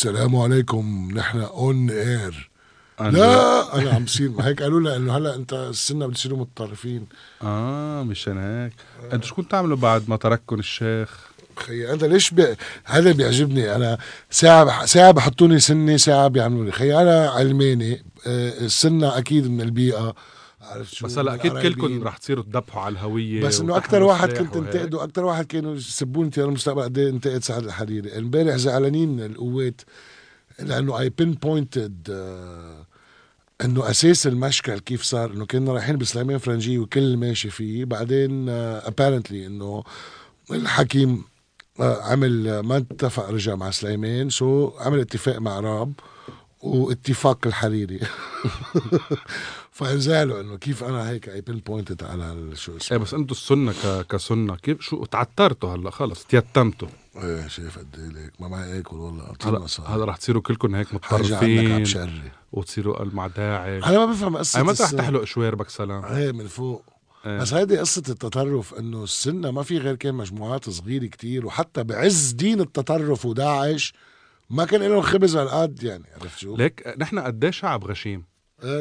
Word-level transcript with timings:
السلام 0.00 0.36
عليكم. 0.36 1.08
نحن 1.14 1.40
اون 1.40 1.90
اير 1.90 2.50
لا 3.00 3.78
أنا 3.78 3.90
عم 3.90 4.04
بصير 4.04 4.32
هيك. 4.40 4.62
قالوا 4.62 4.80
لي 4.80 4.96
إنه 4.96 5.16
هلأ 5.16 5.34
أنت 5.34 5.52
السنة 5.52 6.06
بتصيروا 6.06 6.38
متطرفين. 6.38 7.06
آه 7.42 8.02
مشان 8.02 8.38
هيك 8.38 8.72
أنتوا 9.12 9.28
شو 9.28 9.34
كنتوا 9.34 9.50
تعملوا 9.50 9.76
بعد 9.76 10.08
ما 10.08 10.16
ترككم 10.16 10.58
الشيخ؟ 10.58 11.08
خيي 11.56 11.92
انت 11.92 12.04
ليش 12.04 12.30
بي... 12.30 12.56
هذا 12.84 13.12
بيعجبني. 13.12 13.74
أنا 13.76 13.98
ساعة 14.30 14.64
بح... 14.64 14.84
ساعة 14.84 15.10
بحطوني 15.10 15.60
سنة 15.60 15.96
ساعة 15.96 16.28
بيعملوا 16.28 16.64
لي 16.64 16.72
خيي 16.72 17.02
أنا 17.02 17.30
علماني. 17.30 18.04
آه، 18.26 18.58
السنة 18.60 19.18
أكيد 19.18 19.50
من 19.50 19.60
البيئة. 19.60 20.14
عرفت 20.70 20.94
شو 20.94 21.06
بس 21.06 21.18
هلا 21.18 21.34
أكيد. 21.34 21.58
كلكم 21.58 22.02
رح 22.02 22.16
تصيروا 22.16 22.44
تذبحوا 22.44 22.82
على 22.82 22.92
الهوية 22.92 23.42
بس 23.42 23.60
إنه 23.60 23.76
أكثر 23.76 24.02
واحد 24.02 24.32
كنت. 24.32 24.56
انتقده 24.56 25.04
أكثر 25.04 25.24
واحد 25.24 25.46
كانوا 25.46 25.74
يسبوني 25.74 26.30
تيار 26.30 26.48
المستقبل 26.48 26.82
قد 26.82 26.98
إيه 26.98 27.10
انتقد 27.10 27.42
سعد 27.42 27.64
الحريري 27.64 28.18
امبارح 28.18 28.56
زعلانين 28.56 29.20
القوات 29.20 29.80
لأنه 30.58 30.98
I 31.00 31.08
pinpointed 31.10 32.08
إنه 33.64 33.90
أساس 33.90 34.26
المشكل 34.26 34.78
كيف 34.78 35.02
صار 35.02 35.32
إنه 35.32 35.46
كنا 35.46 35.72
رايحين 35.72 35.96
بسليمان 35.98 36.38
فرنجي 36.38 36.78
وكل 36.78 37.16
ماشي 37.16 37.50
فيه 37.50 37.84
بعدين 37.84 38.48
apparently 38.48 39.46
إنه 39.46 39.84
الحكيم 40.50 41.24
آه، 41.80 42.02
عمل 42.02 42.48
آه، 42.48 42.60
ما 42.60 42.76
اتفق 42.76 43.30
رجع 43.30 43.54
مع 43.54 43.70
سليمان 43.70 44.30
so 44.30 44.72
عمل 44.78 45.00
اتفاق 45.00 45.38
معراب 45.38 45.92
واتفاق 46.62 47.46
الحريري 47.46 48.00
فانزعلوا 49.72 50.40
إنه 50.40 50.56
كيف 50.56 50.84
أنا 50.84 51.10
هيك 51.10 51.28
I 51.28 51.40
pinpointed 51.40 52.04
على 52.04 52.56
شو 52.56 52.76
اسمه. 52.76 52.96
إيه 52.98 53.02
بس 53.04 53.14
أنتوا 53.14 53.36
السنة 53.36 53.72
ك... 53.72 54.06
كسنة 54.06 54.56
كيف 54.56 54.80
شو 54.80 55.04
تعترتوا 55.04 55.74
هلأ؟ 55.74 55.90
خلص 55.90 56.24
تيتمتوا. 56.24 56.88
إيه 57.16 57.48
شايف 57.48 57.78
قد 57.78 57.96
إيه 57.98 58.22
ليك. 58.22 58.32
ما 58.40 58.48
معي 58.48 58.78
أكل 58.78 58.96
والله 58.96 59.32
هلأ 59.44 59.66
هلأ 59.86 60.04
رح 60.04 60.16
تصيروا 60.16 60.42
كلكم 60.42 60.74
هيك 60.74 60.94
متطرفين 60.94 61.84
وتصيروا 62.52 63.04
مع 63.04 63.26
داعش 63.26 63.84
أنا 63.84 63.98
ما 63.98 64.06
بفهم 64.06 64.36
قصة 64.36 64.62
متى 64.62 64.82
رح 64.82 64.90
تحلق 64.90 65.24
شواربك 65.24 65.68
سلام 65.68 66.04
إيه 66.04 66.32
من 66.32 66.46
فوق. 66.46 66.84
إيه. 67.26 67.38
بس 67.38 67.54
هيدي 67.54 67.78
قصة 67.78 68.02
التطرف 68.08 68.74
إنه 68.74 69.04
السنة 69.04 69.50
ما 69.50 69.62
في 69.62 69.78
غير 69.78 69.94
كان 69.94 70.14
مجموعات 70.14 70.70
صغيرة 70.70 71.06
كتير 71.06 71.46
وحتى 71.46 71.84
بعز 71.84 72.30
دين 72.30 72.60
التطرف 72.60 73.26
وداعش 73.26 73.92
ما 74.50 74.64
كان 74.64 74.82
لهم 74.82 75.00
خبز 75.00 75.36
على 75.36 75.46
القد 75.46 75.82
يعني 75.82 76.04
عرفت 76.20 76.38
شو؟ 76.38 76.56
ليك 76.56 76.94
نحن 76.98 77.18
قد 77.18 77.44
إيه 77.44 77.50
شعب 77.50 77.84
غشيم؟ 77.84 78.18
إيه 78.20 78.29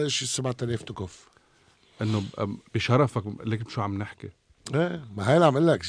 شي 0.08 0.25
7000 0.25 0.83
تكف 0.83 1.27
انه 2.02 2.23
بشرفك 2.75 3.23
ليك 3.44 3.69
شو 3.69 3.81
عم 3.81 3.97
نحكي؟ 3.97 4.30
إيه 4.75 5.05
ما 5.17 5.30
هي 5.30 5.35
اللي 5.35 5.45
عم 5.45 5.58
أقول 5.58 5.67
لك 5.67 5.81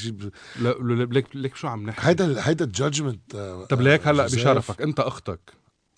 لا 0.59 0.75
ليك 1.05 1.35
ليك 1.35 1.55
شو 1.55 1.67
عم 1.67 1.85
نحكي؟ 1.89 2.07
هيدا 2.07 2.47
هيدا 2.49 2.65
ال 2.65 2.73
judgment 2.73 3.35
طب 3.69 3.81
ليك 3.81 4.07
هلأ 4.07 4.25
بشرفك 4.25 4.81
انت 4.81 4.99
أختك. 4.99 5.39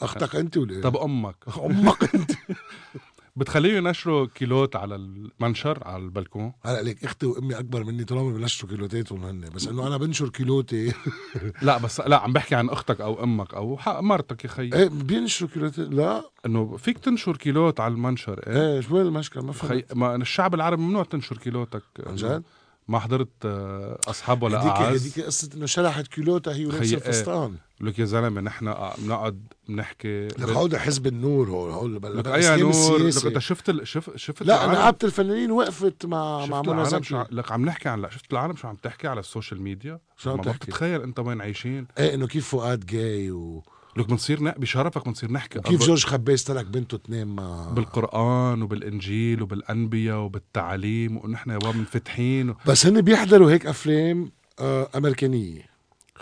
أختك 0.01 0.35
أنت 0.35 0.57
ولا؟ 0.57 0.81
طب 0.81 0.97
أمك. 0.97 1.35
أمك 1.65 2.15
أنت. 2.15 2.31
بتخليهم 3.35 3.87
ينشروا 3.87 4.27
كيلوت 4.35 4.75
على 4.75 4.95
المنشر 4.95 5.83
على 5.87 6.03
البلكون؟ 6.03 6.53
هلا 6.65 6.81
ليك 6.81 7.03
أختي 7.03 7.25
وامي 7.25 7.59
اكبر 7.59 7.83
مني 7.83 8.05
عمري 8.11 8.33
بنشروا 8.33 8.71
كيلوتاتهم 8.71 9.23
هن 9.23 9.49
بس 9.55 9.67
انه 9.67 9.87
أنا 9.87 9.97
بنشر 9.97 10.29
كيلوتي. 10.29 10.93
لا 11.61 11.77
بس 11.77 11.99
لا 12.01 12.17
عم 12.19 12.33
بحكي 12.33 12.55
عن 12.55 12.69
أختك 12.69 13.01
أو 13.01 13.23
أمك 13.23 13.53
أو 13.53 13.79
مرتك 13.87 14.43
يا 14.43 14.49
خيي. 14.49 14.73
إيه 14.73 14.87
بينشروا 14.89 15.49
كيلوتات؟ 15.49 15.87
لا. 15.93 16.23
انه 16.45 16.77
فيك 16.77 16.97
تنشر 16.97 17.37
كيلوت 17.37 17.79
على 17.79 17.93
المنشر 17.93 18.39
إيه؟ 18.47 18.73
إيه 18.75 18.81
شو 18.81 19.01
المشكلة؟ 19.01 19.43
ما 19.43 19.53
خي... 19.53 19.67
فهمت. 19.67 19.93
ما 19.95 20.15
الشعب 20.15 20.53
العربي 20.55 20.81
ممنوع 20.81 21.03
تنشر 21.03 21.37
كيلوتك. 21.37 21.83
عن 22.07 22.15
جد؟ 22.15 22.43
ما 22.87 22.99
حضرت 22.99 23.29
آه، 23.45 23.99
أصحاب 24.07 24.43
ولا 24.43 24.61
هديك 24.61 25.01
هديك 25.01 25.19
قصة 25.25 25.49
إنه 25.55 25.65
شرحت 25.65 26.07
كيلوتها 26.07 26.53
هي 26.55 26.65
ولابسه 26.65 26.99
خي- 26.99 27.57
لك 27.83 27.99
يا 27.99 28.05
زلمة 28.05 28.41
نحن 28.41 28.73
بنقعد 28.97 29.47
بنحكي 29.69 30.27
لك 30.27 30.49
هودا 30.49 30.79
حزب 30.79 31.07
النور 31.07 31.49
هول 31.49 31.71
هول 31.71 32.17
لك 32.17 32.27
أي 32.27 32.61
نور 32.61 32.97
لك. 32.97 33.25
أنت 33.25 33.39
شفت 33.39 33.69
ال... 33.69 33.87
شف... 33.87 34.15
شفت 34.15 34.43
لا؟ 34.43 34.67
نقابه 34.67 34.97
الفنانين 35.03 35.51
وقفت 35.51 36.05
مع 36.05 36.45
مع 36.45 36.61
منى 36.61 36.71
العالم 36.71 37.03
شو... 37.03 37.23
لك 37.31 37.51
عم 37.51 37.65
نحكي 37.65 37.89
عن 37.89 38.01
لا 38.01 38.09
شفت 38.09 38.33
العالم 38.33 38.55
شو 38.55 38.67
عم 38.67 38.75
تحكي 38.75 39.07
على 39.07 39.19
السوشيال 39.19 39.61
ميديا 39.61 39.99
شو 40.17 40.31
عم 40.31 40.37
ما 40.37 40.43
تحكي؟ 40.43 40.57
بتتخيل 40.57 41.01
أنت 41.01 41.19
وين 41.19 41.41
عايشين 41.41 41.87
إيه 41.97 42.13
إنه 42.13 42.27
كيف 42.27 42.47
فؤاد 42.47 42.85
جاي 42.85 43.31
و... 43.31 43.63
لك 43.97 44.07
بنصير 44.09 44.43
ن... 44.43 44.51
بشرفك 44.51 45.05
بنصير 45.05 45.31
نحكي 45.31 45.59
وكيف 45.59 45.81
أب- 45.81 45.85
جورج 45.85 46.05
خباز 46.05 46.43
ترك 46.43 46.65
بنته 46.65 46.97
تنام 46.97 47.35
مع 47.35 47.69
بالقرآن 47.69 48.61
وبالإنجيل 48.61 49.41
وبالأنبياء 49.41 50.17
وبالتعاليم 50.17 51.17
ونحن 51.17 51.49
يا 51.49 51.57
بابا 51.57 51.77
منفتحين 51.77 52.49
و... 52.49 52.55
بس 52.67 52.85
هن 52.85 53.01
بيحضروا 53.01 53.51
هيك 53.51 53.65
أفلام 53.65 54.31
آه 54.59 54.89
أمريكانية 54.95 55.72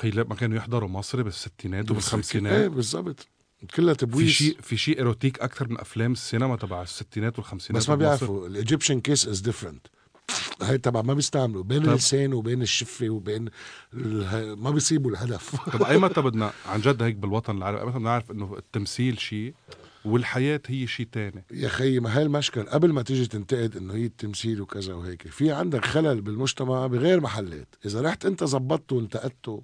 خي 0.01 0.09
لا 0.09 0.23
ما 0.23 0.35
كانوا 0.35 0.57
يحضروا 0.57 0.89
مصري 0.89 1.23
بالستينات 1.23 1.85
إيه 1.85 1.91
وبالخمسينات 1.91 2.71
بالضبط 2.71 3.27
كلها 3.75 3.93
في 3.93 3.99
تبويس. 4.05 4.31
شيء 4.31 4.57
في 4.61 4.77
شيء 4.77 4.97
erotic 4.97 5.39
أكثر 5.39 5.69
من 5.69 5.79
أفلام 5.79 6.11
السينما 6.11 6.55
تبع 6.55 6.81
الستينات 6.81 7.39
والخمسينات 7.39 7.81
بس 7.81 7.89
ما. 7.89 7.95
بيعرفوا 7.95 8.47
ال 8.47 8.53
Egyptian 8.53 8.99
case 8.99 9.27
is 9.27 9.39
different 9.39 9.87
هي 10.61 10.77
تبع 10.77 11.01
ما 11.01 11.13
بيستعملوا 11.13 11.63
بين 11.63 11.83
طب. 11.83 11.89
اللسان 11.89 12.33
وبين 12.33 12.61
الشفة 12.61 13.09
وبين 13.09 13.49
ال... 13.93 14.53
ما 14.59 14.71
بيصيبوا 14.71 15.11
الهدف. 15.11 15.69
طب 15.69 15.83
أي 15.83 15.97
متى 15.97 16.21
بدنا 16.21 16.51
عن 16.65 16.81
جد 16.81 17.01
هيك 17.01 17.15
بالوطن 17.15 17.57
العربي 17.57 17.81
أي 17.81 17.85
متى 17.85 17.97
بدنا 17.97 18.09
نعرف 18.09 18.31
إنه 18.31 18.57
التمثيل 18.57 19.19
شيء 19.19 19.53
والحياة 20.05 20.61
هي 20.67 20.87
شيء 20.87 21.07
تاني؟ 21.11 21.43
يا 21.51 21.69
خيي 21.69 21.99
ما 21.99 22.17
هي 22.17 22.21
المشكل 22.21 22.63
قبل 22.63 22.93
ما 22.93 23.01
تيجي 23.01 23.25
تنتقد 23.27 23.77
إنه 23.77 23.93
هي 23.93 24.05
التمثيل 24.05 24.61
وكذا 24.61 24.93
وهيك 24.93 25.27
في 25.27 25.51
عندك 25.51 25.85
خلل 25.85 26.21
بالمجتمع 26.21 26.87
بغير 26.87 27.21
محلات. 27.21 27.75
إذا 27.85 28.01
رحت 28.01 28.25
أنت 28.25 28.43
زبطته 28.43 28.95
وانتقدته 28.95 29.63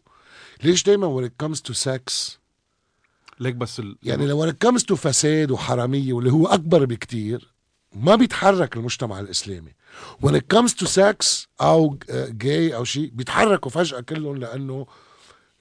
ليش 0.64 0.84
دايما 0.84 1.22
when 1.22 1.30
it 1.30 1.46
comes 1.46 1.60
to 1.60 1.74
sex 1.74 2.38
ليك 3.40 3.56
بس 3.56 3.80
ال... 3.80 3.98
يعني 4.04 4.28
لو 4.28 4.46
when 4.46 4.54
it 4.54 4.68
comes 4.68 4.82
to 4.82 4.94
فساد 4.94 5.52
وحرامية 5.52 6.14
واللي 6.14 6.32
هو 6.32 6.48
أكبر 6.48 6.86
بكتير 6.86 7.54
ما 7.96 8.16
بيتحرك 8.16 8.78
المجتمع 8.78 9.20
الإسلامي. 9.20 9.74
when 10.26 10.32
it 10.32 10.58
comes 10.58 10.72
to 10.72 10.86
sex 10.86 11.48
أو 11.62 11.98
جاي 12.12 12.76
أو 12.76 12.84
شيء 12.84 13.12
بيتحركوا 13.14 13.72
فجأة 13.72 14.00
كلهم 14.00 14.36
لأنه 14.36 14.88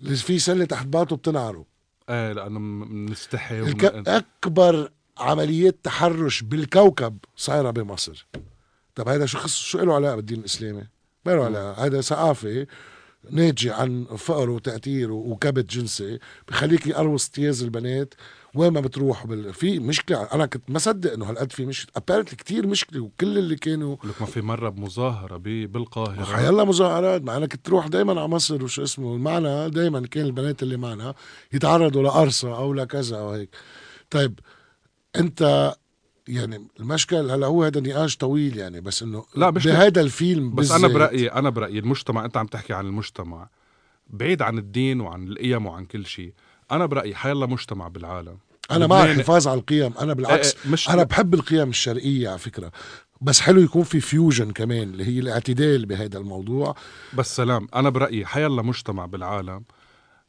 في 0.01 0.39
سلة 0.39 0.65
تحت 0.65 0.87
باطه 0.87 1.17
بتنعروا 1.17 1.65
إيه 2.09 2.33
لأنه 2.33 2.59
بنستحي 2.85 3.61
الك... 3.61 3.85
وبن... 3.85 4.03
أكبر 4.07 4.91
عمليات 5.19 5.77
تحرش 5.83 6.43
بالكوكب 6.43 7.19
صايرة 7.37 7.71
بمصر. 7.71 8.27
طب 8.95 9.09
هذا 9.09 9.27
شو 9.27 9.39
خص 9.39 9.57
شو 9.57 9.79
له 9.79 9.95
علاقة 9.95 10.17
بالدين 10.17 10.39
الإسلامي؟ 10.39 10.87
ما 11.27 11.33
له 11.33 11.45
علاقة. 11.45 11.87
هذا 11.87 12.01
ثقافة 12.01 12.67
ناتجة 13.31 13.75
عن 13.75 14.05
فقر 14.05 14.51
وتأثير 14.51 15.13
وكبت 15.13 15.71
جنسي 15.71 16.19
بخليك 16.49 16.87
يقروص 16.87 17.29
تياز 17.29 17.63
البنات 17.63 18.15
وين 18.55 18.73
ما 18.73 18.81
بتروح 18.81 19.27
بال... 19.27 19.55
في 19.55 19.79
مشكلة 19.79 20.23
أنا 20.23 20.47
كنت 20.47 20.71
ما 20.71 20.79
صدق 20.79 21.13
إنه 21.13 21.31
هالقد 21.31 21.53
في 21.53 21.67
مشكلة 21.67 21.93
أبارنتلي 21.97 22.37
كتير 22.37 22.67
مشكلة 22.67 23.01
وكل 23.01 23.39
اللي 23.39 23.57
كانوا 23.57 23.97
لك 24.05 24.21
ما 24.21 24.27
في 24.27 24.41
مرة 24.41 24.69
بمظاهرة 24.69 25.37
ب... 25.37 25.43
بالقاهرة. 25.43 26.25
حيلا 26.25 26.65
مظاهرات 26.65 27.23
مع 27.23 27.37
أنا 27.37 27.47
كنت 27.47 27.67
تروح 27.67 27.87
دايما 27.87 28.21
على 28.21 28.29
مصر 28.29 28.65
وشو 28.65 28.83
اسمه 28.83 29.17
معنا 29.17 29.69
دايما 29.69 30.07
كان 30.07 30.25
البنات 30.25 30.63
اللي 30.63 30.77
معنا 30.77 31.15
يتعرضوا 31.53 32.03
لقرصة 32.03 32.57
أو 32.57 32.75
لكذا 32.75 33.17
أو 33.17 33.31
هيك. 33.31 33.57
طيب 34.11 34.41
أنت 35.17 35.75
يعني 36.29 36.67
المشكل 36.81 37.17
هلا 37.31 37.47
هو 37.47 37.65
هذا 37.65 37.81
نقاش 37.81 38.17
طويل 38.17 38.57
يعني 38.57 38.81
بس 38.81 39.03
إنه 39.03 39.25
لا، 39.37 39.51
مش- 39.51 39.67
بهذا 39.67 40.01
الفيلم 40.01 40.55
بس 40.55 40.71
أنا 40.71 40.89
برأيي 40.89 41.33
أنا 41.33 41.51
برأيي 41.51 41.79
المجتمع 41.79 42.25
أنت 42.25 42.37
عم 42.37 42.47
تحكي 42.47 42.73
عن 42.73 42.87
المجتمع 42.87 43.49
بعيد 44.11 44.43
عن 44.43 44.59
الدين 44.59 45.01
وعن 45.01 45.29
القيم 45.29 45.67
وعن 45.67 45.85
كل 45.85 46.07
شيء 46.07 46.33
أنا 46.73 46.87
برأيي 46.87 47.15
حيلا 47.15 47.47
مجتمع 47.47 47.89
بالعالم. 47.89 48.39
أنا 48.71 48.87
مع 48.87 49.05
الحفاظ 49.05 49.49
على 49.49 49.61
القيم 49.61 49.93
أنا 50.01 50.13
بالعكس 50.15 50.55
إيه 50.57 50.65
إيه، 50.65 50.71
مش 50.73 50.91
أنا 50.91 51.03
بحب 51.03 51.35
القيم 51.35 51.69
الشرقية 51.69 52.29
على 52.29 52.39
فكرة 52.39 52.73
بس 53.21 53.41
حلو 53.41 53.61
يكون 53.61 53.83
في 53.83 54.01
فيوجن 54.01 54.51
كمان 54.51 54.83
اللي 54.83 55.05
هي 55.05 55.19
الاعتدال 55.19 55.87
بهذا 55.87 56.19
الموضوع. 56.19 56.75
بس 57.15 57.37
سلام 57.37 57.69
أنا 57.75 57.89
برأيي 57.91 58.27
حيلا 58.27 58.63
مجتمع 58.63 59.07
بالعالم. 59.07 59.63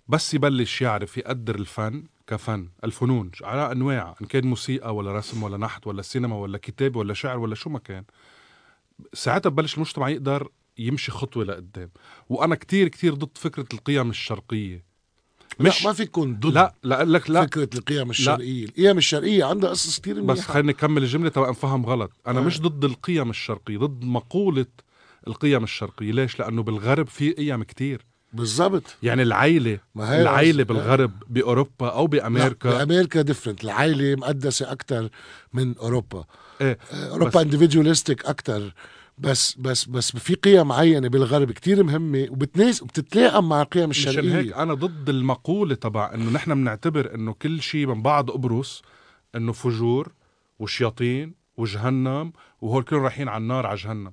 بس 0.10 0.34
يبلش 0.34 0.82
يعرف 0.82 1.18
يقدر 1.18 1.56
الفن 1.56 2.04
كفن 2.28 2.70
الفنون 2.84 3.32
على 3.44 3.72
أنواع 3.72 4.16
إن 4.22 4.26
كان 4.26 4.48
موسيقى 4.48 4.96
ولا 4.96 5.12
رسم 5.18 5.44
ولا 5.44 5.58
نحت 5.58 5.88
ولا 5.88 6.02
سينما 6.02 6.36
ولا 6.36 6.58
كتابه 6.58 7.00
ولا 7.00 7.14
شعر 7.14 7.40
ولا 7.40 7.56
شو 7.56 7.70
ما 7.70 7.80
كان. 7.80 8.04
ساعتها 9.14 9.50
ببلش 9.50 9.76
المجتمع 9.76 10.10
يقدر 10.10 10.50
يمشي 10.78 11.12
خطوة 11.12 11.44
لقدام. 11.46 11.90
وأنا 12.30 12.56
كتير 12.56 12.88
كتير 12.88 13.14
ضد 13.14 13.38
فكرة 13.38 13.66
القيم 13.74 14.10
الشرقية. 14.10 14.88
مش 15.60 15.82
لا 15.84 15.88
ما 15.90 15.94
فيك 15.94 16.08
تكون 16.08 16.36
ضد 16.40 16.54
لا 16.54 16.74
لا 16.84 17.04
لك 17.04 17.30
لا. 17.30 17.42
فكرة 17.42 17.70
القيم 17.76 18.10
الشرقية. 18.10 18.66
القيم 18.66 18.98
الشرقية 18.98 19.46
عندها 19.46 19.70
قصص 19.70 20.00
كثير 20.00 20.22
بس 20.22 20.40
خليني 20.40 20.72
أكمل 20.72 21.04
الجملة 21.04 21.30
تبقى 21.30 21.50
أنفهم 21.50 21.86
غلط. 21.86 22.12
أنا 22.28 22.40
آه. 22.40 22.44
مش 22.44 22.62
ضد 22.62 22.86
القيم 22.86 23.30
الشرقية 23.30 23.78
ضد 23.78 24.04
مقولة 24.06 24.66
القيم 25.28 25.64
الشرقية. 25.64 26.12
ليش؟ 26.12 26.40
لأنه 26.40 26.64
بالغرب 26.64 27.08
في 27.08 27.32
قيم 27.32 27.64
كتير. 27.64 28.06
بالضبط. 28.38 28.84
يعني 29.04 29.24
العيلة 29.24 29.80
ما 29.96 30.14
هي 30.14 30.22
العيلة 30.22 30.64
قصدي. 30.64 30.64
بالغرب 30.64 31.12
بأوروبا 31.30 31.90
أو 31.90 32.08
بأمريكا. 32.08 32.70
لا 32.70 32.84
بأمريكا 32.84 33.22
ديفرنت 33.22 33.64
العائله 33.64 34.16
مقدسة 34.16 34.72
أكثر 34.72 35.10
من 35.54 35.78
أوروبا. 35.78 36.26
إيه 36.62 36.78
أوروبا 36.94 37.42
اندفيدوليستيك 37.42 38.26
أكثر 38.26 38.74
بس 39.18 39.56
بس 39.60 39.86
بس 39.86 40.12
في 40.12 40.34
قيم 40.34 40.68
معينة 40.68 41.08
بالغرب 41.08 41.52
كتير 41.52 41.84
مهمة 41.84 42.28
وبتناس 42.30 42.84
وبتتلائم 42.84 43.50
مع 43.50 43.62
القيم 43.62 43.90
مشان 43.90 44.10
الشرقية. 44.10 44.38
هيك 44.38 44.54
أنا 44.54 44.74
ضد 44.74 45.10
المقولة 45.10 45.76
تبع 45.76 46.14
إنه 46.14 46.32
نحن 46.32 46.54
بنعتبر 46.54 47.16
إنه 47.16 47.34
كل 47.34 47.62
شيء 47.62 47.88
من 47.88 48.02
بعد 48.02 48.30
قبرص 48.30 48.82
إنه 49.36 49.52
فجور 49.52 50.12
وشياطين 50.60 51.34
وجهنم 51.58 52.34
وهول 52.62 52.84
كلهم 52.84 53.04
رايحين 53.04 53.28
على 53.28 53.42
النار 53.42 53.66
على 53.66 53.78
جهنم. 53.78 54.12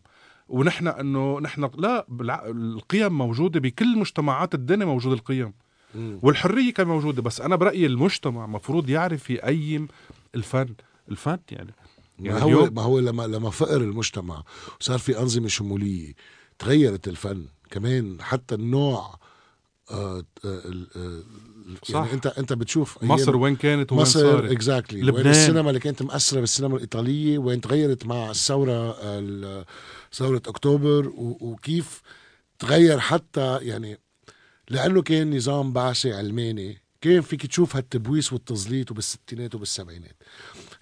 ونحن 0.49 0.89
إنه 0.89 1.41
نحن 1.41 1.71
لا. 1.79 2.07
القيم 2.51 3.13
موجودة 3.19 3.61
بكل 3.61 3.99
مجتمعات 3.99 4.55
الدنيا 4.55 4.87
موجوده 4.87 5.15
القيم 5.17 5.53
مم. 5.95 6.19
والحرية 6.23 6.73
كان 6.73 6.87
موجودة 6.87 7.23
بس 7.23 7.41
أنا 7.41 7.57
برأيي 7.57 7.87
المجتمع 7.87 8.47
مفروض 8.47 8.89
يعرف 8.91 9.31
يقيم 9.31 9.89
الفن 10.35 10.75
الفن 11.11 11.39
يعني 11.51 11.75
ما 12.19 12.27
يعني 12.31 12.43
هو 12.43 12.49
اليوم- 12.49 12.75
ما 12.75 12.83
هو 12.83 12.99
لما 12.99 13.23
لما 13.23 13.51
فقر 13.51 13.77
المجتمع 13.81 14.43
وصار 14.81 14.99
في 14.99 15.19
أنظمة 15.19 15.49
شمولية 15.49 16.13
تغيرت 16.59 17.09
الفن 17.09 17.45
كمان 17.71 18.17
حتى 18.21 18.55
النوع 18.55 19.19
آه 19.91 20.25
آه 20.45 20.63
آه 20.97 21.23
صح. 21.83 21.95
يعني 22.01 22.13
انت 22.13 22.27
أنت 22.27 22.53
بتشوف 22.53 23.05
مصر 23.05 23.37
وين 23.37 23.57
كانت 23.57 23.93
وين 23.93 24.01
مصر 24.01 24.21
صارت 24.21 24.51
اكزاكتلي 24.51 24.99
وين 25.01 25.09
لبنان. 25.09 25.27
السينما 25.27 25.69
اللي 25.69 25.81
كانت 25.81 26.03
مأثرة 26.03 26.41
بالسينما 26.41 26.77
الإيطالية 26.77 27.39
وين 27.39 27.61
تغيرت 27.61 28.07
مع 28.07 28.31
الثورة 28.31 28.97
أكتوبر 30.23 31.09
و- 31.09 31.39
وكيف 31.41 32.03
تغير 32.59 32.99
حتى 33.01 33.59
يعني 33.63 33.99
لأنه 34.69 35.03
كان 35.03 35.37
نظام 35.37 35.73
بعثي 35.73 36.13
علماني 36.13 36.83
كان 37.01 37.21
فيك 37.21 37.47
تشوف 37.47 37.77
هالتبويس 37.77 38.33
والتزليط 38.33 38.91
وبالستينات 38.91 39.55
وبالسبعينات. 39.55 40.17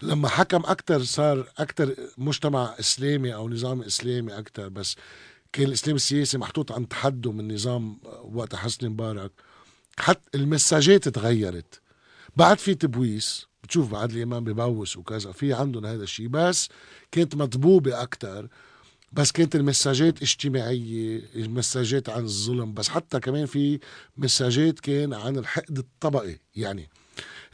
لما 0.02 0.29
حكم 0.29 0.62
أكتر 0.64 1.02
صار 1.05 1.49
أكتر 1.58 1.94
مجتمع 2.19 2.75
إسلامي 2.81 3.34
أو 3.34 3.49
نظام 3.49 3.82
إسلامي 3.82 4.38
أكتر 4.38 4.69
بس 4.69 4.96
كان 5.52 5.67
الإسلام 5.67 5.96
السياسي 5.96 6.38
محطوط 6.38 6.73
عن 6.73 6.88
تحدي 6.88 7.28
من 7.28 7.55
نظام 7.55 8.00
وقت 8.35 8.55
حسني 8.55 8.88
مبارك. 8.88 9.32
حتى 9.99 10.38
المساجات 10.38 11.08
تغيرت. 11.08 11.81
بعد 12.37 12.58
في 12.58 12.75
تبويس 12.75 13.46
بتشوف 13.62 13.93
بعد 13.93 14.11
الإمام 14.11 14.44
ببوس 14.44 14.96
وكذا 14.96 15.32
في 15.32 15.52
عندهم 15.52 15.87
هذا 15.87 16.02
الشيء 16.02 16.28
بس 16.28 16.69
كانت 17.12 17.35
مطبوبة 17.37 18.02
أكثر 18.02 18.49
بس 19.12 19.32
كانت 19.32 19.56
المساجات 19.56 20.23
اجتماعية 20.23 21.23
المساجات 21.35 22.09
عن 22.09 22.25
الظلم 22.25 22.75
بس 22.75 22.88
حتى 22.88 23.20
كمان 23.20 23.47
في 23.47 23.79
مساجات 24.17 24.81
كان 24.81 25.14
عن 25.14 25.38
الحقد 25.38 25.79
الطبقي. 25.79 26.38
يعني 26.56 26.88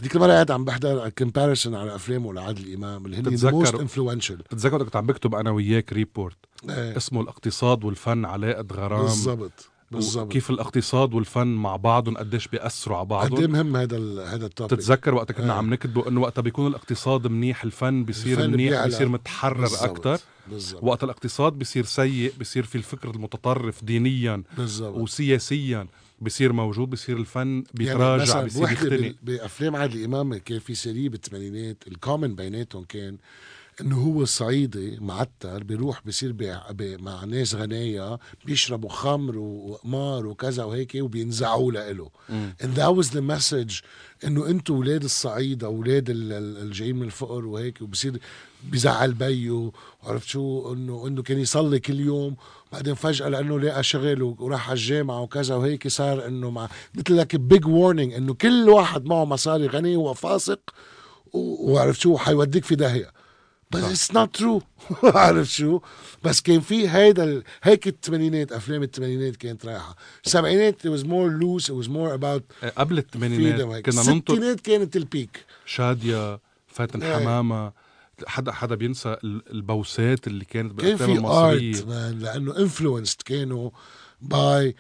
هذيك 0.00 0.16
المرة 0.16 0.32
قاعد 0.32 0.50
عم 0.50 0.64
بحضر 0.64 1.08
comparison 1.08 1.75
على 1.75 1.94
أفلامه 1.94 2.34
لعادل 2.34 2.75
إمام 2.75 3.06
اللي 3.06 3.16
هن 3.16 3.50
most 3.52 3.75
influential 3.75 4.37
بتتذكر 4.37 4.84
كنت 4.84 4.96
عم 4.96 5.06
بكتب 5.06 5.34
أنا 5.34 5.50
وياك 5.50 5.93
report 5.93 6.37
اسمه 6.69 7.20
الاقتصاد 7.20 7.84
والفن 7.84 8.25
علاقه 8.25 8.66
غرام 8.72 9.02
بالضبط. 9.02 9.70
بالضبط. 9.90 10.32
كيف 10.32 10.50
الاقتصاد 10.50 11.14
والفن 11.14 11.46
مع 11.46 11.76
بعضهم 11.76 12.17
قديش 12.17 12.49
بيأثروا 12.49 12.96
على 12.96 13.05
قد 13.05 13.08
بعضهم 13.08 13.38
إيه 13.40 13.46
مهم 13.46 13.76
هذا 13.76 13.96
هذا 14.25 14.46
ال 14.46 14.51
topic 14.51 14.75
بتتذكر 14.79 15.14
وقت 15.14 15.32
كنا 15.32 15.52
آه. 15.52 15.56
عم 15.56 15.70
نكتبه 15.73 16.08
إنه 16.08 16.20
وقتها 16.20 16.43
بيكون 16.43 16.67
الاقتصاد 16.67 17.26
منيح 17.26 17.64
الفن 17.64 18.05
بيصير 18.05 18.38
الفن 18.38 18.50
منيح 18.50 18.70
بيعلى. 18.70 18.90
بيصير 18.90 19.08
متحرر 19.08 19.61
بالضبط. 19.61 19.82
أكثر 19.82 20.19
بالضبط. 20.50 20.82
وقت 20.85 21.05
الاقتصاد 21.05 21.52
بيصير 21.52 21.85
سيء 21.85 22.32
بيصير 22.38 22.62
في 22.62 22.75
الفكر 22.79 23.11
المتطرف 23.11 23.85
دينيا 23.85 24.43
بالضبط. 24.58 24.96
وسياسيا 24.96 25.87
بيصير 26.20 26.52
موجود 26.52 26.91
بيصير 26.91 27.17
الفن 27.17 27.64
بيتراجع 27.75 28.23
مثلا 28.23 28.43
بيصير 28.43 28.61
بوحدة 28.61 28.76
يختنق. 28.94 28.99
بال- 29.00 29.17
بأفلام 29.23 29.76
عادل 29.76 30.05
امام 30.05 30.34
كان 30.34 30.58
في 30.58 30.75
سيريه 30.75 31.08
بالثمانينات 31.08 31.76
الكومن 31.88 32.34
بيناتهم 32.34 32.84
كان 32.84 33.17
إنه 33.80 33.96
هو 33.96 34.25
صعيدي 34.25 34.98
معتر 35.00 35.62
بيروح 35.64 36.00
بي 36.72 36.96
مع 36.96 37.25
ناس 37.25 37.54
غنايا 37.54 38.19
بيشربوا 38.44 38.88
خمر 38.90 39.38
وقمار 39.38 40.26
وكذا 40.26 40.64
وهيك 40.64 40.92
وبينزعوا 41.00 41.72
له 41.72 42.10
and 42.62 42.76
that 42.78 42.94
was 43.02 43.08
the 43.10 43.20
message 43.22 43.82
إنه 44.25 44.46
أنتم 44.46 44.75
أولاد 44.75 45.04
الصعيد 45.04 45.64
أولاد 45.64 46.10
ال- 46.10 46.32
ال- 46.32 46.56
الجايين 46.62 46.96
من 46.96 47.02
الفقر 47.06 47.46
وهيك 47.46 47.82
وبصير 47.82 48.19
بزعل 48.72 49.12
بيه 49.12 49.70
وعرفت 50.02 50.28
شو؟ 50.28 50.72
انه 50.72 51.06
إنه 51.06 51.22
كان 51.22 51.38
يصلي 51.38 51.78
كل 51.78 52.00
يوم 52.00 52.36
بعدين 52.72 52.94
فجأة 52.94 53.28
لأنه 53.28 53.60
لقى 53.60 53.82
شغل 53.82 54.22
وراح 54.22 54.70
على 54.70 54.76
الجامعة 54.76 55.20
وكذا 55.20 55.54
وهيك 55.54 55.88
صار 55.88 56.26
إنه 56.26 56.50
مع 56.50 56.69
مثل 56.94 57.16
لك 57.16 57.36
big 57.37 57.66
warning 57.66 58.12
إنه 58.12 58.34
كل 58.34 58.69
واحد 58.69 59.04
معه 59.04 59.24
مصاري 59.24 59.66
غني 59.66 59.96
هو 59.96 60.14
فاسق 60.14 60.60
و- 61.32 61.72
وعرفت 61.72 62.00
شو؟ 62.00 62.16
حيوديك 62.16 62.64
في 62.64 62.74
داهية. 62.76 63.10
بس. 63.70 63.85
it's 63.84 64.12
not 64.12 64.37
true 64.37 64.62
عرفت 65.05 65.50
شو؟ 65.50 65.81
بس 66.25 66.41
كان 66.41 66.61
في 66.61 66.88
هيدا 66.88 67.25
ال... 67.25 67.43
هيك 67.62 67.88
الثمانينات 67.88 68.53
أفلام 68.53 68.82
الثمانينات 68.82 69.37
كانت 69.37 69.67
رايحة. 69.67 69.97
السبعينات 70.26 70.87
it 70.87 70.91
was 70.91 71.03
more 71.05 71.31
loose 71.43 71.65
it 71.65 71.85
was 71.85 71.88
more 71.88 72.19
about 72.20 72.43
آه، 72.65 72.73
قبل 72.76 72.99
الثمانينات 72.99 73.61
كنا 73.85 74.03
ننطر 74.03 74.35
الستينات 74.35 74.61
كانت 74.61 74.97
ال 74.96 75.06
peak 75.06 75.44
شادية 75.67 76.41
فاتن 76.67 77.03
إيه. 77.03 77.17
حمامة. 77.17 77.73
حدا 78.26 78.53
حدا 78.53 78.75
بينسى 78.75 79.17
ال- 79.25 79.43
البوسات 79.50 80.26
اللي 80.26 80.44
كانت 80.44 80.81
كان 80.81 80.97
بالافلام 80.97 81.12
في 81.12 81.19
المصرية. 81.19 81.75
art 81.75 82.14
لأنه 82.15 82.56
influenced 82.58 83.22
كانوا 83.25 83.70
by 84.20 84.75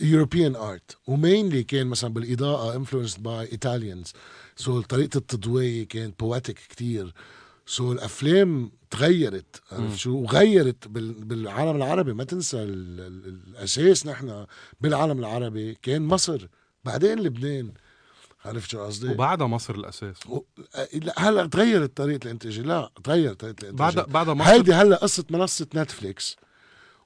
European 0.00 0.54
art. 0.56 0.96
و 1.06 1.14
mainly 1.14 1.62
كان 1.62 1.86
مثلا 1.86 2.12
بالإضاءة 2.14 2.84
influenced 2.84 3.16
by 3.18 3.54
Italians. 3.54 4.12
so 4.56 4.80
طريقة 4.80 5.18
التضوية 5.18 5.86
كانت 5.88 6.20
poetic 6.20 6.58
كتير. 6.68 7.12
so 7.66 7.92
الأفلام 7.92 8.72
تغيرت 8.90 9.62
عرفت 9.72 9.96
شو؟ 9.96 10.16
وغيرت 10.16 10.88
بال- 10.88 11.24
بالعالم 11.24 11.76
العربي. 11.76 12.12
ما 12.12 12.24
تنسى 12.24 12.62
ال- 12.62 13.00
ال- 13.00 13.38
الأساس 13.48 14.06
نحن 14.06 14.46
بالعالم 14.80 15.18
العربي 15.18 15.78
كان 15.82 16.02
مصر 16.02 16.46
بعدين 16.84 17.18
لبنان. 17.20 17.72
عرفت 18.44 18.70
شو 18.70 18.84
قصدي؟ 18.84 19.08
وبعدها 19.08 19.46
مصر 19.46 19.74
الأساس. 19.74 20.26
و... 20.26 20.40
لا 20.94 21.28
هلأ 21.28 21.46
تغيرت 21.46 21.96
طريقة 21.96 22.24
الإنتاج. 22.24 22.60
لا 22.60 22.90
تغيرت 23.04 23.40
طريقة 23.40 23.60
الإنتاج. 23.62 23.78
بعدها 23.78 24.04
بعدها 24.04 24.34
مصر 24.34 24.50
هيدي 24.50 24.72
هلأ 24.74 24.96
قصة 24.96 25.24
منصة 25.30 25.66
نتفليكس. 25.74 26.36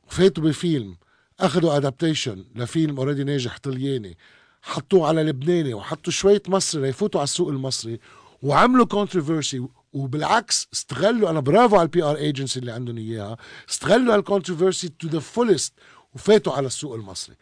وفاتوا 0.09 0.45
بفيلم. 0.45 0.97
أخذوا 1.41 1.77
adaptation 1.77 2.45
لفيلم 2.55 2.97
already 2.97 3.25
ناجح 3.25 3.59
طلياني. 3.59 4.17
حطوه 4.63 5.09
على 5.09 5.23
لبناني 5.23 5.75
وحطوا 5.75 6.13
شوية 6.13 6.43
مصري 6.49 6.83
ليفوتوا 6.83 7.21
على 7.21 7.25
السوق 7.25 7.49
المصري 7.49 8.01
وعملوا 8.43 8.87
controversy 8.87 9.67
وبالعكس 9.93 10.69
استغلوا 10.73 11.31
أنا 11.31 11.41
برافو 11.41 11.77
على 11.77 11.83
ال 11.83 12.03
PR 12.03 12.17
agency 12.17 12.61
اللي 12.61 12.73
عندهم 12.73 12.99
إياها 12.99 13.37
استغلوا 13.71 14.15
هال 14.15 14.26
controversy 14.26 14.89
to 14.89 15.09
the 15.09 15.19
fullest 15.19 15.73
وفاتوا 16.15 16.53
على 16.53 16.67
السوق 16.67 16.95
المصري. 16.95 17.37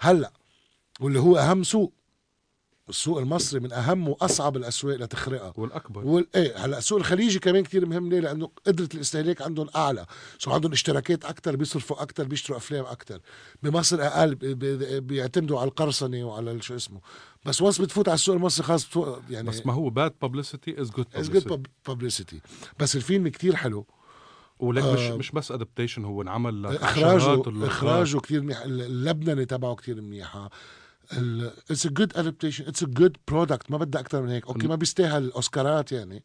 هلأ 0.00 0.32
واللي 1.00 1.20
هو 1.20 1.36
أهم 1.36 1.62
سوق 1.62 1.92
السوق 2.88 3.18
المصري 3.18 3.60
من 3.60 3.72
أهم 3.72 4.08
وأصعب 4.08 4.56
الأسواق 4.56 4.96
لتخرقها. 4.96 5.52
والأكبر. 5.56 6.06
وال... 6.06 6.26
إيه 6.34 6.64
هلأ 6.64 6.78
السوق 6.78 6.98
الخليجي 6.98 7.38
كمان 7.38 7.62
كتير 7.62 7.86
مهم 7.86 8.10
ليه؟ 8.10 8.20
لأنه 8.20 8.50
قدرة 8.66 8.88
الاستهلاك 8.94 9.42
عندهم 9.42 9.68
أعلى، 9.76 10.06
so 10.38 10.50
عندهم 10.50 10.72
اشتراكات 10.72 11.24
أكثر 11.24 11.56
بيصرفوا 11.56 12.02
أكثر 12.02 12.24
بيشتروا 12.24 12.58
أفلام 12.58 12.84
أكثر، 12.84 13.20
بمصر 13.62 14.02
أقل 14.06 14.34
بي... 14.34 14.54
بي... 14.54 15.00
بيعتمدوا 15.00 15.60
على 15.60 15.68
القرصنة 15.68 16.24
وعلى 16.24 16.62
شو 16.62 16.76
اسمه، 16.76 17.00
بس 17.44 17.62
once 17.62 17.80
بتفوت 17.80 18.08
على 18.08 18.14
السوق 18.14 18.34
المصري 18.34 18.76
بتفوت 18.76 19.22
يعني 19.30 19.48
بس 19.48 19.66
ما 19.66 19.72
هو 19.72 19.90
bad 19.90 20.14
publicity 20.22 20.80
is 20.80 20.90
good 20.90 21.06
is 21.14 21.30
good 21.30 21.66
publicity 21.86 22.40
بس 22.78 22.96
الفيلم 22.96 23.28
كتير 23.28 23.56
حلو. 23.56 23.86
ولك 24.58 24.84
مش 24.84 25.00
آه. 25.00 25.16
مش 25.16 25.30
بس 25.30 25.52
adaptation 25.52 26.04
هو 26.04 26.22
انعمل 26.22 26.66
اخراجه. 26.66 27.42
إخراجه 27.66 28.18
كتير 28.18 28.42
منيح 28.42 28.60
اللبننة 28.60 29.44
تبعه 29.44 29.74
كتير 29.74 30.00
منيحة. 30.00 30.50
it's 31.12 31.86
a 31.86 31.90
good 31.90 32.16
adaptation 32.16 32.66
it's 32.66 32.82
a 32.82 32.86
good 32.86 33.16
product 33.28 33.70
ما 33.70 33.78
بدها 33.78 34.00
أكثر 34.00 34.22
من 34.22 34.28
هيك. 34.28 34.46
okay 34.46 34.66
ما 34.66 34.74
بيستاهل 34.74 35.30
اوسكارات 35.30 35.92
يعني. 35.92 36.24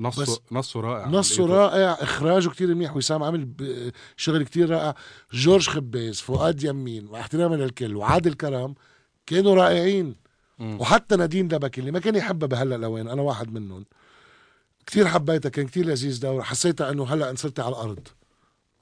نصه 0.00 0.40
نصه 0.52 0.80
رائع. 0.80 1.08
نصه 1.08 1.46
رائع. 1.46 1.92
إخراجه 1.92 2.48
كتير 2.48 2.74
منيح. 2.74 2.96
وسام 2.96 3.22
عامل 3.22 3.48
شغل 4.16 4.42
كتير 4.42 4.70
رائع. 4.70 4.94
جورج 5.32 5.68
خباز 5.68 6.20
فؤاد 6.20 6.64
يمين 6.64 7.04
مع 7.04 7.20
احترامي 7.20 7.56
للكل 7.56 7.96
وعادل 7.96 8.34
كرم 8.34 8.74
كانوا 9.26 9.54
رائعين. 9.54 10.23
وحتى 10.60 11.16
نادين 11.16 11.48
لبكي 11.48 11.80
اللي 11.80 11.90
ما 11.92 11.98
كان 11.98 12.14
يحبها 12.16 12.48
بهالألوان 12.48 13.08
أنا 13.08 13.22
واحد 13.22 13.52
منهم. 13.52 13.84
كتير 14.86 15.08
حبيتها 15.08 15.48
كان 15.48 15.66
كتير 15.66 15.86
لذيذ 15.86 16.20
دور 16.20 16.42
حسيتها 16.42 16.90
إنه 16.90 17.04
هلا 17.04 17.30
انصرت 17.30 17.60
على 17.60 17.68
الأرض. 17.68 18.08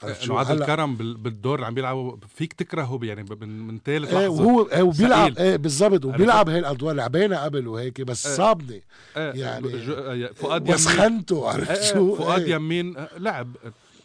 عرفت 0.03 0.23
شو؟ 0.23 0.33
انه 0.33 0.39
عادل 0.39 0.65
كرم 0.67 0.97
بال- 0.97 1.17
بالدور 1.17 1.55
اللي 1.55 1.67
عم 1.67 1.75
بيلعبه 1.75 2.19
فيك 2.35 2.53
تكرهه 2.53 2.99
يعني 3.03 3.23
من 3.41 3.67
من 3.67 3.79
ثالث 3.85 4.15
إيه 4.15 4.27
لحظة. 4.29 4.43
وهو 4.43 4.63
إيه 4.69 4.83
وبيلعب. 4.83 5.39
إيه 5.39 5.57
بالضبط 5.57 6.05
وبيلعب 6.05 6.49
هي 6.49 6.59
الأدوار 6.59 6.95
لعبينا 6.95 7.45
قبل 7.45 7.69
وهيك 7.69 8.01
بس 8.01 8.27
إيه. 8.27 8.37
صابني. 8.37 8.83
آه، 9.17 9.33
يعني 9.33 9.75
آه، 9.75 10.31
فؤاد 10.35 10.63
يمين. 10.63 10.75
وسخنته 10.75 11.49
عرفت 11.49 11.71
آه، 11.71 11.93
شو؟ 11.93 12.17
فؤاد 12.17 12.43
إيه. 12.43 12.55
يمين 12.55 12.95
لعب. 13.17 13.57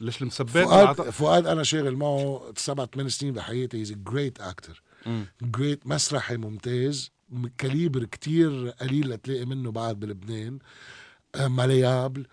ليش 0.02 0.22
المثبات 0.22 0.68
فؤاد 0.68 1.10
فؤاد 1.10 1.48
أنا 1.48 1.64
شاغل 1.64 1.96
معه 1.96 2.42
سبع 2.56 2.86
ثمان 2.86 3.10
سنين 3.10 3.34
بحياتي 3.34 3.78
هيز 3.80 3.92
جريت 3.94 4.42
أكتر. 4.42 4.82
جريت 5.42 5.88
مسرحي 5.88 6.38
ممتاز. 6.38 7.12
كاليبر 7.58 8.04
كتير 8.04 8.70
قليل 8.70 9.10
لتلاقي 9.10 9.46
منه 9.46 9.72
بعد 9.72 10.00
بلبنان. 10.00 10.60
آه، 11.36 11.48
malleable. 11.48 12.28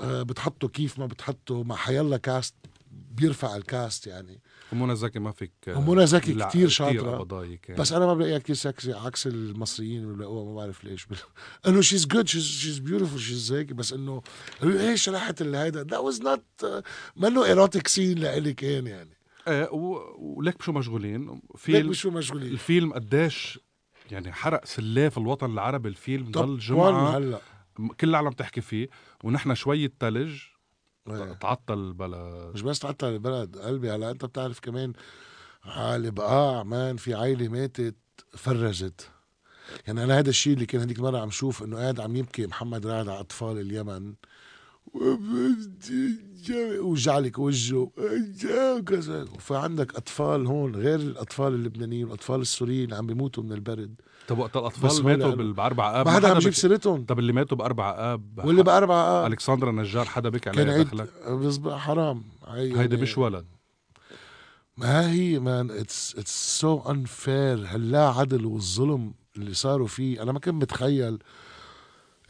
آه، 0.00 0.22
بتحطه 0.22 0.68
كيف 0.68 0.98
ما 0.98 1.06
بتحطه. 1.06 1.62
مع 1.62 1.76
حيالله 1.76 2.16
cast 2.16 2.54
بيرفع 2.90 3.56
ال 3.56 3.66
cast 3.66 4.06
يعني. 4.06 4.40
ومنى 4.72 4.96
زكي 4.96 5.18
ما 5.18 5.32
فيك 5.32 5.52
ومنى 5.68 6.06
زكي 6.06 6.32
لا، 6.32 6.48
كتير 6.48 6.68
شاطرة. 6.68 7.18
قبضاية 7.18 7.56
كان. 7.56 7.76
بس 7.76 7.92
أنا 7.92 8.06
ما 8.06 8.14
بلاقيها 8.14 8.38
كثير 8.38 8.56
سكسي 8.56 8.92
عكس 8.92 9.26
المصريين 9.26 10.02
اللي 10.02 10.14
بلاقوها 10.14 10.44
ما 10.44 10.54
بعرف 10.54 10.84
ليش. 10.84 11.06
إنه 11.66 11.80
she's 11.80 12.06
good 12.06 12.28
she's 12.28 12.78
beautiful 12.78 13.20
she's 13.20 13.52
هيك 13.52 13.72
بس 13.72 13.92
إنه 13.92 14.22
إيش 14.62 15.08
راحت 15.08 15.40
اللي 15.42 15.58
هيدا؟ 15.58 15.82
that 15.82 15.92
was 16.00 16.22
not 16.22 16.44
منه 17.16 17.44
erotic 17.44 17.88
scene 17.88 18.18
لإلي 18.18 18.52
كان 18.54 18.86
يعني. 18.86 19.18
إيه 19.48 19.68
وليك 20.18 20.62
شو 20.62 20.72
مشغولين؟ 20.72 21.26
ليك 21.30 21.40
فيلم 21.56 21.92
شو 21.92 22.10
مشغولين. 22.10 22.52
الفيلم 22.52 22.92
قديش 22.92 23.58
يعني 24.12 24.32
حرق 24.32 24.64
سلاف 24.64 25.18
الوطن 25.18 25.52
العربي 25.52 25.88
الفيلم 25.88 26.30
توب 26.30 26.44
ضل 26.44 26.58
جمعة 26.58 27.16
هلأ؟ 27.16 27.40
كل 28.00 28.08
العالم 28.08 28.30
تحكي 28.30 28.60
فيه 28.60 28.88
ونحن 29.24 29.54
شوية 29.54 29.92
تلج 30.00 30.40
إيه. 31.10 31.32
تعطل 31.32 31.92
بلا 31.92 32.50
مش 32.54 32.62
بس 32.62 32.78
تعطل 32.78 33.06
البلد 33.06 33.58
قلبي. 33.58 33.90
هلأ 33.90 34.10
أنت 34.10 34.24
بتعرف 34.24 34.60
كمان 34.60 34.92
على 35.64 36.10
بقاع 36.10 36.62
مان 36.62 36.96
في 36.96 37.14
عائله 37.14 37.48
ماتت 37.48 37.96
فرجت. 38.32 39.10
يعني 39.86 40.04
أنا 40.04 40.18
هذا 40.18 40.30
الشيء 40.30 40.54
اللي 40.54 40.66
كان 40.66 40.80
هذيك 40.80 40.98
المره 40.98 41.18
عم 41.18 41.30
شوف 41.30 41.62
إنه 41.62 41.76
قاعد 41.76 42.00
عم 42.00 42.16
يبكي 42.16 42.46
محمد 42.46 42.86
رعد 42.86 43.08
على 43.08 43.20
أطفال 43.20 43.60
اليمن. 43.60 44.14
وجعلك 46.80 47.38
وجهه. 47.38 47.90
وكذا 48.78 49.24
فعندك 49.38 49.94
أطفال 49.96 50.46
هون 50.46 50.76
غير 50.76 51.00
الأطفال 51.00 51.54
اللبنانيين 51.54 52.04
والاطفال 52.04 52.40
السوريين 52.40 52.84
اللي 52.84 52.96
عم 52.96 53.06
بيموتوا 53.06 53.42
من 53.42 53.52
البرد. 53.52 53.94
طب 54.28 54.38
وقت 54.38 54.56
الأطفال 54.56 55.04
ماتوا 55.04 55.20
يعني- 55.24 55.36
بال- 55.36 55.52
باربع 55.52 56.00
آب؟ 56.00 56.06
ما 56.06 56.12
حدا 56.12 56.28
عم 56.30 56.36
يجيب. 56.36 56.54
سيرتهم. 56.54 57.04
طب 57.04 57.18
اللي 57.18 57.32
ماتوا 57.32 57.56
بأربع 57.58 57.94
آب؟ 57.98 58.40
واللي 58.44 58.62
بأربعة 58.62 59.24
آب. 59.26 59.32
ألكسندرا 59.32 59.72
نجار 59.72 60.04
حدا 60.04 60.28
بكي 60.28 60.50
عليها 60.50 60.72
عيد. 60.74 60.86
دخلك؟ 60.86 61.08
حرام. 61.78 62.22
هي 62.48 62.60
هيدي 62.62 62.74
يعني- 62.78 62.96
مش 62.96 63.18
ولد. 63.18 63.44
ما 64.76 65.10
هي 65.12 65.38
man 65.38 65.70
it's 65.70 66.14
it's 66.18 66.60
so 66.60 66.80
unfair 66.90 67.66
هاللاعدل 67.66 68.46
والظلم 68.46 69.14
اللي 69.36 69.54
صاروا 69.54 69.86
فيه. 69.86 70.22
أنا 70.22 70.32
ما 70.32 70.38
كنت 70.38 70.54
متخيل 70.54 71.18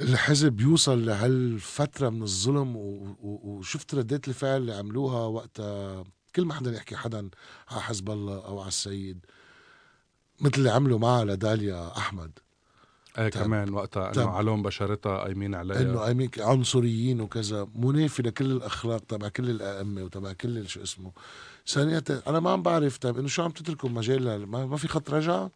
الحزب 0.00 0.60
يوصل 0.60 1.06
لهالفترة 1.06 2.08
من 2.08 2.22
الظلم 2.22 2.76
وشفت 3.20 3.94
ردات 3.94 4.28
الفعل 4.28 4.56
اللي 4.56 4.74
عملوها 4.74 5.26
وقتها 5.26 6.04
كل 6.36 6.44
ما 6.44 6.54
حدا 6.54 6.72
يحكي 6.72 6.96
حدا 6.96 7.28
على 7.68 7.82
حزب 7.82 8.10
الله 8.10 8.46
أو 8.46 8.60
على 8.60 8.68
السيد 8.68 9.26
مثل 10.40 10.54
اللي 10.56 10.70
عملوا 10.70 10.98
معها 10.98 11.24
لداليا 11.24 11.96
أحمد. 11.96 12.38
إيه 13.18 13.28
كمان 13.28 13.74
وقتها 13.74 14.12
إنه 14.14 14.30
علوم 14.30 14.62
بشرتها 14.62 15.18
قايمين 15.18 15.54
عليها. 15.54 15.80
إنه 15.80 16.10
أمين 16.10 16.30
عنصريين 16.38 17.20
وكذا 17.20 17.68
منافي 17.74 18.22
لكل 18.22 18.50
الأخلاق 18.50 19.00
تبع 19.00 19.28
كل 19.28 19.50
الأئمة 19.50 20.02
وتبع 20.02 20.32
كل 20.32 20.68
شو 20.68 20.82
اسمه. 20.82 21.12
ثانيا 21.66 22.02
أنا 22.26 22.40
ما 22.40 22.50
عم 22.50 22.62
بعرف 22.62 22.98
طيب 22.98 23.18
إنه 23.18 23.28
شو 23.28 23.42
عم 23.42 23.50
تتركوا 23.50 23.88
مجال 23.88 24.46
ما, 24.46 24.66
ما 24.66 24.76
في 24.76 24.88
خط 24.88 25.10
رجعه. 25.10 25.50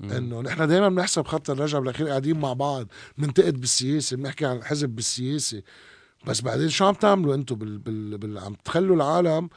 إنه 0.00 0.40
نحن 0.40 0.68
دائما 0.68 0.88
بنحسب 0.88 1.26
خط 1.26 1.50
الرجعه 1.50 1.80
بالاخير 1.80 2.08
قاعدين 2.08 2.40
مع 2.40 2.52
بعض 2.52 2.86
بننتقد 3.18 3.60
بالسياسة 3.60 4.16
بنحكي 4.16 4.46
عن 4.46 4.56
الحزب 4.56 4.88
بالسياسة. 4.88 5.62
بس 6.26 6.40
بعدين 6.40 6.68
شو 6.68 6.84
عم 6.84 6.94
تعملوا 6.94 7.34
أنتم 7.34 7.54
بال, 7.54 7.78
بال, 7.78 8.18
بال 8.18 8.38
عم 8.38 8.54
تخلوا 8.64 8.96
العالم 8.96 9.48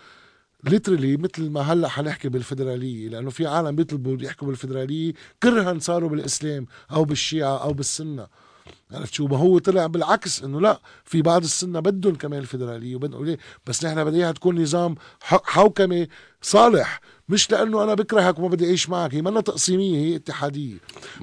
ليترلي 0.63 1.17
مثل 1.17 1.49
ما 1.49 1.61
هلأ 1.61 1.87
حنحكي 1.87 2.29
بالفدرالية 2.29 3.09
لأنه 3.09 3.29
في 3.29 3.47
عالم 3.47 3.75
بيطلبوا 3.75 4.17
يحكوا 4.21 4.47
بالفدرالية 4.47 5.13
كرها 5.43 5.79
صاروا 5.79 6.09
بالإسلام 6.09 6.65
أو 6.91 7.05
بالشيعة 7.05 7.57
أو 7.63 7.73
بالسنة. 7.73 8.27
عرفت 8.91 9.13
شو؟ 9.13 9.27
ما 9.27 9.37
هو 9.37 9.57
طلع 9.57 9.87
بالعكس 9.87 10.43
إنه 10.43 10.61
لأ 10.61 10.81
في 11.05 11.21
بعض 11.21 11.43
السنة 11.43 11.79
بدهم 11.79 12.15
كمان 12.15 12.39
الفدرالية 12.39 12.95
وبدهم 12.95 13.25
ليه 13.25 13.37
بس 13.65 13.85
نحن 13.85 14.03
بدنا 14.03 14.31
تكون 14.31 14.61
نظام 14.61 14.95
حوكمة 15.21 16.07
صالح. 16.41 17.01
مش 17.29 17.51
لأنه 17.51 17.83
أنا 17.83 17.93
بكرهك 17.93 18.39
وما 18.39 18.47
بدي 18.47 18.65
أعيش 18.65 18.89
معك 18.89 19.15
هي 19.15 19.21
منا 19.21 19.41
تقسيمية 19.41 19.97
هي 19.97 20.15
اتحادية. 20.15 20.77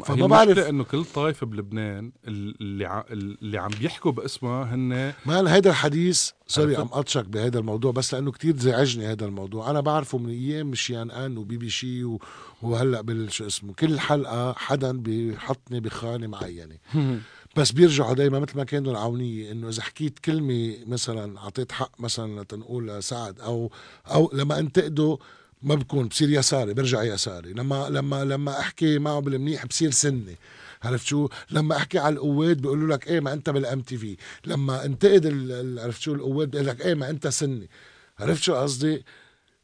فما 0.05 0.25
هي 0.25 0.29
بعرف. 0.29 0.59
إنه 0.59 0.85
كل 0.85 1.05
طائفة 1.05 1.47
بلبنان 1.47 2.13
اللي 2.29 2.85
ع... 2.87 3.05
اللي 3.11 3.59
عم 3.59 3.71
بيحكوا 3.81 4.13
باسمها 4.13 4.75
هن 4.75 5.13
مان 5.27 5.47
هيدا 5.47 5.71
الحديث 5.71 6.31
سوري؟ 6.47 6.77
عم 6.77 6.87
قطشك 6.89 7.25
بهذا 7.25 7.59
الموضوع 7.59 7.93
بس 7.93 8.15
لأنه 8.15 8.33
كتير 8.33 8.57
زعجني 8.57 9.07
هذا 9.07 9.25
الموضوع. 9.27 9.71
أنا 9.71 9.81
بعرفه 9.81 10.19
من 10.19 10.31
أيام 10.31 10.75
شي 10.75 11.11
NN 11.11 11.37
وبي 11.39 11.57
بي 11.57 11.71
شي 11.71 12.05
و- 12.05 12.21
وهلأ 12.63 13.01
بالشو 13.01 13.47
اسمه 13.47 13.73
كل 13.73 14.01
حلقة 14.01 14.53
حدا 14.53 14.93
بيحطني 14.93 15.81
بخانة 15.81 16.27
معينة. 16.27 16.77
بس 17.57 17.73
بيرجعوا 17.73 18.15
دايما 18.15 18.39
مثل 18.39 18.57
ما 18.57 18.65
كانوا 18.65 18.93
العونيه 18.93 19.53
إنه 19.53 19.69
إذا 19.69 19.83
حكيت 19.83 20.19
كلمة 20.19 20.77
مثلا 20.87 21.39
أعطيت 21.39 21.73
حق 21.73 22.01
مثلا 22.01 22.43
تنقول 22.43 22.89
لسعد 22.89 23.41
أو 23.41 23.71
أو 24.07 24.31
لما 24.33 24.59
انتقده 24.59 25.19
ما 25.63 25.75
بكون 25.75 26.09
بصير 26.09 26.31
يساري 26.31 26.75
برجع 26.75 27.03
يساري. 27.03 27.53
لما 27.53 27.89
لما 27.91 28.25
لما 28.25 28.61
أحكي 28.61 28.99
معه 28.99 29.21
بالمنيح 29.21 29.67
بصير 29.67 29.91
سني. 29.91 30.37
عرفت 30.83 31.07
شو؟ 31.07 31.29
لما 31.51 31.77
أحكي 31.77 31.99
على 31.99 32.15
القوات 32.15 32.57
بيقولوا 32.57 32.97
لك 32.97 33.09
إيه 33.09 33.21
ما 33.21 33.33
أنت 33.33 33.51
بال 33.51 33.81
MTV 33.81 34.17
لما 34.47 34.85
انتقد 34.85 35.27
عرفت 35.79 36.01
شو؟ 36.01 36.15
القوات 36.15 36.49
بيقول 36.49 36.67
لك 36.67 36.87
إيه 36.87 36.95
ما 36.95 37.11
أنت 37.11 37.29
سني. 37.29 37.69
عرفت 38.19 38.43
شو 38.43 38.55
قصدي؟ 38.55 39.05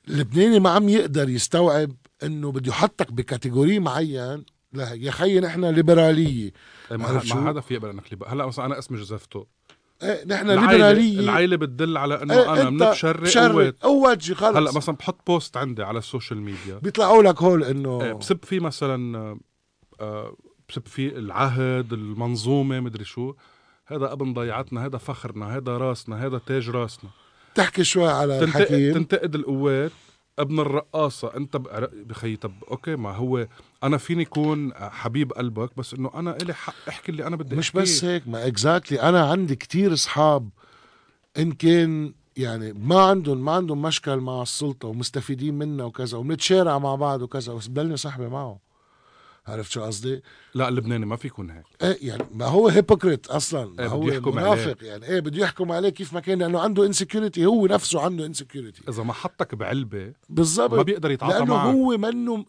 اللبناني 0.09 0.61
ما 0.61 0.71
عم 0.71 0.89
يقدر 0.89 1.29
يستوعب 1.29 1.93
إنه 2.23 2.53
بده 2.53 2.69
يحطك 2.69 3.13
ب 3.13 3.20
category 3.20 3.79
معين. 3.79 4.45
لا 4.73 4.93
يا 4.93 5.11
خيي 5.11 5.41
نحن 5.41 5.65
ليبرالية. 5.65 6.53
ما, 6.91 7.21
شو؟ 7.25 7.35
ما 7.35 7.49
حدا 7.49 7.61
في 7.61 7.75
يقبل 7.75 7.89
إنك. 7.89 8.05
هلأ 8.27 8.47
مثلا 8.47 8.65
أنا 8.67 8.79
اسمي 8.79 8.99
جوزيفتو 8.99 9.45
إيه 10.03 10.25
نحن 10.25 10.51
ليبرالية. 10.51 11.21
العائلة 11.21 11.57
بتدل 11.57 11.97
على 11.97 12.23
إنه 12.23 12.35
إيه 12.35 12.53
أنا 12.53 12.69
أنت 12.69 12.83
بنتشرق 12.83 13.21
بشرق 13.21 13.53
قوات 13.53 13.77
قوات 13.83 14.23
شي 14.23 14.35
خلص. 14.35 14.57
هلأ 14.57 14.73
مثلا 14.73 14.97
بحط 14.97 15.27
post 15.27 15.57
عندي 15.57 15.83
على 15.83 15.99
ال 15.99 16.05
social 16.05 16.41
media 16.41 16.79
بيطلعوا 16.83 17.23
لك 17.23 17.43
هول 17.43 17.65
إنه 17.65 18.03
إيه، 18.03 18.13
بسب 18.13 18.45
فيه 18.45 18.61
مثلا 18.61 19.39
آه، 20.01 20.37
بسب 20.69 20.87
فيه 20.87 21.09
العهد 21.09 21.93
المنظومة 21.93 22.81
مدري 22.81 23.05
شو. 23.05 23.35
هذا 23.87 24.13
ابن 24.13 24.35
ضيعتنا 24.35 24.87
هذا 24.87 24.99
فخرنا 24.99 25.57
هذا 25.57 25.79
راسنا 25.79 26.27
هذا 26.27 26.41
تاج 26.47 26.71
راسنا. 26.71 27.11
تحكي 27.55 27.85
شوي 27.85 28.09
على 28.09 28.41
تنتقد, 28.41 28.61
الحكيم. 28.61 28.95
تنتقد 28.95 29.35
القوات 29.35 29.93
ابن 30.39 30.61
الرقاصة. 30.61 31.37
أنت 31.37 31.57
بخي 31.93 32.37
طب 32.37 32.53
okay 32.71 32.97
ما 32.97 33.15
هو 33.15 33.47
أنا 33.83 33.97
فيني 33.97 34.23
يكون 34.23 34.73
حبيب 34.75 35.33
قلبك 35.33 35.71
بس 35.77 35.95
إنه 35.95 36.11
أنا 36.15 36.37
إلي 36.37 36.55
حق 36.55 36.75
أحكي 36.89 37.13
اللي 37.13 37.27
أنا 37.27 37.37
بدي 37.37 37.57
مش 37.57 37.69
أحكيه. 37.69 37.81
بس 37.81 38.05
هيك 38.05 38.29
ما 38.29 38.47
exactly 38.47 39.03
أنا 39.03 39.31
عندي 39.31 39.57
كتير 39.57 39.93
أصحاب 39.93 40.49
إن 41.39 41.53
كان 41.53 42.13
يعني 42.37 42.73
ما 42.73 43.03
عندهم 43.03 43.45
ما 43.45 43.53
عندهم 43.53 43.83
مشكل 43.83 44.17
مع 44.17 44.43
السلطة 44.43 44.89
ومستفيدين 44.89 45.55
منها 45.55 45.85
وكذا 45.85 46.19
وبنتشارع 46.19 46.79
مع 46.79 46.95
بعض 46.95 47.23
وكذا 47.23 47.55
بس 47.55 47.67
بضلني 47.67 47.97
صاحبي 47.97 48.29
معه. 48.29 48.69
عرفت 49.47 49.71
شو 49.71 49.83
قصدي؟ 49.83 50.23
لا 50.55 50.69
اللبناني 50.69 51.07
ما 51.07 51.17
في 51.17 51.27
يكون 51.27 51.51
هيك. 51.51 51.65
إيه 51.83 52.09
يعني 52.09 52.25
ما 52.35 52.47
هو 52.47 52.69
hypocrite 52.69 53.27
أصلا. 53.27 53.65
ما 53.67 53.83
إيه، 53.83 53.89
هو 53.89 54.33
منافق 54.33 54.77
يعني. 54.83 55.07
إيه 55.07 55.21
بده 55.21 55.43
يحكم 55.43 55.73
عليه 55.73 55.89
كيف 55.89 56.13
ما 56.13 56.21
كان 56.21 56.39
لأنه 56.39 56.61
عنده 56.61 56.87
insecurity 56.87 57.47
هو 57.47 57.67
نفسه 57.67 58.01
عنده 58.01 58.27
insecurity 58.27 58.83
إذا 58.89 59.03
ما 59.03 59.13
حطك 59.13 59.55
بعلبة 59.55 60.13
بالضبط. 60.29 60.75
ما 60.75 60.83
بيقدر 60.83 61.11
يتعاطى 61.11 61.39
لأنه 61.39 61.55
معك. 61.55 61.75
هو 61.75 61.99
منه 61.99 62.45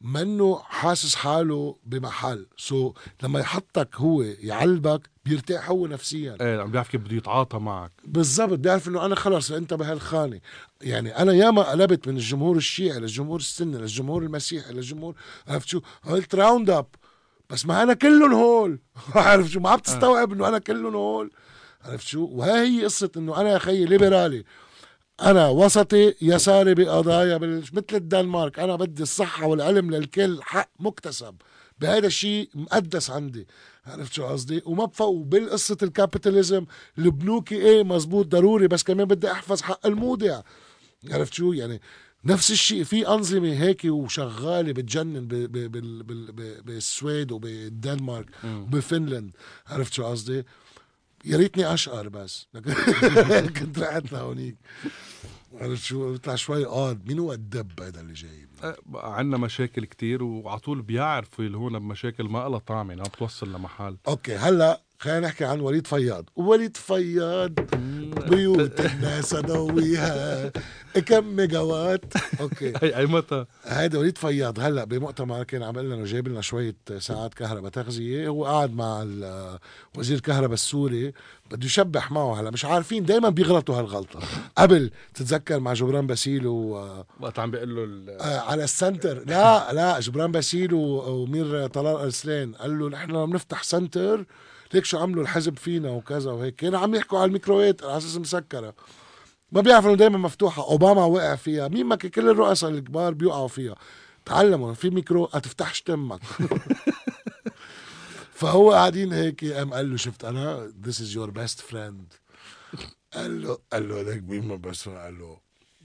منه 0.00 0.58
حاسس 0.64 1.14
حاله 1.14 1.76
بمحل. 1.86 2.46
so 2.56 2.92
لما 3.22 3.40
يحطك 3.40 3.96
هو 3.96 4.22
يعلبك 4.22 5.10
بيرتاح 5.24 5.70
هو 5.70 5.86
نفسيا. 5.86 6.36
إيه 6.40 6.60
عم 6.60 6.70
بيعرف 6.70 6.88
كيف 6.88 7.00
بده 7.00 7.16
يتعاطى 7.16 7.58
معك. 7.58 7.92
بالضبط 8.04 8.58
بيعرف 8.58 8.88
إنه 8.88 9.04
أنا 9.06 9.14
خلص 9.14 9.50
أنت 9.50 9.74
بهالخانة. 9.74 10.40
يعني 10.80 11.18
أنا 11.18 11.32
ياما 11.32 11.62
قلبت 11.62 12.08
من 12.08 12.16
الجمهور 12.16 12.56
الشيعي 12.56 13.00
للجمهور 13.00 13.38
السني 13.40 13.78
للجمهور 13.78 14.22
المسيحي 14.22 14.72
للجمهور 14.72 15.14
عرفت 15.48 15.68
شو؟ 15.68 15.80
قلت 16.08 16.34
round 16.34 16.70
up 16.70 16.86
بس 17.50 17.66
ما 17.66 17.82
أنا 17.82 17.94
كلهم 17.94 18.32
هول. 18.32 18.78
عرفت 19.14 19.50
شو؟ 19.50 19.60
ما 19.60 19.70
عم 19.70 19.78
تستوعب 19.78 20.32
إنه 20.32 20.48
أنا 20.48 20.58
كلهم 20.58 20.96
هول. 20.96 21.30
عرفت 21.84 22.06
شو؟ 22.06 22.24
وهي 22.24 22.52
هي 22.52 22.84
قصة 22.84 23.10
إنه 23.16 23.40
أنا 23.40 23.50
يا 23.50 23.58
خيي 23.58 23.84
ليبرالي 23.84 24.44
أنا 25.22 25.48
وسطي 25.48 26.14
يساري 26.22 26.74
بقضايا 26.74 27.38
مثل 27.38 27.84
الدنمارك. 27.92 28.58
أنا 28.58 28.76
بدي 28.76 29.02
الصحة 29.02 29.46
والعلم 29.46 29.90
للكل 29.90 30.38
حق 30.42 30.70
مكتسب. 30.80 31.34
بهذا 31.78 32.06
الشيء 32.06 32.48
مقدس 32.54 33.10
عندي. 33.10 33.46
عرفت 33.86 34.12
شو 34.12 34.26
قصدي؟ 34.26 34.62
وما 34.66 34.84
بفوق. 34.84 35.24
بالقصة 35.26 35.76
ال 35.82 35.89
capitalism 35.89 36.64
البنوكي 36.98 37.54
إيه 37.56 37.82
مزبوط 37.82 38.26
ضروري 38.26 38.68
بس 38.68 38.82
كمان 38.82 39.06
بدي 39.06 39.32
أحفظ 39.32 39.62
حق 39.62 39.86
المودع 39.86 40.40
عرفت 41.10 41.34
شو؟ 41.34 41.52
يعني 41.52 41.80
نفس 42.24 42.50
الشيء 42.50 42.84
في 42.84 43.08
أنظمة 43.08 43.52
هيك 43.62 43.80
وشغالة 43.84 44.72
بتجنن 44.72 45.26
ب- 45.26 45.34
ب- 45.34 45.72
بال- 45.72 46.02
بال- 46.02 46.32
ب- 46.32 46.64
بالسويد 46.66 47.32
وبالدنمارك 47.32 48.26
وبفنلند 48.44 49.30
عرفت 49.66 49.92
شو 49.92 50.04
قصدي؟ 50.04 50.44
يا 51.28 51.36
ريتني 51.36 51.74
أشقر 51.74 52.08
بس. 52.08 52.46
كنت 53.58 53.78
رحت 53.78 54.12
لهونيك 54.12 54.56
عرفت 55.54 55.82
شو؟ 55.84 56.12
بيطلع 56.12 56.34
شوي 56.34 56.64
قاد 56.64 57.06
مين 57.08 57.18
هو 57.18 57.32
الدب 57.32 57.82
هذا 57.82 58.00
اللي 58.00 58.12
جاي؟ 58.12 58.48
عندنا 58.94 59.36
مشاكل 59.36 59.84
كتير 59.84 60.22
وعلى 60.22 60.58
طول 60.60 60.82
بيعرفوا 60.82 61.44
يلهونا 61.44 61.78
بمشاكل 61.78 62.24
ما 62.24 62.48
لها 62.48 62.58
طعم 62.58 62.90
يعني 62.90 63.02
ما 63.02 63.08
بتوصل 63.08 63.52
لمحل. 63.52 63.96
okay 64.08 64.36
هلأ 64.36 64.82
خلينا 65.00 65.20
نحكي 65.20 65.44
عن 65.44 65.60
وليد 65.60 65.86
فياض. 65.86 66.24
وليد 66.36 66.76
فياض 66.76 67.52
بيوت 68.30 68.80
الناس 68.80 69.34
ضويها 69.34 70.52
كم 71.06 71.24
ميجا 71.36 71.58
وات 71.58 72.04
okay. 72.40 72.72
هي 72.82 72.96
اي 72.96 73.06
متى؟ 73.06 73.44
هيدا 73.64 73.98
وليد 73.98 74.18
فياض 74.18 74.60
هلا 74.60 74.84
بمؤتمر 74.84 75.42
كان 75.42 75.62
عم 75.62 75.78
لنا 75.78 76.04
جايب 76.04 76.28
لنا 76.28 76.40
شوية 76.40 76.76
ساعات 76.98 77.34
كهرباء 77.34 77.70
تغذية. 77.70 78.28
هو 78.28 78.44
قاعد 78.44 78.74
مع 78.74 79.06
وزير 79.98 80.16
الكهرباء 80.16 80.54
السوري. 80.54 81.12
بده 81.50 81.66
يشبح 81.66 82.10
معه 82.10 82.40
هلا. 82.40 82.50
مش 82.50 82.64
عارفين 82.64 83.04
دائما 83.04 83.28
بيغلطوا 83.28 83.78
هالغلطة. 83.78 84.20
قبل 84.56 84.90
تتذكر 85.14 85.60
مع 85.60 85.72
جبران 85.72 86.06
باسيل 86.06 86.46
و 86.46 86.88
وقت 87.20 87.38
عم 87.38 87.50
بيقول 87.50 88.06
له 88.06 88.12
آه، 88.12 88.40
على 88.40 88.64
ال 88.64 88.72
center. 88.72 89.24
لا 89.26 89.72
لا 89.72 90.00
جبران 90.00 90.32
باسيل 90.32 90.74
ومير 90.74 91.66
طلال 91.66 91.96
أرسلان 91.96 92.52
قال 92.54 92.78
له 92.78 92.88
نحن 92.88 93.16
عم 93.16 93.30
نفتح 93.32 93.62
center 93.62 94.24
ليك 94.74 94.84
شو 94.84 94.98
عملوا 94.98 95.22
الحزب 95.22 95.58
فينا 95.58 95.90
وكذا 95.90 96.30
وهيك. 96.30 96.56
كانوا 96.56 96.80
عم 96.80 96.94
يحكوا 96.94 97.18
على 97.18 97.28
الميكرو 97.28 97.65
ويت 97.65 97.84
على 97.84 97.96
أساس 97.96 98.16
مسكر. 98.16 98.74
ما 99.52 99.60
بيعرفوا 99.60 99.90
إنه 99.90 99.98
دائما 99.98 100.18
مفتوحة. 100.18 100.62
أوباما 100.62 101.04
وقع 101.04 101.34
فيها. 101.34 101.68
مين 101.68 101.86
ما 101.86 101.96
كل 101.96 102.28
الرؤساء 102.28 102.70
الكبار 102.70 103.14
بيوقعوا 103.14 103.48
فيها. 103.48 103.74
تعلموا 104.28 104.74
في 104.74 104.90
ميكرو 104.90 105.28
ما 105.34 105.40
تفتحش 105.40 105.82
تمك 105.82 106.20
فهو 108.38 108.72
قاعدين 108.72 109.12
هيك 109.12 109.44
قام 109.44 109.74
قال 109.74 109.90
له 109.90 109.96
شفت 109.96 110.24
أنا؟ 110.24 110.72
This 110.86 110.94
is 110.94 111.14
your 111.14 111.30
best 111.30 111.60
friend. 111.60 112.14
قال 113.14 113.42
له 113.42 113.58
قال 113.72 113.88
له 113.88 114.00
هذاك 114.00 114.22
مين 114.22 114.48
ما 114.48 114.56
بس 114.56 114.88
قال 114.88 115.18
له 115.18 115.40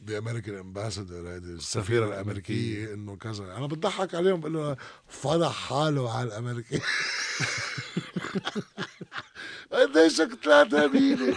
American 0.09 0.55
ambassador 0.63 1.13
هيدي 1.27 1.51
السفيرة 1.53 2.05
الأمريكية 2.07 2.93
إنه 2.93 3.15
كذا. 3.15 3.43
أنا 3.57 3.67
بضحك 3.67 4.15
عليهم 4.15 4.39
بقول 4.39 4.53
له 4.53 4.77
فضح 5.07 5.51
حاله 5.69 6.17
على 6.17 6.27
الأمريكي. 6.27 6.81
قديشك 9.71 10.29
طلعت 10.43 10.73
هبيلة 10.73 11.35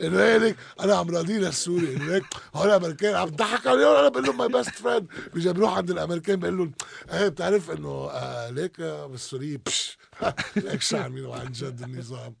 إنه 0.00 0.18
هيك 0.22 0.56
أنا 0.80 0.94
عم 0.94 1.10
راضي 1.10 1.38
للسوري 1.38 1.96
إنه 1.96 2.14
هيك 2.14 2.24
هول 2.54 2.68
الامريكان 2.68 3.14
عم 3.14 3.28
بضحك 3.30 3.66
عليهم. 3.66 3.96
أنا 3.96 4.08
بقول 4.08 4.24
لهم 4.24 4.38
my 4.38 4.48
best 4.48 4.70
friend 4.70 5.06
بيجي 5.34 5.52
بروح 5.52 5.76
عند 5.76 5.90
الأمريكان 5.90 6.36
بقول 6.40 6.58
لهم 6.58 6.72
إيه 7.12 7.28
بتعرف 7.28 7.70
إنه 7.70 7.88
آه 8.10 8.50
ليك 8.50 8.80
آه، 8.80 9.06
بالسورية؟ 9.06 9.60
بش 9.66 9.98
ليك 10.56 10.82
شو 10.82 10.96
عاملين 10.96 11.30
عن 11.30 11.52
جد 11.52 11.82
النظام. 11.82 12.34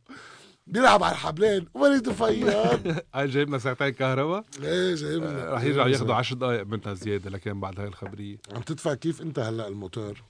بيلعب 0.66 1.02
على 1.02 1.12
الحبلين. 1.12 1.66
وليد 1.74 2.12
فياض 2.12 2.80
هاي 3.14 3.26
جايبنا 3.28 3.58
ساعتين 3.58 3.88
كهرباء. 3.88 4.44
إيه 4.62 4.94
جايب 4.94 5.24
رح 5.24 5.62
يرجعوا 5.62 5.88
ياخذوا 5.88 6.14
10 6.14 6.36
دقائق 6.36 6.66
منها 6.66 6.94
زيادة 6.94 7.30
لكن 7.30 7.60
بعد 7.60 7.80
هاي 7.80 7.88
الخبرية. 7.88 8.36
عم 8.54 8.62
تدفع 8.62 8.94
كيف 8.94 9.22
انت 9.22 9.38
هلأ 9.38 9.68
الموتور؟ 9.68 10.22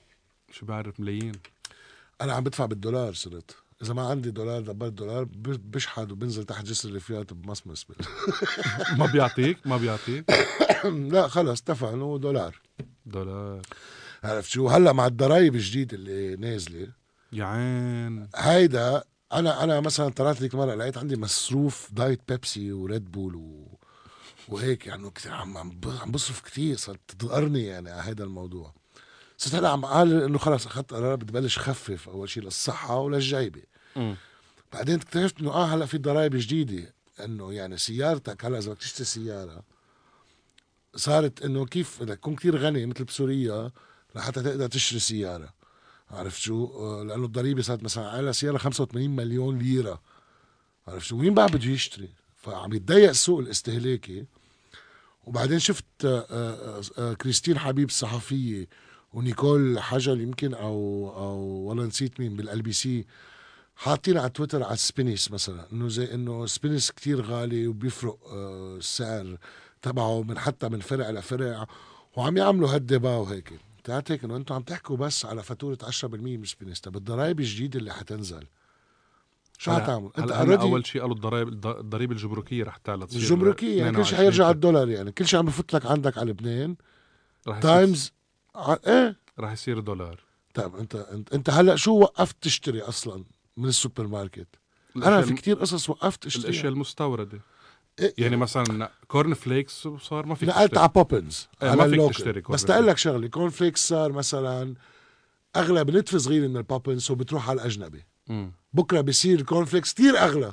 شو 0.52 0.66
بعرف 0.66 1.00
ملايين. 1.00 1.32
أنا 2.20 2.32
عم 2.32 2.44
بدفع 2.44 2.66
بالدولار 2.66 3.12
صرت. 3.12 3.56
إذا 3.82 3.94
ما 3.94 4.02
عندي 4.02 4.30
دولار 4.30 4.60
دبرت 4.60 4.92
دولار 4.92 5.26
بشحد 5.44 6.12
وبنزل 6.12 6.44
تحت 6.44 6.64
جسر 6.64 6.88
الرفيات 6.88 7.32
بمصمص 7.32 7.86
ما 8.98 9.06
بيعطيك 9.12 9.66
ما 9.66 9.76
بيعطيك. 9.76 10.24
لا 11.12 11.28
خلص 11.28 11.60
اتفقنا 11.60 12.16
دولار. 12.16 12.60
دولار. 13.06 13.62
عرفت 14.24 14.48
شو؟ 14.50 14.68
هلأ 14.68 14.92
مع 14.92 15.06
الضرايب 15.06 15.54
الجديدة 15.54 15.96
اللي 15.96 16.36
نازلة 16.36 16.88
يا 17.32 17.44
عين. 17.44 18.28
هيدا 18.36 19.04
أنا 19.34 19.64
أنا 19.64 19.80
مثلا 19.80 20.08
طلعت 20.08 20.40
ليك 20.40 20.54
مرة 20.54 20.74
لقيت 20.74 20.98
عندي 20.98 21.16
مصروف 21.16 21.88
دايت 21.92 22.20
بيبسي 22.28 22.72
وريد 22.72 23.12
بول 23.12 23.34
و... 23.36 23.78
وهيك 24.48 24.86
يعني 24.86 25.10
كثير 25.10 25.32
عم 25.32 25.56
عم 25.58 26.10
بصرف 26.10 26.40
كثير 26.40 26.76
صرت 26.76 27.00
تضقرني 27.08 27.64
يعني 27.64 27.90
على 27.90 28.02
هذا 28.02 28.24
الموضوع. 28.24 28.74
صرت 29.38 29.54
هلا 29.54 29.68
عم 29.68 29.84
قال 29.84 30.22
إنه 30.22 30.38
خلص 30.38 30.66
أخذت 30.66 30.94
قرار 30.94 31.16
بدي 31.16 31.32
بلش 31.32 31.58
خفف 31.58 32.08
أول 32.08 32.28
شيء 32.28 32.42
للصحة 32.42 32.98
وللجيبة. 32.98 33.62
بعدين 34.72 34.94
اكتشفت 34.94 35.40
إنه 35.40 35.50
آه 35.50 35.64
هلا 35.64 35.86
في 35.86 35.98
ضرائب 35.98 36.36
جديدة. 36.36 36.94
إنه 37.24 37.52
يعني 37.52 37.78
سيارتك 37.78 38.44
هلا 38.44 38.58
إذا 38.58 38.70
بدك 38.70 38.80
تشتري 38.80 39.04
سيارة 39.04 39.62
صارت 40.96 41.42
إنه 41.42 41.66
كيف 41.66 42.02
بدك 42.02 42.16
تكون 42.16 42.36
كثير 42.36 42.56
غني 42.56 42.86
مثل 42.86 43.04
بسوريا 43.04 43.70
لحتى 44.14 44.42
تقدر 44.42 44.66
تشتري 44.66 44.98
سيارة. 44.98 45.54
عرفت 46.10 46.40
شو؟ 46.40 46.64
آه، 46.66 47.02
لأنه 47.04 47.24
الضريبة 47.24 47.62
صارت 47.62 47.82
مثلا 47.82 48.08
على 48.10 48.32
سيارة 48.32 48.58
85 48.58 49.10
مليون 49.10 49.58
ليرة 49.58 50.00
عرفت 50.88 51.06
شو؟ 51.06 51.16
مين 51.16 51.34
بقى 51.34 51.46
بده 51.46 51.70
يشتري؟ 51.70 52.08
فعم 52.36 52.72
يتضيق 52.72 53.08
السوق 53.08 53.38
الاستهلاكي 53.40 54.24
وبعدين 55.24 55.58
شفت 55.58 55.84
آه، 56.04 56.80
آه، 56.98 57.12
كريستين 57.14 57.58
حبيب 57.58 57.88
الصحفية 57.88 58.68
ونيكول 59.12 59.78
حجل 59.80 60.20
يمكن 60.20 60.54
أو 60.54 61.12
أو 61.16 61.36
والله 61.38 61.84
نسيت 61.84 62.20
مين 62.20 62.36
بال 62.36 62.62
LBC 62.62 63.06
حاطين 63.76 64.18
على 64.18 64.28
تويتر 64.30 64.62
على 64.62 64.76
سبينيس 64.76 65.30
مثلا 65.30 65.72
إنه 65.72 65.88
زي 65.88 66.14
إنه 66.14 66.46
سبينيس 66.46 66.90
كتير 66.90 67.22
غالي 67.22 67.66
وبيفرق 67.66 68.18
السعر 68.32 69.36
تبعه 69.82 70.22
من 70.22 70.38
حتى 70.38 70.68
من 70.68 70.80
فرع 70.80 71.10
لفرع 71.10 71.66
وعم 72.16 72.36
يعملوا 72.36 72.74
هالدبا 72.74 73.16
وهيك 73.16 73.52
هيك 73.90 74.24
انه 74.24 74.36
أنتم 74.36 74.54
عم 74.54 74.62
تحكوا 74.62 74.96
بس 74.96 75.24
على 75.26 75.42
فاتورة 75.42 75.78
10% 75.82 76.04
من 76.04 76.44
سبينيس 76.44 76.80
طب 76.80 76.96
الضرايب 76.96 77.40
الجديدة 77.40 77.78
اللي 77.78 77.92
حتنزل 77.94 78.44
شو 79.58 79.72
حتعمل؟ 79.72 80.10
انت 80.18 80.32
already 80.32 80.60
أول 80.60 80.86
شيء 80.86 81.00
قالوا 81.00 81.16
الضرائب 81.16 81.48
الض- 81.48 81.66
الضريبه 81.78 82.12
الجمركيه 82.12 82.64
رح 82.64 82.76
تعلى 82.76 83.06
تصير 83.06 83.20
الجمركيه 83.20 83.78
يعني 83.78 83.96
كل 83.96 84.04
شيء 84.04 84.14
22 84.14 84.16
حيرجع 84.18 84.44
على 84.44 84.54
الدولار 84.54 84.88
يعني. 84.88 85.12
كل 85.12 85.26
شيء 85.26 85.38
عم 85.38 85.46
بفوت 85.46 85.74
لك 85.74 85.86
عندك 85.86 86.18
على 86.18 86.30
لبنان 86.30 86.76
رح 87.48 87.58
يصير- 87.58 87.62
تايمز 87.70 88.12
ع- 88.54 88.76
إيه؟ 88.86 89.16
رح 89.40 89.52
يصير 89.52 89.80
دولار. 89.80 90.20
طيب 90.54 90.76
انت 90.76 90.94
انت, 90.94 91.32
انت 91.34 91.50
هلا 91.50 91.76
شو 91.76 91.98
وقفت 91.98 92.36
تشتري 92.40 92.80
أصلا 92.80 93.24
من 93.56 93.68
السوبر 93.68 94.06
ماركت؟ 94.06 94.48
أنا 94.96 95.22
في 95.22 95.34
كتير 95.34 95.56
قصص 95.58 95.90
وقفت 95.90 96.22
الأشياء 96.26 96.50
اشتريها 96.50 96.68
المستوردة. 96.72 97.40
يعني 98.18 98.36
مثلا 98.36 98.90
كورن 99.08 99.34
فليكس 99.34 99.88
صار 100.00 100.26
ما 100.26 100.34
فيك 100.34 100.48
نقلت 100.48 100.78
على 100.78 100.88
بوبنز 100.88 101.48
إيه، 101.62 101.70
على 101.70 101.86
ما 101.86 102.06
فيك. 102.06 102.16
تشتري 102.16 102.40
كورن 102.40 102.54
بس 102.54 102.64
تقول 102.64 102.86
لك 102.86 102.98
شغلة 102.98 103.28
كورن 103.28 103.48
فليكس 103.50 103.88
صار 103.88 104.12
مثلا 104.12 104.74
اغلى 105.56 105.84
بنتف 105.84 106.16
صغير 106.16 106.48
من 106.48 106.56
البوبنز 106.56 107.10
وبتروح 107.10 107.50
على 107.50 107.60
الأجنبي. 107.60 108.04
مم. 108.28 108.52
بكرة 108.72 109.00
بصير 109.00 109.42
كورن 109.42 109.64
فليكس 109.64 109.94
كثير 109.94 110.18
أغلى. 110.18 110.52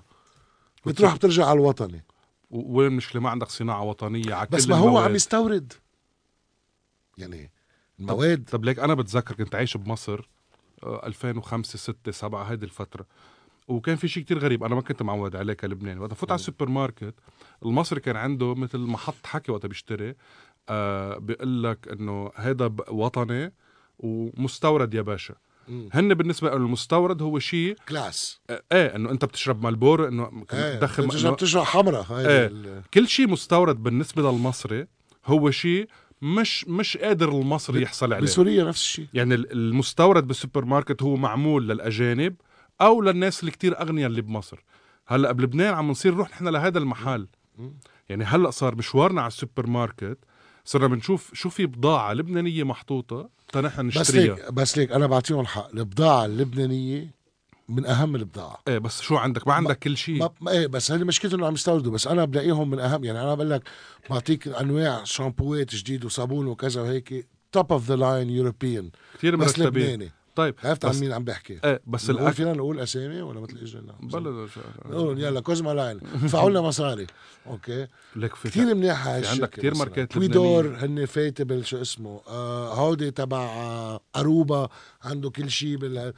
بتروح 0.85 1.15
بترجع 1.15 1.45
على 1.45 1.59
الوطني. 1.59 2.03
وين 2.51 2.87
المشكلة 2.87 3.21
ما 3.21 3.29
عندك 3.29 3.49
صناعة 3.49 3.83
وطنية 3.83 4.33
على 4.33 4.47
بس 4.51 4.67
ما 4.67 4.75
هو. 4.75 4.97
عم 4.97 5.15
يستورد. 5.15 5.73
يعني 7.17 7.51
المواد. 7.99 8.49
طب 8.51 8.65
ليك 8.65 8.79
أنا 8.79 8.93
بتذكر 8.93 9.35
كنت 9.35 9.55
عايش 9.55 9.77
بمصر 9.77 10.29
آه، 10.83 11.07
2005 11.07 11.77
6 11.79 12.11
7 12.11 12.43
هيدي 12.43 12.65
الفترة. 12.65 13.05
وكان 13.71 13.95
في 13.95 14.07
شيء 14.07 14.23
كتير 14.23 14.39
غريب. 14.39 14.63
أنا 14.63 14.75
ما 14.75 14.81
كنت 14.81 15.03
معود 15.03 15.35
عليه 15.35 15.53
كلبناني. 15.53 15.99
وقت 15.99 16.13
فوت 16.13 16.31
على 16.31 16.39
السوبر 16.39 16.69
ماركت 16.69 17.13
المصري 17.65 17.99
كان 17.99 18.15
عنده 18.15 18.55
مثل 18.55 18.77
محط 18.77 19.25
حكي 19.25 19.51
وقت 19.51 19.65
بيشتري. 19.65 20.15
آه 20.69 21.17
بيقول 21.17 21.63
لك 21.63 21.87
إنه 21.91 22.31
هذا 22.35 22.71
وطني 22.89 23.53
ومستورد 23.99 24.93
يا 24.93 25.01
باشا. 25.01 25.33
هن 25.93 26.13
بالنسبة 26.13 26.49
له 26.49 26.55
المستورد 26.55 27.21
هو 27.21 27.39
شيء 27.39 27.75
كلاس. 27.89 28.41
آه، 28.49 28.63
إيه 28.71 28.95
إنه 28.95 29.11
أنت 29.11 29.25
بتشرب 29.25 29.63
مالبورو 29.63 30.07
إنه 30.07 30.45
إيه 30.53 30.75
تدخن 30.79 31.07
بتشرب 31.07 31.63
حمرا. 31.63 32.05
ال- 32.11 32.81
كل 32.93 33.07
شيء 33.07 33.27
مستورد 33.27 33.83
بالنسبة 33.83 34.31
للمصري 34.31 34.87
هو 35.25 35.51
شيء 35.51 35.87
مش 36.21 36.67
مش 36.67 36.97
قادر 36.97 37.29
المصري 37.29 37.81
يحصل 37.81 38.13
عليه. 38.13 38.23
بسوريا 38.23 38.63
نفس 38.63 38.81
الشيء. 38.81 39.07
يعني 39.13 39.35
ال- 39.35 39.51
المستورد 39.51 40.27
بالسوبر 40.27 40.65
ماركت 40.65 41.03
هو 41.03 41.15
معمول 41.15 41.67
للأجانب 41.69 42.35
أو 42.81 43.01
للناس 43.01 43.39
اللي 43.39 43.51
كتير 43.51 43.81
أغنياء 43.81 44.09
اللي 44.09 44.21
بمصر. 44.21 44.63
هلأ 45.07 45.31
بلبنان 45.31 45.73
عم 45.73 45.91
نصير 45.91 46.13
نروح 46.13 46.29
نحن 46.29 46.47
لهذا 46.47 46.77
المحل. 46.77 47.27
يعني 48.09 48.23
هلأ 48.23 48.49
صار 48.49 48.75
مشوارنا 48.75 49.21
على 49.21 49.27
السوبر 49.27 49.67
ماركت 49.67 50.17
صرنا 50.65 50.87
بنشوف 50.87 51.33
شو 51.33 51.49
في 51.49 51.65
بضاعة 51.65 52.13
لبنانية 52.13 52.63
محطوطة 52.63 53.29
تنحن 53.53 53.87
بس 53.87 53.97
نشتريها. 53.97 54.35
ليك 54.35 54.53
بس 54.53 54.77
ليك 54.77 54.91
أنا 54.91 55.07
بعطيهم 55.07 55.39
الحق. 55.39 55.69
البضاعة 55.73 56.25
اللبنانية 56.25 57.21
من 57.69 57.85
أهم 57.85 58.15
البضاعة. 58.15 58.57
إيه 58.67 58.77
بس 58.77 59.01
شو 59.01 59.15
عندك؟ 59.15 59.47
ما 59.47 59.53
عندك 59.53 59.79
كل 59.79 59.97
شيء. 59.97 60.29
ما 60.41 60.51
إيه 60.51 60.67
بس 60.67 60.91
هذه 60.91 61.03
مشكلته 61.03 61.35
انه 61.35 61.47
عم 61.47 61.53
يستوردوا 61.53 61.91
بس 61.91 62.07
أنا 62.07 62.25
بلاقيهم 62.25 62.69
من 62.69 62.79
أهم. 62.79 63.03
يعني 63.03 63.21
أنا 63.21 63.35
بقول 63.35 63.49
لك 63.49 63.63
بعطيك 64.09 64.47
أنواع 64.47 65.03
شامبوات 65.03 65.75
جديد 65.75 66.05
وصابون 66.05 66.47
وكذا 66.47 66.81
وهيك 66.81 67.27
توب 67.51 67.71
اوف 67.71 67.87
ذا 67.87 67.95
لاين 67.95 68.29
يوروبيان 68.29 68.89
كثير 69.17 69.35
بس 69.35 69.59
مرتبين. 69.59 69.83
لبناني. 69.83 70.11
طيب 70.35 70.55
عرفت 70.63 70.85
عن 70.85 70.99
مين 70.99 71.13
عم 71.13 71.23
بحكي؟ 71.23 71.59
إيه 71.63 71.81
بس 71.87 72.09
الاكل 72.09 72.33
فينا 72.33 72.53
نقول 72.53 72.79
أسامي 72.79 73.21
ولا 73.21 73.39
مثل 73.39 73.57
اجرنا 73.61 73.95
بلا 74.01 74.47
نقول 74.85 75.19
يلا 75.23 75.39
كوزما 75.39 75.73
لاين 75.73 75.99
ادفعوا 76.13 76.49
لنا 76.49 76.61
مصاري. 76.61 77.07
أوكي؟ 77.47 77.87
لك 78.15 78.35
في 78.35 78.49
كثير 78.49 78.75
منيح 78.75 79.03
في 79.03 79.27
عندك 79.27 79.59
مثلاً. 79.59 79.77
ماركات 79.77 80.13
كويدور 80.13 80.67
هن 80.79 81.05
فيتبل 81.05 81.65
شو 81.65 81.81
اسمه 81.81 82.21
آه 82.27 82.73
هودي 82.73 83.11
تبع 83.11 83.37
آه 83.41 83.99
أروبا 84.15 84.69
عنده 85.01 85.29
كل 85.29 85.49
شيء 85.51 85.77
بال 85.77 86.13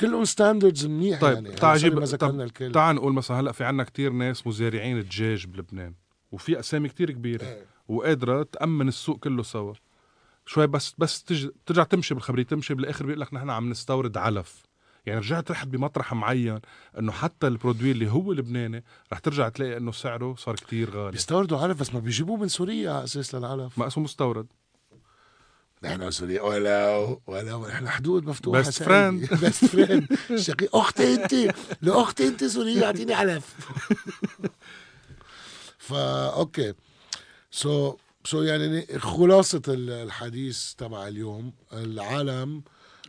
كلهم 0.00 0.24
standards 0.24 0.86
منيح 0.86 1.20
طيب 1.20 1.34
يعني. 1.34 1.50
تعال 1.50 1.78
جيب 1.78 1.98
ما 1.98 2.04
ذكرنا 2.04 2.44
الكل. 2.44 2.72
تعال 2.72 2.96
نقول 2.96 3.12
مثلا 3.12 3.40
هلأ 3.40 3.52
في 3.52 3.64
عنا 3.64 3.84
كتير 3.84 4.12
ناس 4.12 4.46
مزارعين 4.46 5.00
دجاج 5.02 5.46
بلبنان 5.46 5.94
وفي 6.32 6.60
أسامي 6.60 6.88
كتير 6.88 7.10
كبيرة 7.10 7.44
إيه. 7.44 7.64
وقادرة 7.88 8.42
تأمن 8.42 8.88
السوق 8.88 9.18
كله 9.18 9.42
سوا. 9.42 9.72
شوي 10.46 10.66
بس 10.66 10.94
بس 10.98 11.24
تج... 11.24 11.48
ترجع 11.66 11.82
تمشي 11.82 12.14
بالخبرية 12.14 12.44
تمشي 12.44 12.74
بالآخر 12.74 13.06
بيقول 13.06 13.20
لك 13.20 13.34
نحن 13.34 13.50
عم 13.50 13.70
نستورد 13.70 14.16
علف. 14.16 14.62
يعني 15.06 15.20
رجعت 15.20 15.50
رحت 15.50 15.66
بمطرح 15.66 16.14
معين 16.14 16.60
إنه 16.98 17.12
حتى 17.12 17.46
البرودوي 17.46 17.90
اللي 17.90 18.10
هو 18.10 18.32
لبناني 18.32 18.84
رح 19.12 19.18
ترجع 19.18 19.48
تلاقي 19.48 19.76
إنه 19.76 19.92
سعره 19.92 20.34
صار 20.38 20.54
كتير 20.54 20.90
غالي. 20.90 21.10
بيستوردوا 21.10 21.58
علف 21.58 21.80
بس 21.80 21.94
ما 21.94 22.00
بيجيبوه 22.00 22.36
من 22.36 22.48
سوريا 22.48 22.90
على 22.90 23.04
أساس 23.04 23.34
للعلف. 23.34 23.78
ما 23.78 23.86
اسمه 23.86 24.04
مستورد. 24.04 24.46
نحن 25.84 26.10
سوريا 26.10 26.42
ولا 26.42 26.96
ولا 27.26 27.56
نحن 27.56 27.88
حدود 27.88 28.26
مفتوحة 28.26 28.62
Best 28.62 28.74
friend. 28.74 29.34
best 29.40 29.64
friend 29.64 30.06
شقي. 30.36 30.68
أختي 30.74 31.14
أنت 31.14 31.54
لأختي 31.82 32.28
أنت 32.28 32.44
سورية 32.44 32.84
اعطيني 32.84 33.14
علف. 33.14 33.54
فا 35.78 36.34
أوكي. 36.34 36.74
so 37.50 37.96
so 38.26 38.42
يعني 38.42 38.86
خلاصة 38.98 39.62
ال- 39.68 39.90
الحديث 39.90 40.74
تبع 40.74 41.08
اليوم 41.08 41.52
العالم. 41.72 42.62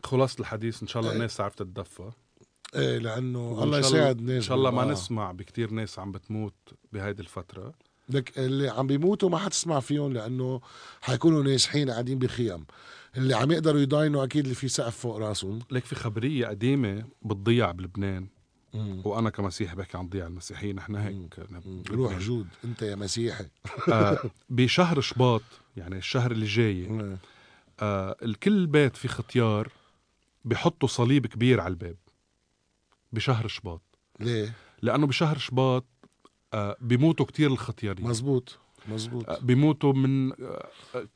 خلاصة 0.03 0.35
الحديث 0.39 0.81
إن 0.81 0.87
شاء 0.87 0.99
الله 0.99 1.11
إيه. 1.11 1.17
الناس 1.17 1.37
تعرف 1.37 1.55
تتدفى 1.55 2.09
إيه 2.75 2.97
لأنه 2.97 3.63
الله 3.63 3.79
يساعد 3.79 4.19
الناس 4.19 4.35
إن 4.35 4.41
شاء 4.41 4.57
الله 4.57 4.71
ما. 4.71 4.85
نسمع 4.85 5.31
بكتير 5.31 5.71
ناس 5.71 5.99
عم 5.99 6.11
بتموت 6.11 6.53
بهيدي 6.93 7.21
الفترة. 7.21 7.73
لك 8.09 8.37
اللي 8.39 8.69
عم 8.69 8.87
بيموتوا 8.87 9.29
ما 9.29 9.37
حتسمع 9.37 9.79
فيهم 9.79 10.13
لأنه 10.13 10.61
حيكونوا 11.01 11.43
ناجحين 11.43 11.89
قاعدين 11.89 12.19
بخيم 12.19 12.65
اللي 13.17 13.33
عم 13.35 13.51
يقدروا 13.51 13.81
يضاينوا 13.81 14.23
أكيد 14.23 14.43
اللي 14.43 14.55
في 14.55 14.67
سقف 14.67 14.97
فوق 14.97 15.17
راسهم. 15.17 15.59
ليك 15.71 15.85
في 15.85 15.95
خبرية 15.95 16.47
قديمة 16.47 17.03
بتضيع 17.21 17.71
بلبنان. 17.71 18.27
وأنا 18.73 19.29
كمسيحي 19.29 19.75
بحكي 19.75 19.97
عن 19.97 20.09
ضياع 20.09 20.27
المسيحيين 20.27 20.75
نحن 20.75 20.95
هيك 20.95 21.39
روح 21.91 22.17
جود 22.17 22.47
أنت 22.63 22.81
يا 22.81 22.95
مسيحي. 22.95 23.45
آه 23.93 24.19
بشهر 24.49 25.01
شباط 25.01 25.41
يعني 25.77 25.97
الشهر 25.97 26.31
اللي 26.31 26.45
جاي 26.45 27.09
آه 27.79 28.15
الكل 28.23 28.67
بيت 28.67 28.95
في 28.95 29.07
ختيار 29.07 29.71
بحطوا 30.45 30.87
صليب 30.87 31.27
كبير 31.27 31.59
على 31.61 31.71
الباب 31.71 31.95
بشهر 33.13 33.47
شباط. 33.47 33.81
ليه؟ 34.19 34.53
لأنه 34.81 35.07
بشهر 35.07 35.37
شباط 35.37 35.85
آه 36.53 36.77
بيموتوا 36.81 37.25
كتير 37.25 37.51
الختيارين. 37.51 38.07
مزبوط 38.07 38.57
مزبوط. 38.89 39.29
آه 39.29 39.39
بيموتوا 39.39 39.93
من 39.93 40.31
آه 40.31 40.69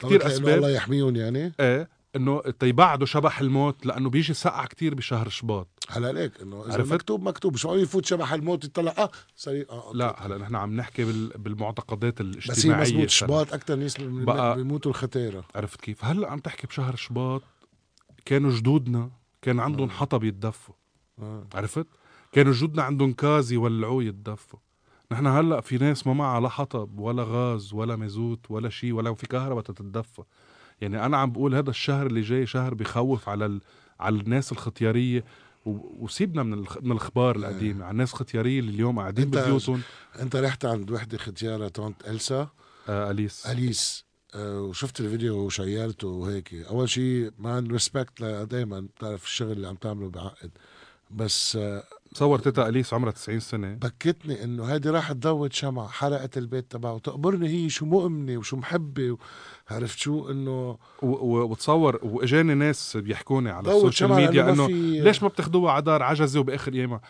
لأنه 0.04 0.28
أسباب. 0.28 0.58
الله 0.58 0.70
يحميهم 0.70 1.16
يعني؟ 1.16 1.54
إيه 1.60 1.90
إنه 2.16 2.42
تيبعدوا 2.42 3.06
شبح 3.08 3.40
الموت 3.40 3.86
لأنه 3.86 4.10
بيجي 4.10 4.34
سقع 4.34 4.66
كتير 4.66 4.96
بشهر 4.96 5.30
شباط 5.30 5.68
هلا 5.90 6.12
ليك 6.12 6.42
إنه 6.42 6.66
إذا 6.66 6.74
عرفت؟ 6.74 6.94
مكتوب 6.94 7.24
مكتوب 7.24 7.56
شو 7.58 7.74
يفوت 7.76 8.06
شبح 8.06 8.34
الموت 8.34 8.64
يطلع 8.66 8.94
آه 8.98 9.12
سريع 9.36 9.66
آه. 9.70 9.92
لا 9.94 10.26
هلا 10.26 10.38
نحن 10.38 10.56
عم 10.56 10.76
نحكي 10.76 11.04
بال... 11.06 11.28
بالمعتقدات 11.38 12.22
بس 12.22 12.26
هي 12.26 12.32
الاجتماعية 12.32 12.82
مزبوط. 12.82 13.10
شباط 13.10 13.54
أكثر 13.54 13.76
ناس 13.76 13.98
بقى- 13.98 14.56
بيموتوا 14.56 14.92
الختيرة 14.92 15.44
عرفت 15.56 15.82
كيف 15.82 16.06
هلا 16.06 16.32
عم 16.32 16.40
تحكي 16.40 16.68
بشهر 16.68 16.96
شباط 16.96 17.42
كانوا 18.26 18.52
جدودنا 18.52 19.10
كان 19.42 19.60
عندهم 19.60 19.90
آه. 19.90 19.94
حطب 19.94 20.24
يتدفوا 20.24 20.76
آه. 21.20 21.48
عرفت 21.56 21.88
كانوا 22.32 22.54
جدودنا 22.54 22.84
عندهم 22.84 23.14
كاز 23.14 23.52
يولعوه 23.52 24.04
يتدفوا 24.04 24.60
نحن 25.12 25.28
هلا 25.28 25.62
في 25.62 25.78
ناس 25.78 26.08
ما 26.08 26.14
معها 26.14 26.40
لا 26.42 26.50
حطب 26.50 27.00
ولا 27.00 27.24
غاز 27.24 27.74
ولا 27.74 27.96
مازوت 27.96 28.40
ولا 28.52 28.70
شيء 28.70 28.94
ولا 28.94 29.14
في 29.14 29.28
كهرباء 29.28 29.64
تتدفى 29.64 30.22
يعني 30.82 31.06
أنا 31.06 31.18
عم 31.18 31.32
بقول 31.32 31.56
هذا 31.56 31.70
الشهر 31.70 32.08
اللي 32.08 32.22
جاي 32.22 32.46
شهر 32.46 32.74
بخوف 32.74 33.30
على 33.30 33.46
ال... 33.46 33.62
على 34.00 34.16
الناس 34.16 34.52
الختيارية. 34.52 35.24
وسيبنا 35.66 36.44
من. 36.44 36.58
من 36.82 36.92
الأخبار 36.92 37.36
القديمة. 37.36 37.86
على 37.86 37.92
الناس 37.92 38.14
الختيارية 38.14 38.60
اللي 38.60 38.72
اليوم 38.72 39.00
قاعدين 39.00 39.26
ببيوتهم. 39.26 39.82
أنت 40.20 40.36
رحت 40.36 40.66
عند 40.66 40.92
وحدة 40.92 41.18
ختيارة 41.18 41.68
تونت 41.68 42.08
ألسا؟ 42.08 42.50
آه 42.90 43.12
أليس. 43.12 43.46
أليس. 43.46 44.06
آه، 44.36 44.62
وشفت 44.62 45.00
الفيديو 45.00 45.38
وشيرته 45.38 46.08
وهيك. 46.08 46.54
أول 46.54 46.90
شيء 46.90 47.32
man 47.40 47.68
respect 47.68 48.24
دائما 48.24 48.80
بتعرف 48.80 49.24
الشغل 49.24 49.52
اللي 49.52 49.68
عم 49.68 49.76
تعمله 49.76 50.10
بعقد. 50.10 50.52
بس 51.12 51.56
آه، 51.56 51.84
صور 52.14 52.40
تيتا 52.40 52.68
أليس 52.68 52.94
عمرها 52.94 53.12
90 53.12 53.40
سنة. 53.40 53.74
بكتني 53.74 54.44
إنه 54.44 54.64
هيدي 54.64 54.90
راحت 54.90 55.16
تضوت 55.16 55.54
شمع 55.54 55.88
حرقت 55.88 56.38
البيت 56.38 56.72
تبعه. 56.72 56.98
تقبرني 57.00 57.48
هي 57.50 57.70
شو 57.70 57.86
مؤمنة 57.86 58.38
وشو 58.38 58.58
محبة 58.58 59.18
عرفت 59.76 59.98
شو؟ 60.00 60.32
إنه 60.32 60.78
وتصور 61.02 62.00
وإجاني 62.04 62.54
ناس 62.54 62.98
بيحكوني 62.98 63.50
على 63.50 63.76
ال 63.76 63.81
social 63.81 64.10
media 64.14 64.50
إنه 64.50 64.68
ليش 65.04 65.24
ما 65.24 65.28
بتاخدوها 65.30 65.72
على 65.72 65.82
دار 65.82 66.04
عجزة 66.04 66.40
وبآخر 66.40 66.74
ايامها 66.74 67.02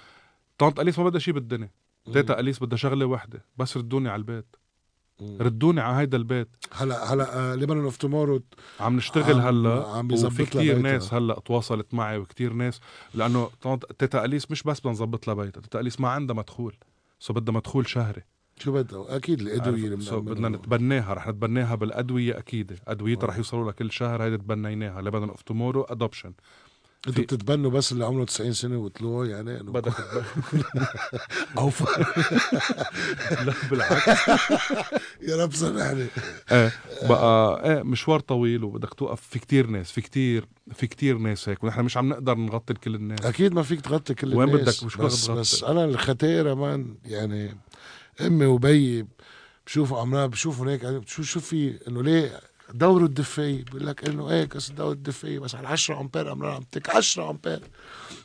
تيتا 0.57 0.79
اليس 0.79 0.99
ما 0.99 1.05
بدها 1.05 1.19
شيء 1.19 1.33
بالدنيا. 1.33 1.71
تيتا 2.13 2.39
اليس 2.39 2.59
بدها 2.63 2.77
شغلة 2.77 3.05
وحدة 3.05 3.45
بس 3.57 3.77
ردوني 3.77 4.09
على 4.09 4.19
البيت. 4.19 4.55
ردوني 5.21 5.81
على 5.81 5.95
هيدا 5.97 6.17
البيت. 6.17 6.47
هلا 6.71 7.13
هلا 7.13 7.55
Lebanon 7.55 7.83
of 7.83 7.97
Tomorrow 7.97 8.41
عم 8.79 8.95
نشتغل 8.97 9.41
عم- 9.41 9.47
هلأ 9.67 9.87
عم 9.87 10.11
وفي 10.13 10.43
بيتها. 10.43 10.73
ناس 10.73 11.13
هلأ 11.13 11.39
تواصلت 11.39 11.93
معي 11.93 12.17
وكتير 12.17 12.53
ناس 12.53 12.81
لأنه 13.13 13.49
تيتا 13.99 14.25
اليس 14.25 14.51
مش 14.51 14.63
بس 14.63 14.79
بدنا 14.79 14.91
نظبط 14.91 15.27
لها 15.27 15.35
بيتها 15.35 15.61
تيتا 15.61 15.79
اليس 15.79 15.99
ما 15.99 16.09
عندها 16.09 16.35
مدخول. 16.35 16.75
so 17.19 17.33
بدها 17.33 17.55
مدخول 17.55 17.87
شهري. 17.89 18.21
شو 18.61 18.71
بدها؟ 18.71 19.15
أكيد 19.15 19.41
الأدوية 19.41 19.85
اللي؟ 19.87 20.01
so. 20.05 20.19
بدنا 20.21 20.49
نتبناها 20.49 21.13
رح 21.13 21.27
نتبناها 21.27 21.75
بالأدوية 21.75 22.37
أكيد. 22.37 22.79
ادويتها. 22.87 23.27
رح 23.27 23.37
يوصلوا 23.37 23.63
لها 23.63 23.71
كل 23.71 23.91
شهر 23.91 24.23
هيدي 24.23 24.37
تبنيناها 24.37 25.01
Lebanon 25.01 25.29
of 25.29 25.41
Tomorrow 25.41 25.81
adoption 25.83 26.33
أنتوا 27.07 27.23
بتتبنوا 27.23 27.71
بس 27.71 27.91
اللي 27.91 28.05
عمره 28.05 28.23
90 28.23 28.53
سنة 28.53 28.77
وطلوع 28.77 29.25
يعني 29.25 29.61
إنه 29.61 29.71
بدك 29.71 29.93
أو 31.57 31.69
ف... 31.69 31.83
لا 33.45 33.53
بالعكس. 33.71 34.29
يا 35.29 35.43
رب 35.43 35.53
سامحني. 35.53 36.05
إيه 36.51 36.71
بقى 37.09 37.61
إيه 37.75 37.83
مشوار 37.83 38.19
طويل 38.19 38.63
وبدك 38.63 38.93
توقف. 38.93 39.21
في 39.21 39.39
كتير 39.39 39.67
ناس 39.67 39.91
في 39.91 40.01
كتير 40.01 40.45
في 40.73 40.87
كتير 40.87 41.17
ناس 41.17 41.49
هيك 41.49 41.63
ونحن 41.63 41.81
مش 41.83 41.97
عم 41.97 42.09
نقدر 42.09 42.35
نغطي 42.35 42.73
كل 42.73 42.95
الناس. 42.95 43.21
أكيد 43.25 43.53
ما 43.53 43.63
فيك 43.63 43.81
تغطي 43.81 44.13
كل 44.13 44.35
وين 44.35 44.49
الناس. 44.49 44.77
بدك- 44.77 44.85
مش 44.85 44.97
بس. 44.97 45.29
بس 45.31 45.63
أنا 45.63 45.85
الختيره 45.85 46.53
مان 46.53 46.95
يعني 47.05 47.57
أمي 48.21 48.45
وبيي 48.45 49.07
بشوفوا 49.67 49.99
عمرها 49.99 50.25
بشوفوا 50.25 50.71
هيك 50.71 51.07
شو 51.07 51.23
شو 51.23 51.39
في؟ 51.39 51.79
إنه 51.87 52.03
ليه 52.03 52.39
دوروا 52.73 53.07
الدفاية 53.07 53.63
بقول 53.65 53.87
لك 53.87 54.09
إنه 54.09 54.31
إيه 54.31 54.49
بس 54.55 54.71
دوروا 54.71 54.93
الدفاية 54.93 55.39
بس 55.39 55.55
على 55.55 55.67
10 55.67 56.01
أمبير 56.01 56.31
امرار 56.31 56.51
عم 56.51 56.63
تك 56.71 56.89
10 56.95 57.29
أمبير. 57.29 57.59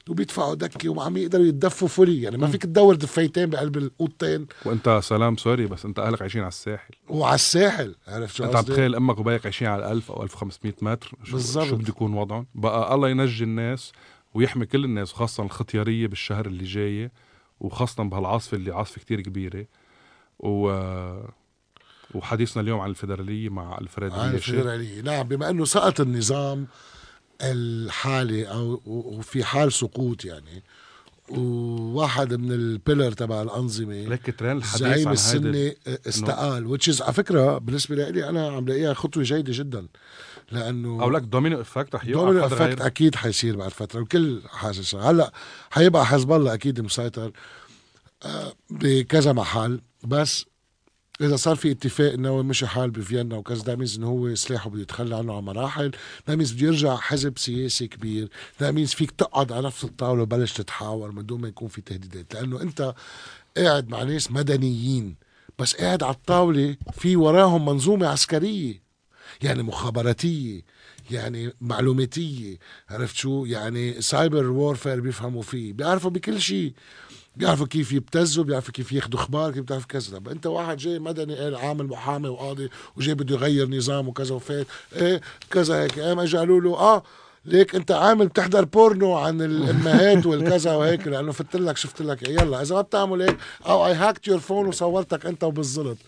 وبيدفعوا 0.08 0.54
دكة 0.54 0.88
وما 0.88 1.02
عم 1.02 1.16
يقدروا 1.16 1.44
يتدفوا 1.46 1.88
fully 1.88 2.22
يعني 2.22 2.36
ما 2.36 2.46
فيك 2.46 2.62
تدور 2.62 2.94
دفايتين 2.94 3.50
بقلب 3.50 3.76
الاوضتين 3.76 4.46
وأنت 4.64 5.00
سلام 5.02 5.36
سوري 5.36 5.66
بس 5.66 5.84
أنت 5.84 5.98
أهلك 5.98 6.20
عايشين 6.22 6.40
على 6.40 6.48
الساحل. 6.48 6.94
وعلى 7.08 7.34
الساحل 7.34 7.94
عرفت 8.08 8.34
شو 8.34 8.44
أنت 8.44 8.56
عم؟ 8.56 8.62
تخيل 8.64 8.94
أمك 8.94 9.18
وبيك 9.18 9.44
عايشين 9.46 9.68
على 9.68 9.92
1000 9.92 10.10
أو 10.10 10.22
1500 10.22 10.74
متر؟ 10.82 11.12
شو 11.24 11.32
بالضبط. 11.32 11.66
شو 11.68 11.76
بده 11.76 11.88
يكون 11.88 12.14
وضعهم؟ 12.14 12.46
بقى 12.54 12.94
الله 12.94 13.08
ينجي 13.08 13.44
الناس 13.44 13.92
ويحمي 14.34 14.66
كل 14.66 14.84
الناس 14.84 15.12
وخاصه 15.12 15.42
الختيارية 15.42 16.06
بالشهر 16.06 16.46
اللي 16.46 16.64
جاي 16.64 17.10
وخاصة 17.60 18.04
بهالعاصفه 18.04 18.56
اللي 18.56 18.74
عاصفه 18.74 19.00
كتير 19.00 19.20
كبيرة. 19.20 19.66
و 20.38 20.82
وحديثنا 22.14 22.62
اليوم 22.62 22.80
عن 22.80 22.90
الفيدرالية 22.90 23.48
مع 23.48 23.78
الفريد 23.78 24.12
عن 24.12 24.30
الرياشي 24.30 24.52
الفيدرالية. 24.52 25.02
نعم 25.02 25.28
بما 25.28 25.50
إنه 25.50 25.64
سقط 25.64 26.00
النظام 26.00 26.66
الحالي 27.42 28.44
أو 28.44 28.80
وفي 28.86 29.44
حال 29.44 29.72
سقوط 29.72 30.24
يعني 30.24 30.62
وواحد 31.28 32.34
من 32.34 32.52
ال 32.52 32.61
pillar 32.61 33.12
تبع 33.12 33.42
الأنظمة 33.42 33.94
ليك 33.94 34.38
ترند 34.38 34.56
الحديث 34.56 34.78
زعيم 34.78 35.08
السنة 35.08 35.74
استقال 35.86 36.78
is 36.80 37.02
على 37.02 37.12
فكرة 37.12 37.58
بالنسبة 37.58 38.10
لي 38.10 38.28
أنا 38.28 38.48
عم 38.48 38.68
لاقيها 38.68 38.94
خطوة 38.94 39.22
جيدة 39.22 39.52
جدا. 39.54 39.86
لأنه 40.50 41.02
أو 41.02 41.10
لك 41.10 41.22
domino 41.22 41.60
effect 41.60 41.94
رح 41.94 42.04
يوقع 42.04 42.24
domino 42.24 42.46
effect 42.46 42.80
أكيد 42.80 43.14
حيصير 43.14 43.56
بعد 43.56 43.70
فترة 43.70 44.00
الكل 44.00 44.42
حاسس 44.48 44.94
هلأ 44.94 45.32
حيبقى 45.70 46.06
حزب 46.06 46.32
الله 46.32 46.54
أكيد 46.54 46.80
مسيطر 46.80 47.32
آه، 48.22 48.52
بكذا 48.70 49.32
محل. 49.32 49.80
بس 50.04 50.46
إذا 51.20 51.36
صار 51.36 51.56
في 51.56 51.70
اتفاق 51.70 52.12
إنه 52.12 52.42
مشي 52.42 52.66
حال 52.66 52.90
بفيينا 52.90 53.36
وكذا 53.36 53.62
that 53.62 53.76
means 53.76 53.96
إنه 53.98 54.06
هو 54.06 54.34
سلاحه 54.34 54.70
بده 54.70 54.82
يتخلى 54.82 55.16
عنه 55.16 55.32
على 55.32 55.42
مراحل. 55.42 55.90
that 56.28 56.36
means 56.36 56.52
بده 56.52 56.66
يرجع 56.66 56.96
حزب 56.96 57.38
سياسي 57.38 57.88
كبير. 57.88 58.28
that 58.60 58.72
means 58.72 58.90
فيك 58.92 59.10
تقعد 59.10 59.52
على 59.52 59.66
نفس 59.66 59.84
الطاولة 59.84 60.22
وبلش 60.22 60.52
تتحاور 60.52 61.12
من 61.12 61.26
دون 61.26 61.40
ما 61.40 61.48
يكون 61.48 61.68
في 61.68 61.80
تهديدات. 61.80 62.34
لأنه 62.34 62.62
أنت 62.62 62.94
قاعد 63.56 63.88
مع 63.88 64.02
ناس 64.02 64.30
مدنيين 64.30 65.16
بس 65.58 65.74
قاعد 65.74 66.02
على 66.02 66.14
الطاولة 66.14 66.76
في 66.92 67.16
وراهم 67.16 67.64
منظومة 67.66 68.06
عسكرية. 68.06 68.85
يعني 69.42 69.62
مخابراتيه 69.62 70.62
يعني 71.10 71.52
معلوماتيه 71.60 72.58
عرفت 72.90 73.16
شو؟ 73.16 73.44
يعني 73.44 74.02
cyber 74.02 74.46
warfare 74.50 75.00
بيفهموا 75.00 75.42
فيه 75.42 75.72
بيعرفوا 75.72 76.10
بكل 76.10 76.40
شيء 76.40 76.72
بيعرفوا 77.36 77.66
كيف 77.66 77.92
يبتزوا 77.92 78.44
بيعرفوا 78.44 78.72
كيف 78.72 78.92
ياخذوا 78.92 79.20
أخبار 79.20 79.52
كيف 79.52 79.62
بتعرف 79.62 79.84
كذا. 79.86 80.18
طب 80.18 80.28
انت 80.28 80.46
واحد 80.46 80.76
جاي 80.76 80.98
مدني 80.98 81.34
قال 81.34 81.54
عامل 81.56 81.86
محامي 81.86 82.28
وقاضي 82.28 82.70
وجاي 82.96 83.14
بده 83.14 83.34
يغير 83.34 83.68
نظام 83.70 84.08
وكذا 84.08 84.34
وفات 84.34 84.66
إيه 84.96 85.20
كذا 85.50 85.82
هيك 85.82 85.98
قام 86.00 86.20
اجى 86.20 86.38
قالوا 86.38 86.60
له 86.60 86.74
آه 86.78 87.02
ليك 87.44 87.74
انت 87.74 87.90
عامل 87.90 88.28
بتحضر 88.28 88.64
بورنو 88.64 89.14
عن 89.14 89.42
الامهات 89.42 90.26
والكذا 90.26 90.74
وهيك 90.74 91.06
لأنه 91.06 91.32
فت 91.32 91.56
لك 91.56 91.76
شفت 91.76 92.02
لك. 92.02 92.28
إيه، 92.28 92.34
يلا 92.34 92.62
إذا 92.62 92.74
ما 92.74 92.80
بتعمل 92.80 93.22
هيك 93.22 93.36
أو 93.66 93.86
I 93.86 93.94
hacked 93.94 94.28
your 94.28 94.38
phone 94.38 94.66
وصورتك 94.66 95.26
أنت 95.26 95.44
وبالزلط. 95.44 95.98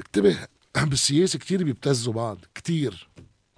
انتبه 0.00 0.36
بالسياسة 0.90 1.38
كتير 1.38 1.64
بيبتزوا 1.64 2.12
بعض 2.12 2.38
كتير. 2.54 3.08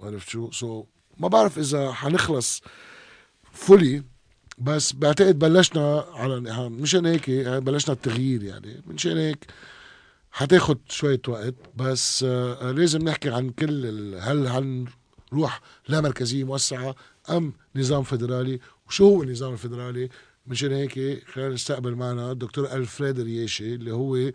عرفت 0.01 0.29
شو؟ 0.29 0.51
so 0.51 0.85
ما 1.17 1.27
بعرف 1.27 1.59
إذا 1.59 1.91
حنخلص 1.91 2.61
fully 3.51 4.03
بس 4.57 4.93
بعتقد 4.93 5.39
بلشنا 5.39 6.05
على 6.13 6.39
مشان 6.69 7.05
هيك 7.05 7.29
بلشنا 7.47 7.93
التغيير 7.93 8.43
يعني. 8.43 8.83
مشان 8.87 9.17
هيك 9.17 9.45
حتاخد 10.31 10.77
شوية 10.89 11.21
وقت 11.27 11.55
بس 11.75 12.23
آه، 12.23 12.71
لازم 12.71 13.01
نحكي 13.01 13.29
عن 13.29 13.49
كل 13.49 14.15
هل 14.19 14.47
هنروح 14.47 15.61
لا 15.87 16.01
مركزية 16.01 16.43
موسعة 16.43 16.95
أم 17.29 17.53
نظام 17.75 18.03
فيدرالي 18.03 18.59
وشو 18.87 19.05
هو 19.05 19.23
النظام 19.23 19.53
الفيدرالي 19.53 20.09
مشان 20.47 20.71
هيك 20.71 21.23
خلينا 21.27 21.49
نستقبل 21.53 21.95
معنا 21.95 22.31
الدكتور 22.31 22.71
ألفريد 22.71 23.19
رياشي 23.19 23.75
اللي 23.75 23.91
هو 23.91 24.31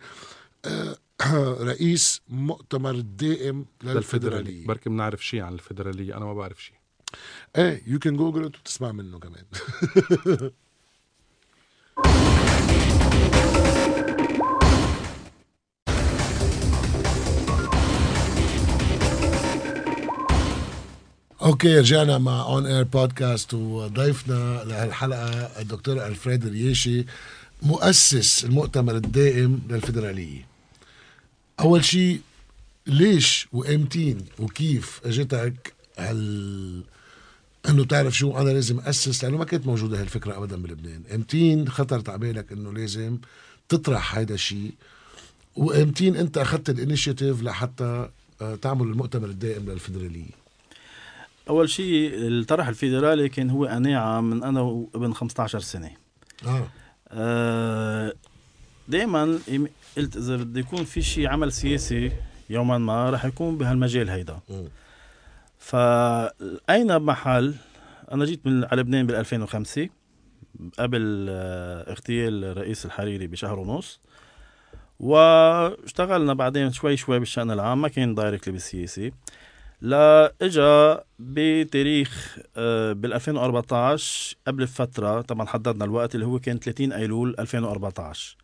آه، 0.64 0.96
رئيس 1.70 2.20
مؤتمر 2.28 2.90
الدائم 2.90 3.66
للفيدرالية 3.82 4.66
بركي 4.66 4.88
بنعرف 4.90 5.26
شيء 5.26 5.40
عن 5.40 5.54
الفيدراليه 5.54 6.16
أنا 6.16 6.24
ما 6.24 6.34
بعرف 6.34 6.62
شيء. 6.64 6.76
إيه 7.56 7.82
يو 7.86 7.98
كان 7.98 8.16
جوجل 8.16 8.44
وتسمع 8.44 8.92
منه 8.92 9.18
كمان. 9.18 9.44
أوكي 21.42 21.78
رجعنا 21.78 22.18
مع 22.18 22.42
On 22.42 22.66
Air 22.66 22.84
Podcast 22.84 23.54
وضيفنا 23.54 24.64
لهالحلقة 24.64 25.28
الدكتور 25.60 26.06
ألفريد 26.06 26.46
رياشي 26.46 27.06
مؤسس 27.62 28.44
المؤتمر 28.44 28.96
الدائم 28.96 29.62
للفيدراليه 29.70 30.55
أول 31.60 31.84
شيء 31.84 32.20
ليش 32.86 33.48
وأمتين 33.52 34.18
وكيف 34.38 35.00
أجتك 35.04 35.74
هال 35.98 36.82
إنه 37.68 37.84
تعرف 37.84 38.16
شو 38.16 38.38
أنا 38.38 38.50
لازم 38.50 38.80
أسس؟ 38.80 39.24
لأنه 39.24 39.36
ما 39.36 39.44
كانت 39.44 39.66
موجودة 39.66 40.00
هالفكرة 40.00 40.36
ابدا 40.36 40.56
بلبنان. 40.56 41.02
أمتين 41.14 41.68
خطرت 41.68 42.08
على 42.08 42.18
بالك 42.18 42.52
إنه 42.52 42.72
لازم 42.72 43.18
تطرح 43.68 44.16
هيدا 44.16 44.34
الشيء 44.34 44.74
وأمتين 45.56 46.16
أنت 46.16 46.38
أخذت 46.38 46.70
ال 46.70 46.77
initiative 46.77 47.42
لحتى 47.42 48.08
آه، 48.42 48.54
تعمل 48.54 48.82
المؤتمر 48.86 49.28
الدائم 49.28 49.70
للفدراليه 49.70 50.30
أول 51.48 51.70
شيء 51.70 52.10
الطرح 52.14 52.68
الفيدرالي 52.68 53.28
كان 53.28 53.50
هو 53.50 53.64
قناعة 53.64 54.20
من 54.20 54.42
أنا 54.42 54.60
وابن 54.60 55.12
15 55.12 55.60
سنة. 55.60 55.90
آه. 56.46 56.68
آه، 57.08 58.12
دائما 58.88 59.38
قلت 59.96 60.16
إذا 60.16 60.36
بده 60.36 60.60
يكون 60.60 60.84
في 60.84 61.02
شيء 61.02 61.28
عمل 61.28 61.52
سياسي 61.52 62.12
يوما 62.50 62.78
ما 62.78 63.10
رح 63.10 63.24
يكون 63.24 63.58
بهالمجال 63.58 64.10
هيدا. 64.10 64.38
مم. 64.50 64.68
فأين 65.58 66.98
محل؟ 66.98 67.54
أنا 68.12 68.24
جيت 68.24 68.46
من 68.46 68.64
على 68.64 68.80
لبنان 68.80 69.06
بال 69.06 69.14
2005 69.14 69.88
قبل 70.78 71.26
آه، 71.30 71.90
اغتيال 71.90 72.44
الرئيس 72.44 72.86
الحريري 72.86 73.26
بشهر 73.26 73.58
ونص 73.58 74.00
واشتغلنا 75.00 76.34
بعدين 76.34 76.72
شوي 76.72 76.96
شوي 76.96 77.18
بالشأن 77.18 77.50
العام 77.50 77.82
ما 77.82 77.88
كان 77.88 78.14
directly 78.14 78.52
بالسياسي 78.52 79.12
لا 79.80 80.32
إجا 80.42 81.04
بتاريخ 81.18 82.38
آه، 82.56 82.92
بال 82.92 83.12
2014 83.14 84.36
قبل 84.46 84.66
فترة 84.66 85.20
طبعا 85.20 85.46
حددنا 85.46 85.84
الوقت 85.84 86.14
اللي 86.14 86.26
هو 86.26 86.38
كان 86.38 86.58
30 86.58 86.92
أيلول 86.92 87.34
2014 87.38 88.36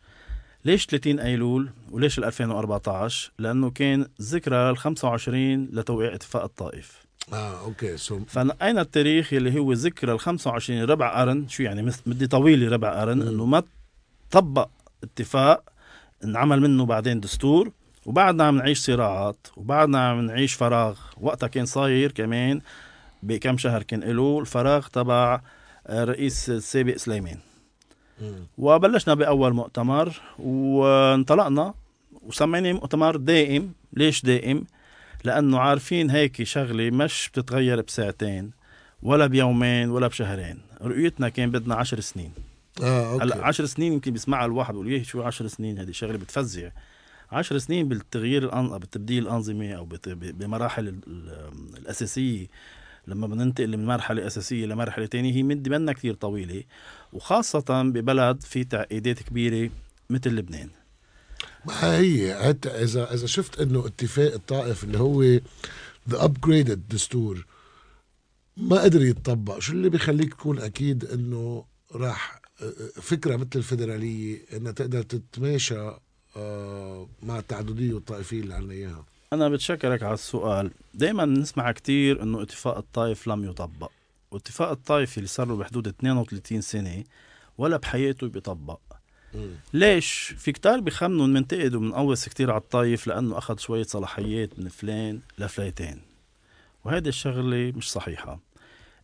ليش 0.65 0.85
30 0.85 1.19
أيلول 1.19 1.69
وليش 1.91 2.19
ال 2.19 2.23
2014 2.23 3.31
لأنه 3.39 3.69
كان 3.69 4.05
ذكرى 4.21 4.69
ال 4.69 4.77
25 4.77 5.65
لتوقيع 5.65 6.15
إتفاق 6.15 6.43
الطائف. 6.43 7.03
آه 7.33 7.61
أوكي 7.61 7.97
so 7.97 8.19
فنقينا 8.27 8.81
التاريخ 8.81 9.33
اللي 9.33 9.59
هو 9.59 9.73
ذكرى 9.73 10.11
ال 10.13 10.19
25 10.19 10.83
ربع 10.83 11.19
قرن 11.19 11.47
شو 11.47 11.63
يعني؟ 11.63 11.91
مدة 12.05 12.25
طويلة 12.25 12.69
ربع 12.69 13.01
قرن. 13.01 13.21
إنه 13.21 13.45
ما 13.45 13.63
طبق 14.31 14.69
اتفاق 15.03 15.63
انعمل 16.23 16.61
منه 16.61 16.85
بعدين 16.85 17.19
دستور 17.19 17.71
وبعدنا 18.05 18.43
عم 18.43 18.57
نعيش 18.57 18.79
صراعات 18.79 19.47
وبعدنا 19.57 20.07
عم 20.07 20.21
نعيش 20.21 20.53
فراغ. 20.53 20.99
وقتها 21.21 21.47
كان 21.47 21.65
صاير 21.65 22.11
كمان 22.11 22.61
بكم 23.23 23.57
شهر 23.57 23.83
كان 23.83 23.99
له 23.99 24.39
الفراغ 24.39 24.87
تبع 24.87 25.41
آه، 25.87 26.03
الرئيس 26.03 26.49
السابق 26.49 26.95
سليمان. 26.97 27.37
وبلشنا 28.57 29.13
بأول 29.13 29.53
مؤتمر 29.53 30.21
وانطلقنا 30.39 31.73
وسميناه 32.27 32.71
مؤتمر 32.71 33.15
دائم. 33.15 33.73
ليش 33.93 34.21
دائم؟ 34.21 34.65
لأنه 35.23 35.59
عارفين 35.59 36.09
هيك 36.09 36.43
شغلة 36.43 36.89
مش 36.89 37.29
بتتغير 37.33 37.81
بساعتين 37.81 38.51
ولا 39.03 39.27
بيومين 39.27 39.89
ولا 39.89 40.07
بشهرين. 40.07 40.57
رؤيتنا 40.81 41.29
كان 41.29 41.51
بدنا 41.51 41.75
عشر 41.75 41.99
سنين. 41.99 42.31
آه 42.83 43.15
هلا 43.15 43.35
okay 43.35 43.45
عشر 43.47 43.65
سنين 43.65 43.93
يمكن 43.93 44.11
بيسمعها 44.11 44.45
الواحد 44.45 44.73
بيقول 44.73 44.87
إيه 44.87 45.03
شو 45.03 45.21
عشر 45.21 45.47
سنين 45.47 45.79
هذه 45.79 45.91
شغلة 45.91 46.17
بتفزع. 46.17 46.69
عشر 47.31 47.57
سنين 47.57 47.87
بالتغيير 47.87 48.43
الأن... 48.43 48.77
بتبديل 48.77 49.23
الأنظمة 49.23 49.73
أو 49.73 49.87
بمراحل 50.11 50.87
ال... 50.87 50.99
ال... 51.07 51.77
الأساسية. 51.77 52.47
لما 53.07 53.27
بننتقل 53.27 53.77
من 53.77 53.85
مرحلة 53.85 54.27
أساسية 54.27 54.65
لمرحلة 54.65 55.05
تانية 55.05 55.33
هي 55.33 55.43
مدة 55.43 55.77
منا 55.77 55.93
كثير 55.93 56.13
طويلة. 56.13 56.63
وخاصة 57.13 57.83
ببلد 57.83 58.41
في 58.41 58.63
تعقيدات 58.63 59.23
كبيرة 59.23 59.69
مثل 60.09 60.29
لبنان. 60.29 60.69
ما 61.65 61.97
هي؟ 61.97 62.35
حتى 62.47 62.69
اذا 62.69 63.13
إذا 63.13 63.25
شفت 63.27 63.59
إنه 63.59 63.87
اتفاق 63.87 64.33
الطائف 64.33 64.83
اللي 64.83 64.99
هو 64.99 65.23
the 66.09 66.23
upgraded 66.23 66.87
دستور 66.89 67.45
ما 68.57 68.81
قدر 68.81 69.01
يتطبق. 69.01 69.59
شو 69.59 69.73
اللي 69.73 69.89
بيخليك 69.89 70.33
تكون 70.33 70.59
أكيد 70.59 71.05
إنه 71.05 71.65
راح 71.95 72.41
فكرة 73.01 73.35
مثل 73.35 73.49
الفيدرالية 73.55 74.41
إنها 74.53 74.71
تقدر 74.71 75.01
تتماشى 75.01 75.91
آه، 76.35 77.07
مع 77.23 77.39
التعددية 77.39 77.93
والطائفيه 77.93 78.39
اللي 78.41 78.53
عنا 78.53 78.73
إياها؟ 78.73 79.05
أنا 79.33 79.49
بتشكرك 79.49 80.03
على 80.03 80.13
السؤال. 80.13 80.71
دايما 80.93 81.25
نسمع 81.25 81.71
كتير 81.71 82.23
إنه 82.23 82.41
اتفاق 82.41 82.77
الطائف 82.77 83.27
لم 83.27 83.43
يطبق. 83.43 83.91
واتفاق 84.33 84.69
الطائف 84.69 85.17
اللي 85.17 85.27
صار 85.27 85.47
له 85.47 85.55
بحدود 85.55 85.87
32 85.87 86.61
سنة 86.61 87.03
ولا 87.57 87.77
بحياته 87.77 88.27
بيطبق. 88.27 88.79
ليش؟ 89.73 90.33
في 90.37 90.51
كتار 90.51 90.79
بيخمنوا 90.79 91.27
منتقد 91.27 91.75
ومنقوص 91.75 92.29
كتير 92.29 92.51
على 92.51 92.61
الطايف 92.61 93.07
لأنه 93.07 93.37
أخذ 93.37 93.57
شوية 93.57 93.83
صلاحيات 93.83 94.59
من 94.59 94.69
فلان 94.69 95.19
لفليتين 95.39 96.01
وهيدي 96.85 97.09
الشغلة 97.09 97.73
مش 97.75 97.91
صحيحة. 97.91 98.39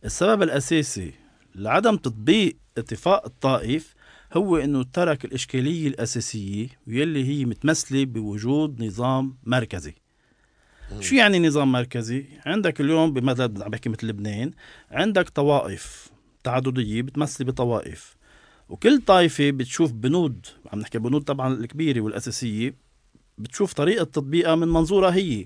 السبب 0.04 0.42
الأساسي 0.42 1.12
لعدم 1.54 1.96
تطبيق 1.96 2.56
اتفاق 2.78 3.24
الطائف 3.26 3.94
هو 4.32 4.56
إنه 4.56 4.82
ترك 4.82 5.24
الإشكالية 5.24 5.88
الأساسية 5.88 6.68
واللي 6.86 7.24
هي 7.24 7.44
متمثلة 7.44 8.04
بوجود 8.04 8.82
نظام 8.82 9.36
مركزي. 9.44 9.94
شو 10.98 11.14
يعني 11.14 11.38
نظام 11.38 11.72
مركزي؟ 11.72 12.24
عندك 12.46 12.80
اليوم 12.80 13.12
بمدد 13.12 13.62
عم 13.62 13.70
بحكي 13.70 13.88
مثل 13.88 14.06
لبنان 14.06 14.50
عندك 14.90 15.28
طوائف 15.28 16.08
تعددية 16.44 17.02
بتمثل 17.02 17.44
بطوائف 17.44 18.16
وكل 18.68 19.00
طائفة 19.00 19.50
بتشوف 19.50 19.92
بنود 19.92 20.46
عم 20.72 20.78
نحكي 20.80 20.98
بنود 20.98 21.22
طبعا 21.22 21.54
الكبيرة 21.54 22.00
والأساسية 22.00 22.74
بتشوف 23.38 23.72
طريقة 23.72 24.04
تطبيقها 24.04 24.54
من 24.54 24.68
منظورها 24.68 25.14
هي. 25.14 25.44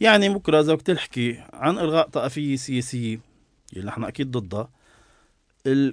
يعني 0.00 0.28
بكرة 0.28 0.60
إذا 0.60 0.74
بدك 0.74 0.82
تحكي 0.82 1.42
عن 1.52 1.78
إلغاء 1.78 2.08
طائفية 2.08 2.56
سياسية 2.56 3.20
اللي 3.72 3.86
نحن 3.86 4.04
أكيد 4.04 4.30
ضدها 4.30 4.70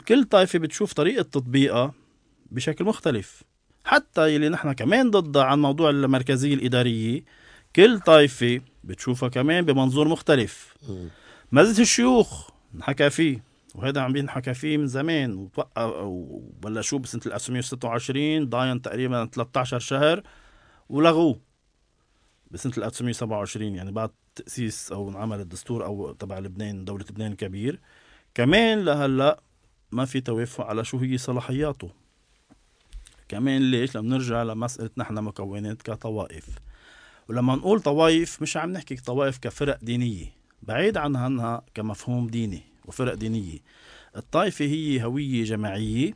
كل 0.08 0.24
طائفة 0.24 0.60
بتشوف 0.60 0.94
طريقة 0.94 1.24
تطبيقها 1.24 1.94
بشكل 2.52 2.86
مختلف. 2.86 3.44
حتى 3.86 4.36
يلي 4.36 4.50
نحن 4.50 4.72
كمان 4.72 5.12
ضدها 5.12 5.44
عن 5.44 5.62
موضوع 5.62 5.90
المركزية 5.90 6.54
الإدارية 6.54 7.24
كل 7.76 8.00
طائفة 8.00 8.62
بتشوفها 8.84 9.30
كمان 9.30 9.66
بمنظور 9.66 10.08
مختلف. 10.08 10.78
مجلس 11.52 11.80
الشيوخ 11.80 12.50
انحكى 12.76 13.10
فيه 13.10 13.44
وهذا 13.76 14.02
عم 14.02 14.14
بينحكى 14.14 14.54
فيه 14.54 14.78
من 14.78 14.88
زمان 14.88 15.50
وبلشوه 15.58 17.00
بسنة 17.00 17.22
1926 17.26 18.50
ضاين 18.50 18.82
تقريبا 18.82 19.26
13 19.26 19.80
شهر 19.80 20.24
ولغوه 20.90 21.40
بسنة 22.52 22.74
1927 22.78 23.76
يعني 23.76 23.92
بعد 23.92 24.10
تأسيس 24.36 24.92
أو 24.92 25.10
انعمل 25.10 25.40
الدستور 25.40 25.86
أو 25.86 26.12
تبع 26.12 26.40
لبنان 26.40 26.86
دولة 26.86 27.06
لبنان 27.10 27.32
الكبير 27.32 27.80
كمان 28.36 28.86
لهلأ 28.86 29.40
ما 29.92 30.06
في 30.06 30.22
توافق 30.22 30.66
على 30.66 30.86
شو 30.86 30.98
هي 30.98 31.18
صلاحياته. 31.18 31.90
كمان 33.28 33.72
ليش؟ 33.72 33.98
لما 33.98 34.10
نرجع 34.10 34.44
لمسألة 34.44 34.90
نحن 34.98 35.14
مكونات 35.14 35.82
كطوائف. 35.82 36.46
ولما 37.30 37.56
نقول 37.56 37.80
طوائف 37.82 38.42
مش 38.42 38.58
عم 38.58 38.72
نحكي 38.74 38.96
طوائف 38.96 39.38
كفرق 39.38 39.80
دينية 39.82 40.26
بعيد 40.64 40.98
عن 40.98 41.16
عنها 41.16 41.62
كمفهوم 41.74 42.28
ديني 42.28 42.62
وفرق 42.86 43.14
دينية. 43.14 43.60
الطائفة 44.16 44.66
هي 44.66 45.04
هوية 45.04 45.44
جماعية 45.44 46.14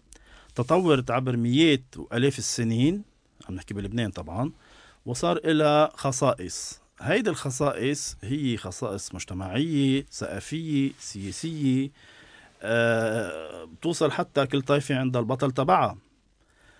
تطورت 0.55 1.11
عبر 1.11 1.37
مئات 1.37 1.81
وآلاف 1.97 2.37
السنين 2.37 3.03
عم 3.49 3.55
نحكي 3.55 3.73
بلبنان 3.73 4.11
طبعا 4.11 4.51
وصار 5.05 5.39
لها 5.51 5.91
خصائص. 5.95 6.81
هيدي 6.99 7.29
الخصائص 7.29 8.17
هي 8.23 8.57
خصائص 8.57 9.15
مجتمعية 9.15 10.05
ثقافية 10.11 10.91
سياسية 10.99 11.91
آه 12.61 13.63
بتوصل 13.65 14.11
حتى 14.11 14.45
كل 14.45 14.61
طائفة 14.61 14.95
عندها 14.95 15.21
البطل 15.21 15.51
تبعها. 15.51 15.97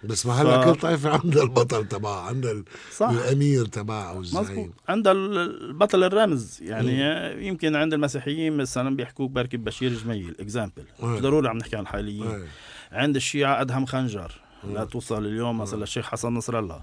بس 0.03 0.25
ما 0.25 0.33
هلا 0.33 0.61
ف- 0.61 0.65
كل 0.65 0.75
طائفة 0.79 1.09
عندها 1.09 1.43
البطل 1.43 1.87
تبعها 1.87 2.21
عندها 2.21 2.51
ال- 2.51 2.63
صح. 2.91 3.09
الأمير 3.09 3.65
تبعها 3.65 4.09
أو 4.09 4.19
مظبوط. 4.19 4.41
الزعيم 4.41 4.73
عندها 4.89 5.11
ال- 5.11 5.37
البطل 5.69 6.03
الرمز. 6.03 6.59
يعني 6.61 7.03
آه، 7.05 7.35
يمكن 7.39 7.75
عند 7.75 7.93
المسيحيين 7.93 8.57
مثلا 8.57 8.95
بيحكوك 8.95 9.31
بركي 9.31 9.57
بشير 9.57 9.93
جميل 9.93 10.35
example 10.39 10.83
إيه. 10.99 11.05
مش 11.09 11.19
ضروري 11.21 11.47
عم 11.49 11.57
نحكي 11.57 11.75
عن 11.75 11.81
الحاليين. 11.81 12.27
إيه. 12.27 12.45
عند 12.91 13.15
الشيعة 13.15 13.61
أدهم 13.61 13.85
خنجر 13.85 14.41
لا 14.73 14.81
مم. 14.83 14.89
توصل 14.89 15.25
اليوم 15.25 15.57
مثلا 15.57 15.83
الشيخ 15.83 16.05
حسن 16.09 16.33
نصر 16.33 16.59
الله 16.59 16.81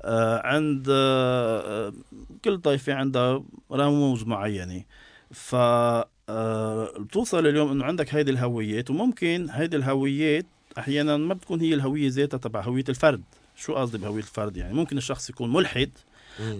آه 0.00 0.46
عند 0.46 0.86
آه 0.90 1.88
آه، 1.88 1.92
كل 2.44 2.58
طائفة 2.60 2.94
عندها 2.94 3.44
رموز 3.72 4.24
معينة. 4.24 4.84
ف 5.30 5.54
آه 6.30 6.92
بتوصل 6.98 7.46
اليوم 7.46 7.70
إنه 7.70 7.84
عندك 7.84 8.14
هيدي 8.14 8.30
الهويات 8.30 8.90
وممكن 8.90 9.46
هيدي 9.50 9.76
الهويات 9.76 10.46
أحيانا 10.78 11.16
ما 11.16 11.34
بتكون 11.34 11.60
هي 11.60 11.74
الهوية 11.74 12.08
ذاتها 12.08 12.38
تبع 12.38 12.60
هوية 12.60 12.84
الفرد 12.88 13.22
شو 13.56 13.74
قصدي 13.74 13.98
بهوية 13.98 14.22
الفرد 14.22 14.56
يعني 14.56 14.74
ممكن 14.74 14.98
الشخص 14.98 15.30
يكون 15.30 15.52
ملحد. 15.52 15.90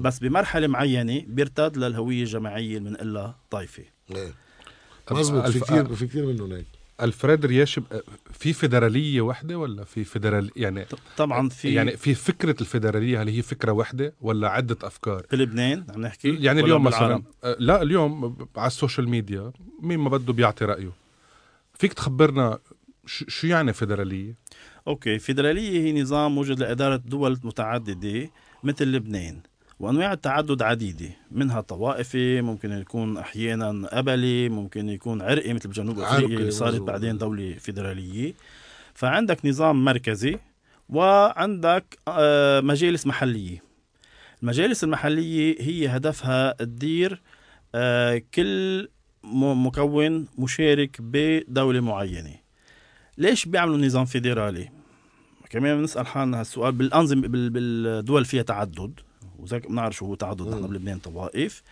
بس 0.01 0.19
بمرحلة 0.19 0.67
معينة 0.67 1.25
بيرتاد 1.27 1.77
للهوية 1.77 2.23
الجماعية 2.23 2.79
اللي 2.79 2.91
بنقلها 2.91 3.37
طائفة 3.51 3.85
إيه. 4.15 4.33
مزبوط 5.11 5.47
في 5.47 5.61
كثير 5.61 5.95
في 5.95 6.07
كثير 6.07 6.27
منهم 6.27 6.53
هيك 6.53 6.67
ألفريد 7.03 7.47
رياش 7.47 7.81
في 8.33 8.53
فيدرالية 8.53 9.21
وحده 9.21 9.59
ولا 9.59 9.85
في 9.85 10.05
فيدرال 10.05 10.51
يعني 10.57 10.87
طبعا 11.17 11.49
في 11.49 11.75
يعني 11.75 11.97
في 11.97 12.15
فكرة 12.15 12.57
الفيدرالية 12.61 13.23
هل 13.23 13.29
هي 13.29 13.43
فكرة 13.43 13.73
وحده 13.73 14.15
ولا 14.21 14.49
عدة 14.49 14.77
أفكار 14.83 15.27
في 15.31 15.37
لبنان 15.37 15.85
عم 15.95 16.01
نحكي 16.01 16.35
يعني 16.35 16.61
اليوم؟ 16.61 16.85
مثلا 16.85 17.23
لا 17.59 17.83
اليوم 17.83 18.37
على 18.57 18.67
ال 18.67 18.73
social 18.73 19.09
media 19.09 19.53
مين 19.83 19.99
ما 19.99 20.11
بده 20.11 20.33
بيعطي 20.33 20.65
رأيه 20.65 20.93
فيك 21.75 21.93
تخبرنا 21.93 22.59
شو 23.09 23.47
يعني 23.47 23.73
فيدرالية؟ 23.73 24.35
okay 24.87 25.19
فيدرالية 25.19 25.81
هي 25.81 26.03
نظام 26.03 26.35
موجود 26.35 26.61
لإدارة 26.61 26.97
دول 26.97 27.39
متعددة 27.45 28.31
مثل 28.65 28.85
لبنان 28.85 29.41
وأنواع 29.81 30.13
التعدد 30.13 30.63
عديدة 30.63 31.09
منها 31.31 31.61
طوائفي 31.61 32.41
ممكن 32.43 32.73
يكون 32.73 33.17
أحيانا 33.17 33.89
قبلي 33.93 34.49
ممكن 34.49 34.89
يكون 34.89 35.23
عرقي 35.23 35.53
مثل 35.53 35.69
بجنوب 35.69 35.99
أفريقيا 36.01 36.37
اللي 36.39 36.51
صارت. 36.51 36.81
بعدين 36.81 37.19
دولة 37.19 37.55
فيدرالية. 37.55 38.35
فعندك 38.95 39.47
نظام 39.47 39.85
مركزي 39.85 40.39
وعندك 40.89 41.99
آه، 42.09 42.61
مجالس 42.61 43.07
محلية. 43.07 43.63
المجالس 44.43 44.85
المحلية 44.85 45.57
هي 45.61 45.89
هدفها 45.89 46.53
تدير 46.53 47.23
آه، 47.75 48.23
كل 48.35 48.89
مكون 49.25 50.27
مشارك 50.39 50.97
بدولة 51.01 51.81
معينة. 51.81 52.48
ليش 53.19 53.47
بيعملوا 53.47 53.79
نظام 53.87 54.05
فيدرالي؟ 54.05 54.69
كمان 55.51 55.79
بنسال 55.81 56.07
حالنا 56.07 56.41
هالسؤال 56.41 56.73
بالانظمه 56.73 57.29
بال- 57.29 57.51
بالدول 57.51 58.25
فيها 58.25 58.43
تعدد 58.43 59.01
وذاك 59.39 59.67
بنعرف 59.69 59.97
شو 59.97 60.07
هو 60.07 60.15
تعدد 60.15 60.43
نحن. 60.49 60.67
بلبنان 60.67 60.99
طوائف. 60.99 61.63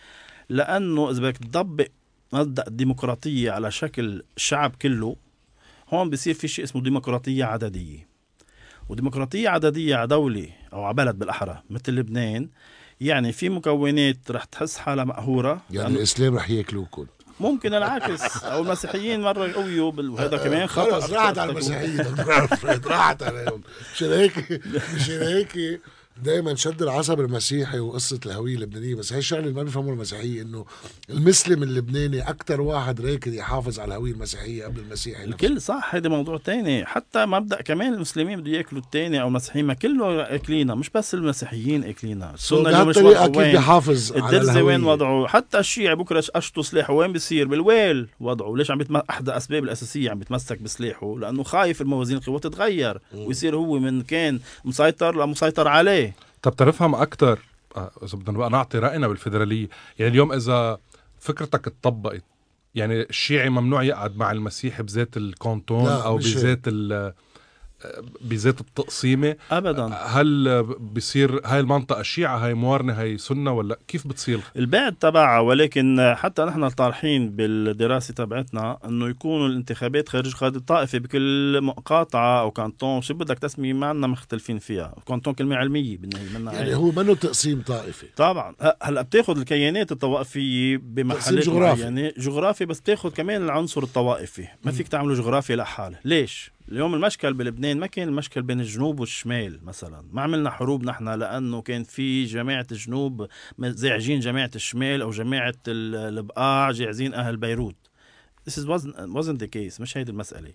لأنه 0.49 1.09
إذا 1.11 1.19
بدك 1.21 1.37
تطبق 1.37 1.87
مبدا 2.33 2.67
الديمقراطيه 2.67 3.51
على 3.51 3.71
شكل 3.71 4.23
الشعب 4.37 4.75
كله 4.81 5.15
هون 5.89 6.09
بصير 6.09 6.33
في 6.33 6.47
شيء 6.47 6.65
اسمه 6.65 6.81
ديمقراطية 6.81 7.45
عددية. 7.45 8.07
وديمقراطية 8.89 9.49
عددية 9.49 9.95
على 9.95 10.07
دولة 10.07 10.49
أو 10.73 10.83
على 10.83 10.93
بلد 10.93 11.19
بالأحرى 11.19 11.61
مثل 11.69 11.91
لبنان 11.91 12.49
يعني 13.01 13.31
في 13.31 13.49
مكونات 13.49 14.31
رح 14.31 14.43
تحس 14.43 14.77
حالها 14.77 15.03
مقهورة. 15.05 15.61
يعني 15.71 15.95
الإسلام 15.95 16.35
رح 16.35 16.49
ياكلوكم 16.49 17.05
ممكن 17.39 17.73
العكس 17.73 18.43
أو 18.43 18.61
المسيحيين 18.61 19.21
مرة 19.21 19.51
قويوا 19.53 19.91
وهذا 19.97 20.37
كمان 20.37 20.67
خلص 20.67 21.09
راحت 21.09 21.37
على 21.37 21.51
المسيحيين. 21.51 22.15
راحت 22.85 23.23
عليهم. 23.23 23.61
مشان 23.93 24.11
هيك؟ 24.13 24.61
مشان 24.95 25.21
هيك؟ 25.21 25.81
دائما 26.23 26.55
شد 26.55 26.81
العصب 26.81 27.19
المسيحي 27.19 27.79
وقصة 27.79 28.19
الهوية 28.25 28.55
اللبنانية 28.55 28.95
بس 28.95 29.13
هي 29.13 29.19
الشغله 29.19 29.41
اللي 29.41 29.53
ما 29.53 29.63
بيفهموا 29.63 29.93
المسيحية 29.93 30.41
إنه 30.41 30.65
المسلم 31.09 31.63
اللبناني 31.63 32.29
أكثر 32.29 32.61
واحد 32.61 33.01
راكد 33.01 33.33
يحافظ 33.33 33.79
على 33.79 33.87
الهوية 33.87 34.11
المسيحية 34.11 34.63
قبل 34.63 34.79
المسيحي 34.79 35.25
نفسه. 35.25 35.47
الكل 35.47 35.61
صح 35.61 35.95
هذا 35.95 36.09
موضوع 36.09 36.37
تاني. 36.37 36.85
حتى 36.85 37.25
مبدأ 37.25 37.61
كمان 37.61 37.93
المسلمين 37.93 38.41
بده 38.41 38.51
يأكلوا 38.51 38.81
التاني 38.81 39.21
أو 39.21 39.27
المسيحيين 39.27 39.65
ما 39.65 39.73
كله 39.73 40.21
أكلينا 40.21 40.75
مش 40.75 40.89
بس 40.89 41.13
المسيحيين 41.13 41.83
أكلينا. 41.83 42.33
السنة 42.33 42.69
اليوم 42.69 42.87
مش 42.87 42.95
بهالطريقه 42.95 43.21
واضحة 43.21 43.41
أكيد 43.41 43.51
بيحافظ 43.55 44.11
على 44.11 44.25
الدرزة 44.25 44.63
وين 44.63 44.83
وضعه. 44.83 45.27
حتى 45.27 45.59
الشيعي 45.59 45.95
بكرة 45.95 46.23
اشطوا 46.35 46.63
سلاحه 46.63 46.93
وين 46.93 47.11
بيصير؟ 47.11 47.47
بالويل 47.47 48.07
وضعه. 48.19 48.55
ليش 48.55 48.71
عم 48.71 48.77
بيتم... 48.77 48.95
احدى 48.95 49.31
الأسباب 49.31 49.63
الأساسية 49.63 50.11
عم 50.11 50.19
بيتمسك 50.19 50.61
بسلاحه 50.61 51.17
لأنه 51.19 51.43
خايف 51.43 51.81
الموازين 51.81 52.17
القوى 52.17 52.39
تتغير 52.39 53.01
ويصير 53.13 53.55
هو 53.55 53.79
من 53.79 54.01
كان 54.01 54.39
مسيطر 54.65 55.25
لمسيطر 55.25 55.67
عليه. 55.67 56.06
طب 56.47 56.55
تنفهم 56.55 56.95
أكثر 56.95 57.39
إذا 57.77 58.17
بدنا 58.17 58.37
بقى 58.37 58.49
نعطي 58.49 58.79
رأينا 58.79 59.07
بالفيدرالية 59.07 59.67
يعني 59.99 60.11
اليوم 60.11 60.31
إذا 60.31 60.77
فكرتك 61.19 61.67
اتطبقت 61.67 62.23
يعني 62.75 63.01
الشيعي 63.01 63.49
ممنوع 63.49 63.83
يقعد 63.83 64.17
مع 64.17 64.31
المسيحي 64.31 64.83
بذات 64.83 65.17
الكونتون 65.17 65.87
أو 65.87 66.17
بذات 66.17 66.59
ال 66.67 67.13
بذات 68.21 68.61
التقسيمة. 68.61 69.35
ابدا. 69.51 69.85
هل 69.85 70.63
بصير 70.79 71.41
هاي 71.45 71.59
المنطقة 71.59 72.01
شيعة 72.01 72.37
هاي 72.37 72.53
موارنه 72.53 72.93
هاي 72.93 73.17
سنة 73.17 73.51
ولا 73.51 73.77
كيف 73.87 74.07
بتصير؟ 74.07 74.39
البعد 74.55 74.95
تبعها 74.95 75.39
ولكن 75.39 76.13
حتى 76.17 76.43
نحن 76.43 76.69
طارحين 76.69 77.29
بالدراسة 77.29 78.13
تبعتنا 78.13 78.77
إنه 78.85 79.09
يكونوا 79.09 79.47
الانتخابات 79.47 80.09
خارج 80.09 80.35
قاعدة 80.35 80.57
الطائفة 80.57 80.97
بكل 80.97 81.61
مقاطعة 81.61 82.41
أو 82.41 82.51
كانتون. 82.51 83.01
شو 83.01 83.13
بدك 83.13 83.39
تسمي 83.39 83.73
ما 83.73 83.87
عندنا 83.87 84.07
مختلفين 84.07 84.59
فيها؟ 84.59 84.95
كانتون 85.07 85.33
كلمة 85.33 85.55
علمية 85.55 85.97
بالنهاية 85.97 86.37
منا 86.37 86.53
يعني 86.53 86.75
هو 86.75 86.91
منه 86.91 87.15
تقسيم 87.15 87.61
طائفي. 87.61 88.05
طبعا. 88.15 88.55
هلأ 88.81 89.01
بتاخذ 89.01 89.37
الكيانات 89.37 89.91
الطوائفية 89.91 90.77
بمحلات 90.77 91.45
جغرافي. 91.45 91.81
معينة. 91.81 92.13
جغرافي 92.17 92.65
بس 92.65 92.79
بتاخذ 92.79 93.09
كمان 93.09 93.43
العنصر 93.43 93.83
الطوائفي. 93.83 94.47
ما 94.63 94.71
فيك 94.71 94.87
تعمله 94.87 95.15
جغرافيا 95.15 95.55
لحاله 95.55 95.97
ليش؟ 96.05 96.56
اليوم 96.71 96.95
المشكل 96.95 97.33
بلبنان 97.33 97.79
ما 97.79 97.87
كان 97.87 98.07
المشكل 98.07 98.41
بين 98.41 98.59
الجنوب 98.59 98.99
والشمال 98.99 99.65
مثلا. 99.65 100.03
ما 100.11 100.21
عملنا 100.21 100.49
حروب 100.49 100.83
نحن 100.83 101.09
لأنه 101.09 101.61
كان 101.61 101.83
في 101.83 102.25
جماعة 102.25 102.67
الجنوب 102.71 103.27
زاعجين 103.59 104.19
جماعة 104.19 104.51
الشمال 104.55 105.01
أو 105.01 105.09
جماعة 105.09 105.53
ال- 105.67 106.17
البقاع 106.17 106.71
جاعزين 106.71 107.13
أهل 107.13 107.37
بيروت. 107.37 107.75
This 108.49 108.53
is 108.53 108.65
wasn't, 108.65 108.95
wasn't 108.95 109.39
the 109.39 109.47
case 109.47 109.81
مش 109.81 109.97
هيدي 109.97 110.11
المسألة. 110.11 110.53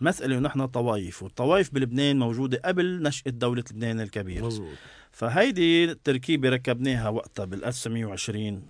المسألة 0.00 0.38
إنه 0.38 0.48
نحن 0.48 0.66
طوائف 0.66 1.22
والطوائف 1.22 1.74
بلبنان 1.74 2.18
موجودة 2.18 2.60
قبل 2.64 3.02
نشأة 3.02 3.30
دولة 3.30 3.64
لبنان 3.70 4.00
الكبير. 4.00 4.44
مزبوط 4.44 4.76
فهيدي 5.12 5.84
التركيبة 5.84 6.48
ركبناها 6.48 7.08
وقتها 7.08 7.44
بال 7.44 7.64
1920 7.64 8.62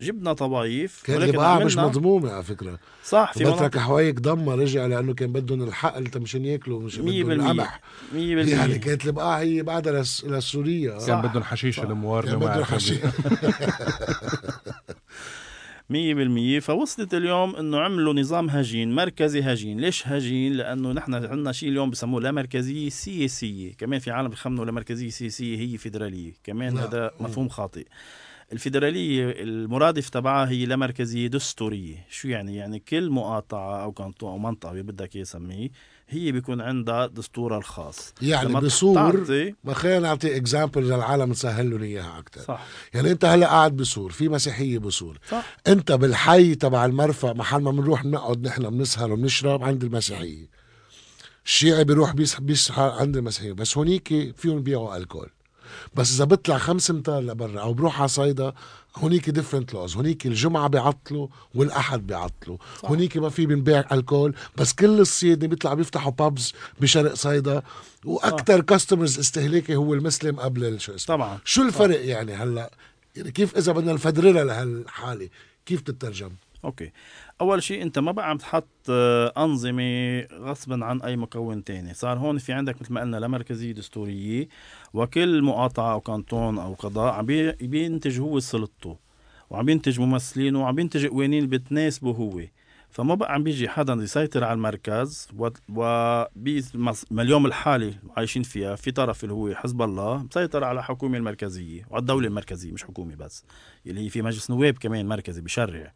جبنا 0.00 0.32
طوائف 0.32 1.02
كان 1.04 1.22
البقاع 1.22 1.58
مش 1.58 1.76
مضمومة 1.76 2.30
على 2.32 2.42
فكرة. 2.42 2.78
صح 3.04 3.32
في 3.34 3.44
بترك 3.44 3.56
مناطق. 3.60 3.78
حوايك 3.78 4.20
ضمة 4.20 4.54
رجع 4.54 4.86
لأنه 4.86 5.14
كان 5.14 5.32
بدهم 5.32 5.62
الحقل 5.62 6.06
تا 6.06 6.18
مشان 6.18 6.44
ياكلوا 6.44 6.80
مش 6.80 6.98
مية 6.98 7.24
بدهم. 7.24 7.40
القمح. 7.40 7.80
100% 8.12 8.16
يعني 8.16 8.78
كانت 8.78 9.06
البقاع 9.06 9.38
هي 9.38 9.62
بعدها 9.62 10.02
لس... 10.02 10.24
لسوريا 10.24 10.98
كان 11.06 11.22
بدهم 11.22 11.42
حشيش 11.42 11.76
صح. 11.76 11.82
الموارنه 11.82 12.30
كان 12.30 12.38
بدهم 12.40 12.50
عرفنا 12.52 12.76
حشي 12.76 12.94
مية 15.90 16.14
بالمية. 16.14 16.60
فوصلت 16.60 17.14
اليوم 17.14 17.56
إنه 17.56 17.80
عملوا 17.80 18.14
نظام 18.14 18.50
هجين 18.50 18.94
مركزي 18.94 19.40
هجين. 19.40 19.80
ليش 19.80 20.08
هجين؟ 20.08 20.52
لأنه 20.52 20.92
نحن 20.92 21.14
عندنا 21.14 21.52
شيء 21.52 21.68
اليوم 21.68 21.90
بسموه 21.90 22.20
لا 22.20 22.30
مركزية 22.32 22.88
سياسية 22.88 23.72
كمان 23.74 23.98
في 24.00 24.10
عالم 24.10 24.28
بخمنوا 24.28 24.64
لا 24.64 24.72
مركزية 24.72 25.08
سياسية 25.10 25.58
هي 25.58 25.78
فيدرالية. 25.78 26.32
كمان 26.44 26.74
لا. 26.74 26.84
هذا 26.84 27.10
مفهوم 27.20 27.48
خاطئ. 27.48 27.86
الفيدرالية 28.52 29.30
المرادف 29.42 30.08
تبعها 30.08 30.48
هي 30.48 30.66
لا 30.66 30.76
مركزية 30.76 31.26
دستورية. 31.26 32.06
شو 32.10 32.28
يعني؟ 32.28 32.56
يعني 32.56 32.78
كل 32.78 33.10
مقاطعة 33.10 33.82
أو 33.82 33.92
كانتون 33.92 34.30
أو 34.30 34.38
منطقة 34.38 34.72
بدك 34.82 35.16
إياه 35.16 35.24
سميه 35.24 35.68
هي 36.08 36.32
بيكون 36.32 36.60
عندها 36.60 37.06
دستورها 37.06 37.58
الخاص. 37.58 38.14
يعني 38.22 38.54
بصور 38.54 39.24
ما 39.64 39.74
خلينا 39.74 39.98
نعطي 39.98 40.36
example 40.36 40.82
للعالم 40.82 41.30
نسهل 41.30 41.70
لهم 41.70 41.82
إياها 41.82 42.18
أكثر 42.18 42.40
صح. 42.40 42.66
يعني 42.94 43.10
أنت 43.10 43.24
هلا 43.24 43.46
قاعد 43.46 43.76
بصور 43.76 44.12
في 44.12 44.28
مسيحية 44.28 44.78
بصور. 44.78 45.18
صح. 45.30 45.56
أنت 45.66 45.92
بالحي 45.92 46.54
تبع 46.54 46.84
المرفأ 46.84 47.32
محل 47.32 47.62
ما 47.62 47.70
بنروح 47.70 48.04
نقعد 48.04 48.46
نحن 48.46 48.70
بنسهر 48.70 49.12
وبنشرب 49.12 49.62
عند 49.64 49.84
المسيحية. 49.84 50.46
الشيعي 51.46 51.84
بيروح 51.84 52.12
بيس- 52.14 52.40
بيسهر 52.40 52.90
عند 52.90 53.16
المسيحية 53.16 53.52
بس 53.52 53.76
هونيك 53.78 54.34
فيهم 54.36 54.62
بيعوا 54.62 54.96
ألكول. 54.96 55.28
بس 55.94 56.14
إذا 56.14 56.24
بطلع 56.24 56.58
خمس 56.58 56.90
امتار 56.90 57.20
لبرا 57.20 57.60
أو 57.60 57.72
بروح 57.74 58.00
على 58.00 58.08
صيدا 58.08 58.52
هونيك 58.96 59.30
different 59.30 59.74
laws 59.74 59.96
هونيك 59.96 60.26
الجمعة 60.26 60.68
بيعطلوا 60.68 61.28
والأحد 61.54 62.06
بيعطلوا. 62.06 62.56
هونيك 62.84 63.16
ما 63.16 63.28
في 63.28 63.46
بنبيع 63.46 63.84
الكول 63.92 64.34
بس 64.56 64.72
كل 64.72 65.00
الصيد 65.00 65.44
بيطلع 65.44 65.74
بيفتحوا 65.74 66.12
pubs 66.12 66.52
بشرق 66.80 67.14
صيدا 67.14 67.62
وأكثر 68.04 68.60
customers 68.60 69.18
استهلاكي 69.18 69.76
هو 69.76 69.94
المسلم 69.94 70.40
قبل 70.40 70.64
الشو 70.64 70.94
اسمه. 70.94 71.16
طبعا. 71.16 71.38
شو 71.44 71.62
الفرق 71.62 72.04
يعني 72.06 72.34
هلأ؟ 72.34 72.70
يعني 73.16 73.30
كيف 73.30 73.56
إذا 73.56 73.72
بدنا 73.72 73.92
نفدرلها 73.92 74.44
لهالحالة؟ 74.44 75.28
كيف 75.66 75.80
تترجم 75.80 76.30
okay. 76.64 76.92
أول 77.40 77.62
شيء 77.62 77.82
أنت 77.82 77.98
ما 77.98 78.12
بقى 78.12 78.30
عم 78.30 78.36
تحط 78.38 78.68
آه، 78.90 79.32
أنظمة 79.44 80.20
غصبا 80.32 80.84
عن 80.84 81.02
أي 81.02 81.16
مكون 81.16 81.64
تاني. 81.64 81.94
صار 81.94 82.18
هون 82.18 82.38
في 82.38 82.52
عندك 82.52 82.82
مثل 82.82 82.92
ما 82.92 83.00
قلنا 83.00 83.16
لا 83.16 83.28
مركزيه 83.28 83.72
دستورية 83.72 84.48
وكل 84.94 85.42
مقاطعه 85.42 85.92
أو 85.92 86.00
كانتون 86.00 86.58
أو 86.58 86.74
قضاء 86.74 87.12
عم 87.12 87.26
بي- 87.26 87.52
بينتج 87.52 88.20
هو 88.20 88.40
سلطته 88.40 88.96
وعم 89.50 89.64
بينتج 89.66 90.00
ممثلينه 90.00 90.62
وعم 90.62 90.74
بينتج 90.74 91.06
قوانين 91.06 91.46
بتناسبه 91.48 92.10
هو. 92.10 92.40
فما 92.90 93.14
بقى 93.14 93.34
عم 93.34 93.42
بيجي 93.44 93.68
حدا 93.68 93.92
يسيطر 93.92 94.44
على 94.44 94.52
المركز 94.54 95.28
وباليوم 95.76 97.46
الحالي 97.46 97.94
عايشين 98.16 98.42
فيها 98.42 98.76
في 98.76 98.90
طرف 98.90 99.24
اللي 99.24 99.34
هو 99.34 99.54
حزب 99.54 99.82
الله 99.82 100.16
مسيطر 100.22 100.64
على 100.64 100.78
الحكومة 100.80 101.18
المركزية 101.18 101.86
وعلى 101.90 102.00
الدولة 102.00 102.26
المركزية 102.28 102.72
مش 102.72 102.84
حكومة 102.84 103.14
بس 103.14 103.44
اللي 103.86 104.00
هي 104.04 104.08
في 104.08 104.22
مجلس 104.22 104.50
نواب 104.50 104.78
كمان 104.78 105.06
مركزي 105.06 105.40
بشرع. 105.40 105.92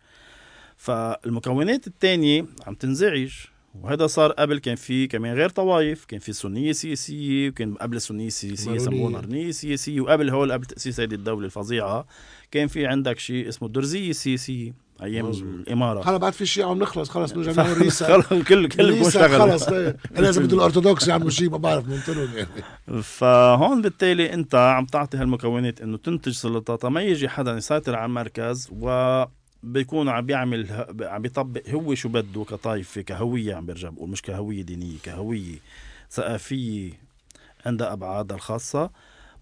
فالمكونات 0.82 1.86
الثانية 1.86 2.46
عم 2.66 2.74
تنزعج 2.74 3.30
وهذا 3.80 4.06
صار 4.06 4.32
قبل 4.32 4.58
كان 4.58 4.76
في 4.76 5.06
كمان 5.06 5.36
غير 5.36 5.48
طوائف 5.48 6.04
كان 6.04 6.20
في 6.20 6.32
سنية 6.32 6.72
سياسية 6.72 7.48
وكان 7.48 7.74
قبل 7.74 7.96
السنية 7.96 8.26
السياسية 8.26 8.70
مارونية. 8.70 8.82
يسموها 8.82 9.12
نرنية 9.12 9.50
سياسية 9.50 10.00
وقبل 10.00 10.30
هول 10.30 10.52
قبل 10.52 10.64
تأسيس 10.64 11.00
هذه 11.00 11.14
الدولة 11.14 11.46
الفظيعة 11.46 12.06
كان 12.50 12.68
في 12.68 12.86
عندك 12.86 13.18
شيء 13.18 13.48
اسمه 13.48 13.68
الدرزية 13.68 14.10
السياسية 14.10 14.74
أيام 15.02 15.28
مظبوط. 15.28 15.54
الإمارة 15.54 16.10
هلا 16.10 16.16
بعد 16.16 16.32
في 16.32 16.46
شيء 16.46 16.64
عم 16.64 16.78
نخلص 16.78 17.10
خلص 17.10 17.32
نرجع 17.32 17.52
نعمل 17.52 17.78
ريسا 17.78 18.06
خلص 18.06 18.42
كل 18.48 18.68
كل 18.68 19.00
مشتغل 19.00 19.40
خلص. 19.40 19.68
أنا 19.68 19.94
إذا 20.30 20.40
بده 20.40 20.56
الارثوذكس 20.56 21.08
يعملوا 21.08 21.30
شيء 21.30 21.50
ما 21.50 21.56
بعرف 21.56 21.88
منطلهم 21.88 22.28
يعني 22.36 23.02
فهون 23.02 23.82
بالتالي 23.82 24.34
أنت 24.34 24.54
عم 24.54 24.86
تعطي 24.86 25.16
هالمكونات 25.16 25.80
إنه 25.80 25.96
تنتج 25.96 26.32
سلطاتها 26.32 26.90
ما 26.90 27.02
يجي 27.02 27.28
حدا 27.28 27.56
يسيطر 27.56 27.94
على 27.94 28.06
المركز 28.06 28.68
و 28.80 29.24
بيكون 29.62 30.08
عم 30.08 30.26
بيعمل 30.26 30.86
عم 31.00 31.22
بيطبق 31.22 31.68
هو 31.68 31.94
شو 31.94 32.08
بده 32.08 32.44
كطائفه 32.44 33.00
كهوية 33.00 33.54
عم 33.54 33.66
برجع 33.66 33.88
بقول 33.88 34.10
مش 34.10 34.22
كهوية 34.22 34.62
دينية 34.62 34.96
كهوية 35.02 35.56
ثقافية 36.10 36.90
عندها 37.66 37.92
أبعادها 37.92 38.36
الخاصة. 38.36 38.90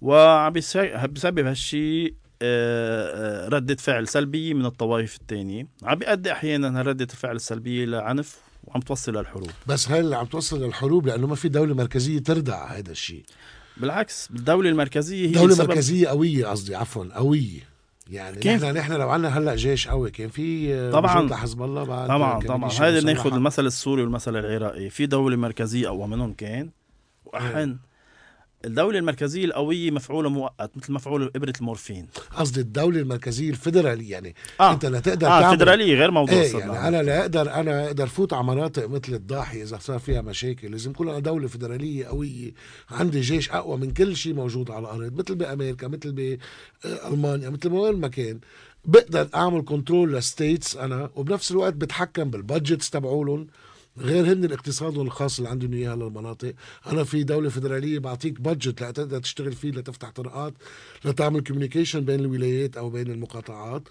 وعم 0.03 0.53
بيسبب 0.53 1.47
هالشيء 1.47 2.15
آه، 2.43 3.45
آه، 3.47 3.49
ردة 3.49 3.75
فعل 3.75 4.09
سلبية 4.09 4.55
من 4.55 4.67
الطوائف 4.67 5.17
الثانية 5.17 5.67
عم 5.83 5.99
بيؤدي 5.99 6.33
أحيانا 6.33 6.83
ردة 6.83 7.05
الفعل 7.11 7.37
السلبية 7.37 7.85
لعنف 7.85 8.39
وعم 8.65 8.81
توصل 8.81 9.17
للحروب. 9.17 9.51
بس 9.67 9.91
اللي 9.91 10.17
عم 10.17 10.27
توصل 10.27 10.65
للحروب؟ 10.65 11.07
لأنه 11.07 11.27
ما 11.27 11.35
في 11.35 11.49
دولة 11.49 11.75
مركزية 11.75 12.19
تردع 12.19 12.67
هذا 12.73 12.91
الشيء. 12.93 13.25
بالعكس 13.77 14.31
الدولة 14.31 14.71
المركزية 14.71 15.29
هي 15.29 15.33
دولة 15.33 15.53
السبب- 15.53 15.69
مركزية 15.69 16.09
قوية 16.09 16.47
قصدي 16.47 16.75
عفوا 16.77 17.05
قوية. 17.15 17.70
يعني 18.11 18.37
كيف؟ 18.37 18.65
نحن 18.65 18.77
نحن 18.77 18.93
لو 18.93 19.11
عندنا 19.11 19.39
هلأ 19.39 19.57
جيش 19.57 19.89
قوي 19.89 20.11
كان 20.11 20.29
في 20.29 20.91
طبعاً. 20.91 21.29
لحزب 21.29 21.63
الله 21.63 21.85
بعد 21.85 22.09
طبعا 22.09 22.41
طبعا 22.41 22.71
هذا. 22.71 23.01
ناخذ 23.01 23.35
المثل 23.35 23.67
السوري 23.67 24.03
والمثل 24.03 24.37
العراقي 24.37 24.91
في 24.91 25.07
دولة 25.07 25.37
مركزية 25.37 25.89
أقوى 25.89 26.07
منهم 26.07 26.33
كان 26.33 26.71
وأحن 27.25 27.77
الدولة 28.65 28.99
المركزية 28.99 29.45
القوية 29.45 29.91
مفعولة 29.91 30.29
مؤقت 30.29 30.71
مثل 30.77 30.93
مفعول 30.93 31.31
إبرة 31.37 31.53
المورفين 31.61 32.07
قصدي 32.37 32.61
الدولة 32.61 33.01
المركزية 33.01 33.51
الفيدرالية 33.51 34.13
يعني 34.13 34.35
آه. 34.61 34.73
أنت 34.73 34.87
لا 34.87 35.01
تقدر 35.01 35.27
آه 35.27 35.41
تعمل 35.41 35.57
فدرالية 35.57 35.95
غير 35.95 36.11
موضوع 36.11 36.35
إيه. 36.35 36.59
يعني 36.59 36.89
أنا 36.89 37.03
لا 37.03 37.21
أقدر 37.21 37.55
أنا 37.55 37.87
أقدر 37.87 38.07
فوت 38.07 38.33
على 38.33 38.45
مناطق 38.45 38.89
مثل 38.89 39.15
الضاحيه 39.15 39.63
إذا 39.63 39.79
صار 39.79 39.99
فيها 39.99 40.23
مشاكل 40.23 40.71
لازم 40.71 40.91
يكون 40.91 41.09
أنا 41.09 41.19
دولة 41.19 41.49
فيدرالية 41.49 42.07
قوية 42.07 42.53
عندي 42.91 43.21
جيش 43.21 43.51
أقوى 43.51 43.77
من 43.77 43.91
كل 43.91 44.17
شيء 44.17 44.35
موجود 44.35 44.71
على 44.71 44.81
الأرض 44.81 45.19
مثل 45.19 45.35
بأمريكا 45.35 45.89
مثل 45.89 46.13
بألمانيا 46.13 47.51
مثل 47.51 47.71
ما 47.71 47.81
وين 47.81 48.01
ما 48.01 48.09
كان 48.09 48.41
بقدر 48.85 49.29
أعمل 49.35 49.65
control 49.65 50.15
ل 50.15 50.24
states 50.24 50.77
أنا 50.77 51.11
وبنفس 51.17 51.51
الوقت 51.51 51.75
بتحكم 51.75 52.31
بال 52.31 52.44
budgets 52.44 52.91
تبعولن 52.91 53.47
غير 54.01 54.33
هن 54.33 54.45
الاقتصادهم 54.45 55.07
الخاص 55.07 55.39
اللي 55.39 55.51
عندهم 55.51 55.73
اياه 55.73 55.95
للمناطق. 55.95 56.53
أنا 56.87 57.05
في 57.05 57.23
دولة 57.23 57.49
فيدراليه 57.49 57.99
بعطيك 57.99 58.41
budget 58.41 58.83
تشتغل 59.23 59.53
فيه 59.53 59.71
لتفتح 59.71 60.11
طرقات 60.11 60.55
لتعمل 61.05 61.41
communication 61.41 62.01
بين 62.05 62.21
الولايات 62.21 62.77
أو 62.77 62.91
بين 62.91 63.11
المقاطعات. 63.11 63.83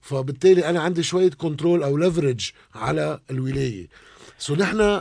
فبالتالي 0.00 0.70
أنا 0.70 0.80
عندي 0.80 1.02
شوية 1.02 1.30
control 1.30 1.82
أو 1.82 1.96
leverage 1.96 2.50
على 2.74 3.20
الولاية. 3.30 3.88
so 4.38 4.54
نحن 4.54 5.00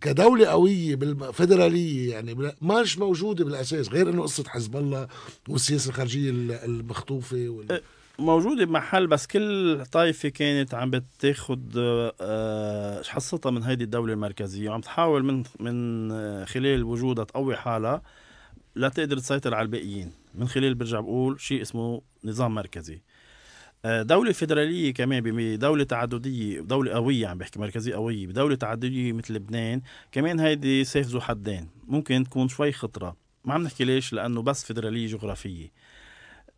كدولة 0.00 0.46
قوية 0.46 0.96
بالفدرالية 0.96 2.10
يعني 2.10 2.52
مش 2.62 2.98
موجودة 2.98 3.44
بالأساس 3.44 3.88
غير 3.88 4.10
إنه 4.10 4.22
قصة 4.22 4.44
حزب 4.48 4.76
الله 4.76 5.08
والسياسة 5.48 5.88
الخارجية 5.88 6.30
ال- 6.30 6.52
المخطوفة 6.52 7.48
وال... 7.48 7.80
موجودة 8.18 8.64
بمحل 8.64 9.06
بس 9.06 9.26
كل 9.26 9.84
طائفة 9.92 10.28
كانت 10.28 10.74
عم 10.74 10.90
بتاخد 10.90 11.72
آه، 12.20 13.02
حصتها 13.02 13.50
من 13.50 13.62
هيدي 13.62 13.84
الدولة 13.84 14.12
المركزية 14.12 14.70
وعم 14.70 14.80
تحاول 14.80 15.24
من 15.24 15.42
من 15.60 16.08
آه، 16.12 16.44
خلال 16.44 16.84
وجودها 16.84 17.24
تقوي 17.24 17.56
حالها 17.56 18.02
لتقدر 18.76 19.18
تسيطر 19.18 19.54
على 19.54 19.64
الباقيين. 19.64 20.12
من 20.34 20.48
خلال 20.48 20.74
برجع 20.74 21.00
بقول 21.00 21.40
شيء 21.40 21.62
اسمه 21.62 22.02
نظام 22.24 22.54
مركزي. 22.54 23.02
آه، 23.84 24.02
دولة 24.02 24.32
فيدرالية 24.32 24.94
كمان 24.94 25.20
بدولة 25.24 25.84
تعددية 25.84 26.60
دولة 26.60 26.92
قوية 26.92 27.26
عم 27.26 27.38
بحكي 27.38 27.58
مركزية 27.58 27.94
قوية 27.94 28.26
بدولة 28.26 28.54
تعددية 28.54 29.12
مثل 29.12 29.34
لبنان 29.34 29.82
كمان 30.12 30.40
هيدي 30.40 30.84
سيف 30.84 31.06
ذو 31.06 31.20
حدين. 31.20 31.68
ممكن 31.86 32.24
تكون 32.24 32.48
شوي 32.48 32.72
خطرة. 32.72 33.16
ما 33.44 33.54
عم 33.54 33.62
نحكي 33.62 33.84
ليش؟ 33.84 34.12
لأنه 34.12 34.42
بس 34.42 34.64
فيدرالية 34.64 35.06
جغرافية. 35.06 35.68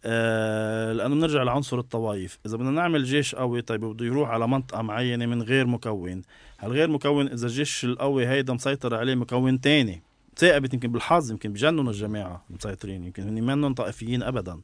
آه 0.06 0.92
لأنه 0.92 1.14
بنرجع 1.14 1.42
لعنصر 1.42 1.78
الطوائف. 1.78 2.38
إذا 2.46 2.56
بدنا 2.56 2.70
نعمل 2.70 3.04
جيش 3.04 3.34
قوي 3.34 3.62
طيب 3.62 3.84
بده 3.84 4.06
يروح 4.06 4.30
على 4.30 4.48
منطقة 4.48 4.82
معينة 4.82 5.26
من 5.26 5.42
غير 5.42 5.66
مكون. 5.66 6.22
هالغير 6.60 6.88
مكون؟ 6.90 7.26
إذا 7.28 7.46
الجيش 7.46 7.84
القوي 7.84 8.26
هيدا 8.26 8.52
مسيطر 8.52 8.94
عليه 8.94 9.14
مكون 9.14 9.60
تاني. 9.60 10.02
ثاقبت 10.36 10.74
يمكن 10.74 10.92
بالحظ 10.92 11.30
يمكن 11.30 11.52
بجننوا 11.52 11.92
الجماعة 11.92 12.44
المسيطرين 12.50 13.04
يمكن 13.04 13.22
هن 13.22 13.42
منهم 13.42 13.74
طائفيين 13.74 14.22
ابدا. 14.22 14.60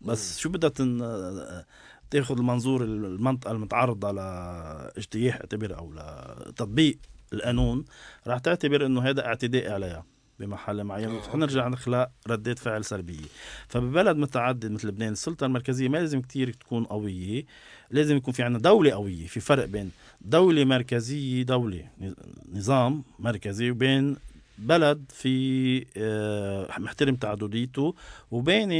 بس 0.00 0.38
شو 0.38 0.48
بدها 0.48 0.70
تن... 0.70 1.02
تاخذ 2.10 2.38
المنظور 2.38 2.84
المنطقة 2.84 3.52
المتعرضة 3.52 4.10
لاجتياح 4.12 5.36
اعتبر 5.36 5.78
أو 5.78 5.92
لتطبيق 5.92 6.98
القانون 7.32 7.84
راح 8.26 8.38
تعتبر 8.38 8.86
إنه 8.86 9.02
هذا 9.02 9.26
اعتداء 9.26 9.72
عليها. 9.72 10.04
بمحل 10.40 10.84
معين. 10.84 11.08
آه، 11.08 11.20
حنرجع 11.20 11.68
نخلق 11.68 12.08
ردات 12.28 12.58
فعل 12.58 12.84
سلبية. 12.84 13.26
فببلد 13.68 14.16
متعدد 14.16 14.70
مثل 14.70 14.88
لبنان 14.88 15.12
السلطة 15.12 15.46
المركزية 15.46 15.88
ما 15.88 15.98
لازم 15.98 16.20
كتير 16.20 16.52
تكون 16.52 16.84
قوية. 16.84 17.44
لازم 17.90 18.16
يكون 18.16 18.34
في 18.34 18.42
عندنا 18.42 18.62
دولة 18.62 18.90
قوية 18.90 19.26
في 19.26 19.40
فرق 19.40 19.64
بين 19.64 19.90
دولة 20.20 20.64
مركزية 20.64 21.42
دولة 21.42 21.84
نظام 22.52 23.04
مركزي 23.18 23.70
وبين 23.70 24.16
بلد 24.58 25.04
في 25.14 25.86
آه، 25.96 26.78
محترم 26.78 27.16
تعدديته 27.16 27.94
وبين 28.30 28.70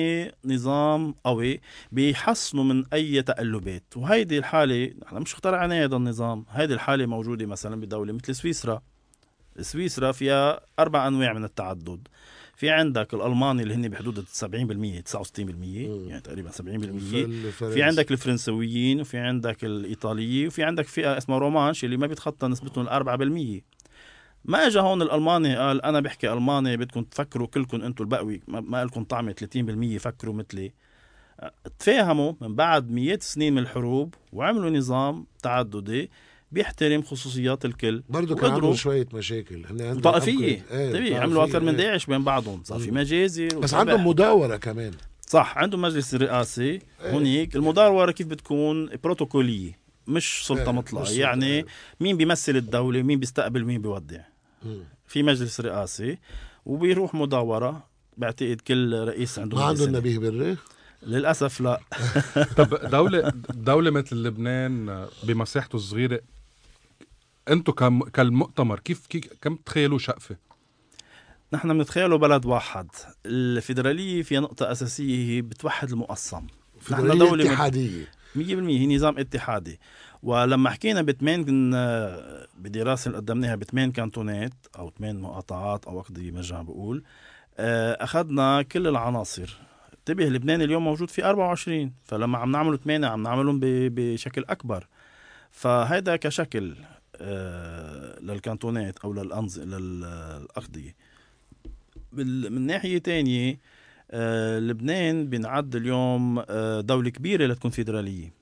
نظام 0.45 1.15
قوي 1.25 1.61
بيحسنوا 1.93 2.65
من 2.65 2.85
أي 2.93 3.23
تقلبات 3.23 3.83
وهيدي 3.97 4.39
الحالة 4.39 4.95
نحن 5.03 5.17
مش 5.17 5.33
اخترعنا 5.35 5.85
هذا 5.85 5.97
النظام. 5.97 6.45
هيدي 6.51 6.75
الحالة 6.75 7.07
موجودة 7.07 7.47
مثلا 7.47 7.81
بدولة 7.81 8.13
مثل 8.13 8.35
سويسرا. 8.35 8.83
سويسرا 9.61 10.13
فيها 10.13 10.61
أربع 10.79 11.09
أنواع 11.09 11.33
من 11.33 11.45
التعدد. 11.45 12.09
في 12.57 12.71
عندك 12.71 13.15
الألماني 13.15 13.63
اللي 13.63 13.75
هن 13.75 13.89
بحدود 13.89 14.25
70% 14.25 15.03
69% 15.03 16.09
يعني 16.09 16.21
تقريبا 16.21 16.51
70% 16.51 16.55
في 17.61 17.83
عندك 17.83 18.13
الفرنسويين 18.13 19.01
وفي 19.01 19.19
عندك 19.19 19.65
الإيطاليين 19.65 20.47
وفي 20.47 20.63
عندك 20.63 20.87
فئة 20.87 21.19
اسمها 21.19 21.39
رومانش 21.39 21.85
اللي 21.85 21.97
ما 21.97 22.07
بيتخطى 22.07 22.47
نسبتهم 22.47 22.89
ال 22.89 23.63
4% 23.63 23.63
ما 24.45 24.67
اجى 24.67 24.79
هون 24.79 25.03
الألماني 25.03 25.57
قال 25.57 25.83
أنا 25.83 26.01
بحكي 26.01 26.33
ألماني 26.33 26.77
بدكم 26.77 27.03
تفكروا 27.03 27.47
كلكم 27.47 27.83
أنتم 27.83 28.05
البقوي. 28.05 28.41
ما 28.49 28.85
لكم 28.85 29.05
طعمه 29.05 29.33
30% 29.33 29.99
فكروا 29.99 30.35
مثلي. 30.35 30.73
تفاهموا 31.79 32.33
من 32.41 32.55
بعد 32.55 32.91
مئات 32.91 33.21
السنين 33.21 33.53
من 33.53 33.59
الحروب 33.59 34.15
وعملوا 34.33 34.71
نظام 34.71 35.27
تعددي. 35.43 36.11
بيحترم 36.53 37.03
خصوصيات 37.03 37.65
الكل 37.65 38.03
برضه 38.09 38.35
كان 38.37 38.75
شوية 38.75 39.07
مشاكل. 39.15 39.67
هن 39.67 39.83
عندهم 39.83 40.01
طائفية. 40.01 40.45
إيه 40.45 40.63
طيب 40.71 40.93
طائفية، 40.93 41.19
عملوا 41.19 41.45
أكثر 41.45 41.61
من 41.61 41.69
إيه. 41.69 41.77
داعش 41.77 42.07
بين 42.07 42.25
بعضهم. 42.25 42.63
صار 42.65 42.79
في. 42.79 42.91
مجازر 42.91 43.49
بس. 43.59 43.75
عندهم 43.75 44.07
مداورة 44.07 44.57
كمان. 44.57 44.93
صح 45.29 45.59
عندهم 45.59 45.83
مجلس 45.83 46.15
الرئاسي 46.15 46.81
هنيك 47.01 47.57
المداورة 47.57 48.11
كيف 48.11 48.27
بتكون؟ 48.27 48.91
بروتوكولية 49.05 49.79
مش 50.07 50.47
سلطة 50.47 50.63
إيه، 50.63 50.71
مطلقة. 50.71 51.03
مش 51.03 51.09
سلطة، 51.09 51.21
يعني 51.21 51.47
إيه. 51.47 51.67
مين 52.01 52.17
بيمثل 52.17 52.57
الدولة؟ 52.57 53.03
مين 53.03 53.21
بيستقبل؟ 53.21 53.65
مين 53.65 53.83
بيودع. 53.83 54.21
في 55.07 55.23
مجلس 55.23 55.61
رئاسي 55.61 56.19
وبيروح 56.67 57.15
مداورة. 57.15 57.87
بعتقد 58.17 58.61
كل 58.67 58.95
رئيس 58.95 59.39
عنده 59.39 59.57
ما 59.57 59.67
مجلس 59.69 59.81
عندهم 59.83 59.97
نبي. 59.97 60.17
نبيه 60.17 60.31
بري؟ 60.31 60.57
للأسف 61.03 61.61
لا. 61.61 61.81
طب 62.57 62.91
دولة 62.91 63.33
دولة 63.51 63.91
مثل 63.91 64.17
لبنان 64.17 65.07
بمساحته 65.23 65.77
الصغيرة 65.77 66.21
أنتم 67.51 67.73
كم 67.73 68.01
كالمؤتمر 68.03 68.79
كيف 68.81 69.07
كيف 69.07 69.25
كم 69.43 69.57
تخيلوا 69.57 69.99
شقفة؟ 69.99 70.37
نحن 71.53 71.79
بنتخيله 71.79 72.19
بلد 72.19 72.47
واحد. 72.47 72.89
الفيدرالية 73.27 74.23
فيها 74.23 74.41
نقطة 74.41 74.73
أساسية 74.73 75.29
هي 75.37 75.43
بتوحد 75.43 75.91
المقسم 75.91 76.47
نحن 76.91 77.19
دولة 77.19 77.53
اتحادية. 77.53 78.05
هي 78.37 78.97
نظام 78.97 79.19
اتحادي. 79.19 79.81
ولما 80.23 80.71
حكينا 80.71 81.03
بثمان 81.03 81.45
بدراسة 82.59 83.09
اللي 83.09 83.19
قدمناها 83.19 83.55
بثمان 83.57 83.93
كانتونات 83.93 84.53
أو 84.79 84.93
ثمان 84.99 85.21
مقاطعات 85.21 85.85
أو 85.85 86.01
اقضيه 86.01 86.31
برجع 86.31 86.63
بقول 86.63 87.03
آه، 87.59 87.93
أخذنا 88.05 88.63
كل 88.63 88.87
العناصر. 88.87 89.57
انتبه 89.99 90.25
لبنان 90.25 90.63
اليوم 90.63 90.85
موجود 90.85 91.11
في 91.11 91.25
24 91.25 91.93
فلما 92.05 92.39
عم 92.39 92.51
نعمل 92.53 92.79
8 92.79 93.07
عم 93.07 93.23
نعملهم 93.23 93.61
ب- 93.61 93.95
بشكل 93.95 94.45
أكبر. 94.49 94.87
فهيدا 95.51 96.17
كشكل. 96.17 96.75
للكانتونات 98.21 98.99
أو 98.99 99.13
للأنظ 99.13 99.59
للأقضية 99.59 100.95
من 102.13 102.67
ناحية 102.67 102.99
تانية 102.99 103.59
آه، 104.11 104.59
لبنان 104.59 105.27
بنعد 105.27 105.77
اليوم 105.77 106.45
آه، 106.49 106.81
دولة 106.81 107.11
كبيرة 107.11 107.47
لتكون 107.47 107.71
فيدرالية 107.71 108.33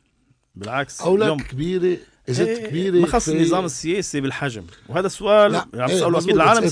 بالعكس 0.55 1.01
أو 1.01 1.17
لك 1.17 1.47
كبيرة 1.47 1.99
اذا 2.29 2.45
إيه، 2.45 2.67
كبيرة 2.67 2.99
ما 2.99 3.07
خص 3.07 3.29
النظام 3.29 3.65
السياسي 3.65 4.21
بالحجم 4.21 4.65
وهذا 4.89 5.07
السؤال 5.07 5.53
لا 5.53 5.59
عم 5.59 5.69
إيه، 5.75 5.87
تسالوا 5.87 6.11
مزبوط. 6.11 6.23
أكيد 6.23 6.35
العالم 6.35 6.69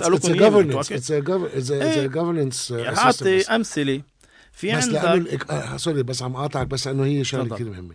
a 1.69 1.83
إياه، 1.83 2.09
governance. 2.09 2.69
a 2.69 2.73
إيه. 2.73 2.95
uh, 2.95 2.99
اعطي. 2.99 3.41
أمثلة 3.41 4.03
في 4.53 4.73
عندك. 4.73 5.51
آه 5.51 5.77
سوري 5.77 6.03
بس 6.03 6.23
عم 6.23 6.37
اقاطعك 6.37 6.67
بس 6.67 6.87
انه 6.87 7.05
هي 7.05 7.25
شغلة. 7.25 7.55
كثير 7.55 7.71
مهمة 7.71 7.95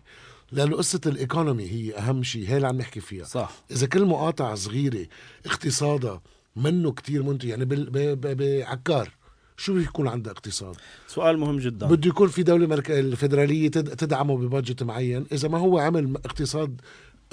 لأنه 0.51 0.75
قصة 0.77 1.01
الإيكونومي 1.05 1.63
هي 1.71 1.97
أهم 1.97 2.23
شيء 2.23 2.49
هي 2.49 2.55
اللي 2.57 2.67
عم 2.67 2.77
نحكي 2.77 2.99
فيها. 2.99 3.23
صح. 3.23 3.51
إذا 3.71 3.87
كل 3.87 4.05
مقاطعه 4.05 4.55
صغيرة 4.55 5.07
اقتصادها 5.45 6.21
منه 6.55 6.91
كتير 6.91 7.23
منتج 7.23 7.49
يعني 7.49 7.65
بال... 7.65 7.89
ب... 7.89 7.97
ب... 7.97 8.37
بعكار 8.37 9.11
شو 9.57 9.73
بده 9.73 9.81
يكون 9.83 10.07
عندها 10.07 10.33
اقتصاد؟ 10.33 10.75
سؤال 11.07 11.37
مهم 11.37 11.57
جدا. 11.59 11.87
بده 11.87 12.09
يكون 12.09 12.27
في 12.27 12.43
دولة 12.43 12.67
مرك... 12.67 12.91
الفدراليه 12.91 13.71
تد... 13.71 13.95
تدعمه 13.95 14.37
ببادجت 14.37 14.83
معين. 14.83 15.25
إذا 15.31 15.47
ما 15.47 15.57
هو 15.57 15.79
عمل 15.79 16.15
اقتصاد 16.25 16.81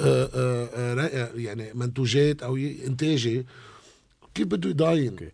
آه 0.00 0.30
آه 0.34 0.68
آه 0.74 0.94
را- 0.94 1.30
يعني 1.36 1.70
منتوجات 1.74 2.42
أو 2.42 2.56
ي- 2.56 2.86
إنتاجي 2.86 3.46
كيف 4.34 4.46
بده 4.46 4.70
يضاين؟ 4.70 5.10
أوكي. 5.10 5.30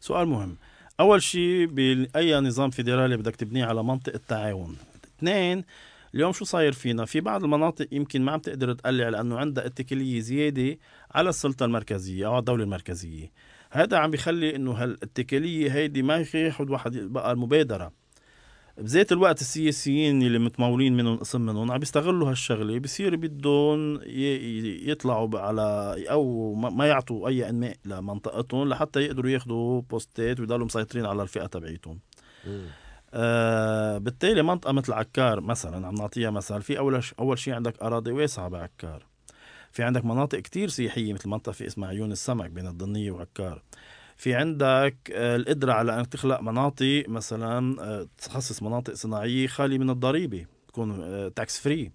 سؤال 0.00 0.28
مهم. 0.28 0.56
أول 1.00 1.22
شيء 1.22 1.66
بأي 1.66 2.40
نظام 2.40 2.70
فيدرالي 2.70 3.16
بدك 3.16 3.36
تبنيه 3.36 3.64
على 3.64 3.82
منطق 3.84 4.12
التعاون؟ 4.14 4.76
اثنين 5.18 5.64
اليوم 6.14 6.32
شو 6.32 6.44
صاير 6.44 6.72
فينا؟ 6.72 7.04
في 7.04 7.20
بعض 7.20 7.44
المناطق 7.44 7.88
يمكن 7.92 8.22
ما 8.22 8.32
عم 8.32 8.38
تقدر 8.40 8.72
تقلع 8.72 9.08
لأنه 9.08 9.38
عندها 9.38 9.66
اتكالية 9.66 10.20
زيادة 10.20 10.78
على 11.10 11.28
السلطة 11.28 11.64
المركزية 11.64 12.26
أو 12.26 12.38
الدولة 12.38 12.64
المركزية. 12.64 13.32
هذا 13.70 13.96
عم 13.96 14.10
بيخلي 14.10 14.56
إنه 14.56 14.72
هالاتكالية 14.72 15.72
هيدي 15.72 16.02
ما 16.02 16.24
ياخذ 16.34 16.70
واحد 16.70 16.96
بقى 16.96 17.32
المبادرة. 17.32 17.92
بذات 18.78 19.12
الوقت 19.12 19.40
السياسيين 19.40 20.22
اللي 20.22 20.38
متمولين 20.38 20.96
منهم 20.96 21.16
قسم 21.16 21.40
منهم 21.40 21.72
عم 21.72 21.78
بيستغلوا 21.78 22.30
هالشغلة 22.30 22.78
بصير 22.78 23.16
بدهم 23.16 24.00
يطلعوا 24.88 25.38
على 25.38 25.96
أو 26.10 26.54
ما 26.54 26.86
يعطوا 26.86 27.28
أي 27.28 27.48
أنماء 27.48 27.76
لمنطقتهم 27.84 28.68
لحتى 28.68 29.00
يقدروا 29.00 29.30
ياخذوا 29.30 29.80
بوستات 29.80 30.40
ويضلوا 30.40 30.66
مسيطرين 30.66 31.06
على 31.06 31.22
الفئة 31.22 31.46
تبعيتهم. 31.46 31.98
آه 33.16 33.98
بالتالي 33.98 34.42
منطقة 34.42 34.72
مثل 34.72 34.92
عكار 34.92 35.40
مثلا 35.40 35.86
عم 35.86 35.94
نعطيها 35.94 36.30
مثل 36.30 36.62
في 36.62 36.78
أول 36.78 37.04
ش... 37.04 37.14
أول 37.18 37.38
شيء 37.38 37.54
عندك 37.54 37.82
أراضي 37.82 38.12
واسعه 38.12 38.48
بعكار 38.48 39.06
في 39.72 39.82
عندك 39.82 40.04
مناطق 40.04 40.38
كتير 40.38 40.68
سياحية 40.68 41.12
مثل 41.12 41.28
منطقة 41.28 41.52
في 41.52 41.66
اسمها 41.66 41.88
عيون 41.88 42.12
السمك 42.12 42.50
بين 42.50 42.66
الضنية 42.66 43.10
وعكار. 43.10 43.62
في 44.16 44.34
عندك 44.34 44.96
آه، 45.12 45.36
القدرة 45.36 45.72
على 45.72 45.98
أنك 45.98 46.06
تخلق 46.06 46.40
مناطق 46.40 47.04
مثلا 47.08 47.82
آه، 47.82 48.06
تخصص 48.18 48.62
مناطق 48.62 48.94
صناعية 48.94 49.46
خالية 49.46 49.78
من 49.78 49.90
الضريبة 49.90 50.46
تكون 50.68 51.00
تاكس 51.34 51.60
فري 51.60 51.92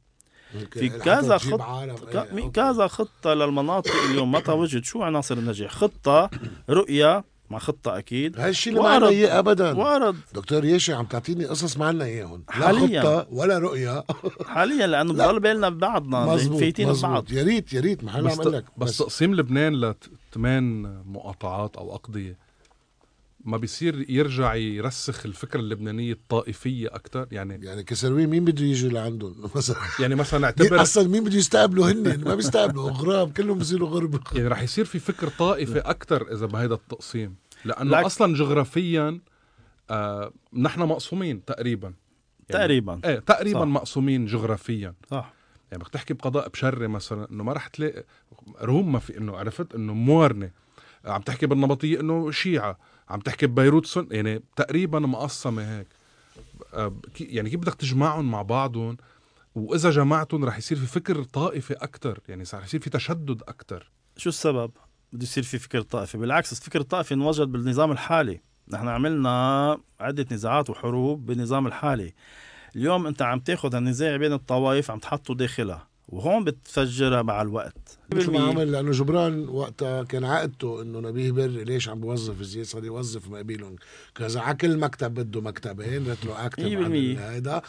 في 0.72 0.90
كذا 0.90 1.38
تجيب 1.38 1.54
خط- 1.54 1.62
عالم. 1.62 1.96
ك- 1.96 2.16
إيه،. 2.16 2.52
كذا 2.52 2.88
خطة 2.88 3.34
للمناطق 3.34 3.92
اليوم. 4.10 4.32
متى 4.32 4.52
وجد؟ 4.52 4.84
شو 4.84 5.04
عناصر 5.04 5.38
النجاح؟ 5.38 5.72
خطة 5.72 6.30
رؤية 6.70 7.24
مع 7.50 7.60
خطة 7.60 7.97
أكيد. 7.97 8.39
هالشيء 8.39 8.74
اللي 8.74 8.84
ما 8.84 8.89
وعرض. 8.89 9.08
إياه 9.08 9.39
ابدا. 9.39 9.78
وعرض 9.78 10.16
دكتور 10.34 10.66
ياشي 10.66 10.93
عم 10.93 11.06
تعطيني 11.06 11.45
قصص 11.45 11.78
ما 11.78 11.86
عنا 11.86 12.06
إياهم. 12.06 12.43
لا 12.47 12.54
حالياً. 12.68 13.02
خطة 13.02 13.28
ولا 13.32 13.58
رؤية. 13.58 14.04
حاليا 14.54 14.88
لأنه 14.88 15.14
لا. 15.14 15.28
بضل 15.28 15.39
بالنا 15.39 15.70
ببعضنا 15.70 16.26
مزبوط 16.26 16.60
فايتين 16.60 16.86
ببعض 16.86 16.95
مزبوط 17.24 17.32
يا 17.32 17.43
ريت 17.43 17.74
يا 17.74 17.82
ريت 17.82 18.04
ما 18.04 18.12
حدا 18.12 18.50
لك. 18.50 18.66
بس 18.78 18.97
تقسيم 18.97 19.36
لبنان 19.36 19.93
لثمان 20.34 20.82
مقاطعات 21.06 21.76
أو 21.78 21.95
أقضية. 21.95 22.49
ما 23.50 23.58
بيصير 23.58 24.10
يرجع 24.12 24.56
يرسخ 24.56 25.26
الفكرة 25.26 25.60
اللبنانية 25.60 26.12
الطائفية 26.14 26.88
أكثر 26.88 27.28
يعني 27.32 27.66
يعني 27.66 27.84
كسروين 27.84 28.30
مين 28.30 28.45
بده 28.45 28.66
يجي 28.66 28.89
لعندهم؟ 28.89 29.36
مثلا. 29.56 29.76
يعني 30.00 30.16
مثلا 30.16 30.45
اعتبر 30.45 30.82
أصلا 30.82 31.08
مين 31.08 31.24
بده 31.24 31.38
يستقبلوا 31.38 31.91
هن 31.91 32.24
ما 32.24 32.36
بيستقبلوا 32.36 32.89
غراب 32.91 33.34
كلهم 33.34 33.58
بصيروا 33.58 33.89
غرب. 33.89 34.20
يعني 34.36 34.47
رح 34.47 34.62
يصير 34.62 34.86
في 34.86 35.00
فكر 35.00 35.28
طائفي 35.28 35.80
أكثر 35.80 36.34
إذا 36.34 36.45
بهيدا 36.45 36.76
التقسيم. 36.76 37.36
لأنه 37.66 37.91
لك- 38.00 38.06
أصلا 38.06 38.34
جغرافيا 38.36 39.20
آه 39.89 40.32
نحن 40.54 40.82
مقسومين 40.82 41.45
تقريبا. 41.45 41.93
يعني 42.50 42.62
تقريبا. 42.64 43.02
إيه 43.06 43.20
تقريبا 43.20 43.60
صح. 43.60 43.66
مقسومين 43.68 44.26
جغرافيا. 44.26 44.93
صح. 45.12 45.34
يعني 45.72 45.84
بدك 45.84 45.93
تحكي 45.93 46.14
بقضاء 46.14 46.50
بشري 46.50 46.88
مثلا 46.88 47.28
إنه 47.32 47.43
ما 47.43 47.54
رح 47.54 47.68
تلاقي 47.68 48.04
روم 48.62 48.91
ما 48.91 49.00
في 49.00 49.18
إنه 49.18 49.38
عرفت؟ 49.38 49.76
إنه 49.76 49.93
موارنه 49.93 50.52
عم 51.06 51.22
تحكي 51.22 51.45
بالنبطية 51.45 52.00
إنه 52.00 52.32
شيعة. 52.32 52.78
عم 53.10 53.20
تحكي 53.20 53.47
ببيروت 53.47 53.86
سن 53.86 54.07
يعني 54.12 54.43
تقريبا 54.55 54.99
مقسمة 54.99 55.78
هيك. 55.80 55.88
آه، 56.74 56.95
يعني 57.20 57.49
كيف 57.49 57.60
بدك 57.60 57.76
تجمعهم 57.76 58.32
مع 58.32 58.41
بعضهم؟ 58.41 58.97
وإذا 59.55 59.89
جمعتهم 59.89 60.45
رح 60.45 60.57
يصير 60.57 60.78
في 60.78 60.86
فكر 60.86 61.24
طائفي 61.24 61.74
أكثر 61.74 62.20
يعني 62.30 62.43
رح 62.53 62.64
يصير 62.64 62.82
في 62.82 62.89
تشدد 62.89 63.41
أكثر 63.47 63.91
شو 64.18 64.30
السبب؟ 64.30 64.72
بده 65.14 65.24
يصير 65.24 65.43
في 65.43 65.60
فكر 65.60 65.82
طائفي. 65.82 66.18
بالعكس 66.18 66.51
الفكر 66.51 66.80
الطائفي 66.80 67.14
انوجد 67.14 67.47
بالنظام 67.47 67.91
الحالي. 67.91 68.41
نحن 68.68 68.88
عملنا 68.88 69.78
عدة 69.99 70.26
نزاعات 70.32 70.70
وحروب 70.70 71.26
بالنظام 71.26 71.68
الحالي. 71.68 72.14
اليوم 72.76 73.07
أنت 73.07 73.22
عم 73.22 73.39
تأخذ 73.39 73.76
النزاع 73.76 74.18
بين 74.18 74.34
الطوائف 74.34 74.91
عم 74.91 74.99
تحطه 74.99 75.36
داخلها. 75.36 75.88
وهون 76.10 76.43
بتفجرها 76.43 77.22
مع 77.22 77.41
الوقت. 77.41 77.97
مثل 78.14 78.32
ما 78.32 78.39
عمل 78.39 78.72
لأنه 78.72 78.91
جبران 78.91 79.49
وقتها 79.49 80.03
كان 80.03 80.26
عقدته 80.26 80.82
إنه 80.82 80.99
نبيه 80.99 81.32
بري 81.32 81.64
ليش 81.64 81.89
عم 81.89 81.99
بوظف 81.99 82.41
زياد 82.41 82.66
صار 82.66 82.86
يوظف 82.86 83.28
مقابلهم 83.28 83.76
كذا 84.16 84.39
على 84.39 84.57
كل 84.57 84.78
مكتب 84.78 85.14
بده 85.14 85.41
مكتبين 85.41 86.10
retroactive. 86.10 86.64
هيدا 86.64 87.62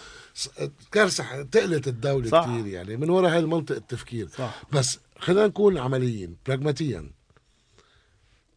كارثة 0.92 1.42
تقلت 1.42 1.88
الدولة 1.88 2.28
صح. 2.28 2.44
كثير 2.44 2.66
يعني. 2.66 2.96
من 2.96 3.10
وراء 3.10 3.32
هاي 3.32 3.38
المنطق 3.38 3.76
التفكير. 3.76 4.28
صح. 4.28 4.62
بس 4.72 4.98
خلينا 5.18 5.46
نكون 5.46 5.78
عمليين 5.78 6.36
براغماتيا 6.46 7.10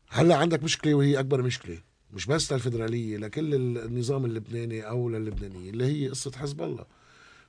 هلأ 0.10 0.36
عندك 0.36 0.64
مشكلة 0.64 0.94
وهي 0.94 1.20
أكبر 1.20 1.42
مشكلة. 1.42 1.78
مش 2.14 2.26
بس 2.26 2.54
للفدرالية 2.54 3.18
لكل 3.18 3.56
النظام 3.56 4.26
اللبناني 4.26 4.82
أو 4.82 5.10
للبنانيه 5.10 5.70
اللي 5.70 5.86
هي 5.86 6.10
قصة 6.10 6.32
حزب 6.32 6.62
الله. 6.62 6.86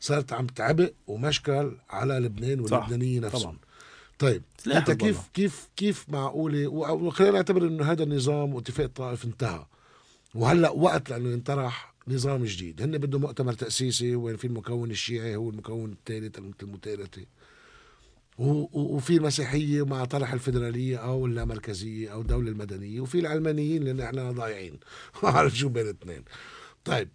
صارت 0.01 0.33
عم 0.33 0.47
تعبق 0.47 0.93
ومشكل 1.07 1.77
على 1.91 2.15
لبنان 2.19 2.67
صح. 2.67 2.77
واللبنانيه 2.79 3.21
نفسهم. 3.21 3.41
طبعا 3.43 3.57
طيب 4.19 4.43
أنت 4.67 4.91
كيف 4.91 5.03
الله. 5.17 5.23
كيف 5.35 5.69
كيف 5.77 6.05
معقولة؟ 6.09 6.69
وخلينا 6.69 7.33
نعتبر 7.33 7.63
إنه 7.67 7.85
هذا 7.93 8.03
النظام 8.03 8.55
واتفاق 8.55 8.87
الطائف 8.87 9.25
انتهى. 9.25 9.67
وهلأ 10.35 10.71
وقت 10.71 11.11
لأنه 11.11 11.29
ينطرح 11.33 11.95
نظام 12.09 12.45
جديد. 12.45 12.83
هن 12.83 12.99
بدهم 12.99 13.21
مؤتمر 13.21 13.53
تأسيسي 13.53 14.17
وين 14.17 14.37
في 14.37 14.47
المكون 14.47 14.91
الشيعي 14.91 15.37
هو 15.37 15.51
المكون 15.51 15.91
الثالث 15.91 16.39
و- 18.39 18.81
وفي 18.97 19.17
المسيحيه 19.17 19.87
مع 19.87 20.05
طرح 20.05 20.33
الفدراليه 20.33 20.97
أو 20.97 21.27
اللامركزية 21.27 22.13
أو 22.13 22.21
الدولة 22.21 22.51
المدنية 22.51 23.01
وفي 23.01 23.19
العلمانيين 23.19 23.85
لأن 23.85 24.01
إحنا 24.01 24.33
ضايعين. 24.33 24.79
ما 25.23 25.31
بعرف 25.31 25.57
شو 25.59 25.69
بين 25.69 25.85
الاثنين 25.85 26.25
طيب 26.85 27.09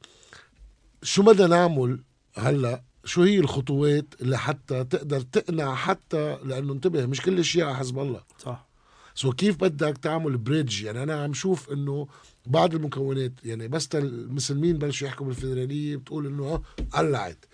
شو 1.04 1.24
بدنا 1.24 1.48
نعمل 1.48 2.00
هلا 2.38 2.84
شو 3.06 3.24
هي 3.24 3.40
الخطوات 3.40 4.06
اللي 4.22 4.38
حتى 4.38 4.84
تقدر 4.84 5.22
تقنع 5.22 5.76
حتى 5.76 6.38
لأنه 6.44 6.74
انتبه 6.74 7.06
مش 7.06 7.22
كل 7.22 7.40
الشيعة 7.40 7.74
حزب 7.74 8.00
الله. 8.00 8.24
صح. 8.40 8.70
so 9.16 9.32
كيف 9.32 9.58
بدك 9.58 9.98
تعمل 9.98 10.38
bridge 10.38 10.82
يعني 10.84 11.04
أنا 11.04 11.24
عم 11.24 11.34
شوف 11.34 11.72
إنه 11.72 12.08
بعض 12.46 12.76
المكونات 12.76 13.32
يعني 13.46 13.68
بس 13.68 13.90
المسلمين 13.96 14.78
بلشوا 14.78 15.08
يحكوا 15.08 15.26
بالفدراليه 15.26 15.96
بتقول 15.96 16.28
إنه 16.28 16.44
آه 16.46 16.62
قلعت 16.98 17.46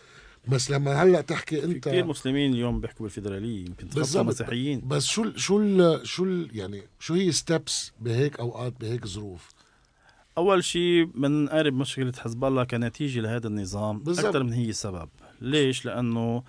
بس 0.47 0.71
لما 0.71 1.03
هلأ 1.03 1.21
تحكي 1.21 1.61
في 1.61 1.65
أنت 1.65 1.87
كثير 1.89 2.05
مسلمين 2.05 2.53
اليوم 2.53 2.81
بيحكوا 2.81 3.05
بالفدراليه 3.05 3.65
يمكن 3.65 3.87
بالضبط. 3.87 4.25
مسيحيين. 4.25 4.87
بس 4.87 5.05
شو 5.05 5.23
ال 5.23 5.39
شو 5.39 5.59
ال 5.59 6.07
شو 6.07 6.23
ال 6.23 6.49
يعني 6.53 6.81
شو 6.99 7.13
هي 7.13 7.31
steps 7.31 7.91
بهيك 8.01 8.39
أوقات 8.39 8.73
بهيك 8.79 9.07
ظروف؟ 9.07 9.49
أول 10.37 10.63
شيء 10.63 11.03
بنقارب 11.03 11.73
مشكلة 11.73 12.13
حزب 12.19 12.45
الله 12.45 12.63
كنتيجة 12.63 13.19
لهذا 13.19 13.47
النظام 13.47 13.99
بالضبط. 13.99 14.25
أكثر 14.25 14.43
من 14.43 14.53
هي 14.53 14.71
سبب. 14.71 15.09
ليش؟ 15.41 15.85
لأنه 15.85 16.43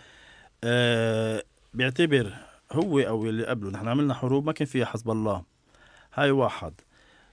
آه 0.64 1.42
بيعتبر 1.74 2.34
هو 2.72 2.98
أو 3.00 3.26
اللي 3.26 3.46
قبله 3.46 3.70
نحن 3.70 3.88
عملنا 3.88 4.14
حروب 4.14 4.46
ما 4.46 4.52
كان 4.52 4.66
فيها 4.66 4.84
حزب 4.84 5.10
الله. 5.10 5.42
هاي 6.14 6.30
واحد. 6.30 6.74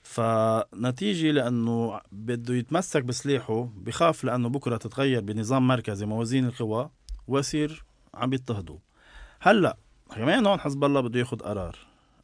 فنتيجة 0.03 1.31
لأنه 1.31 2.01
بده 2.11 2.53
يتمسك 2.53 3.03
بسلاحه 3.03 3.69
بخاف 3.75 4.23
لأنه 4.23 4.49
بكرة 4.49 4.77
تتغير 4.77 5.21
بنظام 5.21 5.67
مركزي 5.67 6.05
موازين 6.05 6.45
القوى 6.45 6.89
ويصير 7.27 7.83
عم 8.13 8.29
بيضطهدوا 8.29 8.77
هلأ 9.41 9.77
كمان 10.15 10.45
هون 10.45 10.59
حزب 10.59 10.83
الله 10.83 11.01
بده 11.01 11.19
ياخذ 11.19 11.37
قرار. 11.37 11.77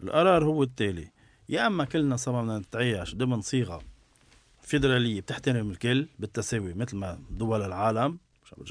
القرار 0.03 0.45
هو 0.45 0.63
التالي. 0.63 1.11
يا 1.49 1.67
أما 1.67 1.85
كلنا 1.85 2.17
سوا 2.17 2.41
بدنا 2.41 2.59
نتعايش 2.59 3.15
ضمن 3.15 3.41
صيغة 3.41 3.81
فيدراليه 4.69 5.21
بتحترم 5.21 5.69
الكل 5.69 6.07
بالتساوي 6.19 6.73
مثل 6.73 6.97
ما 6.97 7.19
دول 7.31 7.61
العالم 7.61 8.17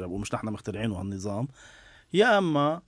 ومش 0.01 0.35
نحن 0.35 0.47
مخترعينه 0.49 1.01
هالنظام. 1.01 1.49
يا 2.13 2.39
أما 2.39 2.81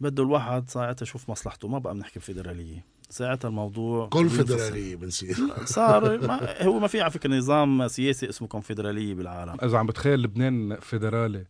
بده 0.00 0.22
الواحد 0.22 0.70
ساعتها 0.70 1.02
يشوف 1.02 1.30
مصلحته 1.30 1.68
ما 1.68 1.78
بقى 1.78 1.94
بنحكي 1.94 2.20
فيدراليه 2.20 2.84
ساعتها 3.08 3.48
الموضوع 3.48 4.08
كونفدرالية 4.08 4.96
بنصير. 4.96 5.36
صار 5.64 6.18
ما 6.26 6.62
هو 6.62 6.78
ما 6.78 6.86
في 6.86 7.00
على 7.00 7.10
فكرة 7.10 7.30
نظام 7.36 7.88
سياسي 7.88 8.28
اسمه 8.28 8.48
كونفدراليه 8.48 9.14
بالعالم. 9.14 9.56
إذا 9.62 9.78
عم 9.78 9.86
بتخيل 9.86 10.22
لبنان 10.22 10.76
فيدرالي 10.80 11.46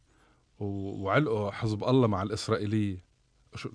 و- 0.58 1.02
وعلقوا 1.04 1.50
حزب 1.50 1.84
الله 1.84 2.06
مع 2.06 2.22
الإسرائيلية. 2.22 3.09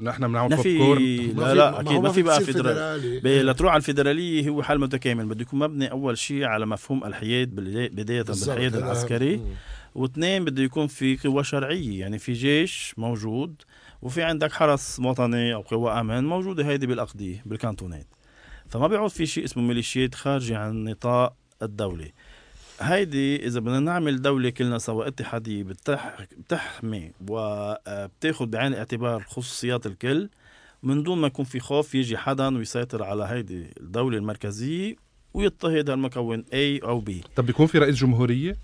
نحن 0.02 0.28
بنعمل 0.28 0.50
بوب 0.56 0.62
في 0.62 0.78
كورن 0.78 1.02
لا 1.38 1.54
لا 1.54 1.82
أكيد 1.82 1.98
ما 1.98 2.12
في 2.12 2.22
بقى 2.22 2.42
فيدرالي. 2.42 3.44
لتروح 3.44 3.72
على 3.72 3.80
الفيدرالية 3.80 4.50
هو 4.50 4.64
حل 4.64 4.80
متكامل. 4.80 5.26
بده 5.26 5.42
يكون 5.42 5.60
مبني 5.60 5.92
أول 5.92 6.18
شيء 6.18 6.44
على 6.44 6.66
مفهوم 6.66 7.04
الحياد 7.04 7.50
بداية. 7.56 8.22
بالحياد 8.22 8.76
العسكري. 8.76 9.42
واثنين 9.96 10.46
بده 10.46 10.64
يكون 10.64 10.88
في 10.88 11.18
قوى 11.18 11.44
شرعية 11.44 12.00
يعني 12.00 12.20
في 12.20 12.34
جيش 12.34 12.94
موجود 12.98 13.56
وفي 14.02 14.24
عندك 14.24 14.52
حرس 14.52 15.00
وطني 15.00 15.54
أو 15.54 15.62
قوى 15.62 15.92
آمن 15.92 16.24
موجودة 16.24 16.66
هيدي 16.66 16.88
بالاقضيه 16.88 17.44
بالكانتونات. 17.46 18.08
فما 18.70 18.88
بيعود 18.88 19.10
في 19.10 19.26
شيء 19.26 19.44
اسمه 19.44 19.64
ميليشيات 19.64 20.16
خارجة 20.16 20.58
عن 20.58 20.84
نطاق 20.84 21.36
الدولة. 21.62 22.10
هيدي 22.82 23.48
إذا 23.48 23.60
بدنا 23.60 23.80
نعمل 23.80 24.22
دولة 24.22 24.50
كلنا 24.50 24.78
سوا 24.78 25.08
اتحادية 25.08 25.64
بتح... 25.64 26.28
بتحمي 26.38 27.12
وبتاخذ 27.28 28.46
بعين 28.46 28.74
الاعتبار 28.74 29.24
خصوصيات 29.24 29.86
الكل. 29.86 30.30
من 30.84 31.04
دون 31.04 31.18
ما 31.18 31.28
يكون 31.28 31.46
في 31.46 31.60
خوف 31.60 31.96
يجي 31.96 32.18
حدا 32.18 32.58
ويسيطر 32.58 33.04
على 33.04 33.24
هيدي 33.24 33.66
الدولة 33.80 34.18
المركزية 34.18 34.96
ويضطهد 35.34 35.90
هالمكون 35.90 36.44
A 36.44 36.84
أو 36.84 37.02
B. 37.02 37.12
طب 37.36 37.46
بيكون 37.46 37.68
في 37.68 37.78
رئيس 37.78 37.96
جمهورية؟ 37.96 38.58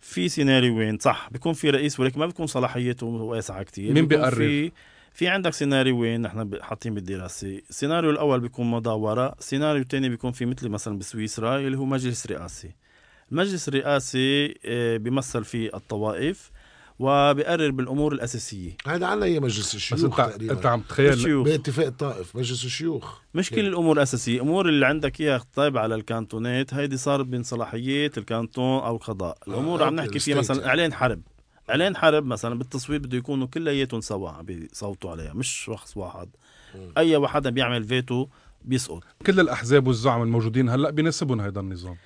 في 0.00 0.28
سيناريوين 0.28 0.98
صح 0.98 1.28
بيكون 1.32 1.52
في 1.52 1.70
رئيس 1.70 2.00
ولكن 2.00 2.20
ما 2.20 2.26
بيكون 2.26 2.46
صلاحيته 2.46 3.06
واسعة 3.06 3.62
كتير. 3.62 3.92
مين 3.92 4.06
بيقرر؟ 4.06 4.34
في 4.34 4.72
في 5.14 5.28
عندك 5.28 5.52
سيناريوين 5.52 6.22
نحن 6.22 6.62
حاطين 6.62 6.94
بالدراسة. 6.94 7.60
السيناريو 7.70 8.10
الأول 8.10 8.40
بيكون 8.40 8.70
مداورة. 8.70 9.34
السيناريو 9.38 9.82
الثاني 9.82 10.08
بيكون 10.08 10.32
في 10.32 10.46
مثل 10.46 10.68
مثلا 10.68 10.98
بسويسرا 10.98 11.58
اللي 11.58 11.78
هو 11.78 11.84
مجلس 11.84 12.26
رئاسي. 12.26 12.70
المجلس 13.32 13.68
الرئاسي 13.68 14.58
آه، 14.64 14.96
بيمثل 14.96 15.44
فيه 15.44 15.70
الطوائف 15.74 16.50
وبيقرر 16.98 17.70
بالأمور 17.70 18.12
الأساسية. 18.12 18.76
هذا 18.86 19.06
عنا 19.06 19.26
هي 19.26 19.40
مجلس؟ 19.40 19.58
بس 19.68 19.74
الشيوخ 19.74 20.20
انت 20.20 20.30
تقريبا. 20.30 20.52
أنت 20.52 20.66
عم 20.66 20.80
تخيل 20.80 21.12
الشيوخ. 21.12 21.44
باتفاق 21.44 21.86
الطائف 21.86 22.36
مجلس 22.36 22.64
الشيوخ. 22.64 23.18
مش؟ 23.34 23.50
كل 23.50 23.66
الأمور 23.66 23.96
الاساسيه 23.96 24.36
الأمور 24.36 24.68
اللي 24.68 24.86
عندك 24.86 25.20
إياها 25.20 25.44
طيبه 25.54 25.80
على 25.80 25.94
الكانتونات 25.94 26.74
هيدي 26.74 26.96
صارت 26.96 27.26
بين 27.26 27.42
صلاحيات 27.42 28.18
الكانتون 28.18 28.82
أو 28.82 28.96
القضاء. 28.96 29.38
الأمور 29.48 29.82
آه، 29.82 29.86
عم 29.86 29.94
نحكي 29.94 30.18
فيها 30.18 30.36
مثلا 30.36 30.66
إعلان 30.66 30.92
حرب. 30.92 31.22
إعلان 31.70 31.96
حرب 31.96 32.26
مثلا 32.26 32.58
بالتصويت 32.58 33.00
بده 33.00 33.18
يكونوا 33.18 33.46
كلياتهم 33.46 34.00
سوا 34.00 34.30
عم 34.30 34.44
بيصوتوا 34.44 35.10
عليها 35.10 35.32
مش 35.32 35.48
شخص 35.48 35.96
واحد. 35.96 36.28
أي 36.98 37.16
واحد 37.16 37.48
بيعمل 37.48 37.84
فيتو 37.84 38.26
بيسقط. 38.64 39.02
كل 39.26 39.40
الأحزاب 39.40 39.86
والزعم 39.86 40.22
الموجودين 40.22 40.68
هلأ 40.68 40.90
بيناسبهم 40.90 41.40
هذا 41.40 41.60
النظام. 41.60 41.96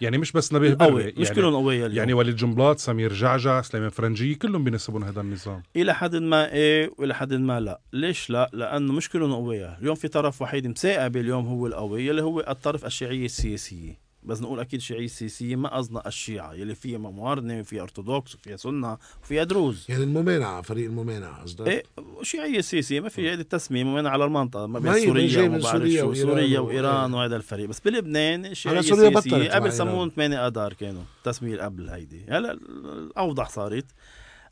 يعني 0.00 0.18
مش 0.18 0.32
بس 0.32 0.52
نبيه 0.52 0.76
قوي 0.80 0.90
بري 1.02 1.14
مش 1.16 1.26
يعني 1.26 1.34
كلهم 1.40 1.54
قوية 1.54 1.86
اليوم. 1.86 1.98
يعني 1.98 2.12
وليد 2.12 2.36
جنبلاط 2.36 2.78
سمير 2.78 3.12
جعجع 3.12 3.62
سليمان 3.62 3.90
فرنجي 3.90 4.34
كلهم 4.34 4.64
بيناسبهم 4.64 5.04
هذا 5.04 5.20
النظام. 5.20 5.62
إلى 5.76 5.94
حد 5.94 6.16
ما 6.16 6.52
إيه 6.52 6.90
وإلى 6.98 7.14
حد 7.14 7.34
ما 7.34 7.60
لا. 7.60 7.80
ليش 7.92 8.30
لا؟ 8.30 8.50
لأنه 8.52 8.92
مش 8.92 9.08
كلهم 9.08 9.32
قوية. 9.32 9.78
اليوم 9.78 9.94
في 9.94 10.08
طرف 10.08 10.42
وحيد 10.42 10.66
مساقب 10.66 11.16
اليوم 11.16 11.46
هو 11.46 11.66
القوي 11.66 12.10
اللي 12.10 12.22
هو 12.22 12.40
الطرف 12.40 12.86
الشيعية 12.86 13.24
السياسية 13.24 14.09
بس 14.22 14.42
نقول 14.42 14.60
أكيد 14.60 14.80
شيعية 14.80 15.06
سياسية 15.06 15.56
ما 15.56 15.76
قصدنا 15.76 16.08
الشيعة 16.08 16.54
يلي 16.54 16.74
فيها 16.74 16.98
موارنة 16.98 17.60
وفيها 17.60 17.82
أرثوذكس 17.82 18.34
وفيها 18.34 18.56
سنة 18.56 18.98
وفيها 19.22 19.44
دروز. 19.44 19.86
يعني 19.88 20.04
الممانعة 20.04 20.62
فريق 20.62 20.86
الممانعة 20.86 21.42
قصدك؟ 21.42 21.68
إيه 21.68 21.82
شيعية 22.22 22.60
سياسية 22.60 23.00
ما 23.00 23.08
في 23.08 23.30
هيدي 23.30 23.42
التسمية 23.42 23.84
من 23.84 24.06
على 24.06 24.24
المنطقة 24.24 24.66
ما 24.66 24.78
بين 24.78 25.04
سوريا 25.04 25.42
وما 25.42 25.58
بعرف 25.58 25.88
شو 25.88 26.14
سوريا 26.14 26.60
وإيران 26.60 27.10
إيه. 27.14 27.20
وهذا 27.20 27.36
الفريق. 27.36 27.68
بس 27.68 27.80
بلبنان 27.80 28.42
بطلت 28.66 29.34
مع 29.34 29.54
قبل. 29.54 29.72
سمون 29.72 30.10
8 30.10 30.46
آذار 30.46 30.72
كانوا 30.72 31.02
التسمية 31.18 31.62
قبل 31.62 31.88
هيدي 31.88 32.24
هلا 32.28 32.52
الأوضح 32.52 33.48
صارت. 33.48 33.86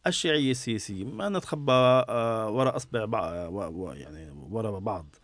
الشيعية 0.07 0.51
السياسية 0.51 1.05
ما 1.05 1.29
نتخبى 1.29 1.73
آه، 1.73 2.51
وراء 2.51 2.77
أصبع 2.77 3.05
بعض 3.05 3.95
يعني 3.97 4.31
وراء 4.51 4.79
بعض. 4.79 5.17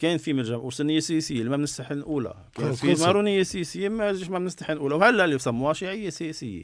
كان 0.00 0.18
في 0.18 0.32
مرجع 0.32 0.56
وسنية 0.56 1.00
سياسية 1.00 1.38
اللي 1.38 1.50
ما 1.50 1.56
بنستحي 1.56 1.94
نقولها 1.94 2.44
كان 2.54 2.72
في. 2.72 2.94
مارونية 2.94 3.42
سياسية 3.42 3.88
ما 3.88 4.12
ما 4.12 4.38
بنستحي 4.38 4.74
نقولها 4.74 4.96
وهلا 4.96 5.24
اللي 5.24 5.36
بسموها 5.36 5.72
شيعية 5.72 6.10
سياسية 6.10 6.62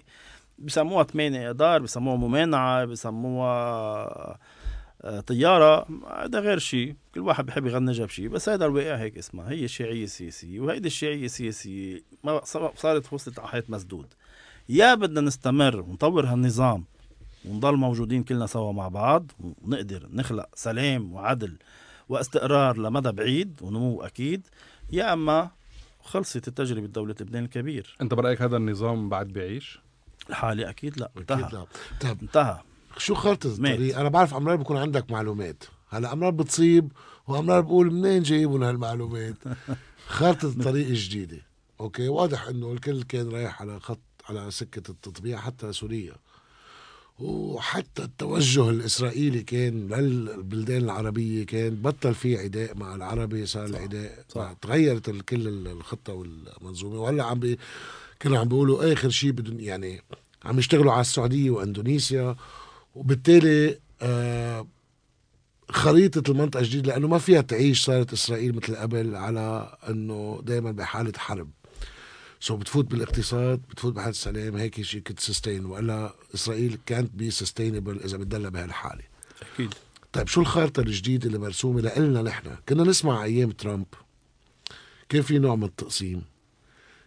بسموها 0.59 1.05
8 1.05 1.51
اذار 1.51 1.82
بسموها 1.82 2.16
ممانعة 2.16 2.84
بسموها 2.84 4.38
آه، 5.03 5.20
طيارة. 5.20 5.86
هذا 6.24 6.40
غير 6.40 6.59
شيء 6.59 6.95
كل 7.14 7.20
واحد 7.20 7.47
بحب 7.47 7.66
يغنجها 7.66 8.07
بشيء 8.07 8.28
بس 8.28 8.49
هذا 8.49 8.66
الواقع 8.66 8.97
هيك 8.97 9.18
اسمها. 9.18 9.51
هي 9.51 9.64
الشيعية 9.64 10.05
السياسية 10.05 10.61
وهيدي 10.61 10.88
الشيعية 10.88 11.24
السياسية 11.24 12.03
ما 12.24 12.40
صارت 12.76 13.12
وصلت 13.12 13.38
على 13.38 13.49
حيط 13.49 13.70
مسدود. 13.70 14.07
يا 14.68 14.95
بدنا 14.95 15.20
نستمر 15.20 15.80
ونطور 15.80 16.26
هالنظام 16.26 16.84
ونضل 17.45 17.76
موجودين 17.76 18.22
كلنا 18.22 18.47
سوا 18.47 18.72
مع 18.72 18.88
بعض 18.88 19.32
ونقدر 19.62 20.09
نخلق 20.12 20.49
سلام 20.55 21.12
وعدل. 21.12 21.57
واستقرار 22.09 22.79
لمدى 22.79 23.13
بعيد 23.13 23.61
ونمو 23.63 24.03
أكيد 24.03 24.47
يا 24.93 25.13
أما 25.13 25.51
خلصت 26.03 26.49
التجربة 26.49 26.87
دولة 26.87 27.15
لبنان 27.21 27.45
الكبير. 27.45 27.97
أنت 28.01 28.15
برأيك 28.15 28.43
هذا 28.43 28.57
النظام 28.57 29.09
بعد 29.09 29.29
بيعيش؟ 29.29 29.81
الحالي 30.31 30.71
أكيد 30.71 30.99
لا 30.99 31.11
أكيد 31.17 31.31
انتهى. 31.31 31.51
لا. 31.53 31.67
طب 32.01 32.23
انتهى. 32.23 32.61
شو 32.97 33.15
مات. 33.61 33.73
الطريق؟ 33.73 34.01
أنا 34.01 34.09
بعرف 34.09 34.35
أمرار 34.35 34.57
بكون 34.57 34.77
عندك 34.77 35.11
معلومات. 35.11 35.65
هلا 35.89 36.13
أمرار 36.13 36.31
بتصيب 36.31 36.93
وأمرار 37.27 37.61
بقول 37.61 37.93
منين 37.93 38.23
جايبون 38.23 38.63
هالمعلومات؟ 38.63 39.37
خارطة 40.07 40.49
الطريق 40.49 40.87
الجديدة. 40.87 41.41
أوكي 41.81 42.09
واضح 42.09 42.47
إنه 42.49 42.73
الكل 42.73 43.03
كان 43.03 43.29
رايح 43.29 43.63
على 43.63 43.81
خط 43.81 44.01
على 44.29 44.51
سكة 44.51 44.91
التطبيع 44.91 45.39
حتى 45.39 45.73
سوريا. 45.73 46.15
وحتى 47.19 48.03
التوجه 48.03 48.71
الإسرائيلي 48.71 49.43
كان 49.43 49.89
للبلدان 49.89 50.83
العربية 50.83 51.47
كان 51.47 51.75
بطل 51.75 52.15
في 52.15 52.39
عداء 52.39 52.77
مع 52.77 52.95
العربي 52.95 53.47
صار 53.47 53.69
صح. 53.69 53.77
العداء 53.77 54.25
صح. 54.29 54.53
تغيرت 54.62 55.11
كل 55.11 55.49
الخطة 55.67 56.12
والمنظومة 56.12 57.01
وهلأ 57.01 57.25
عم 57.25 57.41
بي 57.41 57.59
كانوا 58.21 58.39
عم 58.39 58.49
بيقولوا 58.49 58.93
آخر 58.93 59.11
شيء 59.11 59.31
بدهم 59.31 59.61
يعني 59.61 60.03
عم 60.45 60.59
يشتغلوا 60.59 60.93
على 60.93 61.01
السعودية 61.01 61.51
وأندونيسيا 61.51 62.37
وبالتالي 62.95 63.79
آه 64.03 64.67
خريطة 65.71 66.31
المنطقة 66.31 66.61
الجديدة 66.61 66.93
لأنه 66.93 67.09
ما 67.09 67.19
فيها 67.19 67.41
تعيش 67.41 67.85
صارت 67.85 68.12
إسرائيل 68.12 68.57
مثل 68.57 68.77
قبل 68.77 69.17
على 69.17 69.77
أنه 69.89 70.41
دائما 70.45 70.71
بحالة 70.73 71.12
حرب 71.17 71.51
so 72.45 72.57
بتفوت 72.57 72.84
بالاقتصاد 72.84 73.62
بتفوت 73.70 73.92
بحالة 73.92 74.11
السلام 74.11 74.57
هيك 74.57 74.82
شيء 74.82 75.01
كنت 75.01 75.20
سستين 75.20 75.64
وإلا 75.64 76.14
إسرائيل 76.34 76.78
كانت 76.86 77.11
be 77.14 77.31
sustainable 77.31 78.01
إذا 78.01 78.16
بتدلها 78.16 78.51
بهالحالة 78.51 79.03
أكيد. 79.55 79.74
طيب 80.12 80.28
شو 80.28 80.40
الخارطة 80.40 80.80
الجديدة 80.80 81.26
اللي 81.26 81.38
مرسومة 81.38 81.80
لإلنا 81.80 82.22
نحن؟ 82.22 82.51
كنا 82.68 82.82
نسمع 82.82 83.24
أيام 83.24 83.51
ترامب. 83.51 83.86
كان 85.09 85.22
في 85.22 85.38
نوع 85.38 85.57
من 85.57 85.64
التقسيم. 85.64 86.22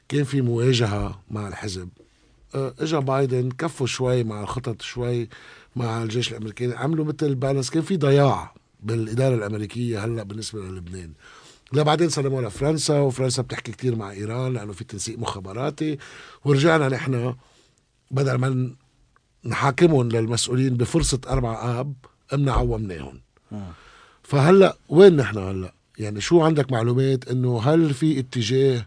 كان 0.09 0.23
في 0.23 0.41
مواجهة 0.41 1.21
مع 1.31 1.47
الحزب. 1.47 1.89
آه، 2.55 2.73
إجا 2.79 2.99
بايدن 2.99 3.51
كفوا 3.51 3.87
شوي 3.87 4.23
مع 4.23 4.41
الخطط 4.41 4.81
شوي 4.81 5.29
مع 5.75 6.03
الجيش 6.03 6.31
الأمريكي. 6.31 6.73
عملوا 6.73 7.05
مثل 7.05 7.35
balance. 7.35 7.69
كان 7.69 7.83
في 7.83 7.97
ضياع 7.97 8.53
بالإدارة 8.83 9.35
الأمريكية 9.35 10.05
هلأ 10.05 10.23
بالنسبة 10.23 10.61
للبنان. 10.61 11.11
لا 11.71 11.83
بعدين 11.83 12.09
سلموها 12.09 12.47
لفرنسا 12.47 12.99
وفرنسا 12.99 13.41
بتحكي 13.41 13.71
كتير 13.71 13.95
مع 13.95 14.11
إيران 14.11 14.53
لأنه 14.53 14.73
في 14.73 14.83
تنسيق 14.83 15.19
مخابراتي 15.19 15.97
ورجعنا 16.45 16.89
نحن 16.89 17.35
بدل 18.11 18.35
ما 18.35 18.71
نحاكمهم 19.45 20.09
للمسؤولين 20.09 20.73
بقصة 20.73 21.19
أربع 21.29 21.79
آب 21.79 21.93
أمنا 22.33 22.51
عومناهم 22.51 23.21
آه. 23.51 23.71
فهلأ 24.23 24.77
وين 24.89 25.15
نحن 25.15 25.37
هلأ؟ 25.37 25.73
يعني 25.97 26.21
شو 26.21 26.41
عندك 26.41 26.71
معلومات 26.71 27.27
إنه 27.27 27.61
هل 27.61 27.93
في 27.93 28.19
اتجاه 28.19 28.85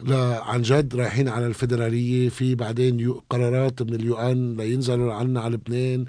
لا 0.00 0.44
عن 0.44 0.62
جد 0.62 0.96
رايحين 0.96 1.28
على 1.28 1.46
الفيدراليه 1.46 2.28
في 2.28 2.54
بعدين 2.54 3.00
يو 3.00 3.22
قرارات 3.30 3.82
من 3.82 3.94
ال 3.94 4.16
UN 4.16 4.56
لينزلوا 4.56 5.14
عنا 5.14 5.40
على 5.40 5.54
لبنان 5.54 6.04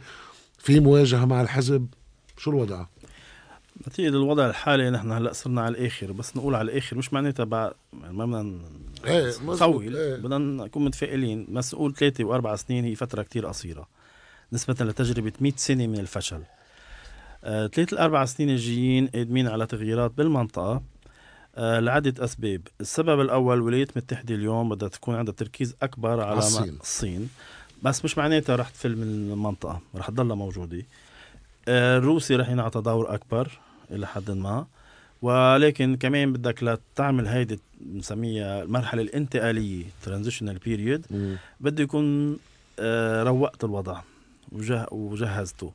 في 0.58 0.80
مواجهة 0.80 1.26
مع 1.26 1.42
الحزب 1.42 1.88
شو 2.38 2.52
الوضع؟ 2.52 2.86
نتيجة 3.88 4.08
الوضع 4.08 4.46
الحالي 4.46 4.90
نحن 4.90 5.12
هلأ 5.12 5.34
صرنا 5.34 5.62
على 5.62 5.78
الآخر 5.78 6.12
بس 6.12 6.38
نقول 6.38 6.56
على 6.56 6.72
الآخر 6.72 6.98
مش 6.98 7.14
معناتها 7.14 7.44
بعد 7.44 7.74
ما 7.94 8.26
بدنا 8.26 8.60
نطول 9.44 9.96
إيه. 9.96 10.16
بدنا 10.16 10.38
نكون 10.38 10.86
متفائلين 10.86 11.48
بس 11.50 11.74
نقول 11.74 11.96
ثلاثة 11.96 12.24
وأربع 12.24 12.56
سنين 12.56 12.86
هي 12.86 12.96
فترة 12.96 13.24
كتير 13.24 13.46
قصيرة 13.46 13.88
نسبة 14.54 14.86
لتجربة 14.86 15.32
100 15.40 15.54
سنة 15.56 15.88
من 15.88 16.00
الفشل. 16.00 16.42
آه، 17.44 17.68
ثلاث 17.68 17.94
الأربع 17.94 18.26
سنين 18.26 18.50
الجايين 18.50 19.08
قادمين 19.08 19.48
على 19.48 19.66
تغييرات 19.66 20.12
بالمنطقة. 20.12 20.82
آه، 21.56 21.80
لعدة 21.80 22.26
أسباب. 22.26 22.62
السبب 22.82 23.22
الأول 23.22 23.58
الولايات 23.58 23.98
المتحدة 23.98 24.36
اليوم 24.36 24.70
بدها 24.70 24.90
تكون 24.90 25.16
عندها 25.16 25.34
تركيز 25.34 25.76
أكبر 25.82 26.22
على 26.22 26.38
الصين. 26.38 26.78
الصين. 26.82 27.30
بس 27.84 28.06
مش 28.06 28.18
معناتها 28.18 28.56
رح 28.56 28.70
تفل 28.70 28.96
من 28.96 29.32
المنطقة 29.32 29.82
رح 29.96 30.10
تضلها 30.10 30.36
موجودة. 30.36 30.86
آه، 31.68 31.98
الروسي 31.98 32.36
رح 32.36 32.50
ينعطى 32.50 32.82
دور 32.82 33.14
أكبر. 33.14 33.60
إلى 33.92 34.08
حد 34.08 34.32
ما. 34.32 34.66
ولكن 35.22 35.96
كمان 35.96 36.34
بدك 36.34 36.64
لتعمل 36.64 37.28
هيدي 37.28 37.60
بنسميها 37.82 38.64
المرحلة 38.64 39.02
الانتقالية 39.02 39.86
transitional 40.04 40.58
period 40.58 41.06
بده 41.60 41.84
يكون 41.84 42.38
آه، 42.80 43.24
روقت 43.24 43.64
الوضع 43.64 44.02
وجه 44.52 44.88
وجهزته. 44.92 45.74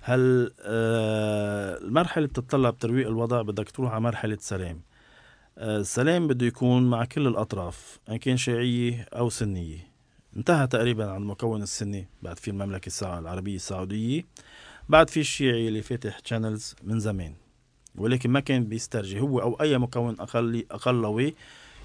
هل 0.00 0.52
آه، 0.60 1.78
المرحلة 1.78 2.26
بتتطلب 2.26 2.78
ترويق 2.78 3.06
الوضع 3.08 3.42
بدك 3.42 3.70
تروح 3.70 3.92
على 3.92 4.00
مرحلة 4.00 4.38
سلام. 4.40 4.80
آه، 5.58 5.76
السلام 5.78 6.28
بده 6.28 6.46
يكون 6.46 6.90
مع 6.90 7.04
كل 7.04 7.26
الأطراف 7.26 7.98
إن 8.08 8.16
كان 8.16 8.36
شيعية 8.36 9.06
أو 9.12 9.30
سنية. 9.30 9.78
انتهى 10.36 10.66
تقريبا 10.66 11.10
عن 11.10 11.22
المكون 11.22 11.62
السني 11.62 12.08
بعد 12.22 12.38
في 12.38 12.50
المملكة 12.50 13.18
العربية 13.18 13.56
السعودية. 13.56 14.24
بعد 14.88 15.10
في 15.10 15.20
الشيعي 15.20 15.68
اللي 15.68 15.82
فاتح 15.82 16.18
شانلز 16.24 16.74
من 16.82 17.00
زمان. 17.00 17.34
ولكن 17.94 18.30
ما 18.30 18.40
كان 18.40 18.64
بيسترجي. 18.64 19.20
هو 19.20 19.40
أو 19.40 19.54
أي 19.60 19.78
مكون 19.78 20.20
أقل 20.20 20.64
أقلوي 20.70 21.34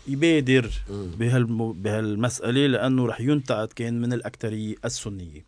يبادر 0.08 0.72
بهالم... 0.90 1.72
بهالمسألة 1.72 2.68
لأنه 2.68 3.06
رح 3.06 3.22
ينتقد 3.22 3.68
كان 3.68 4.02
من 4.02 4.14
الأكترية 4.14 4.76
السنية. 4.86 5.46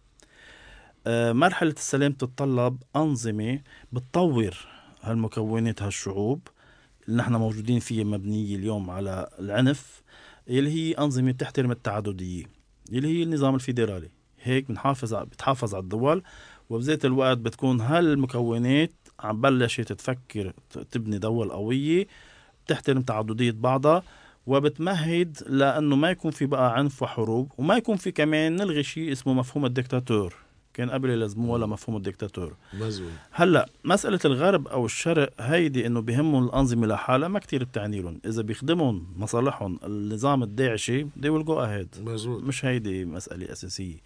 آه، 1.08 1.32
مرحلة 1.32 1.72
السلام 1.72 2.12
تتطلب 2.12 2.78
أنظمة 2.96 3.60
بتطور 3.92 4.58
هالمكونات 5.02 5.82
هالشعوب 5.82 6.48
اللي 7.08 7.18
نحن 7.18 7.36
موجودين 7.36 7.80
فيها 7.80 8.04
مبنية 8.04 8.56
اليوم 8.56 8.90
على 8.90 9.30
العنف 9.40 10.02
اللي 10.48 10.70
هي 10.70 10.94
أنظمة 10.94 11.32
بتحترم 11.32 11.72
التعددية 11.72 12.46
اللي 12.92 13.08
هي 13.08 13.24
النظام 13.24 13.56
الفيدرالي. 13.56 14.10
هيك 14.44 14.68
بنحافظ 14.68 15.14
بتحافظ 15.14 15.76
على 15.76 15.84
الدول 15.84 16.24
وبذات 16.70 17.06
الوقت 17.06 17.38
بتكون 17.38 17.82
هالمكونات 17.82 18.92
عم 19.22 19.42
بلشت 19.42 19.94
تفكر 19.94 20.54
تبني 20.92 21.18
دول 21.18 21.52
قوية 21.52 22.08
بتحترم 22.66 23.02
تعددية 23.02 23.52
بعضها 23.52 24.04
وبتمهد 24.48 25.38
لأنه 25.48 25.96
ما 25.96 26.10
يكون 26.10 26.32
في 26.32 26.46
بقى 26.46 26.78
عنف 26.78 27.04
وحروب 27.04 27.52
وما 27.58 27.78
يكون 27.78 27.96
في 27.96 28.12
كمان 28.12 28.56
نلغي 28.56 28.84
شيء 28.84 29.12
اسمه 29.12 29.34
مفهوم 29.34 29.66
الدكتاتور. 29.66 30.36
كان 30.74 30.90
قبل 30.90 31.10
يلزموه 31.10 31.52
ولا 31.52 31.66
مفهوم 31.66 31.98
الدكتاتور. 31.98 32.56
مزبوط. 32.74 33.12
هلأ 33.32 33.70
مسألة 33.84 34.20
الغرب 34.26 34.68
أو 34.68 34.86
الشرق 34.86 35.34
هيدي 35.40 35.88
إنه 35.88 36.02
بهمهم 36.02 36.44
الأنظمة 36.44 36.88
لحالها 36.88 37.28
ما 37.28 37.40
كتير 37.40 37.64
بتعني 37.64 38.02
لهم، 38.02 38.22
إذا 38.26 38.42
بيخدمهم 38.42 39.14
مصالحهم 39.18 39.80
النظام 39.84 40.44
الداعشي 40.44 41.04
they 41.04 41.30
will 41.30 41.46
go 41.46 41.56
ahead. 41.56 42.02
مزبوط. 42.02 42.44
مش 42.44 42.66
هيدي 42.66 43.06
مسألة 43.06 43.52
أساسية. 43.52 43.98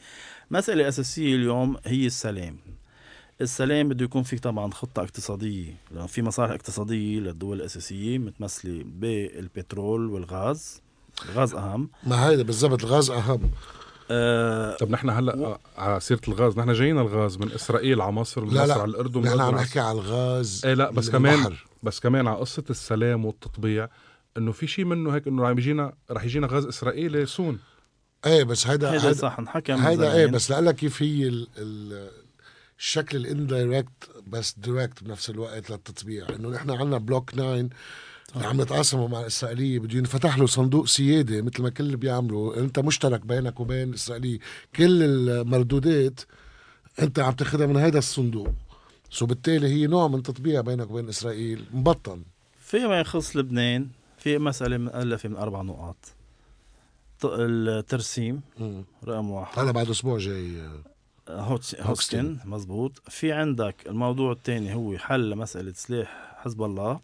مسألة 0.52 0.88
أساسية 0.88 1.36
اليوم 1.36 1.78
هي 1.86 2.06
السلام. 2.06 2.58
السلام 3.42 3.90
بده 3.90 4.06
يكون 4.06 4.24
في 4.24 4.38
طبعا 4.40 4.72
خطة 4.72 5.02
اقتصادية. 5.02 5.74
لأن 5.92 6.08
في 6.08 6.22
مصالح 6.22 6.52
اقتصادية 6.52 7.20
للدول 7.20 7.58
الأساسية 7.58 8.18
متمثلة 8.18 8.84
بالبترول 8.86 10.10
والغاز. 10.10 10.82
الغاز 11.30 11.54
أهم. 11.54 11.90
ما 12.04 12.28
هيدا 12.28 12.44
بالضبط 12.44 12.84
الغاز 12.84 13.10
أهم. 13.10 13.52
آه 14.12 14.76
طب 14.78 14.90
نحن 14.90 15.10
هلأ 15.10 15.34
آه، 15.38 15.60
على 15.78 16.00
سيرة 16.00 16.22
الغاز 16.28 16.58
نحن 16.58 16.74
جايين 16.74 17.00
الغاز 17.00 17.38
من 17.38 17.52
إسرائيل 17.52 18.02
على 18.02 18.12
مصر 18.12 18.46
من 18.46 18.54
لا 18.54 18.64
مصر 18.64 18.76
لا. 18.76 18.82
على 18.82 18.90
الأردن 18.92 19.22
نحن 19.22 19.40
عم 19.40 19.56
نحكي 19.56 19.80
على 19.80 20.00
الغاز 20.00 20.66
إيه 20.66 20.74
لا 20.74 20.92
بس 20.92 21.10
كمان 21.10 21.34
البحر. 21.40 21.68
بس 21.84 22.00
كمان 22.00 22.28
على 22.28 22.38
قصة 22.38 22.64
السلام 22.70 23.26
والتطبيع 23.26 23.90
إنه 24.38 24.52
في 24.52 24.68
شيء 24.68 24.86
منه 24.86 25.16
هيك 25.16 25.28
إنه 25.28 25.48
عم 25.48 25.58
يجينا 25.58 25.94
رح 26.12 26.24
يجينا 26.24 26.48
غاز 26.48 26.66
إسرائيلي 26.66 27.26
سون 27.26 27.60
إيه 28.26 28.44
بس 28.44 28.68
هيدا 28.68 28.92
هيدا 28.94 29.14
صح 29.14 29.40
انحكى 29.40 29.74
هيدا. 29.74 30.14
إيه 30.14 30.26
بس 30.26 30.52
لقلك 30.52 30.76
كيف 30.76 31.04
هي 31.04 31.28
ال 31.28 31.48
ال 31.58 32.10
الشكل 32.80 33.18
ال 33.18 33.28
indirect 33.28 34.10
بس 34.28 34.56
direct 34.58 35.04
بنفس 35.04 35.30
الوقت 35.30 35.70
للتطبيع. 35.70 36.30
إنه 36.30 36.50
نحن 36.50 36.70
عندنا 36.70 36.98
block 36.98 37.32
9 37.32 37.70
اللي 38.36 38.48
عم 38.48 38.62
يتقاسموا 38.62 39.08
مع 39.08 39.22
الإسرائيلية 39.22 39.80
بده 39.80 39.98
ينفتح 39.98 40.38
له 40.38 40.46
صندوق 40.46 40.88
سيادة 40.88 41.42
مثل 41.42 41.62
ما 41.62 41.70
كل 41.70 41.98
بيعملوا. 41.98 42.58
أنت 42.58 42.80
مشترك 42.80 43.26
بينك 43.26 43.60
وبين 43.60 43.90
الإسرائيلية. 43.90 44.40
كل 44.76 45.04
المردودات 45.04 46.20
أنت 47.02 47.20
عم 47.20 47.34
تاخذها 47.34 47.66
من 47.66 47.78
هذا 47.78 47.98
الصندوق. 47.98 48.50
so 49.10 49.26
بالتالي 49.26 49.68
هي 49.68 49.88
نوع 49.88 50.08
من 50.08 50.24
تطبيع 50.24 50.62
بينك 50.62 50.92
وبين 50.92 51.10
إسرائيل. 51.10 51.66
مبطن. 51.74 52.24
فيما 52.60 53.00
يخص 53.00 53.36
لبنان 53.36 53.88
في 54.18 54.38
مسألة 54.38 54.78
مؤلفة 54.78 55.30
من 55.30 55.36
أربع 55.36 55.62
نقاط. 55.62 55.98
الترسيم. 57.24 58.42
رقم 59.04 59.30
واحد. 59.32 59.60
هلا 59.60 59.72
بعد 59.72 59.90
أسبوع 59.90 60.18
جاي. 60.18 60.70
هوكستن 61.30 62.38
مزبوط. 62.46 63.02
في 63.10 63.32
عندك 63.32 63.76
الموضوع 63.88 64.32
الثاني 64.32 64.74
هو 64.76 64.98
حل 64.98 65.36
مسألة 65.36 65.74
سلاح 65.74 66.36
حزب 66.38 66.64
الله. 66.64 67.00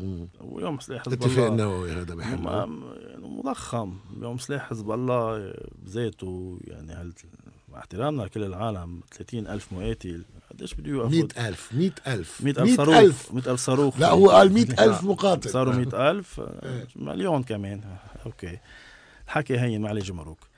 مم. 0.00 0.28
ويوم 0.40 0.80
سلاح 0.80 1.00
حزب 1.00 1.12
الاتفاق 1.12 1.38
الله 1.38 1.48
النووي 1.48 1.92
هذا 1.92 2.14
بحل. 2.14 2.44
يعني 2.44 3.26
مضخم. 3.26 3.96
يوم 4.22 4.38
سلاح 4.38 4.70
حزب 4.70 4.90
الله 4.90 5.54
بذاته 5.78 6.58
يعني 6.64 6.92
هل 6.92 7.12
مع 7.68 7.78
احترامنا 7.78 8.22
لكل 8.22 8.44
العالم 8.44 9.00
30 9.12 9.46
ألف 9.46 9.72
مقاتل 9.72 10.24
قديش 10.50 10.74
بده 10.74 10.90
يوقفوا؟ 10.90 11.10
مئة 11.16 11.48
ألف 11.48 11.72
مئة 11.74 12.14
ألف. 12.14 12.40
100 12.42 12.62
ألف 12.62 12.76
صاروخ. 12.76 13.32
100 13.32 13.50
ألف. 13.50 13.60
صاروخ. 13.60 14.00
لا 14.00 14.10
هو 14.10 14.30
قال 14.30 14.52
مئة 14.52 14.84
ألف 14.84 15.04
مقاتل. 15.10 15.50
صاروا 15.50 15.74
100 15.74 16.10
ألف. 16.10 16.40
إيه. 16.64 16.86
مليون 16.96 17.42
كمان. 17.42 17.80
أوكي. 18.26 18.58
الحكي 19.24 19.58
هين 19.58 19.98
جمرك 19.98 20.26
إيه. 20.42 20.49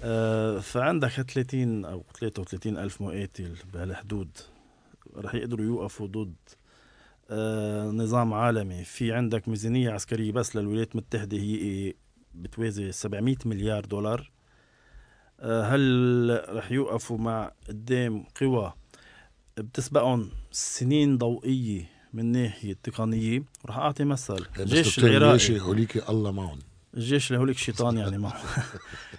آه 0.00 0.58
فعندك 0.58 1.08
30 1.08 1.84
أو 1.84 2.04
33 2.20 2.78
ألف 2.78 3.00
مقاتل 3.02 3.56
بهالحدود 3.72 4.28
رح 5.16 5.34
يقدروا 5.34 5.66
يوقفوا 5.66 6.06
ضد 6.06 6.34
آه 7.30 7.90
نظام 7.90 8.34
عالمي. 8.34 8.84
في 8.84 9.12
عندك 9.12 9.48
ميزانية 9.48 9.90
عسكرية 9.90 10.32
بس 10.32 10.56
للولايات 10.56 10.92
المتحدة 10.92 11.36
هي؟ 11.36 11.94
بتوازي 12.34 12.92
700 12.92 13.36
مليار 13.44 13.84
دولار. 13.84 14.30
آه 15.40 15.62
هل 15.62 16.40
رح 16.48 16.72
يوقفوا 16.72 17.18
مع 17.18 17.52
قدام 17.68 18.24
قوى 18.40 18.72
بتسبقهم 19.58 20.30
سنين 20.52 21.18
ضوئية 21.18 21.84
من 22.12 22.32
ناحية 22.32 22.76
تقنية؟ 22.82 23.42
رح 23.66 23.76
أعطي 23.78 24.04
مثل. 24.04 24.46
الجيش 24.58 24.98
العراقي. 24.98 25.32
ليش 25.32 25.50
هوليك 25.50 26.08
الله 26.10 26.30
معهم. 26.32 26.58
الجيش 26.94 27.30
اللي 27.30 27.40
هوليك 27.40 27.58
شيطان 27.58 27.96
يعني 27.98 28.18
معه 28.18 28.42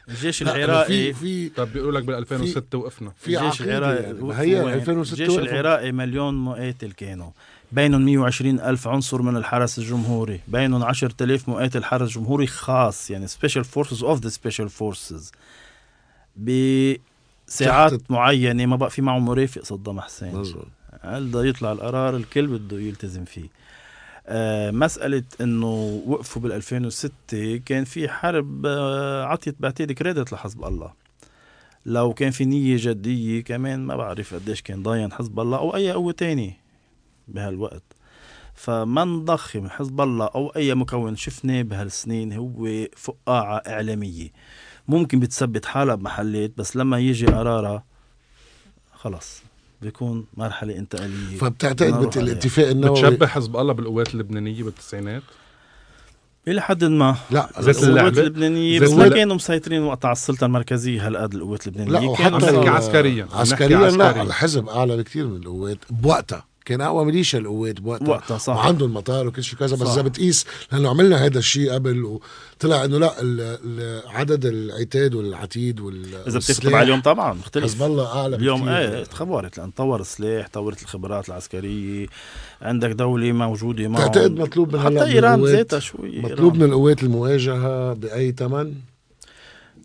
الجيش 0.10 0.42
العراقي 0.42 0.88
في 0.88 1.14
في 1.14 1.50
طب 1.50 1.74
بيقولوا 1.74 2.00
لك 2.00 2.06
بال 2.06 2.16
2006 2.16 2.78
وقفنا. 2.78 3.12
في 3.18 3.38
الجيش 3.38 3.62
العراقي 3.62 4.04
يعني. 4.04 4.34
هي 4.34 4.74
2006 4.74 5.14
الجيش. 5.22 5.38
العراقي 5.38 5.92
مليون 5.92 6.34
مقاتل 6.34 6.92
كانوا 6.92 7.30
بينهم 7.72 8.06
120 8.06 8.60
ألف 8.60 8.88
عنصر 8.88 9.22
من 9.22 9.38
الحرس 9.38 9.80
الجمهوري. 9.80 10.40
بينهم 10.48 10.84
10,000 10.84 11.50
مقاتل 11.50 11.84
حرس 11.84 12.10
جمهوري 12.10 12.48
خاص 12.48 13.12
يعني 13.12 13.28
special 13.28 13.64
forces 13.64 14.04
of 14.04 14.20
the 14.22 14.30
special 14.30 14.70
forces 14.70 15.32
بساعات 16.38 18.12
معينة 18.12 18.66
ما 18.66 18.76
بقى 18.76 18.90
في 18.90 19.02
معه 19.02 19.20
مرافق 19.20 19.64
صدام 19.64 20.02
حسين. 20.02 20.36
مظبوط. 20.36 20.68
هل 21.02 21.28
بده 21.28 21.46
يطلع 21.46 21.72
القرار؟ 21.72 22.16
الكل 22.16 22.48
بده 22.48 22.80
يلتزم 22.80 23.26
فيه. 23.26 23.57
مسألة 24.72 25.24
إنه 25.42 26.02
وقفوا 26.06 26.42
بال 26.42 26.52
2006 26.52 27.58
كان 27.58 27.84
في 27.84 28.10
حرب 28.10 28.66
آه 28.66 29.24
عطيت 29.24 29.56
بعتقد 29.60 29.92
كريدت 29.92 30.34
لحزب 30.34 30.66
الله. 30.66 30.94
لو 31.86 32.14
كان 32.14 32.32
في 32.32 32.46
نية 32.46 32.78
جدية 32.80 33.44
كمان 33.44 33.80
ما 33.80 33.96
بعرف 33.96 34.34
قديش 34.34 34.62
كان 34.62 34.84
ضاين 34.84 35.14
حزب 35.14 35.40
الله 35.40 35.58
أو 35.58 35.76
أي 35.76 35.92
قوة 35.92 36.12
تاني 36.12 36.54
بهالوقت. 37.28 37.84
فما 38.54 39.04
نضخم 39.06 39.70
حزب 39.70 40.02
الله 40.02 40.26
أو 40.26 40.50
أي 40.50 40.76
مكون 40.76 41.16
شفناه 41.16 41.62
بهالسنين 41.62 42.34
هو 42.34 42.88
فقاعة 42.96 43.58
إعلامية. 43.58 44.30
ممكن 44.88 45.20
بتثبت 45.20 45.66
حالها 45.66 45.96
بمحلات 45.96 46.52
بس 46.58 46.76
لما 46.76 47.00
يجي 47.00 47.26
قرارها 47.26 47.84
خلص 48.94 49.42
بيكون 49.82 50.26
مرحلة 50.38 50.76
إنتقالية 50.78 51.38
فبتعتقد. 51.38 52.18
الاتفاق 52.18 52.68
النووي 52.70 53.02
بتشبه 53.02 53.28
حزب 53.28 53.58
الله 53.58 53.74
بالقوات 53.74 54.14
اللبنانية 54.14 54.64
بالتسعينات 54.64 55.24
إلى 56.48 56.62
حد 56.62 56.84
ما 56.84 57.16
لا 57.32 57.50
زي 57.60 57.72
القوات 57.72 57.90
اللعبة. 57.90 58.22
اللبنانية 58.22 58.80
زي 58.80 58.86
بس 58.86 58.92
ما. 58.92 59.08
كانوا 59.10 59.36
مسيطرين 59.36 59.84
وقت 59.84 60.06
على 60.06 60.12
السلطة 60.12 60.46
المركزية 60.46 61.08
هالقد 61.08 61.34
القوات 61.34 61.68
اللبنانية 61.68 61.92
لا 62.00 62.10
وحتى 62.10 62.36
نحكي 62.36 62.70
عسكرياً. 62.70 63.28
عسكريا 63.34 63.90
لا. 63.92 64.22
الحزب 64.22 64.70
أعلى 64.70 64.98
بكثير 64.98 65.28
من 65.28 65.36
القوات 65.38 65.78
بوقتها 65.90 66.46
كان 66.68 66.82
أقوى 66.82 67.06
ميليشيا 67.06 67.40
القوات 67.40 67.82
بوقتها. 67.82 68.10
وقتها 68.10 68.38
صح. 68.38 68.56
وعندهم 68.56 68.94
مطار 68.94 69.28
وكل 69.28 69.44
شيء 69.44 69.60
كذا 69.60 69.76
بس. 69.76 69.88
إذا 69.88 70.02
بتقيس 70.02 70.46
لأنه 70.72 70.90
عملنا 70.90 71.26
هذا 71.26 71.40
الشيء 71.40 71.72
قبل 71.72 72.04
وطلع 72.04 72.86
إنه 72.86 72.98
لأ 72.98 73.14
عدد 74.08 74.46
العتاد 74.46 75.16
والعتيد 75.16 75.80
وال 75.80 76.16
إذا 76.28 76.40
بتكتب 76.40 76.76
على 76.76 76.84
اليوم 76.84 77.02
طبعا 77.02 77.34
مختلف. 77.34 77.64
حزب 77.64 77.84
الله 77.84 78.20
أعلى 78.20 78.36
اليوم. 78.36 78.70
إيه 78.70 79.04
تطورت 79.04 79.58
لأن 79.58 79.72
طور 79.72 80.02
السلاح 80.02 80.48
طورت 80.54 80.82
الخبرات 80.82 81.30
العسكرية. 81.30 82.08
عندك 82.62 82.90
دولة 82.90 83.32
موجودة 83.32 83.88
معهم. 83.88 84.04
تعتقد 84.04 84.40
مطلوب 84.40 84.76
من 84.76 84.82
حتى 84.82 85.04
إيران 85.04 85.46
ذاتها 85.46 85.80
شوي 85.80 86.22
مطلوب 86.22 86.56
من. 86.56 86.64
القوات 86.64 87.04
المواجهة 87.04 87.94
بأي 87.94 88.32
ثمن؟ 88.32 88.74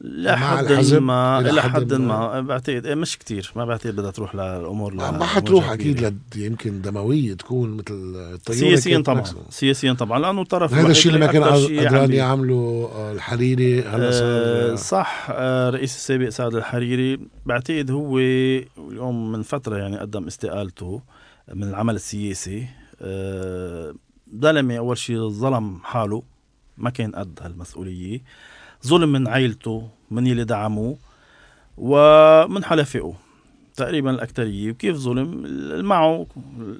لحد 0.02 0.94
ما 0.94 1.38
إلى 1.38 1.62
حد 1.62 1.92
ما. 1.94 2.06
ما. 2.06 2.40
بعتقد 2.40 2.86
إيه 2.86 2.94
مش 2.94 3.18
كتير. 3.18 3.52
ما 3.56 3.64
بعتقد 3.64 3.96
بدها 3.96 4.10
تروح 4.10 4.34
للأمور 4.34 4.94
ما 4.94 5.02
لمواجهة 5.02 5.26
حتروح. 5.26 5.70
أكيد 5.70 6.00
لد 6.00 6.20
يمكن 6.36 6.80
دموية 6.80 7.34
تكون 7.34 7.70
مثل 7.70 8.38
سياسيا 8.54 9.00
طبعا. 9.00 9.24
سياسيا 9.50 9.92
طبعا. 9.92 10.18
لأنه 10.18 10.42
الطرف 10.42 10.74
هذا 10.74 10.90
الشيء 10.90 11.14
اللي 11.14 11.26
ما 11.26 11.32
كان 11.32 11.44
قدران 11.44 12.20
آه، 12.20 13.12
الحريري 13.12 13.82
هلا 13.82 14.10
آه، 14.12 14.74
صار 14.74 14.76
صح. 14.76 15.26
آه، 15.30 15.70
رئيس 15.70 15.94
السابق 15.94 16.28
سعد 16.28 16.54
الحريري 16.54 17.20
بعتقد 17.46 17.90
هو 17.90 18.18
اليوم 18.18 19.32
من 19.32 19.42
فترة 19.42 19.76
يعني 19.76 19.98
قدم 19.98 20.26
استقالته 20.26 21.02
من 21.54 21.64
العمل 21.64 21.94
السياسي. 21.94 22.66
آه، 23.00 23.94
زلمة 24.40 24.76
أول 24.76 24.98
شيء 24.98 25.28
ظلم 25.28 25.78
حاله. 25.82 26.22
ما 26.78 26.90
كان 26.90 27.12
قد 27.12 27.38
هالمسؤولية. 27.42 28.20
ظلم 28.86 29.12
من 29.12 29.28
عائلته 29.28 29.88
من 30.10 30.26
اللي 30.26 30.44
دعموه 30.44 30.96
ومن 31.78 32.64
حلفائه. 32.64 33.14
تقريبا 33.76 34.10
الأكترية. 34.10 34.70
وكيف 34.70 34.96
ظلم؟ 34.96 35.44
معه. 35.84 36.26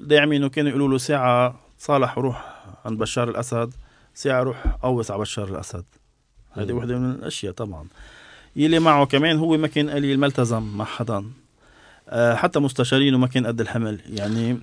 داعمينه. 0.01 0.49
كانوا 0.49 0.69
يقولوا 0.69 0.87
له 0.87 0.97
ساعة 0.97 1.59
صالح 1.79 2.17
روح 2.17 2.63
عند 2.85 2.99
بشار 2.99 3.29
الأسد 3.29 3.73
ساعة 4.13 4.43
روح 4.43 4.67
قوس 4.67 5.11
على 5.11 5.21
بشار 5.21 5.47
الأسد. 5.47 5.85
هذه. 6.51 6.73
وحدة 6.73 6.97
من 6.97 7.11
الأشياء 7.11 7.53
طبعا. 7.53 7.87
يلي 8.55 8.79
معه 8.79 9.05
كمان 9.05 9.37
هو 9.37 9.57
ما 9.57 9.67
كان 9.67 9.89
قليل 9.89 10.19
ما 10.19 10.27
التزم 10.27 10.77
مع 10.77 10.85
حدا. 10.85 11.25
آه، 12.09 12.35
حتى 12.35 12.59
مستشارينه 12.59 13.17
ما 13.17 13.27
كان 13.27 13.47
قد 13.47 13.61
الحمل. 13.61 13.99
يعني 14.09 14.59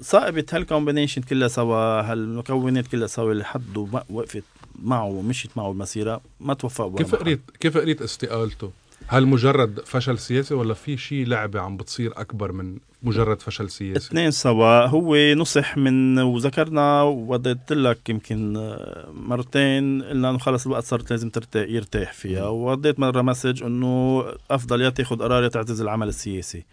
صائبة 0.00 0.46
هالكومبينيشن 0.52 1.22
كلها 1.22 1.48
سوا؟ 1.48 2.00
هالمكونات 2.12 2.86
كلها 2.86 3.06
سوا؟ 3.06 3.34
لحد 3.34 3.76
وقفت. 4.10 4.44
معه 4.82 5.04
ومشيت 5.04 5.50
معه 5.56 5.70
المسيرة 5.70 6.20
ما 6.40 6.54
توفق 6.54 6.98
كيف. 6.98 7.14
قريت 7.14 7.40
كيف 7.60 7.78
قريت 7.78 8.02
استقالته؟ 8.02 8.70
هل 9.06 9.26
مجرد 9.26 9.80
فشل 9.86 10.18
سياسي 10.18 10.54
ولا 10.54 10.74
في 10.74 10.96
شيء 10.96 11.26
لعبة 11.26 11.60
عم 11.60 11.76
بتصير 11.76 12.12
أكبر 12.16 12.52
من 12.52 12.78
مجرد 13.02 13.42
فشل 13.42 13.70
سياسي؟ 13.70 14.08
اثنين 14.08 14.30
سوا 14.30 14.86
هو 14.86 15.16
نصح 15.34 15.76
من 15.76 16.18
وذكرنا 16.18 17.02
وديت 17.02 17.72
لك 17.72 18.08
يمكن 18.08 18.56
آه، 18.56 19.08
مرتين 19.12 20.02
قلنا 20.02 20.30
إنه 20.30 20.38
خلص 20.38 20.66
الوقت 20.66 20.84
صارت 20.84 21.10
لازم 21.10 21.30
ترتاح 21.30 21.68
يرتاح 21.68 22.12
فيها 22.12 22.46
ووديت 22.46 23.00
مرة 23.00 23.22
message 23.22 23.62
إنه 23.62 24.24
أفضل 24.50 24.80
يا 24.80 24.90
تاخذ 24.90 25.16
قرار 25.18 25.42
يا 25.42 25.48
تعتزل 25.48 25.84
العمل 25.84 26.08
السياسي 26.08 26.64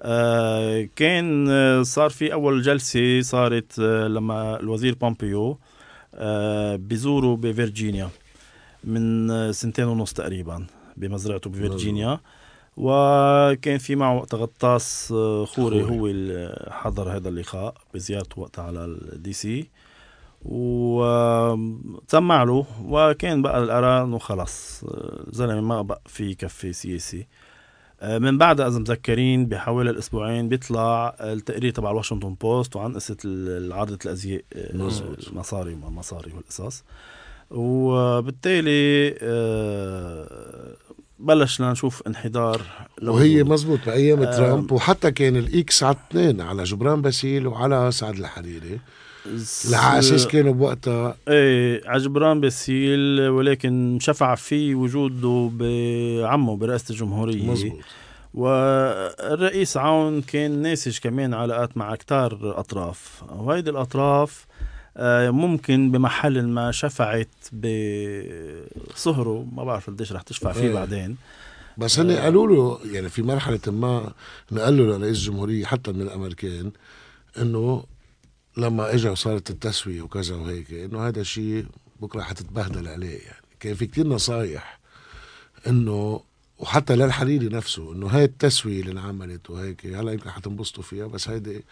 آه 0.00 0.88
كان 0.96 1.46
آه، 1.50 1.82
صار 1.82 2.10
في 2.10 2.32
أول 2.32 2.62
جلسة 2.62 3.20
صارت 3.20 3.78
آه 3.78 4.08
لما 4.08 4.60
الوزير 4.60 4.94
بومبيو 4.94 5.58
بيزوروا 6.76 7.36
بفرجينيا 7.36 8.08
من 8.84 9.30
آه، 9.30 9.50
سنتين 9.50 9.84
ونص 9.84 10.12
تقريبا 10.12 10.66
بمزرعته 10.96 11.50
بفرجينيا 11.50 12.20
وكان 12.76 13.78
في 13.78 13.96
معه 13.96 14.16
وقت 14.16 14.34
غطاس 14.34 15.12
آه، 15.16 15.44
خوري 15.44 15.82
خوري. 15.84 15.98
هو 15.98 16.06
اللي 16.06 16.68
حضر 16.70 17.16
هذا 17.16 17.28
اللقاء 17.28 17.74
بزيارته 17.94 18.40
وقتها 18.40 18.64
على 18.64 18.84
ال 18.84 19.32
DC. 19.32 19.68
وسمع 20.44 22.42
له 22.42 22.66
وكان 22.84 23.42
بقى 23.42 23.58
القرار 23.62 24.04
انه 24.04 24.18
خلص 24.18 24.84
آه، 24.84 25.24
زلمة 25.30 25.60
ما 25.60 25.82
بقى 25.82 26.02
في 26.06 26.34
كفي 26.34 26.72
سياسي. 26.72 27.20
آه، 27.20 27.26
من 28.02 28.38
بعدها 28.38 28.68
إذا 28.68 28.78
مذكرين 28.78 29.46
بحوالي 29.46 29.90
الأسبوعين 29.90 30.48
بيطلع 30.48 31.16
التقرير 31.20 31.72
تبع 31.72 31.90
الواشنطن 31.90 32.34
بوست 32.34 32.76
وعن 32.76 32.94
قصة 32.94 33.16
عرضه 33.70 33.98
الازياء 34.04 34.42
آه، 34.54 34.76
مظبوط. 34.76 35.28
المصاري 35.28 35.72
وما 35.74 35.88
مصاري 35.88 36.32
والقصص 36.32 36.84
وبالتالي 37.50 39.14
آه، 39.22 40.76
بلشنا 41.18 41.72
نشوف 41.72 42.02
انحدار 42.06 42.60
وهي. 43.02 43.42
مزبوط 43.44 43.78
بايام 43.86 44.22
آه. 44.22 44.36
ترامب 44.36 44.72
وحتى 44.72 45.10
كان 45.10 45.36
ال 45.36 45.59
X 45.59 45.82
على 45.82 45.96
اثنين 46.10 46.40
على 46.40 46.62
جبران 46.64 47.02
باسيل 47.02 47.46
وعلى 47.46 47.92
سعد 47.92 48.18
الحريري 48.18 48.80
أساس 49.26 50.26
كانوا 50.26 50.52
بوقتها 50.52 51.16
إيه 51.28 51.88
عجبران 51.88 52.40
باسيل 52.40 53.20
ولكن 53.28 53.98
شفع 54.00 54.34
في 54.34 54.74
وجوده 54.74 55.50
بعمه 55.54 56.56
برئاسة 56.56 56.92
الجمهورية. 56.92 57.50
مزبوط 57.50 57.80
والرئيس 58.34 59.76
عون 59.76 60.22
كان 60.22 60.62
ناسج 60.62 60.98
كمان 60.98 61.34
علاقات 61.34 61.76
مع 61.76 61.94
كتار 61.96 62.60
أطراف 62.60 63.22
وهيدي 63.28 63.70
الأطراف 63.70 64.46
آه، 64.96 65.30
ممكن 65.30 65.90
بمحل 65.90 66.46
ما 66.46 66.70
شفعت 66.70 67.28
بصهره. 67.52 69.46
ما 69.52 69.64
بعرف 69.64 69.90
قديش 69.90 70.12
رح 70.12 70.22
تشفع 70.22 70.52
فيه 70.52 70.60
إيه. 70.60 70.74
بعدين. 70.74 71.16
بس 71.78 71.98
هن 71.98 72.10
قالوا 72.10 72.48
له 72.48 72.78
يعني 72.92 73.08
في 73.08 73.22
مرحلة 73.22 73.60
ما 73.66 74.12
قال 74.58 74.76
له 74.76 74.98
لرئيس 74.98 75.18
الجمهورية 75.18 75.64
حتى 75.64 75.92
من 75.92 76.02
الأمريكان 76.02 76.70
إنه 77.38 77.84
لما 78.56 78.94
اجى 78.94 79.08
وصارت 79.08 79.50
التسوية 79.50 80.02
وكذا 80.02 80.34
وهيك 80.34 80.72
إنه 80.72 81.08
هذا 81.08 81.20
الشيء 81.20 81.66
بكرة 82.00 82.22
حتتبهدل 82.22 82.88
عليه 82.88 83.18
يعني 83.18 83.46
كان 83.60 83.74
في 83.74 83.86
كتير 83.86 84.06
نصايح 84.06 84.78
إنه 85.66 86.20
وحتى 86.58 86.96
للحريري 86.96 87.48
نفسه 87.48 87.92
إنه 87.92 88.06
هاي 88.06 88.24
التسوية 88.24 88.80
اللي 88.80 88.92
انعملت 88.92 89.50
وهيك 89.50 89.86
هلا 89.86 90.12
يمكن 90.12 90.30
حتنبسطوا 90.30 90.82
فيها 90.82 91.06
بس 91.06 91.28
هيدي 91.28 91.64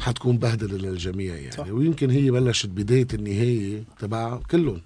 حتكون 0.00 0.38
بهدلة 0.38 0.76
للجميع 0.90 1.34
يعني 1.34 1.52
صح. 1.52 1.66
ويمكن 1.66 2.10
هي 2.10 2.30
بلشت 2.30 2.66
بداية 2.66 3.06
النهاية 3.14 3.84
تبع 3.98 4.40
كلهم 4.50 4.80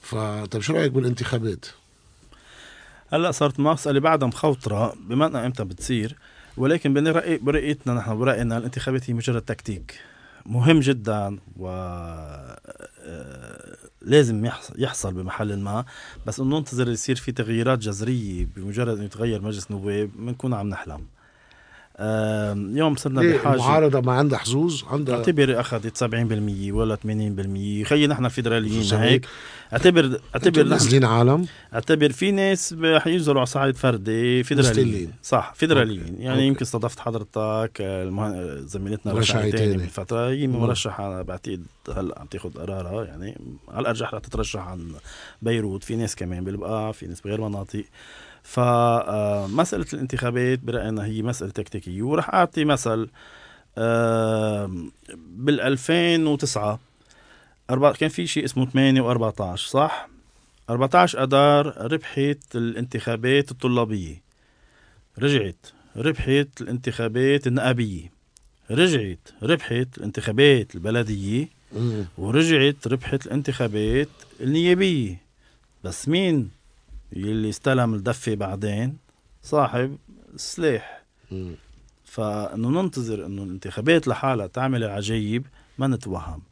فطب 0.00 0.60
شو 0.60 0.72
رأيك 0.72 0.92
بالانتخابات؟ 0.92 1.66
هلا 3.12 3.30
صارت 3.30 3.60
مسألة 3.60 4.00
بعدها 4.00 4.28
مخوطرة 4.28 4.94
بما 5.08 5.26
انها 5.26 5.46
إمتى 5.46 5.64
بتصير 5.64 6.16
ولكن 6.56 6.94
برأي 6.94 7.38
برأيتنا 7.38 7.94
نحن 7.94 8.18
برأينا 8.18 8.58
الانتخابات 8.58 9.10
هي 9.10 9.14
مجرد 9.14 9.42
تكتيك 9.42 10.00
مهم 10.48 10.80
جدا 10.80 11.38
و 11.56 11.68
آه، 11.68 12.58
لازم 14.02 14.44
يحصل, 14.78 15.14
بمحل 15.14 15.58
ما. 15.58 15.84
بس 16.26 16.40
إنه 16.40 16.58
ننتظر 16.58 16.88
يصير 16.88 17.16
في 17.16 17.32
تغييرات 17.32 17.78
جذرية 17.78 18.46
بمجرد 18.56 18.96
إنه 18.96 19.04
يتغير 19.04 19.42
مجلس 19.42 19.70
نواب 19.70 20.10
بنكون 20.16 20.54
عم 20.54 20.68
نحلم. 20.68 21.06
اليوم 22.00 22.96
صرنا 22.96 23.20
بحاجة 23.20 23.54
المعارضة 23.54 24.00
ما 24.00 24.12
عندها 24.12 24.38
حظوظ 24.38 24.82
عندها 24.84 25.16
اعتبر 25.16 25.60
اخذت 25.60 26.04
70% 26.04 26.06
ولا 26.72 26.96
80% 26.96 27.88
خيي 27.88 28.06
نحن 28.06 28.24
الفيدراليين 28.24 28.82
صحيح. 28.82 29.02
هيك 29.02 29.26
اعتبر 29.72 30.20
اعتبر 30.34 30.62
نازلين 30.62 31.04
عالم 31.04 31.46
اعتبر 31.74 32.12
في 32.12 32.30
ناس 32.30 32.74
حينزلوا 32.96 33.38
على 33.38 33.46
صعيد 33.46 33.76
فردي 33.76 34.42
فيدراليين. 34.42 35.12
صح 35.22 35.52
فيدراليين 35.56 36.00
أوكي. 36.00 36.22
يعني 36.22 36.34
أوكي. 36.34 36.46
يمكن 36.46 36.60
استضفت 36.62 37.00
حضرتك 37.00 37.72
المه... 37.80 38.54
زميلتنا 38.54 39.12
رشا. 39.12 39.38
عيتاني 39.38 39.76
من 39.76 39.86
فترة 39.86 40.28
هي. 40.28 40.46
مرشحة 40.46 41.22
بعتقد 41.22 41.66
هلأ 41.96 42.20
عم 42.20 42.26
تاخذ 42.26 42.50
قرارها 42.50 43.04
يعني 43.04 43.40
على 43.68 43.80
الأرجح 43.80 44.14
رح 44.14 44.20
تترشح 44.20 44.60
عن 44.60 44.92
بيروت 45.42 45.84
في 45.84 45.96
ناس 45.96 46.16
كمان 46.16 46.44
بالبقاع 46.44 46.92
في 46.92 47.06
ناس 47.06 47.20
بغير 47.20 47.40
مناطق 47.40 47.84
فمسألة 48.42 49.86
الانتخابات 49.92 50.58
برأينا 50.58 51.04
هي 51.04 51.22
مسألة 51.22 51.50
تكتيكية 51.50 52.02
ورح 52.02 52.34
أعطي 52.34 52.64
مثل 52.64 53.08
بال 55.16 55.60
2009 55.60 56.80
أربعة 57.70 57.92
كان 57.92 58.08
في 58.08 58.26
شيء 58.26 58.44
اسمه 58.44 58.66
8 58.66 59.30
و14 59.30 59.54
صح؟ 59.54 60.08
14 60.70 61.22
أدار 61.22 61.92
ربحت 61.92 62.38
الانتخابات 62.54 63.50
الطلابية. 63.50 64.22
رجعت 65.18 65.66
ربحت 65.96 66.48
الانتخابات 66.60 67.46
النقابية. 67.46 68.10
رجعت 68.70 69.18
ربحت 69.42 69.88
الانتخابات 69.98 70.74
البلدية. 70.74 71.48
ورجعت 72.18 72.86
ربحت 72.86 73.26
الانتخابات 73.26 74.08
النيابية. 74.40 75.20
بس 75.84 76.08
مين؟ 76.08 76.50
يلي 77.12 77.48
استلم 77.48 77.94
الدفة 77.94 78.34
بعدين 78.34 78.96
صاحب 79.42 79.96
السلاح 80.34 81.02
مم. 81.30 81.54
فإنه 82.04 82.82
ننتظر 82.82 83.26
إنه 83.26 83.42
الانتخابات 83.42 84.08
لحالها 84.08 84.46
تعمل 84.46 84.84
العجايب 84.84 85.46
ما 85.78 85.86
نتوهم. 85.86 86.42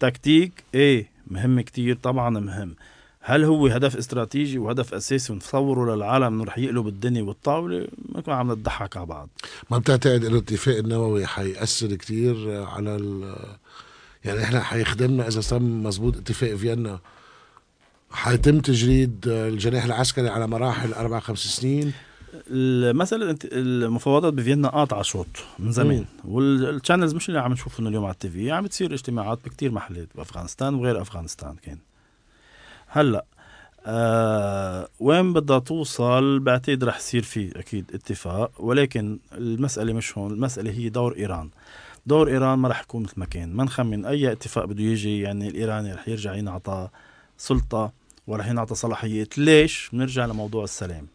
تكتيك 0.00 0.64
إيه 0.74 1.10
مهم 1.26 1.60
كتير 1.60 1.96
طبعا 2.02 2.30
مهم. 2.30 2.74
هل 3.20 3.44
هو 3.44 3.66
هدف 3.66 3.96
استراتيجي 3.96 4.58
وهدف 4.58 4.94
أساسي 4.94 5.32
ونصوره 5.32 5.94
للعالم 5.94 6.24
إنه 6.24 6.44
رح 6.44 6.58
يقلب 6.58 6.88
الدنيا 6.88 7.22
والطاولة؟ 7.22 7.88
ما 8.26 8.34
عم 8.34 8.52
نضحك 8.52 8.96
على 8.96 9.06
بعض. 9.06 9.28
ما 9.70 9.78
بتعتقد 9.78 10.24
إنه 10.24 10.34
الاتفاق 10.34 10.76
النووي 10.76 11.26
حيأثر 11.26 11.94
كتير 11.94 12.64
على 12.64 12.96
ال 12.96 13.36
يعني 14.24 14.42
إحنا 14.42 14.60
حيخدمنا 14.60 15.28
إذا 15.28 15.40
تم 15.40 15.82
مزبوط 15.82 16.16
اتفاق 16.16 16.54
فيينا 16.54 16.98
حيتم 18.10 18.60
تجريد 18.60 19.24
الجناح 19.26 19.84
العسكري 19.84 20.28
على 20.28 20.46
مراحل 20.46 20.92
أربع 20.92 21.20
خمس 21.20 21.38
سنين؟ 21.38 21.92
مثلا 22.94 23.38
المفاوضات 23.44 24.32
بفيينا 24.32 24.68
قاطعة 24.68 25.02
شوط 25.02 25.26
من 25.58 25.72
زمان. 25.72 26.04
والشانلز 26.24 27.14
مش 27.14 27.28
اللي 27.28 27.40
عم 27.40 27.52
نشوفهم 27.52 27.86
اليوم 27.86 28.04
على 28.04 28.12
التي 28.12 28.28
في 28.28 28.52
عم 28.52 28.64
بتصير 28.64 28.94
اجتماعات 28.94 29.38
بكتير 29.44 29.72
محلات 29.72 30.08
بأفغانستان 30.14 30.74
وغير 30.74 31.00
أفغانستان 31.00 31.56
كان. 31.62 31.78
هلأ 32.86 33.24
آه 33.86 34.88
وين 35.00 35.32
بدها 35.32 35.58
توصل 35.58 36.38
بعتقد 36.38 36.84
رح 36.84 36.96
يصير 36.96 37.22
في 37.22 37.58
أكيد 37.58 37.90
اتفاق 37.94 38.50
ولكن 38.58 39.18
المسألة 39.32 39.92
مش 39.92 40.18
هون 40.18 40.30
المسألة 40.30 40.70
هي 40.70 40.88
دور 40.88 41.16
إيران. 41.16 41.50
دور 42.06 42.28
إيران 42.28 42.58
ما 42.58 42.68
رح 42.68 42.80
يكون 42.80 43.02
مثل 43.02 43.14
ما 43.16 43.26
كان. 43.26 43.52
ما 43.52 43.64
نخمن 43.64 44.04
أي 44.04 44.32
اتفاق 44.32 44.64
بده 44.64 44.82
يجي 44.82 45.20
يعني 45.20 45.48
الإيراني 45.48 45.92
رح 45.92 46.08
يرجع 46.08 46.34
ينعطى 46.34 46.88
سلطة. 47.38 47.97
ورح 48.28 48.48
ينعطى 48.48 48.74
صلاحيات 48.74 49.38
ليش؟ 49.38 49.90
بنرجع 49.92 50.26
لموضوع 50.26 50.64
السلام. 50.64 51.06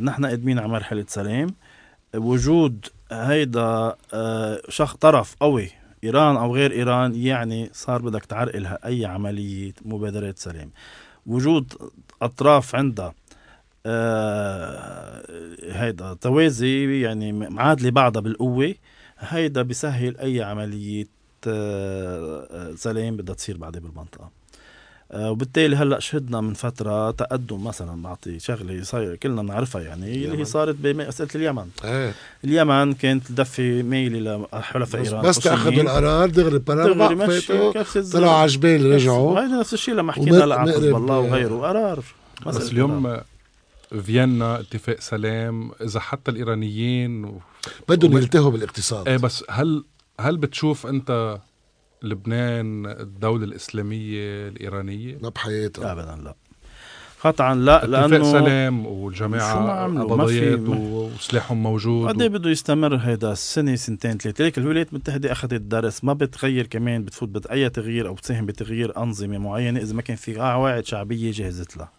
نحن 0.00 0.26
قادمين 0.26 0.58
على 0.58 0.68
مرحلة 0.68 1.04
سلام. 1.08 1.54
وجود 2.14 2.86
هيدا 3.12 3.96
آه، 4.14 4.62
شخص 4.68 4.96
طرف 4.96 5.36
قوي 5.40 5.70
إيران 6.04 6.36
أو 6.36 6.54
غير 6.54 6.72
إيران 6.72 7.14
يعني 7.14 7.70
صار 7.72 8.02
بدك 8.02 8.24
تعرقلها 8.24 8.78
اي 8.86 9.06
عملية 9.06 9.72
مبادرات 9.84 10.38
سلام. 10.38 10.70
وجود 11.26 11.72
أطراف 12.22 12.74
عندها 12.74 13.14
آه 13.86 15.22
هيدا 15.62 16.14
توازي 16.14 17.00
يعني 17.00 17.32
معادلة 17.32 17.90
بعضها 17.90 18.22
بالقوة 18.22 18.74
هيدا 19.18 19.62
بيسهل 19.62 20.16
أي 20.18 20.42
عملية 20.42 21.06
آه, 21.46 22.74
سلام 22.74 23.16
بدها 23.16 23.34
تصير 23.34 23.56
بعدين 23.56 23.82
بالمنطقة. 23.82 24.41
وبالتالي 25.14 25.76
هلأ 25.76 25.98
شهدنا 26.00 26.40
من 26.40 26.54
فترة 26.54 27.10
تقدم 27.10 27.64
مثلا 27.64 28.02
بعطي 28.02 28.38
شغلة 28.38 28.82
صاير 28.82 29.16
كلنا 29.16 29.42
بنعرفها 29.42 29.82
يعني 29.82 30.24
اللي 30.24 30.38
هي 30.38 30.44
صارت 30.44 30.74
بمساله 30.74 31.28
اليمن. 31.34 31.66
إيه. 31.84 32.14
اليمن 32.44 32.92
كانت 32.92 33.26
تدفي 33.26 33.82
ميلي 33.82 34.46
لحلفاء 34.52 35.02
إيران 35.02 35.22
بس 35.22 35.38
تاخذوا 35.38 35.82
القرار 35.82 36.30
دغري 36.30 36.58
دغري 36.58 37.14
مشي 37.14 37.72
طلعوا 38.12 38.32
على 38.32 38.46
جبال 38.46 38.92
رجعوا 38.92 39.40
هذا 39.40 39.60
نفس 39.60 39.74
الشيء 39.74 39.94
لما 39.94 40.12
حكينا 40.12 40.44
هلأ 40.44 40.60
على 40.60 40.72
حزب 40.72 40.96
الله 40.96 41.18
وغيره 41.18 41.66
قرار. 41.66 42.04
بس 42.46 42.72
اليوم 42.72 43.20
فيينا 44.02 44.60
اتفاق 44.60 45.00
سلام 45.00 45.70
إذا 45.80 46.00
حتى 46.00 46.30
الإيرانيين 46.30 47.24
و... 47.24 47.40
بدهم 47.88 48.16
يلتهوا 48.16 48.50
بالإقتصاد. 48.50 49.08
إيه 49.08 49.16
بس 49.16 49.44
هل 49.50 49.84
هل 50.20 50.36
بتشوف 50.36 50.86
أنت 50.86 51.38
لبنان 52.02 52.86
الدولة 52.86 53.44
الإسلامية 53.44 54.48
الإيرانية؟ 54.48 55.18
لا 55.22 55.28
بحياتها. 55.28 55.92
أبدا 55.92 56.22
لا. 56.24 56.34
قطعا 57.24 57.54
لا 57.54 57.86
لأنه 57.86 58.32
سلام 58.32 58.86
والجماعه 58.86 59.86
قبضيات 60.02 60.60
وسلاحهم 60.68 61.62
موجود 61.62 62.08
قد 62.08 62.22
و... 62.22 62.28
بده 62.28 62.50
يستمر 62.50 62.96
هيدا 62.96 63.32
السنة 63.32 63.74
سنتين 63.74 64.18
ثلاثة؟ 64.18 64.44
ليك 64.44 64.58
الولايات 64.58 64.88
المتحدة 64.88 65.32
أخذت 65.32 65.54
درس 65.54 66.04
ما 66.04 66.12
بتغير 66.12 66.66
كمان 66.66 67.04
بتفوت 67.04 67.28
بأي 67.28 67.68
تغيير 67.68 68.08
أو 68.08 68.14
بتساهم 68.14 68.46
بتغيير 68.46 68.96
أنظمة 68.96 69.38
معينة 69.38 69.80
إذا 69.80 69.94
ما 69.94 70.02
كان 70.02 70.16
في 70.16 70.34
قواعد 70.34 70.86
شعبية 70.86 71.32
جهزت 71.32 71.76
لها. 71.76 71.90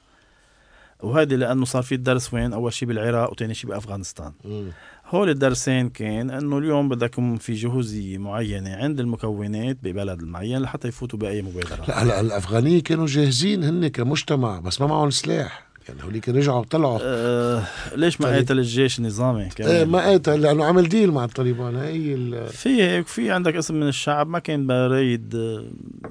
وهذه 0.99 1.36
لأنه 1.36 1.66
صار 1.66 1.84
في 1.84 1.95
الدرس 1.95 2.34
وين؟ 2.34 2.54
أول 2.54 2.74
شيء 2.74 2.88
بالعراق 2.88 3.32
وثاني 3.32 3.54
شيء 3.54 3.70
بأفغانستان. 3.70 4.32
م. 4.45 4.70
هول 5.14 5.30
الدرسين 5.30 5.89
كان 5.89 6.30
أنه 6.30 6.57
اليوم 6.57 6.89
بدك 6.89 7.14
يكون 7.14 7.38
في 7.38 7.53
جهوزية 7.53 8.18
معينة 8.18 8.76
عند 8.76 8.99
المكونات 8.99 9.78
ببلد 9.84 10.24
معين 10.24 10.61
لحتى 10.61 10.88
يفوتوا 10.88 11.20
بأي 11.20 11.41
مبادرة 11.41 11.86
لا 11.88 12.03
هلا 12.03 12.20
الأفغانية 12.20 12.84
كانوا 12.84 13.05
جاهزين 13.05 13.64
هن 13.64 13.88
كمجتمع 13.88 14.59
بس 14.59 14.82
ما 14.82 14.88
معهم 14.88 15.09
سلاح 15.09 15.66
يعني 15.89 16.03
هوليك 16.03 16.30
رجعوا 16.30 16.64
طلعوا 16.64 16.99
آه 17.01 17.64
ليش 17.95 18.22
ما 18.22 18.28
طيب. 18.28 18.36
قاتل 18.36 18.59
الجيش 18.59 18.99
النظامي 18.99 19.49
كمان 19.55 19.70
إيه 19.70 19.86
ما 19.86 19.99
قاتل 19.99 20.41
لأنه 20.41 20.66
عمل 20.66 20.89
ديل 20.89 21.11
مع 21.11 21.24
الطالبان 21.24 21.76
هي 21.76 22.14
ال... 22.14 22.47
في 22.47 22.84
هيك 22.84 23.07
في 23.07 23.32
عندك 23.32 23.55
اسم 23.55 23.76
من 23.76 23.88
الشعب 23.88 24.28
ما 24.28 24.39
كان 24.39 24.72
رايد 24.72 25.34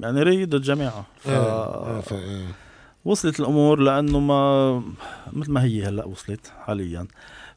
يعني 0.02 0.22
رايد 0.22 0.54
الجماعه 0.54 1.06
ف... 1.20 1.28
إيه. 1.28 1.94
إيه. 1.94 2.00
ف... 2.00 2.12
إيه. 2.12 2.46
وصلت 3.04 3.40
الأمور 3.40 3.80
لأنه 3.80 4.20
ما 4.20 4.82
مثل 5.32 5.52
ما 5.52 5.64
هي 5.64 5.84
هلأ 5.84 6.04
وصلت 6.04 6.52
حاليا 6.66 7.06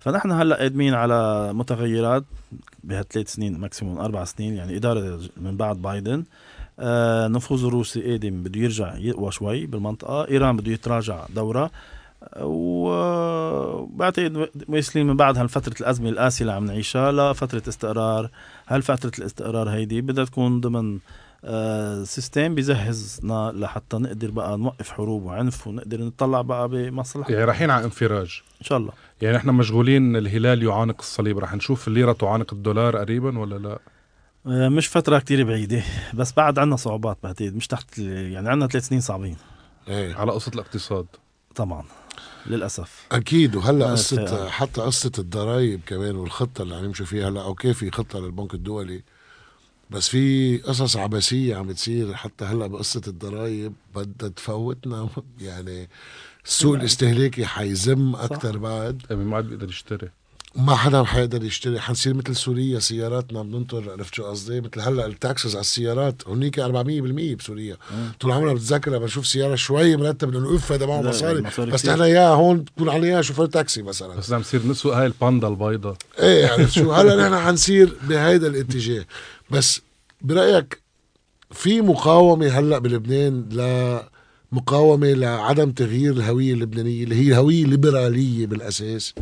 فنحن 0.06 0.32
هلأ 0.32 0.56
قادمين 0.56 0.94
على 0.94 1.50
متغيرات 1.54 2.24
بهالثلاث 2.84 3.34
سنين 3.34 3.58
ماكسيموم 3.58 4.00
أربع 4.00 4.24
سنين 4.24 4.56
يعني 4.56 4.78
إدارة 4.78 5.20
من 5.38 5.58
بعد 5.58 5.82
بايدن. 5.82 6.24
آه 6.80 7.28
نفوذ 7.28 7.66
الروسي 7.66 8.12
قادم 8.12 8.44
بده 8.44 8.60
يرجع 8.60 8.98
يقوى 8.98 9.32
شوي 9.32 9.66
بالمنطقة. 9.66 10.28
إيران 10.28 10.58
بده 10.58 10.72
يتراجع 10.72 11.26
دورة. 11.36 11.72
وبعتقد 12.42 14.50
واصلين 14.70 15.08
من 15.08 15.18
بعد 15.18 15.38
هالفترة 15.38 15.76
الأزمة 15.82 16.10
القاسية 16.10 16.42
اللي 16.42 16.54
عم 16.54 16.66
نعيشها 16.66 17.12
لفترة 17.12 17.64
استقرار. 17.68 18.30
هل 18.66 18.82
فترة 18.82 19.12
الاستقرار 19.20 19.70
هيدي 19.70 20.02
بدها 20.02 20.26
تكون 20.26 20.62
ضمن 20.62 21.00
سيستم 22.04 22.56
بيجهزنا 22.56 23.52
لحتى 23.56 23.98
نقدر 23.98 24.32
بقى 24.32 24.58
نوقف 24.58 24.90
حروب 24.90 25.24
وعنف 25.24 25.68
ونقدر 25.68 26.02
نطلع 26.02 26.42
بقى 26.42 26.70
بمصلحة. 26.70 27.32
يعني 27.32 27.44
رايحين 27.44 27.70
على 27.70 27.86
انفراج. 27.86 28.42
إن 28.62 28.66
شاء 28.66 28.78
الله. 28.78 28.92
يعني 29.22 29.38
إحنا 29.38 29.52
مشغولين 29.52 30.16
الهلال 30.16 30.64
يعانق 30.64 30.96
الصليب. 31.00 31.40
رح 31.40 31.56
نشوف 31.56 31.88
الليرة 31.88 32.12
تعانق 32.12 32.54
الدولار 32.54 32.98
قريبا 32.98 33.40
ولا 33.40 33.56
لا؟ 33.56 33.80
آه 34.48 34.70
مش 34.70 34.88
فترة 34.88 35.20
كتير 35.20 35.44
بعيدة 35.44 35.84
بس 36.14 36.34
بعد 36.34 36.60
عنا 36.60 36.76
صعوبات 36.76 37.18
بعتقد 37.24 37.56
مش 37.56 37.68
تحت 37.68 37.98
يعني 37.98 38.50
عنا 38.50 38.68
ثلاث 38.68 38.88
سنين 38.88 39.02
صعبين. 39.02 39.38
إيه. 39.88 40.16
على 40.16 40.32
قصة 40.32 40.52
الاقتصاد. 40.56 41.06
طبعا 41.56 41.84
للأسف. 42.48 43.08
أكيد 43.12 43.56
وهلأ 43.56 43.92
قصه 43.92 44.50
حتى 44.50 44.82
قصة 44.82 45.12
الضرائب 45.20 45.82
كمان 45.86 46.16
والخطة 46.16 46.62
اللي 46.62 46.76
عم 46.76 46.86
نمشي 46.86 47.06
فيها 47.06 47.30
هلأ 47.30 47.42
أوكي 47.44 47.74
في 47.74 47.92
خطة 47.92 48.20
للبنك 48.20 48.54
الدولي. 48.54 49.04
بس 49.90 50.10
في 50.10 50.58
قصص 50.58 50.98
عبثيه 50.98 51.56
عم 51.56 51.68
بتصير 51.68 52.14
حتى 52.14 52.46
هلأ 52.46 52.68
بقصة 52.68 53.02
الضرائب 53.08 53.74
بدها 53.96 54.30
تفوتنا. 54.30 55.10
يعني 55.42 55.90
السوق 56.46 56.76
الاستهلاكي 56.76 57.46
حيزم 57.46 58.16
أكثر 58.16 58.58
بعد. 58.58 59.02
ما 59.12 59.36
عاد 59.36 59.46
بيقدر 59.46 59.70
يشتري. 59.70 60.10
ما 60.56 60.76
حدا 60.76 61.04
حيقدر 61.04 61.44
يشتري. 61.44 61.80
حنصير 61.80 62.14
مثل 62.14 62.36
سوريا 62.36 62.80
سياراتنا 62.80 63.44
بننطر 63.44 63.92
عرفت 63.92 64.14
شو 64.14 64.24
قصدي؟ 64.24 64.62
مثل 64.62 64.80
هلأ 64.82 65.06
ال 65.06 65.14
taxes 65.14 65.56
على 65.56 65.62
السيارات 65.62 66.28
هونيك 66.28 66.60
400% 66.60 67.36
بسوريا. 67.36 67.78
طول 68.20 68.32
عمرنا 68.32 68.54
بتذكر 68.54 68.98
بشوف 68.98 69.28
سيارة 69.28 69.56
شوي 69.56 69.98
مرتب 69.98 70.36
انه 70.36 70.48
اوف 70.48 70.72
هذا 70.72 70.86
معه 70.86 71.02
مصاري. 71.02 71.42
بس 71.42 71.86
نحن 71.86 72.02
اياها 72.02 72.34
هون 72.36 72.58
بتكون 72.58 72.90
عليها 72.90 73.22
شوفير 73.22 73.46
تاكسي 73.46 73.82
مثلا. 73.82 74.16
بس 74.16 74.34
عم 74.34 74.40
نصير 74.40 74.68
نسوق 74.68 74.96
هاي 74.96 75.06
الباندا 75.06 75.48
البيضاء. 75.48 75.96
إيه 76.20 76.48
عرفت 76.48 76.72
شو؟ 76.72 76.94
هلأ 76.94 77.30
نحن 77.30 77.46
حنصير 77.46 77.94
بهيدا 78.04 78.48
الاتجاه. 78.48 79.06
بس 79.52 79.82
برأيك 80.22 80.82
في 81.52 81.82
مقاومة 81.82 82.48
هلأ 82.48 82.78
بلبنان 82.80 83.50
ل 83.52 84.00
مقاومه 84.52 85.08
لعدم 85.08 85.72
تغيير 85.72 86.14
الهوية 86.14 86.54
اللبنانية 86.54 87.04
اللي 87.04 87.16
هي 87.16 87.38
هوية 87.38 87.66
ليبرالية 87.66 88.48
بالأساس؟ 88.48 89.16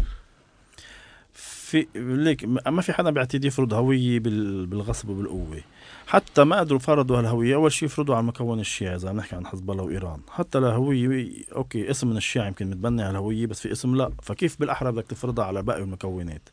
في 1.33 1.87
ليك 1.95 2.45
ما 2.45 2.81
في 2.81 2.93
حدا 2.93 3.09
بيعتدي 3.09 3.47
يفرض 3.47 3.73
هوية 3.73 4.19
بالغصب 4.19 5.09
وبالقوة. 5.09 5.61
حتى 6.07 6.43
ما 6.43 6.59
قدروا 6.59 6.79
فرضوا 6.79 7.19
هالهوية 7.19 7.55
أول 7.55 7.71
شيء 7.71 7.85
يفرضوا 7.85 8.15
على 8.15 8.21
المكون 8.21 8.59
الشيعي 8.59 8.95
إذا 8.95 9.09
عم 9.09 9.17
نحكي 9.17 9.35
عن 9.35 9.45
حزب 9.45 9.71
الله 9.71 9.83
وإيران. 9.83 10.19
حتى 10.29 10.57
الهويه 10.57 11.31
أوكي 11.55 11.91
اسم 11.91 12.07
من 12.07 12.17
الشيعة 12.17 12.47
يمكن 12.47 12.69
متبني 12.69 13.01
هالهويه 13.01 13.45
بس 13.45 13.59
في 13.59 13.71
اسم 13.71 13.95
لا. 13.95 14.11
فكيف 14.21 14.59
بالأحرى 14.59 14.91
بدك 14.91 15.05
تفرضها 15.07 15.45
على 15.45 15.63
باقي 15.63 15.81
المكونات؟ 15.81 16.49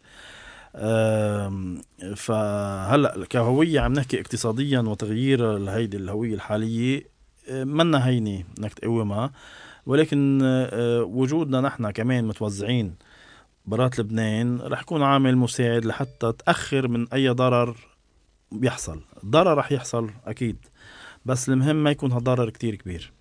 فهلأ 2.17 3.27
كهوية 3.31 3.81
عم 3.81 3.93
نحكي 3.93 4.21
اقتصاديا 4.21 4.81
وتغيير 4.81 5.71
هيدي 5.71 5.97
الهوية 5.97 6.35
الحالية 6.35 7.03
منا 7.51 8.07
هينة 8.07 8.45
انك 8.59 8.75
تقومها. 8.75 9.33
ولكن 9.87 10.41
آه، 10.43 11.03
وجودنا 11.03 11.61
نحن 11.61 11.91
كمان 11.91 12.25
متوزعين 12.25 12.95
برات 13.67 13.99
لبنان 13.99 14.61
رح 14.61 14.81
يكون 14.81 15.03
عامل 15.03 15.37
مساعد 15.37 15.85
لحتى 15.85 16.33
تأخر 16.33 16.89
من 16.89 17.07
أي 17.13 17.29
ضرر 17.29 17.77
بيحصل. 18.53 19.01
ضرر 19.27 19.59
رح 19.59 19.73
يحصل 19.73 20.11
أكيد. 20.27 20.57
بس 21.25 21.49
المهم 21.49 21.77
ما 21.77 21.91
يكون 21.91 22.13
هالضرر 22.13 22.51
كتير 22.51 22.75
كبير. 22.75 23.13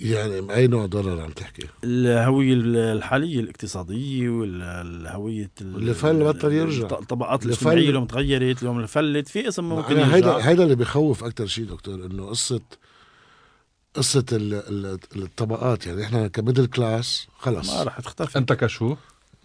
يعني 0.00 0.54
أي 0.54 0.66
نوع 0.66 0.86
ضرر 0.86 1.20
عم 1.20 1.30
تحكي؟ 1.30 1.66
الهوية 1.84 2.54
الحالية 2.92 3.40
الاقتصادية 3.40 4.28
والهوية 4.28 5.50
اللي 5.60 5.94
فل 5.94 6.24
بطل 6.24 6.52
يرجع. 6.52 6.86
الطبقات 6.98 7.46
الاجتماعية 7.46 7.88
اللي 7.90 8.06
تغيرت 8.06 8.62
اللي 8.62 8.86
فلت 8.86 9.28
في 9.28 9.48
اسم 9.48 9.64
ممكن 9.68 9.96
هيدا 9.98 10.48
هيدا 10.48 10.62
اللي 10.64 10.74
بخوف 10.76 11.24
أكثر 11.24 11.46
شيء 11.46 11.64
دكتور 11.64 11.94
إنه 11.94 12.26
قصة 12.26 12.60
قصة 13.94 14.24
ال- 14.32 14.98
الطبقات 15.16 15.86
يعني 15.86 16.04
إحنا 16.04 16.28
ك 16.28 16.33
middle 16.33 16.66
class 16.66 17.26
خلص. 17.38 17.70
ما 17.74 17.82
راح 17.82 18.00
تختفي. 18.00 18.38
أنت 18.38 18.52
كشو؟ 18.52 18.96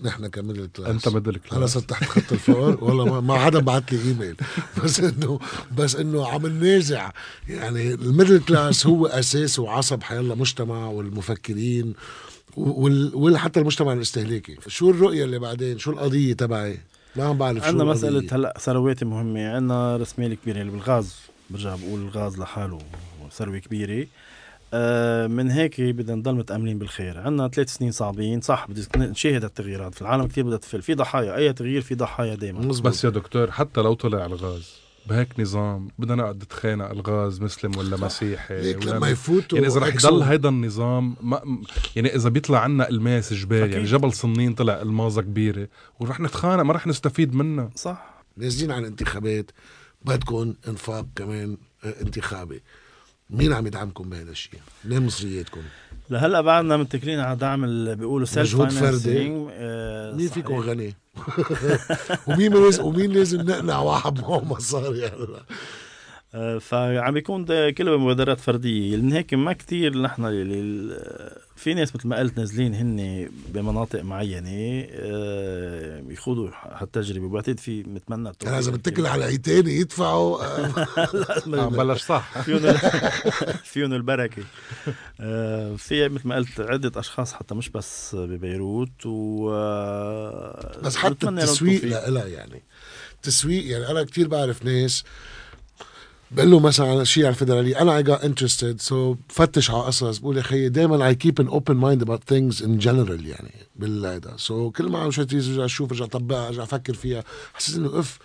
نحن 0.04 0.28
ك 0.28 0.33
middle 0.33 0.68
class 0.76 0.88
أنت 0.88 1.08
middle 1.08 1.30
أنا 1.30 1.60
class 1.60 1.70
صرت 1.70 1.90
تحت 1.90 2.04
خط 2.04 2.32
الفقر 2.32 2.84
والله 2.84 3.06
ما, 3.06 3.20
ما 3.20 3.40
حدا 3.40 3.60
بعت 3.60 3.94
لي 3.94 4.00
إيميل. 4.10 4.36
بس 4.84 5.00
انه 5.00 5.40
بس 5.78 5.96
إنه 5.96 6.28
عم 6.28 6.48
ننازع. 6.48 7.12
يعني 7.50 7.94
ال 7.94 8.00
middle 8.00 8.40
class 8.40 8.88
هو 8.88 9.08
أساس 9.08 9.60
وعصب 9.60 10.04
حيلا 10.04 10.36
مجتمع 10.36 10.88
والمفكرين 10.88 11.94
وال, 12.58 13.16
وال 13.16 13.38
حتى 13.38 13.60
المجتمع 13.60 13.94
الاستهلاكي. 13.94 14.58
شو 14.68 14.90
الرؤية 14.90 15.24
اللي 15.24 15.40
بعدين؟ 15.40 15.80
شو 15.80 15.92
القضية 15.92 16.34
تبعي؟ 16.34 16.80
ما 17.16 17.24
عم 17.24 17.38
بعرف 17.38 17.58
شو 17.58 17.68
عندنا. 17.68 17.84
مسألة 17.84 18.28
هلا 18.32 18.58
ثروات 18.60 19.04
مهمة. 19.04 19.50
عندنا 19.50 19.98
راس 19.98 20.20
مال 20.20 20.34
كبير 20.34 20.62
اللي 20.62 20.72
بالغاز. 20.72 21.16
برجع 21.50 21.76
بقول 21.76 22.02
الغاز 22.02 22.40
لحاله. 22.40 22.80
ثروة 23.32 23.58
كبيرة. 23.58 24.08
آه 24.74 25.28
من 25.28 25.52
هيك 25.52 25.82
بدنا 25.82 26.16
نضل 26.16 26.36
متأملين 26.36 26.80
بالخير. 26.80 27.20
عندنا 27.20 27.48
ثلاث 27.48 27.74
سنين 27.74 27.92
صعبين. 27.92 28.42
صح 28.42 28.66
بدك 28.70 28.98
نشاهد 28.98 29.44
التغييرات. 29.44 29.96
في 29.96 30.02
العالم 30.02 30.28
كثير 30.28 30.44
بدها 30.44 30.58
تفل. 30.58 30.82
في 30.82 30.94
ضحايا. 30.94 31.36
أي 31.36 31.54
تغيير 31.54 31.82
في 31.82 31.96
ضحايا 31.96 32.36
دائما. 32.36 32.68
بس 32.68 33.04
يا 33.04 33.10
دكتور 33.10 33.52
حتى 33.52 33.82
لو 33.82 33.94
طلع 33.94 34.26
الغاز 34.26 34.82
بهيك 35.10 35.40
نظام 35.40 35.88
بدنا 36.00 36.16
نقعد 36.16 36.36
نتخانق 36.36 36.90
الغاز 36.90 37.42
مسلم 37.42 37.78
ولا 37.78 37.98
مسيحي 37.98 38.62
ليك 38.62 38.82
ولا 38.82 38.92
لما 38.92 39.10
يفوتوا 39.10 39.58
يعني 39.58 39.72
إذا 39.72 39.80
رح. 39.80 39.96
يضل 39.96 40.22
هيدا 40.22 40.50
النظام 40.50 41.16
ما 41.22 41.60
يعني 41.96 42.16
إذا 42.16 42.30
بيطلع 42.30 42.60
عنا 42.60 42.90
الماس 42.90 43.34
جبال 43.34 43.74
يعني. 43.74 43.84
جبل 43.84 44.14
صنين 44.14 44.54
طلع 44.54 44.82
ألماسة 44.82 45.22
كبيرة 45.22 45.68
ورح 46.00 46.20
نتخانق 46.20 46.64
ما 46.64 46.74
رح 46.74 46.88
نستفيد 46.88 47.36
منها. 47.36 47.70
صح. 47.76 48.24
نازلين 48.38 48.72
على 48.72 48.82
الانتخابات 48.82 49.52
بدكم 50.06 50.54
انفاق 50.68 51.06
كمان 51.16 51.58
آه، 51.84 51.94
انتخابي. 52.02 52.62
مين 53.32 53.54
عم 53.54 53.68
يدعمكم 53.68 54.10
بهذا 54.10 54.32
الشيء؟ 54.32 54.60
منين 54.86 55.06
مصرياتكم؟ 55.06 55.62
لهلا 56.10 56.42
بعدنا 56.42 56.78
متكلين 56.78 57.20
على 57.20 57.36
دعم 57.36 57.64
اللي 57.64 57.96
بيقولوا 57.96 58.26
self 58.26 58.56
مجهود 58.56 58.70
فردي. 58.72 59.48
آه 59.52 60.14
مين. 60.16 60.28
فيكم 60.28 60.54
غني؟ 60.54 60.96
ومين 62.28 62.54
لازم 62.54 62.84
ومين 62.84 63.12
لازم 63.12 63.42
نقنع 63.42 63.80
واحد 63.80 64.22
معه 64.22 64.44
مصاري 64.46 65.08
هلا؟ 65.08 65.44
فعم 66.60 67.14
بيكون 67.14 67.46
ده 67.46 67.72
كله 67.72 67.98
مبادرات 67.98 68.40
فردية. 68.40 68.96
لأن 68.96 69.12
هيك 69.12 69.34
ما 69.34 69.54
كتير 69.54 69.98
نحن 70.02 70.24
في 71.56 71.74
ناس 71.74 71.96
مثل 71.96 72.08
ما 72.08 72.18
قلت 72.20 72.38
نازلين 72.38 72.76
هن 72.76 73.30
بمناطق 73.48 74.02
معينة 74.02 74.88
آه، 74.92 76.04
يخوضوا 76.10 76.50
هالتجربة. 76.54 77.26
وبعتقد 77.26 77.60
في 77.60 77.84
متمنى 77.84 78.32
أنا 78.48 78.60
إذا 78.60 78.72
بتكل 78.72 79.06
على 79.06 79.26
ايتين 79.26 79.68
يدفعوا. 79.68 80.42
آه، 80.44 81.66
عم 81.66 81.70
بلش 81.70 82.02
صح. 82.04 82.42
فيهم 82.42 82.60
فيهم 83.74 83.94
البركة. 83.94 84.44
آه، 85.20 85.76
في 85.76 86.10
مثل 86.10 86.28
ما 86.28 86.36
قلت 86.36 86.60
عدة 86.60 87.00
أشخاص 87.00 87.34
حتى 87.34 87.56
مش 87.56 87.70
بس 87.70 88.16
ببيروت 88.16 89.06
و 89.06 89.50
بس 90.84 90.96
حتى 90.96 91.14
بتمنى 91.14 91.44
التسويق. 91.44 92.08
لها 92.10 92.26
يعني 92.28 92.64
تسويق 93.22 93.72
يعني 93.72 93.92
أنا 93.92 94.04
كتير 94.04 94.28
بعرف 94.28 94.66
ناس 94.66 95.04
بقول 96.32 96.52
له 96.52 96.60
مثلا 96.60 97.04
شيء 97.04 97.24
على 97.24 97.30
الفدرالية 97.30 97.82
أنا 97.82 98.02
I 98.02 98.06
got 98.06 98.22
interested. 98.24 98.90
So 98.90 98.94
بفتش 99.30 99.72
على 99.72 99.84
قصص 99.84 100.18
بقول 100.18 100.38
يا 100.38 100.42
خيي 100.42 100.70
دائما 100.70 101.14
I 101.14 101.16
keep 101.16 101.44
an 101.44 101.48
open 101.50 101.76
mind 101.76 102.02
about 102.08 102.20
things 102.34 102.62
in 102.62 102.80
general 102.86 103.26
يعني 103.26 103.52
بالهيدا 103.76 104.38
so 104.38 104.52
كل 104.52 104.90
ما 104.90 105.00
عم 105.00 105.12
شوي 105.12 105.26
أرجع 105.34 105.66
أشوف 105.66 105.92
أرجع 105.92 106.06
اطبقها 106.06 106.48
أرجع 106.48 106.64
أفكر 106.64 106.94
فيها. 106.94 107.24
حسيت 107.54 107.76
إنه 107.76 108.00
إف 108.00 108.20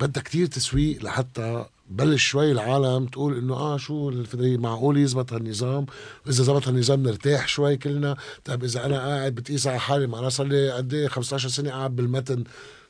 بدها 0.00 0.22
كتير 0.22 0.46
تسويق 0.46 1.04
لحتى 1.04 1.64
بلش 1.90 2.24
شوي 2.24 2.52
العالم 2.52 3.06
تقول 3.06 3.38
إنه 3.38 3.54
آه 3.54 3.76
شو 3.76 4.08
الفدرالية 4.08 4.56
معقول 4.58 4.96
يزبط 4.98 5.32
هالنظام 5.32 5.86
واذا 6.26 6.42
زبط 6.44 6.68
هالنظام 6.68 7.02
نرتاح 7.02 7.48
شوي 7.48 7.76
كلنا. 7.76 8.16
طيب 8.44 8.64
إذا 8.64 8.86
أنا 8.86 8.98
قاعد 8.98 9.34
بتقيس 9.34 9.66
على 9.66 9.78
حالي 9.80 10.06
ما 10.06 10.18
أنا 10.18 10.28
صار 10.28 10.46
لي 10.46 10.70
قد 10.70 10.94
إيه 10.94 11.08
15 11.08 11.48
سنة 11.48 11.70
قاعد 11.70 11.96
بالمتن. 11.96 12.44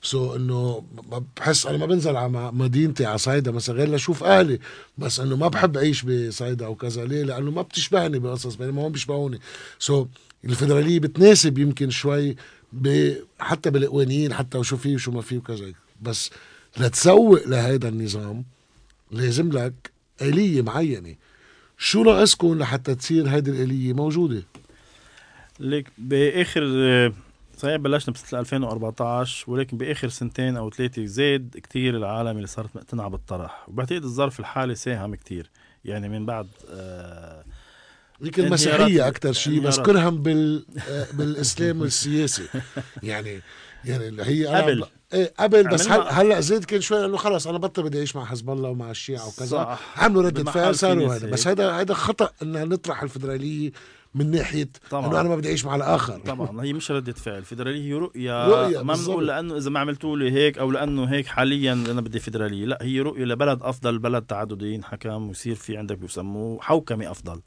so 0.04 0.36
إنه 0.36 0.84
ما 1.10 1.24
بحس 1.36 1.66
أنا 1.66 1.78
ما 1.78 1.86
بنزل 1.86 2.16
على 2.16 2.28
مدينتي 2.52 3.06
على 3.06 3.18
صيدا 3.18 3.50
مثلا 3.50 3.76
غير 3.76 3.88
لأشوف 3.88 4.24
أهلي. 4.24 4.58
بس 4.98 5.20
إنه 5.20 5.36
ما 5.36 5.48
بحب 5.48 5.76
أعيش 5.76 6.02
بصيدا 6.02 6.66
أو 6.66 6.74
كذا. 6.74 7.04
ليه؟ 7.04 7.22
لأنه 7.22 7.50
ما 7.50 7.62
بتشبهني 7.62 8.18
بقصص 8.18 8.54
بينما 8.54 8.82
هون 8.82 8.92
بيشبهوني. 8.92 9.38
سو 9.78 10.06
الفدرالية 10.44 11.00
بتناسب 11.00 11.58
يمكن 11.58 11.90
شوي 11.90 12.36
ب... 12.72 13.12
حتى 13.38 13.70
بالقوانين 13.70 14.34
حتى 14.34 14.58
وشو 14.58 14.76
فيه 14.76 14.94
وشو 14.94 15.10
ما 15.10 15.20
فيه 15.20 15.38
وكذا. 15.38 15.72
بس 16.02 16.30
لتسوق 16.76 17.46
لهيدا 17.46 17.88
النظام 17.88 18.44
لازم 19.10 19.52
لك 19.52 19.90
آلية 20.22 20.62
معينة. 20.62 21.14
شو 21.78 22.02
ناقصكم 22.04 22.58
لحتى 22.58 22.94
تصير 22.94 23.28
هيدي 23.28 23.50
الآلية 23.50 23.92
موجودة؟ 23.92 24.42
ليك 25.60 25.86
بآخر 25.98 26.62
آه، 26.64 27.12
صحيح 27.64 27.76
بلشنا 27.76 28.14
بسنة 28.14 28.40
2014 28.40 29.50
ولكن 29.50 29.76
بآخر 29.78 30.08
سنتين 30.08 30.56
أو 30.56 30.70
ثلاثة 30.70 31.04
زاد 31.04 31.56
كتير 31.62 31.96
العالم 31.96 32.36
اللي 32.36 32.46
صارت 32.46 32.76
مقتنعة 32.76 33.08
بالطرح 33.08 33.68
وبعتقد 33.68 34.04
الظرف 34.04 34.40
الحالي 34.40 34.74
ساهم 34.74 35.14
كتير 35.14 35.50
يعني 35.84 36.08
من 36.08 36.26
بعد 36.26 36.46
آه 36.70 37.44
يمكن 38.20 38.50
مسيحية 38.50 39.08
أكتر 39.08 39.32
شيء 39.32 39.60
بس. 39.60 39.80
كرهم 39.80 40.22
بال 40.22 40.66
آه، 40.88 41.06
بالإسلام 41.12 41.82
السياسي 41.82 42.48
يعني 43.02 43.40
يعني 43.84 44.08
اللي 44.08 44.22
هي 44.24 44.46
قبل. 44.46 44.84
إيه 45.14 45.32
قبل 45.38 45.68
بس 45.68 45.86
هل 45.88 45.92
عملنا- 46.00 46.10
هلأ 46.10 46.40
زاد 46.40 46.64
كان 46.64 46.80
شوي 46.80 47.00
لأنه 47.02 47.16
خلص 47.16 47.46
أنا 47.46 47.58
بطل 47.58 47.82
بدي 47.82 47.98
أعيش 47.98 48.16
مع 48.16 48.24
حزب 48.24 48.50
الله 48.50 48.68
ومع 48.68 48.90
الشيعة 48.90 49.28
وكذا. 49.28 49.78
عملوا 49.96 50.22
ردة 50.22 50.50
فعل 50.52 50.74
صاروا 50.74 51.14
هذا 51.14 51.30
بس. 51.30 51.46
هذا 51.48 51.70
هذا 51.70 51.94
خطأ 51.94 52.30
ان 52.42 52.68
نطرح 52.68 53.02
الفدرالية 53.02 53.72
من 54.14 54.30
ناحية 54.30 54.68
طبعاً. 54.90 55.06
إنه 55.06 55.20
أنا 55.20 55.28
ما 55.28 55.36
بدي 55.36 55.48
أعيش 55.48 55.64
مع 55.64 55.76
الآخر. 55.76 56.18
طبعا. 56.18 56.64
هي 56.64 56.72
مش 56.72 56.90
ردة 56.90 57.12
فعل. 57.12 57.38
الفدرالية 57.38 57.82
هي 57.82 57.92
رؤية, 58.06 58.46
رؤية 58.48 58.82
ما. 58.82 58.94
بنقول 58.94 59.26
لأنه 59.26 59.56
إذا 59.56 59.70
ما 59.70 59.80
عملتوا 59.80 60.16
لي 60.16 60.32
هيك 60.32 60.58
أو 60.58 60.70
لأنه 60.70 61.04
هيك 61.04 61.26
حاليا 61.26 61.72
أنا 61.72 62.00
بدي 62.00 62.18
فدرالية. 62.18 62.64
لا 62.66 62.78
هي 62.82 63.00
رؤية 63.00 63.24
لبلد 63.24 63.62
أفضل 63.62 63.98
بلد 63.98 64.22
تعددي 64.22 64.74
ينحكم 64.74 65.28
ويصير 65.28 65.54
في 65.54 65.76
عندك 65.76 65.98
بيسموه 65.98 66.60
حوكمة 66.60 67.10
أفضل. 67.10 67.40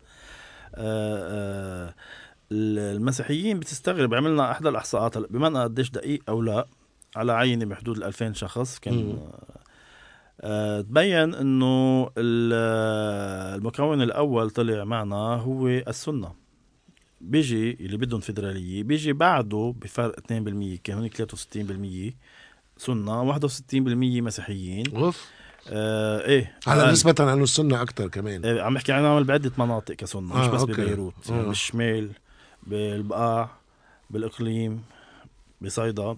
آه 0.76 1.88
آه 1.88 1.94
المسيحيين 2.52 3.60
بتستغرب. 3.60 4.14
عملنا 4.14 4.52
إحدى 4.52 4.70
الإحصاءات 4.70 5.18
بما 5.18 5.48
أنا 5.48 5.64
قديش 5.64 5.90
دقيق 5.90 6.22
أو 6.30 6.42
لا. 6.42 6.66
على 7.16 7.34
عينه 7.34 7.66
بحدود 7.66 7.98
ال 7.98 8.04
2000 8.04 8.34
شخص 8.34 8.80
كان. 8.80 9.18
آه 10.42 10.82
تبين 10.82 11.36
إنه 11.36 12.04
ال- 12.18 13.58
المكون 13.60 14.02
الأول 14.02 14.50
طلع 14.50 14.84
معنا 14.84 15.16
هو 15.36 15.68
السنة. 15.68 16.47
بيجي 17.22 17.72
اللي 17.80 17.98
بدهم 17.98 18.20
فيدرالية 18.20 18.84
بيجي 18.84 19.14
بعده 19.14 19.74
بفرق 19.82 20.20
2% 20.20 20.24
كان 20.84 20.98
هونيك 20.98 21.22
63% 21.22 22.14
سنة 22.78 23.40
61% 23.40 23.74
مسيحيين 23.74 24.96
أوف 24.96 25.26
آه 25.70 26.26
إيه 26.26 26.58
على. 26.68 26.92
نسبة 26.92 27.16
عن 27.20 27.44
السنة 27.44 27.82
أكتر 27.82 28.08
كمان 28.08 28.46
آه، 28.46 28.62
عم 28.62 28.74
بحكي 28.74 28.92
عن 28.92 29.06
عمل 29.06 29.24
بعدة 29.24 29.52
مناطق 29.58 29.94
كسنة 29.96 30.22
مش 30.22 30.36
آه، 30.36 30.52
بس 30.52 30.62
أوكي. 30.62 30.74
ببيروت 30.74 31.14
آه. 31.30 31.34
يعني 31.34 31.48
بالشمال 31.48 32.10
بالبقاع 32.68 33.50
بالإقليم 34.10 34.84
بصيدا 35.62 36.18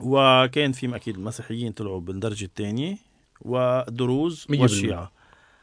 وكان 0.00 0.72
في 0.72 0.96
أكيد 0.96 1.14
المسيحيين 1.16 1.72
طلعوا 1.72 2.00
بالدرجة 2.00 2.44
الثانية 2.44 2.96
والدروز 3.42 4.46
مية 4.48 4.60
والشيعة 4.60 5.12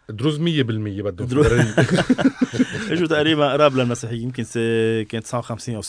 دروز 0.09 0.37
100% 0.39 0.41
بدهم 0.41 1.27
دروز. 1.27 1.47
اجوا 2.91 3.07
تقريبا 3.07 3.51
قراب 3.53 3.75
للمسيحيين 3.77 4.23
يمكن 4.23 4.43
س... 4.43 4.53
كان 5.09 5.21
59 5.23 5.75
أو 5.75 5.81
60% 5.81 5.85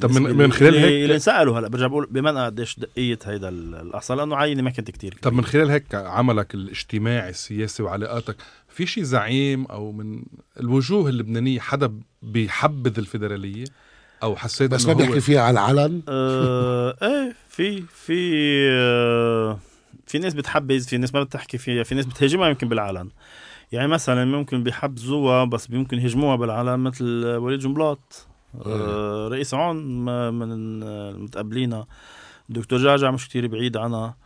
طب 0.00 0.10
من- 0.10 0.36
من 0.36 0.52
خلال 0.52 0.74
هيك- 0.74 0.84
اللي 1.04 1.14
انسألوا 1.14 1.58
هلا 1.58 1.68
برجع 1.68 1.86
بقول 1.86 2.06
بمن 2.10 2.38
قديش 2.38 2.78
دقيه 2.78 3.18
هيدا 3.24 3.48
ال- 3.48 3.74
الاحصاء 3.74 4.16
لأنه 4.16 4.36
عينه 4.36 4.62
ما 4.62 4.70
كانت 4.70 4.90
كتير 4.90 5.14
طب 5.22 5.32
من 5.32 5.44
خلال 5.44 5.70
هيك 5.70 5.94
عملك 5.94 6.54
الاجتماعي 6.54 7.30
السياسي 7.30 7.82
وعلاقاتك 7.82 8.36
في 8.68 8.86
شي 8.86 9.04
زعيم 9.04 9.64
أو 9.64 9.92
من 9.92 10.22
الوجوه 10.60 11.08
اللبنانية 11.08 11.60
حدا 11.60 11.92
بيحبذ 12.22 12.98
الفدراليه 12.98 13.64
أو 14.22 14.36
حسيت 14.36 14.70
بس 14.70 14.86
ما 14.86 14.92
بيحكي 14.92 15.20
فيها 15.20 15.40
على 15.40 15.54
العلن؟ 15.60 16.02
آه 16.08 16.96
إيه 17.02 17.34
في 17.48 17.82
في 18.04 18.14
آه 18.70 18.93
في 20.14 20.18
ناس 20.18 20.34
بتحبز 20.34 20.86
في 20.86 20.98
ناس 20.98 21.14
ما 21.14 21.22
بتحكي 21.22 21.58
فيها 21.58 21.82
في 21.82 21.94
ناس 21.94 22.06
بتهاجمها 22.06 22.48
يمكن 22.48 22.68
بالعلن 22.68 23.10
يعني 23.72 23.88
مثلا 23.88 24.24
ممكن 24.24 24.62
بيحبزوها 24.62 25.44
بس 25.44 25.70
ممكن 25.70 25.98
يهاجموها 25.98 26.36
بالعلن 26.36 26.80
مثل 26.80 27.26
وليد 27.26 27.58
جنبلاط 27.58 28.26
آه 28.66 29.28
رئيس 29.28 29.54
عون 29.54 30.04
من 30.34 30.52
المتقبلين 30.52 31.84
دكتور 32.48 32.78
جعجع 32.78 33.10
مش 33.10 33.28
كتير 33.28 33.46
بعيد 33.46 33.76
عنها. 33.76 34.16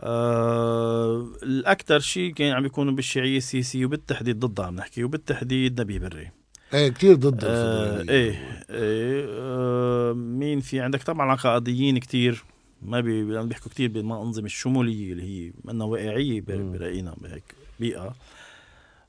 آه 0.00 1.26
الاكثر 1.42 1.98
شيء 1.98 2.32
كان 2.32 2.52
عم 2.52 2.62
بيكونوا 2.62 2.92
بالشيعية 2.92 3.36
السياسيه 3.36 3.86
وبالتحديد 3.86 4.38
ضدها 4.38 4.66
عم 4.66 4.76
نحكي 4.76 5.04
وبالتحديد 5.04 5.80
نبي 5.80 5.98
بري. 5.98 6.30
إيه 6.74 6.88
كتير 6.88 7.14
ضد 7.14 7.40
آه 7.44 8.00
إيه 8.00 8.62
إيه 8.70 9.26
آه 9.30 10.12
مين 10.12 10.60
في 10.60 10.80
عندك؟ 10.80 11.02
طبعا 11.02 11.32
عقائديين 11.32 11.98
كتير. 11.98 12.44
ما 12.86 13.00
بي 13.00 13.42
بيحكوا 13.42 13.70
كتير 13.70 13.88
بالأنظمة 13.90 14.46
الشمولية 14.46 15.12
اللي 15.12 15.22
هي 15.48 15.52
منا 15.64 15.84
واقعية 15.84 16.40
ب- 16.40 16.50
مم. 16.50 16.72
برأينا 16.72 17.14
بهيك 17.20 17.54
بيئة. 17.80 18.14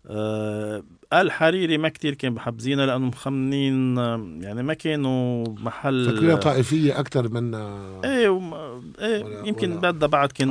آه 0.09 0.83
قال 1.13 1.31
حريري 1.31 1.77
ما 1.77 1.89
كتير 1.89 2.13
كان 2.13 2.33
بحب 2.33 2.59
زينة 2.59 2.85
لأنه 2.85 3.05
مخمنين 3.05 3.97
يعني 4.43 4.63
ما 4.63 4.73
كانوا 4.73 5.45
محل 5.49 6.17
فكرة 6.17 6.35
طائفية 6.35 6.99
أكثر 6.99 7.29
من 7.29 7.53
آه، 7.53 8.01
إيه 8.05 8.29
وما 8.29 8.81
إيه 8.99 9.23
ولا- 9.23 9.47
يمكن 9.47 9.71
ولا- 9.77 9.91
بدها 9.91 10.07
بعد 10.07 10.31
كان 10.31 10.49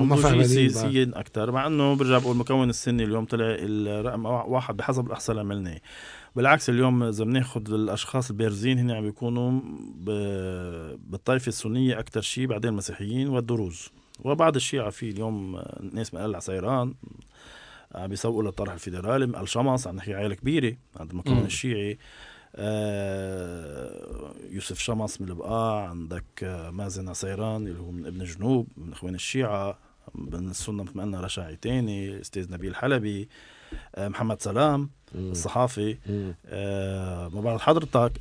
سياسيين 0.73 1.15
أكثر 1.15 1.51
مع 1.53 1.66
إنه 1.66 1.94
برجع 1.97 2.19
بقول 2.19 2.32
المكون 2.35 2.70
السني 2.70 3.05
اليوم 3.05 3.24
طلع 3.24 3.57
الرقم 3.59 4.27
واحد 4.27 4.77
بحسب 4.77 5.07
الأحصاء 5.07 5.31
اللي 5.36 5.40
عملناه 5.55 5.81
بالعكس 6.36 6.70
اليوم 6.70 7.02
إذا 7.02 7.24
بناخذ 7.24 7.72
الأشخاص 7.74 8.30
البارزين 8.30 8.78
هن 8.78 8.90
عم 8.90 9.02
بيكونوا 9.02 9.60
ب- 9.94 11.10
بالطائفة 11.10 11.48
السنية 11.48 11.98
أكثر 11.98 12.20
شيء 12.20 12.46
بعدين 12.46 12.70
المسيحيين 12.70 13.28
والدروز 13.28 13.88
وبعض 14.24 14.56
الشيعة 14.56 14.90
في 14.90 15.10
اليوم 15.10 15.62
ناس 15.92 16.14
من 16.14 16.20
قلع 16.20 16.36
عسيران 16.36 16.94
عم 17.94 18.06
بيسوقوا 18.06 18.42
للطرح 18.42 18.72
الفيدرالي 18.72 19.24
الشمس 19.24 19.86
عم 19.86 19.96
نحكي 19.96 20.14
عائلة 20.14 20.34
كبيرة 20.34 20.76
عند 20.96 21.10
المكون. 21.10 21.38
الشيعي 21.38 21.98
آه، 22.56 24.32
يوسف 24.50 24.78
شمس 24.78 25.20
من 25.20 25.28
البقاع 25.28 25.88
عندك 25.88 26.24
آه، 26.42 26.70
مازن 26.70 27.08
عسيران 27.08 27.66
اللي 27.66 27.78
هو 27.80 27.90
من 27.90 28.06
ابن 28.06 28.24
جنوب 28.24 28.68
من 28.76 28.92
إخوان 28.92 29.14
الشيعة 29.14 29.78
من 30.14 30.50
السنة 30.50 30.82
مثل 30.82 30.96
ما 30.96 31.02
قلنا 31.02 31.20
رشاعي 31.20 31.56
تاني 31.56 32.20
أستاذ 32.20 32.52
نبيل 32.52 32.76
حلبي 32.76 33.28
آه، 33.94 34.08
محمد 34.08 34.42
سلام. 34.42 34.90
الصحافي. 35.16 35.97
آه، 36.47 37.28
ما 37.28 37.40
بعرف 37.40 37.60
حضرتك 37.62 38.12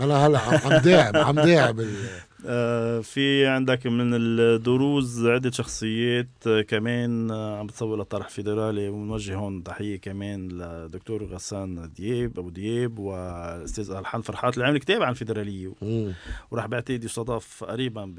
أنا 0.00 0.26
هلا 0.26 0.38
عم 0.38 0.72
عم 0.72 0.80
داعب 0.80 1.16
عم 1.16 1.34
داعب 1.40 1.80
ال- 1.86 1.94
آه، 2.46 3.00
في 3.00 3.46
عندك 3.46 3.86
من 3.86 4.14
الدروز 4.14 5.26
عدة 5.26 5.50
شخصيات 5.50 6.28
آه، 6.46 6.60
كمان 6.62 7.30
آه، 7.30 7.58
عم 7.58 7.66
بتسوي 7.66 7.96
لطرح 7.98 8.28
فيدرالي 8.28 8.88
ونوجه 8.88 9.34
هون 9.34 9.62
تحية 9.62 9.96
كمان 10.00 10.48
لدكتور 10.48 11.24
غسان 11.24 11.90
دياب 11.96 12.38
أبو 12.38 12.48
دياب 12.50 12.98
والأستاذ 12.98 13.90
ألحان 13.90 14.20
فرحات 14.22 14.54
اللي 14.54 14.66
عمل 14.66 14.78
كتاب 14.78 15.02
عن 15.02 15.10
الفيدرالية. 15.10 15.72
وراح 16.50 16.66
بعتقد 16.66 17.04
يستضاف 17.04 17.64
قريبا 17.64 18.14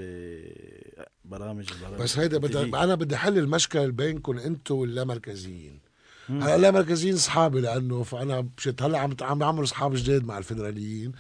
ببرامج 1.26 1.66
بس 2.00 2.20
هيدا 2.20 2.38
بدي. 2.38 2.60
أنا 2.78 2.96
بدي 2.96 3.18
حل 3.18 3.38
المشكل 3.38 3.92
بينكم 3.92 4.38
أنتم 4.38 4.76
واللامركزيين 4.76 5.80
هلا 6.30 6.56
اللامركزيين 6.56 7.14
أصحابي 7.14 7.62
لأنه 7.62 8.04
فأنا 8.04 8.48
مشيت 8.58 8.84
هلا 8.84 9.00
عم 9.00 9.16
عم 9.22 9.40
بعمل 9.40 9.64
أصحاب 9.64 9.96
جداد 9.96 10.26
مع 10.26 10.38
الفدراليين. 10.38 11.12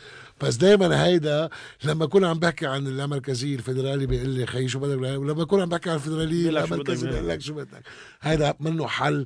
بس 0.42 0.56
دائما 0.56 1.06
هيدا 1.06 1.50
لما 1.84 2.06
أكون 2.06 2.26
عم 2.26 2.40
بحكي 2.40 2.66
عن 2.68 2.88
اللامركزيه 2.88 3.56
الفدرالي 3.56 4.06
بيقول 4.06 4.30
لي 4.30 4.46
خي 4.46 4.68
شو 4.68 4.80
بدك 4.80 4.98
ولما 4.98 5.44
أكون 5.44 5.62
عم 5.62 5.70
بحكي 5.70 5.90
عن 5.90 5.96
الفدراليه 5.96 6.50
بيقول 6.50 6.56
لك 6.56 6.66
شو 6.66 6.76
بدك 6.76 6.90
اللامركزي 6.90 7.08
بيقول 7.08 7.30
لك 7.30 7.42
شو 7.42 7.54
بدك. 7.54 7.84
هيدا 8.22 8.54
منه 8.60 8.88
حل 8.88 9.26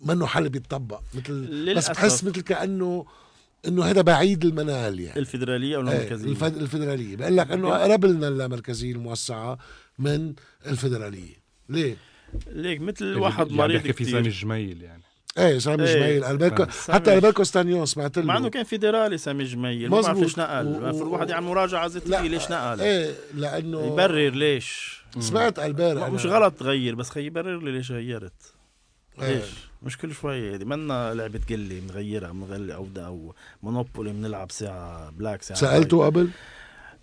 منه 0.00 0.26
حل 0.26 0.48
بيتطبق. 0.48 1.00
مثل 1.14 1.74
بس. 1.74 1.90
بحس 1.90 2.24
مثل 2.24 2.40
كأنه 2.40 3.06
إنه 3.68 3.84
هذا 3.84 4.00
بعيد 4.00 4.44
المنال 4.44 5.00
يعني. 5.00 5.18
الفيدرالية 5.18 5.76
أو 5.76 5.88
إيه، 5.88 5.98
المركزية 5.98 6.30
الفد... 6.30 6.56
الفدرالية. 6.56 7.16
بقول 7.16 7.36
لك 7.36 7.50
إنه 7.50 7.76
أقرب 7.76 8.04
لنا 8.04 8.28
اللامركزيه 8.28 8.92
الموسعة 8.92 9.58
من 9.98 10.34
الفدرالية. 10.66 11.34
ليه؟ 11.68 11.96
ليك 12.52 12.80
مثل 12.80 13.18
واحد 13.18 13.46
يعني 13.46 13.58
مريض 13.58 13.82
بيحكي 13.82 13.92
في 13.92 14.10
سامي 14.10 14.28
الجميل 14.28 14.82
يعني. 14.82 15.02
إيه 15.38 15.58
سامي 15.58 15.84
إيه. 15.84 15.94
جميل. 15.94 16.24
البركو 16.24 16.66
حتى 16.88 17.14
البركو 17.14 17.44
ستانيون 17.44 17.86
سمعت 17.86 18.18
له 18.18 18.24
مع 18.24 18.36
إنه 18.36 18.48
كان 18.50 18.64
فيدرالي 18.64 19.18
سامي 19.18 19.44
جميل. 19.44 19.90
ما 19.90 20.00
بعرف. 20.00 20.18
ليش 20.18 20.38
نقل. 20.38 20.66
و- 20.66 21.02
الواحد 21.02 21.30
يعمل 21.30 21.46
مراجعة 21.46 21.86
ذاتية 21.86 22.20
ليش 22.20 22.50
نقل؟ 22.50 22.80
إيه 22.80 23.14
لأنه 23.34 23.86
يبرر 23.86 24.30
ليش. 24.30 25.00
سمعت 25.18 25.58
البير 25.58 26.10
مش 26.10 26.26
غلط 26.26 26.54
تغير 26.54 26.94
بس 26.94 27.10
خي 27.10 27.26
يبرر 27.26 27.58
لي 27.62 27.72
ليش 27.72 27.92
غيرت. 27.92 28.32
إيه. 29.22 29.34
ليش؟ 29.34 29.44
مش 29.82 29.98
كل 29.98 30.14
شوي 30.14 30.54
هذه 30.54 30.64
منا 30.64 31.14
لعبة 31.14 31.40
قلة 31.50 31.80
بنغيرها 31.80 32.32
بنغلي 32.32 32.74
أو 32.74 32.86
دا 32.86 33.06
أو 33.06 33.34
مونوبولي 33.62 34.12
بنلعب 34.12 34.50
ساعة 34.50 35.10
بلاك 35.10 35.42
ساعة. 35.42 35.58
سألته 35.60 36.04
قبل؟ 36.06 36.28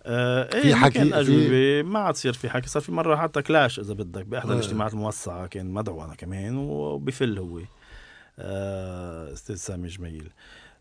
آه 0.06 0.44
في 0.50 0.56
إيه 0.68 0.74
حكي- 0.74 0.98
حكي 1.00 1.10
في- 1.10 1.20
أجوبة. 1.20 1.82
ما 1.82 1.98
عاد 1.98 2.14
يصير 2.14 2.32
في 2.32 2.50
حكي. 2.50 2.68
صار 2.68 2.82
في 2.82 2.92
مرة 2.92 3.16
حتى 3.16 3.42
كلاش 3.42 3.78
إذا 3.80 3.94
بدك 3.94 4.24
بإحدى 4.26 4.50
آه. 4.50 4.54
الاجتماعات 4.54 4.92
الموسعة 4.92 5.46
كان 5.46 5.66
مدعو 5.70 6.04
أنا 6.04 6.14
كمان 6.14 6.56
وبفل 6.56 7.38
هو. 7.38 7.58
آه 7.58 7.62
أستاذ 8.38 9.54
سامي 9.54 9.88
جميل. 9.88 10.30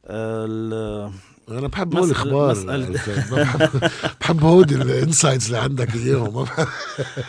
آه 0.06 1.12
أنا 1.50 1.68
بحب 1.68 1.96
هول 1.96 2.08
الأخبار 2.08 2.52
مسألة. 2.52 2.90
بحب 2.90 3.90
بحب 4.22 4.44
هودي 4.44 4.76
الانسايتس 4.76 5.48
اللي 5.48 5.58
عندك 5.58 5.96
اياهم 5.96 6.36
ما 6.36 6.44
بحب- 6.44 6.68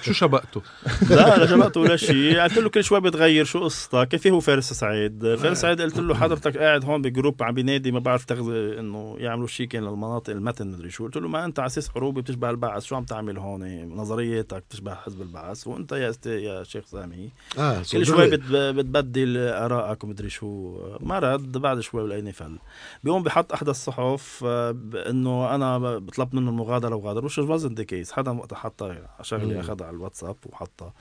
شو 0.03 0.13
شبقته؟ 0.13 0.63
لا 1.11 1.37
لا 1.39 1.47
جبقت 1.47 1.77
ولا 1.77 1.97
شيء 1.97 2.41
قلت 2.41 2.59
له 2.59 2.69
كل 2.69 2.85
شوي 2.85 3.01
بتغير 3.01 3.45
شو 3.45 3.65
قصتك؟ 3.65 4.09
كيف 4.09 4.27
هو 4.27 4.41
فارس 4.41 4.73
سعيد؟ 4.73 5.35
فارس 5.35 5.61
سعيد 5.61 5.81
قلت 5.81 5.99
له 5.99 6.15
حضرتك 6.15 6.57
قاعد 6.57 6.85
هون 6.85 7.03
بجروب 7.03 7.43
عم 7.43 7.55
بينادي 7.55 7.93
ما 7.93 7.99
بعرف 7.99 8.25
تغذي 8.25 8.79
إنه 8.79 9.17
يعملوا 9.19 9.47
شيء 9.47 9.67
كان 9.67 9.85
للمناطق 9.85 10.31
المتن 10.31 10.67
مدري 10.67 10.91
شو. 10.91 11.05
قلت 11.05 11.17
له 11.17 11.29
ما 11.29 11.45
أنت 11.45 11.59
على 11.59 11.67
أساس 11.67 11.89
حروبي 11.89 12.21
بتشبه 12.21 12.51
البعث. 12.51 12.85
شو 12.85 12.97
عم 12.97 13.05
تعمل 13.05 13.39
هون؟ 13.39 13.95
نظرياتك 13.95 14.65
بتشبه 14.69 14.95
حزب 14.95 15.23
البعث. 15.23 15.67
وأنت 15.67 15.93
يا 15.93 16.11
است... 16.11 16.27
يا 16.27 16.65
شيخ 16.65 16.85
سامي 16.87 17.31
آه 17.59 17.79
كل 17.79 17.85
شوي 17.85 18.05
صدقني. 18.05 18.27
بت... 18.27 18.43
بتبدل 18.53 19.39
آرائك 19.39 20.05
ومدري 20.05 20.31
شو. 20.31 20.79
ما 21.01 21.19
رد 21.19 21.59
بعد 21.59 21.81
شوي 21.81 22.03
بلاقيني 22.03 22.33
فل. 22.33 22.59
بيقوم 23.05 23.23
بحط 23.23 23.53
احدى 23.53 23.71
الصحف 23.71 24.02
آه، 24.45 24.71
ب- 24.71 24.97
انه 24.97 25.55
أنا 25.55 25.79
بطلب 25.99 26.35
منه 26.35 26.51
المغادرة 26.51 26.95
وغادر 26.97 27.25
وش 27.25 27.41
wasn't 27.41 27.75
the 27.81 27.85
case. 27.93 28.13
حدا 28.13 28.31
وقتها 28.31 28.57
حطها 28.57 29.17
شغله. 29.23 29.61
أخذها 29.61 29.87
على 29.87 29.97
الواتساب 29.97 30.37
وحطها. 30.47 30.93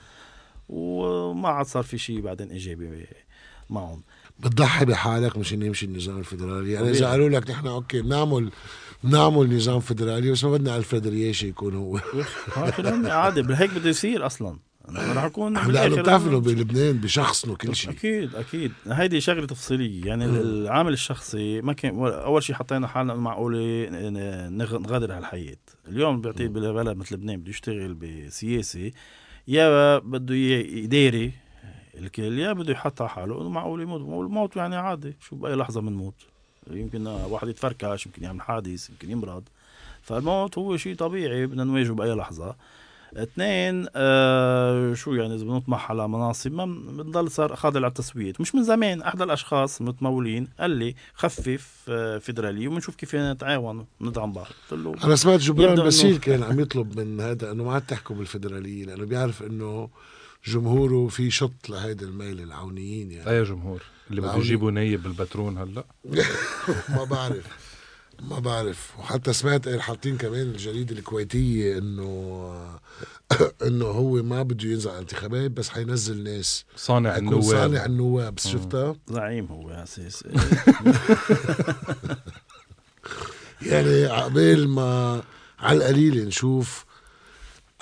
وما 0.68 1.48
عاد 1.48 1.66
صار 1.66 1.82
في 1.82 1.98
شيء 1.98 2.20
بعدين 2.20 2.50
ايجابي 2.50 3.06
معهم. 3.70 4.02
بتضحي 4.40 4.84
بحالك 4.84 5.36
مشان 5.38 5.62
يمشي 5.62 5.86
النظام 5.86 6.18
الفدرالي. 6.18 6.72
يعني 6.72 6.90
إذا. 6.90 7.10
قالوا 7.10 7.28
لك 7.28 7.50
نحن 7.50 7.66
أوكي 7.66 8.02
بنعمل 8.02 8.50
بنعمل 9.04 9.56
نظام 9.56 9.80
فدرالي 9.80 10.30
بس 10.32 10.44
ما 10.44 10.50
بدنا 10.50 10.76
الفريد 10.76 11.06
رياشي 11.06 11.48
يكون 11.48 11.74
هو 11.76 11.98
عادي 13.04 13.54
هيك 13.54 13.70
بده 13.74 13.88
يصير 13.90 14.26
أصلا. 14.26 14.58
رح 14.90 15.24
أكون 15.24 15.54
لأنه 15.72 16.02
بتعرف 16.02 16.28
بلبنان 16.28 16.92
بشخصنه 16.98 17.56
كل 17.56 17.76
شيء. 17.76 17.90
أكيد 17.90 18.34
أكيد. 18.34 18.72
هيدي 18.86 19.20
شغلة 19.20 19.46
تفصيلية. 19.46 20.06
يعني. 20.06 20.24
العامل 20.24 20.92
الشخصي 20.92 21.60
ما 21.60 21.72
كان 21.72 21.98
أول 22.06 22.42
شيء 22.42 22.56
حطينا 22.56 22.86
حالنا 22.86 23.14
معقولة 23.14 23.58
نغ- 24.48 24.74
نغادر 24.78 25.16
هالحياة. 25.16 25.56
اليوم 25.88 26.20
بعتقد 26.20 26.52
ببلد 26.52 26.96
مثل 26.96 27.14
لبنان 27.14 27.40
بده 27.40 27.50
يشتغل 27.50 27.94
بسياسة 27.94 28.90
يا 29.48 29.98
بده 29.98 30.34
يداري 30.34 31.32
الكل 31.98 32.38
يا 32.38 32.52
بده 32.52 32.72
يحط 32.72 33.02
على 33.02 33.10
حاله 33.10 33.40
إنه 33.40 33.48
معقول 33.48 33.82
يموت. 33.82 34.00
الموت 34.00 34.56
يعني 34.56 34.76
عادي 34.76 35.16
شو 35.20 35.36
بأي 35.36 35.54
لحظة 35.54 35.80
بنموت 35.80 36.14
يمكن 36.70 37.06
واحد 37.06 37.48
يتفركش 37.48 38.06
يمكن 38.06 38.22
يعمل 38.22 38.40
حادث 38.42 38.90
يمكن 38.90 39.10
يمرض. 39.10 39.42
فالموت 40.02 40.58
هو 40.58 40.76
شيء 40.76 40.94
طبيعي 40.96 41.46
بدنا 41.46 41.64
نواجهه 41.64 41.94
بأي 41.94 42.14
لحظة. 42.14 42.56
اثنين 43.16 43.86
آه 43.96 44.94
شو 44.94 45.14
يعني 45.14 45.34
إذا 45.34 45.44
بنطمح 45.44 45.90
على 45.90 46.08
مناصب؟ 46.08 46.52
ما 46.52 46.64
بنضل 46.64 47.30
صار 47.30 47.56
خاضع 47.56 47.80
على 47.80 47.86
التسويت 47.86 48.40
مش 48.40 48.54
من 48.54 48.64
زمان 48.64 49.02
أحد 49.02 49.22
الأشخاص 49.22 49.80
المتمولين 49.80 50.48
قال 50.60 50.70
لي 50.70 50.94
خفف 51.14 51.68
آه 51.88 52.18
فيدراليه 52.18 52.68
وبنشوف 52.68 52.94
كيف 52.94 53.14
نتعاون 53.14 53.86
ندعم 54.00 54.32
بعض 54.32 54.46
قلت 54.70 54.80
له 54.80 54.94
أنا 55.04 55.16
سمعت 55.16 55.40
جبران 55.40 55.74
باسيل 55.74 56.18
كان 56.18 56.42
عم 56.42 56.60
يطلب 56.60 57.00
من 57.00 57.20
هذا 57.20 57.52
إنه 57.52 57.64
ما 57.64 57.72
عاد 57.72 57.82
تحكوا 57.82 58.16
بالفدراليه 58.16 58.84
لأنه 58.84 59.04
بيعرف 59.04 59.42
إنه 59.42 59.88
جمهوره 60.46 61.08
في 61.08 61.30
شط 61.30 61.68
لهيدا 61.68 62.06
الميل 62.06 62.40
العونيين 62.40 63.10
يعني. 63.10 63.30
أي 63.30 63.42
جمهور؟ 63.44 63.82
اللي 64.10 64.20
بده. 64.20 64.36
يجيبوا 64.36 64.70
نايب 64.70 65.02
بالبترون 65.02 65.58
هلأ؟ 65.58 65.84
ما 66.96 67.04
بعرف. 67.04 67.61
ما 68.30 68.38
بعرف. 68.38 68.92
وحتى 68.98 69.32
سمعت 69.32 69.68
حاطين 69.68 70.16
كمان 70.16 70.40
الجريدة 70.40 70.96
الكويتية 70.96 71.78
إنه 71.78 72.80
إنه 73.66 73.84
هو 73.86 74.22
ما 74.22 74.42
بده 74.42 74.68
ينزل 74.68 74.90
على 74.90 74.96
الانتخابات 74.96 75.50
بس 75.50 75.68
حينزل 75.68 76.22
ناس. 76.22 76.64
صانع 76.76 77.12
حيكون 77.12 77.42
صانع 77.42 77.64
النواب 77.64 77.86
النواب 77.86 78.34
بس 78.34 78.48
شفتها؟ 78.48 78.96
زعيم 79.14 79.46
هو 79.46 79.70
أساس 79.70 80.24
يعني 83.62 84.04
عقبال 84.04 84.68
ما 84.68 85.22
على 85.58 85.78
القليل 85.78 86.26
نشوف. 86.26 86.84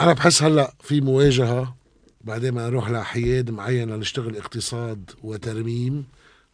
أنا 0.00 0.12
بحس 0.12 0.42
هلأ 0.42 0.74
في 0.80 1.00
مواجهة 1.00 1.76
بعدين 2.20 2.54
ما 2.54 2.66
نروح 2.66 2.90
لحياد 2.90 3.50
معين 3.50 3.90
لنشتغل 3.90 4.36
اقتصاد 4.36 5.10
وترميم 5.22 6.04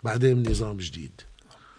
بعدين 0.03 0.51
نظام 0.51 0.77
جديد. 0.77 1.21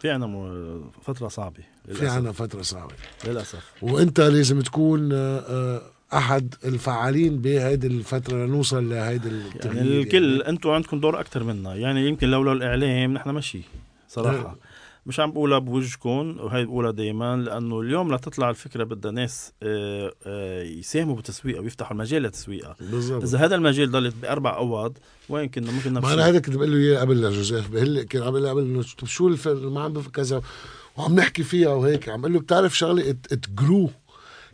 في 0.01 0.09
عنا 0.09 0.25
مو- 0.25 0.81
فترة 1.03 1.27
صعبة 1.27 1.63
في 1.93 2.07
عنا 2.07 2.31
فترة 2.31 2.61
صعبة. 2.61 2.93
للأسف. 3.27 3.71
وأنت 3.81 4.19
لازم 4.21 4.61
تكون 4.61 5.09
آه، 5.13 5.39
آه، 5.39 5.81
أحد 6.13 6.55
الفعالين 6.65 7.37
بهيدي 7.41 7.87
الفترة 7.87 8.45
لنوصل 8.45 8.89
لهيدي 8.89 9.27
التغيير 9.29 9.75
يعني. 9.85 10.01
الكل 10.01 10.41
أنتم 10.41 10.69
عندكم 10.69 10.99
دور 10.99 11.19
أكثر 11.19 11.43
منا. 11.43 11.75
يعني 11.75 12.07
يمكن 12.07 12.27
لولا 12.27 12.51
الإعلام 12.51 13.13
نحن 13.13 13.29
ماشي 13.29 13.61
صراحة. 14.09 14.55
مش 15.07 15.19
عم 15.19 15.31
بقولها 15.31 15.59
بوجهكم 15.59 16.37
وهي 16.39 16.65
بقولها 16.65 16.91
دائما 16.91 17.35
لأنه 17.35 17.79
اليوم 17.79 18.15
لتطلع 18.15 18.49
الفكرة 18.49 18.83
بدها 18.83 19.11
ناس 19.11 19.51
آه، 19.63 20.13
آه، 20.25 20.63
يساهموا 20.63 21.15
بالتسويقها 21.15 21.61
ويفتحوا 21.61 21.91
المجال 21.91 22.21
للتسويقها. 22.21 22.75
بالضبط. 22.79 23.23
إذا 23.23 23.37
هذا 23.37 23.55
المجال 23.55 23.91
ضلت 23.91 24.15
بأربع 24.21 24.57
أوض 24.57 24.97
وين 25.29 25.49
كنا؟ 25.49 25.71
ممكن 25.71 25.93
ما 25.93 26.13
أنا 26.13 26.29
هذا 26.29 26.39
كنت 26.39 26.55
بقول 26.55 26.71
له 26.71 26.77
إياه 26.77 26.99
قبل 26.99 27.21
لجوزيف 27.21 27.69
بقول 27.69 28.01
كان 28.01 28.23
عم 28.23 28.31
بقول 28.31 28.47
قبل 28.47 28.61
إنه 28.61 28.81
شو 29.05 29.35
ما 29.47 29.81
عم 29.81 30.01
كذا 30.01 30.41
وعم 30.97 31.15
نحكي 31.15 31.43
فيها 31.43 31.69
وهيك. 31.69 32.09
عم 32.09 32.21
بقول 32.21 32.33
له 32.33 32.39
بتعرف 32.39 32.77
شغلة؟ 32.77 33.09
ات 33.09 33.49
جرو 33.49 33.89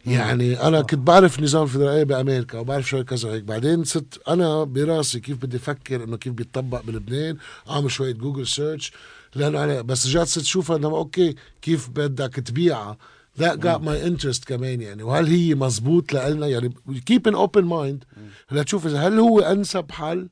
يعني 0.06 0.68
أنا 0.68 0.82
كنت 0.82 1.08
بعرف 1.08 1.40
نظام 1.40 1.64
الفدرالية 1.64 2.04
بأمريكا 2.04 2.60
وبعرف 2.60 2.90
شوي 2.90 3.04
كذا 3.04 3.30
وهيك. 3.30 3.44
بعدين 3.44 3.84
صرت 3.84 4.22
أنا 4.28 4.64
براسي 4.64 5.20
كيف 5.20 5.38
بدي 5.38 5.58
أفكر 5.58 6.04
إنه 6.04 6.18
كيف 6.18 6.34
بيتطبق 6.34 6.82
بلبنان 6.82 7.38
أعمل 7.70 7.92
شوية 7.92 8.14
Google 8.14 8.48
search 8.48 8.92
لأنه 9.36 9.64
أنا 9.64 9.82
بس 9.82 10.08
رجعت 10.08 10.28
صرت 10.28 10.44
أشوفها 10.44 10.76
إنه 10.76 10.88
okay 10.88 11.36
كيف 11.62 11.90
بدك 11.90 12.36
تبيعها؟ 12.36 12.98
That 13.40 13.58
got 13.60 13.82
my 13.82 13.98
interest 14.10 14.46
كمان 14.46 14.82
يعني. 14.82 15.04
وهل 15.04 15.28
هي 15.28 15.56
مزبوط 15.56 16.14
لنا 16.14 16.48
يعني 16.48 16.74
keep 16.90 17.32
an 17.32 17.36
open 17.36 17.64
mind. 17.64 18.06
لتشوف 18.52 18.88
إذا 18.88 19.08
هل 19.08 19.20
هو 19.20 19.40
أنسب 19.40 19.92
حل؟ 19.92 20.28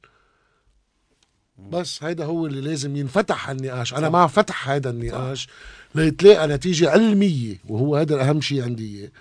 بس 1.70 2.04
هيدا 2.04 2.26
هو 2.26 2.46
اللي 2.46 2.62
لازم 2.62 2.96
ينفتح 2.96 3.50
النقاش. 3.50 3.94
أنا 3.94 4.10
مع 4.10 4.28
فتح 4.28 4.70
هذا 4.70 4.90
النقاش 4.90 5.48
ليتلاقى 5.96 6.48
نتيجة 6.48 6.90
علمية 6.90 7.58
وهو 7.68 7.96
هذا 7.96 8.16
الأهم 8.16 8.42
شيء 8.42 8.64
عندي. 8.64 9.12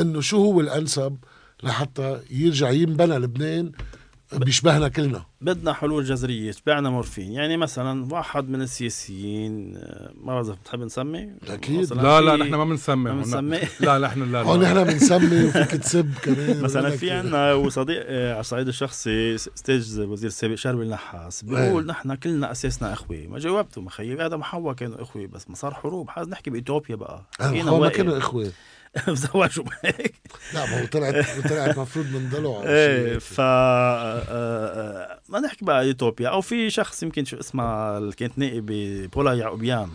إنه 0.00 0.20
شو 0.20 0.36
هو 0.36 0.60
الأنسب 0.60 1.16
لحتى 1.62 2.20
يرجع 2.30 2.70
ينبنى 2.70 3.18
لبنان؟ 3.18 3.72
بيشبهنا 4.32 4.88
كلنا. 4.88 5.22
بدنا 5.40 5.72
حلول 5.72 6.04
جذرية 6.04 6.52
تبعنا 6.52 6.90
مورفين. 6.90 7.32
يعني 7.32 7.56
مثلا 7.56 8.12
واحد 8.14 8.48
من 8.48 8.62
السياسيين 8.62 9.76
آه، 9.76 10.12
ما 10.24 10.34
بعرف 10.34 10.50
بتحب 10.60 10.80
نسمي؟ 10.80 11.30
أكيد. 11.48 11.92
لا 11.92 12.20
لا 12.20 12.36
نحن 12.36 12.54
ما 12.54 12.64
بنسمي 12.64 12.96
ما. 12.96 13.12
بنسمي؟ 13.12 13.58
لا 13.80 13.98
لا 13.98 14.06
نحن 14.08 14.32
لا 14.32 14.42
هون 14.42 14.60
نحن 14.62 14.84
بنسمي 14.84 15.44
وفيك 15.44 15.70
تسب 15.70 16.14
كمان. 16.24 16.62
مثلا 16.62 16.90
في 16.90 17.10
عنا 17.10 17.52
وصديق 17.54 18.02
آه، 18.06 18.30
على 18.32 18.40
الصعيد 18.40 18.68
الشخصي 18.68 19.38
ستيج 19.38 20.00
وزير 20.00 20.28
السابق 20.28 20.54
شربي 20.54 20.82
النحاس 20.82 21.42
بيقول 21.44 21.82
إيه. 21.82 21.90
نحن 21.90 22.14
كلنا 22.14 22.50
أساسنا 22.50 22.92
إخوة. 22.92 23.26
ما 23.28 23.38
جاوبته 23.38 23.80
مخيب 23.80 24.20
آدم 24.20 24.40
وحواء 24.40 24.74
كانوا 24.74 25.02
إخوة 25.02 25.26
بس 25.26 25.50
ما 25.50 25.54
صار 25.56 25.74
حروب. 25.74 26.08
حاز 26.08 26.28
نحكي 26.28 26.50
بايثيوبيا 26.50 26.96
بقى. 26.96 27.22
هون 27.40 27.80
ما. 27.80 27.88
كانوا 27.88 28.18
إخوة. 28.18 28.52
زواجوا 29.08 29.64
هيك 29.84 30.14
لا 30.54 30.66
ما 30.66 30.82
هو 30.82 30.86
طلعت 30.86 31.48
طلعت 31.48 31.78
مفروض 31.78 32.06
من 32.06 32.28
ضلع 32.28 32.60
شيء 32.60 32.70
إيه. 32.70 33.18
ف 33.18 33.40
آه، 33.40 34.22
آه، 34.28 35.20
ما 35.28 35.40
نحكي 35.40 35.64
بقى 35.64 35.82
ايثيوبيا 35.82 36.28
أو 36.28 36.40
في 36.40 36.70
شخص 36.70 37.02
يمكن 37.02 37.24
شو 37.24 37.40
اسمها 37.40 37.98
اللي 37.98 38.12
كانت 38.12 38.38
نائبة 38.38 39.08
بولا 39.12 39.34
يعقوبيان 39.34 39.88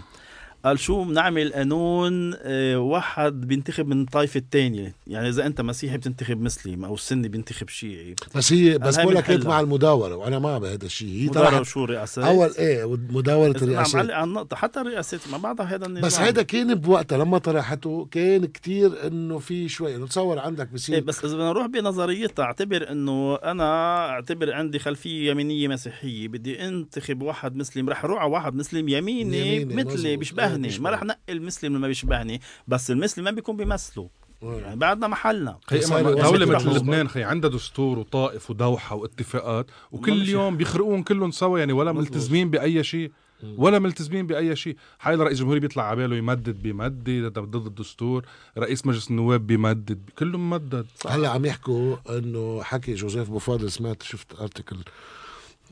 قال 0.65 0.79
شو 0.79 1.03
بنعمل 1.03 1.53
قانون 1.53 2.33
آه، 2.41 2.79
واحد 2.79 3.41
بينتخب 3.47 3.87
من 3.87 4.01
الطائفه 4.01 4.37
الثانية 4.37 4.95
يعني 5.07 5.29
إذا 5.29 5.45
أنت 5.45 5.61
مسيحي 5.61 5.97
بتنتخب 5.97 6.41
مسلم 6.41 6.85
أو 6.85 6.93
السني 6.93 7.27
بينتخب 7.27 7.69
شيعي. 7.69 8.15
بس 8.35 8.53
هي 8.53 8.77
بس 8.77 8.97
بقول 8.97 9.15
لك. 9.15 9.45
مع 9.45 9.59
المداورة 9.59 10.15
وأنا 10.15 10.39
مع 10.39 10.57
بهذا 10.57 10.85
الشيء. 10.85 11.21
هي 11.21 11.27
مدارة 11.27 11.49
طلعت 11.49 11.61
وشو 11.61 11.85
رئاسات؟ 11.85 12.25
أول 12.25 12.49
إيه 12.59 12.97
مداورة 13.09 13.51
إذا 13.51 13.65
عم 13.65 13.69
الرئاسات 13.69 13.95
علق 13.95 14.13
على 14.13 14.23
النقطة 14.23 14.55
حتى 14.55 14.81
الرئاسات 14.81 15.19
مع 15.31 15.37
بعضها 15.37 15.65
هذا 15.65 15.85
النظام. 15.85 16.03
بس 16.03 16.19
هيدا 16.19 16.41
كان 16.41 16.75
بوقتها 16.75 17.17
لما 17.17 17.37
طرحته 17.37 18.07
كان 18.11 18.45
كتير 18.45 19.07
إنه 19.07 19.39
في 19.39 19.69
شوي 19.69 19.95
إنه 19.95 20.07
تصور 20.07 20.39
عندك 20.39 20.67
إيه 20.67 20.73
بصير 20.73 20.99
بس 20.99 21.25
إذا 21.25 21.33
بدنا 21.33 21.49
نروح 21.49 21.65
بنظريتها 21.65 22.43
أعتبر 22.43 22.91
إنه 22.91 23.35
أنا 23.35 23.99
أعتبر 24.09 24.53
عندي 24.53 24.79
خلفية 24.79 25.31
يمينية 25.31 25.67
مسيحية. 25.67 26.27
بدي 26.27 26.67
أنتخب 26.67 27.21
واحد 27.21 27.55
مسلم 27.55 27.89
رح 27.89 28.05
أروح 28.05 28.21
على 28.21 28.31
واحد 28.31 28.55
مسلم 28.55 28.89
يميني, 28.89 29.55
يميني، 29.55 29.83
مثلي 29.83 30.17
مزبوط. 30.17 30.17
بيشبهني. 30.61 30.67
بيشبه. 30.67 30.83
ما 30.83 30.89
رح 30.89 31.03
نقي 31.03 31.33
المسلم 31.33 31.67
اللي 31.67 31.81
ما 31.81 31.87
بيشبهني 31.87 32.41
بس 32.67 32.91
المسلم 32.91 33.23
ما 33.25 33.31
بيكون 33.31 33.57
بيمثله. 33.57 34.09
يعني 34.41 34.75
بعدنا 34.75 35.07
محلنا. 35.07 35.59
دولة 35.71 36.45
مثل. 36.45 36.75
لبنان 36.75 37.07
خي 37.07 37.23
عندها 37.23 37.49
دستور 37.49 37.99
وطائف 37.99 38.49
ودوحة 38.49 38.95
واتفاقات 38.95 39.65
وكل. 39.91 40.29
يوم 40.29 40.57
بيخرقون 40.57 41.03
كلهم 41.03 41.31
سوا 41.31 41.59
يعني 41.59 41.73
ولا. 41.73 41.91
ملتزمين 41.91 42.49
بأي 42.49 42.83
شيء. 42.83 43.11
ولا 43.57 43.79
ملتزمين 43.79 44.27
بأي 44.27 44.55
شيء. 44.55 44.75
حي 44.99 45.15
رئيس 45.15 45.37
الجمهورية 45.37 45.61
بيطلع 45.61 45.83
على 45.83 45.95
باله 45.95 46.15
يمدد 46.15 46.63
بيمدد. 46.63 47.39
ضد 47.39 47.65
الدستور. 47.65 48.25
رئيس 48.57 48.85
مجلس 48.85 49.09
النواب 49.09 49.47
بيمدد. 49.47 50.09
كله 50.19 50.37
ممدد 50.37 50.85
هلا 51.07 51.29
عم 51.29 51.45
يحكوا 51.45 51.95
إنه 52.09 52.63
حكي 52.63 52.93
جوزيف 52.93 53.29
بوفاضل 53.29 53.71
سمعت 53.71 54.03
شفت 54.03 54.39
ارتكل 54.39 54.77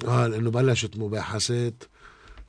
قال 0.06 0.34
إنه 0.34 0.52
بلشت 0.52 0.98
مباحثات 0.98 1.84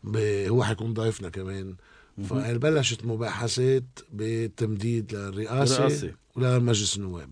ب... 0.05 0.17
هو 0.49 0.65
حيكون 0.65 0.95
ضيفنا 0.95 1.29
كمان. 1.29 1.75
فقال 2.23 2.59
بلشت 2.59 3.05
مباحثات 3.05 3.85
بتمديد 4.13 5.15
للرئاسة. 5.15 6.13
ولمجلس 6.37 6.97
النواب. 6.97 7.31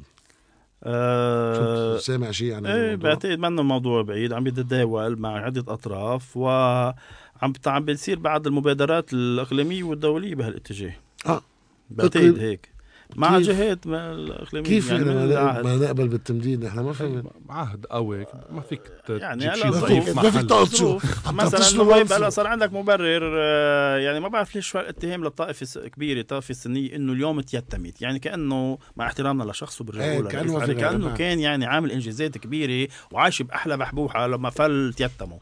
شو 1.56 1.98
سامع 1.98 2.30
شيء 2.30 2.54
عن 2.54 2.66
إيه 2.66 2.94
بعتقد 2.94 3.38
منه 3.38 3.60
الموضوع 3.60 4.02
بعيد 4.02 4.32
عم 4.32 4.44
بيتداول 4.44 5.18
مع 5.18 5.44
عدة 5.44 5.72
أطراف 5.72 6.36
وعم 6.36 7.52
عم 7.66 7.84
بتصير 7.84 8.18
بعض 8.18 8.46
المبادرات 8.46 9.12
الإقليمية 9.12 9.82
والدولية 9.82 10.34
بهالاتجاه. 10.34 10.94
آه. 11.26 11.42
بعتقد 11.90 12.38
هيك. 12.38 12.71
مع 13.16 13.38
كيف- 13.38 13.46
جهات 13.48 13.86
ما 13.86 14.12
الاقليميه 14.12 14.68
كيف 14.68 14.90
يعني 14.90 15.04
ما 15.04 15.62
ما 15.62 15.76
نقبل 15.76 16.08
بالتمديد 16.08 16.64
نحن 16.64 16.80
ما 16.80 16.92
في 16.92 17.22
عهد 17.50 17.86
قوي 17.86 18.26
ما 18.50 18.60
فيك 18.60 18.80
يعني 19.08 19.44
هلا 19.48 19.54
شيء 19.54 19.70
ظروف. 19.70 20.16
ما 20.16 20.30
فيك. 20.30 20.42
تقعد. 20.48 21.00
عم 21.26 21.36
مثلا. 21.36 22.16
هلا 22.16 22.30
صار 22.30 22.46
عندك 22.46 22.72
مبرر 22.72 23.32
آه، 23.38 23.96
يعني 23.96 24.20
ما 24.20 24.28
بعرف 24.28 24.54
ليش 24.54 24.68
شو 24.68 24.78
الاتهام 24.80 25.24
للطائفة 25.24 25.88
كبيرة 25.88 26.20
الطائفه 26.20 26.50
السنية 26.50 26.96
إنه 26.96 27.12
اليوم 27.12 27.40
تيتمت 27.40 28.02
يعني 28.02 28.18
كأنه 28.18 28.78
مع 28.96 29.06
احترامنا 29.06 29.50
لشخصه 29.50 29.82
إيه، 29.82 29.86
بالرجوله 30.18 30.28
كأنه 30.30 30.58
يعني 30.58 30.74
كأنه. 30.74 31.14
كان 31.16 31.40
يعني 31.40 31.66
عامل 31.66 31.90
إنجازات 31.92 32.38
كبيرة 32.38 32.88
وعايش 33.10 33.42
بأحلى 33.42 33.76
بحبوحه 33.76 34.26
لما 34.26 34.50
فل 34.50 34.94
تيتموا 34.96 35.38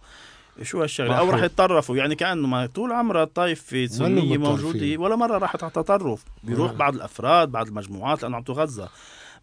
شو 0.62 0.82
هالشغلة 0.82 1.18
أو. 1.18 1.31
رح 1.31 1.43
يتطرفوا 1.43 1.97
يعني 1.97 2.14
كأنه 2.14 2.47
ما 2.47 2.66
طول 2.66 2.93
عمرها 2.93 3.22
الطائفه 3.22 3.85
السنيه 3.85 4.39
متطرفين. 4.39 4.40
موجودة 4.40 4.97
ولا 5.02 5.16
مرة 5.16 5.39
راحت 5.39 5.62
على 5.62 5.72
تطرف 5.72 6.24
بيروح. 6.43 6.72
بعض 6.72 6.94
الأفراد 6.94 7.48
بعض 7.48 7.68
المجموعات 7.68 8.22
لأنه 8.22 8.36
عم 8.36 8.43
تغذى 8.43 8.89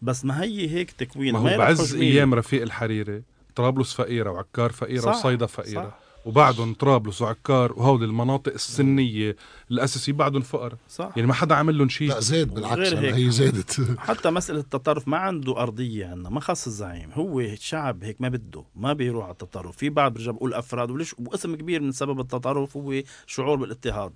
بس 0.02 0.24
ما 0.24 0.42
هي 0.42 0.70
هيك 0.70 0.90
تكوين 0.90 1.32
ما 1.32 1.54
هو 1.54 1.58
بعز. 1.58 1.94
أيام 1.94 2.34
رفيق 2.34 2.62
الحريري 2.62 3.22
طرابلس 3.56 3.94
فقيرة 3.94 4.30
وعكار 4.30 4.72
فقيرة 4.72 5.00
صح، 5.00 5.16
وصيدا 5.16 5.46
فقيرة 5.46 5.82
صح. 5.82 6.07
وبعدهم 6.24 6.74
طرابلس 6.74 7.22
وعكار 7.22 7.72
وهول 7.72 8.04
المناطق 8.04 8.52
السنية. 8.52 9.36
الاساسيه 9.70 10.12
بعدهم 10.12 10.42
فقر. 10.42 10.76
صح. 10.88 11.12
يعني 11.16 11.28
ما 11.28 11.34
حدا 11.34 11.54
عامل 11.54 11.78
لهم 11.78 11.88
شيء. 11.88 12.08
لا 12.08 12.20
زاد 12.20 12.54
بالعكس 12.54 12.78
غير 12.78 12.98
هلا 12.98 13.08
هيك. 13.08 13.14
هي 13.14 13.30
زادت. 13.30 13.98
حتى 13.98 14.30
مسألة 14.30 14.60
التطرف 14.60 15.08
ما 15.08 15.16
عنده 15.16 15.62
أرضية 15.62 16.06
عنا 16.06 16.28
ما 16.30 16.40
خص 16.40 16.66
الزعيم. 16.66 17.10
هو 17.12 17.40
الشعب 17.40 18.04
هيك 18.04 18.20
ما 18.20 18.28
بده 18.28 18.64
ما 18.76 18.92
بيروح 18.92 19.24
على 19.24 19.32
التطرف. 19.32 19.76
في 19.76 19.88
بعض 19.88 20.14
برجع 20.14 20.32
بقول 20.32 20.54
أفراد 20.54 20.90
وليش؟ 20.90 21.14
واسم 21.18 21.56
كبير 21.56 21.80
من 21.80 21.92
سبب 21.92 22.20
التطرف 22.20 22.76
هو 22.76 23.02
شعور 23.26 23.56
بالاضطهاد. 23.56 24.12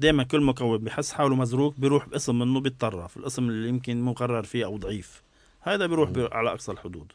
دائما 0.00 0.22
كل 0.22 0.40
مكون 0.40 0.78
بحس 0.78 1.12
حاله 1.12 1.34
مزروق 1.34 1.74
بيروح 1.78 2.08
باسم 2.08 2.38
منه 2.38 2.60
بيتطرف. 2.60 3.16
الاسم 3.16 3.48
اللي 3.48 3.68
يمكن 3.68 4.02
مقرر 4.02 4.42
فيه 4.42 4.64
أو 4.64 4.76
ضعيف. 4.76 5.22
هذا 5.60 5.86
بيروح 5.86 6.10
بي 6.10 6.28
على 6.32 6.50
أقصى 6.50 6.72
الحدود. 6.72 7.12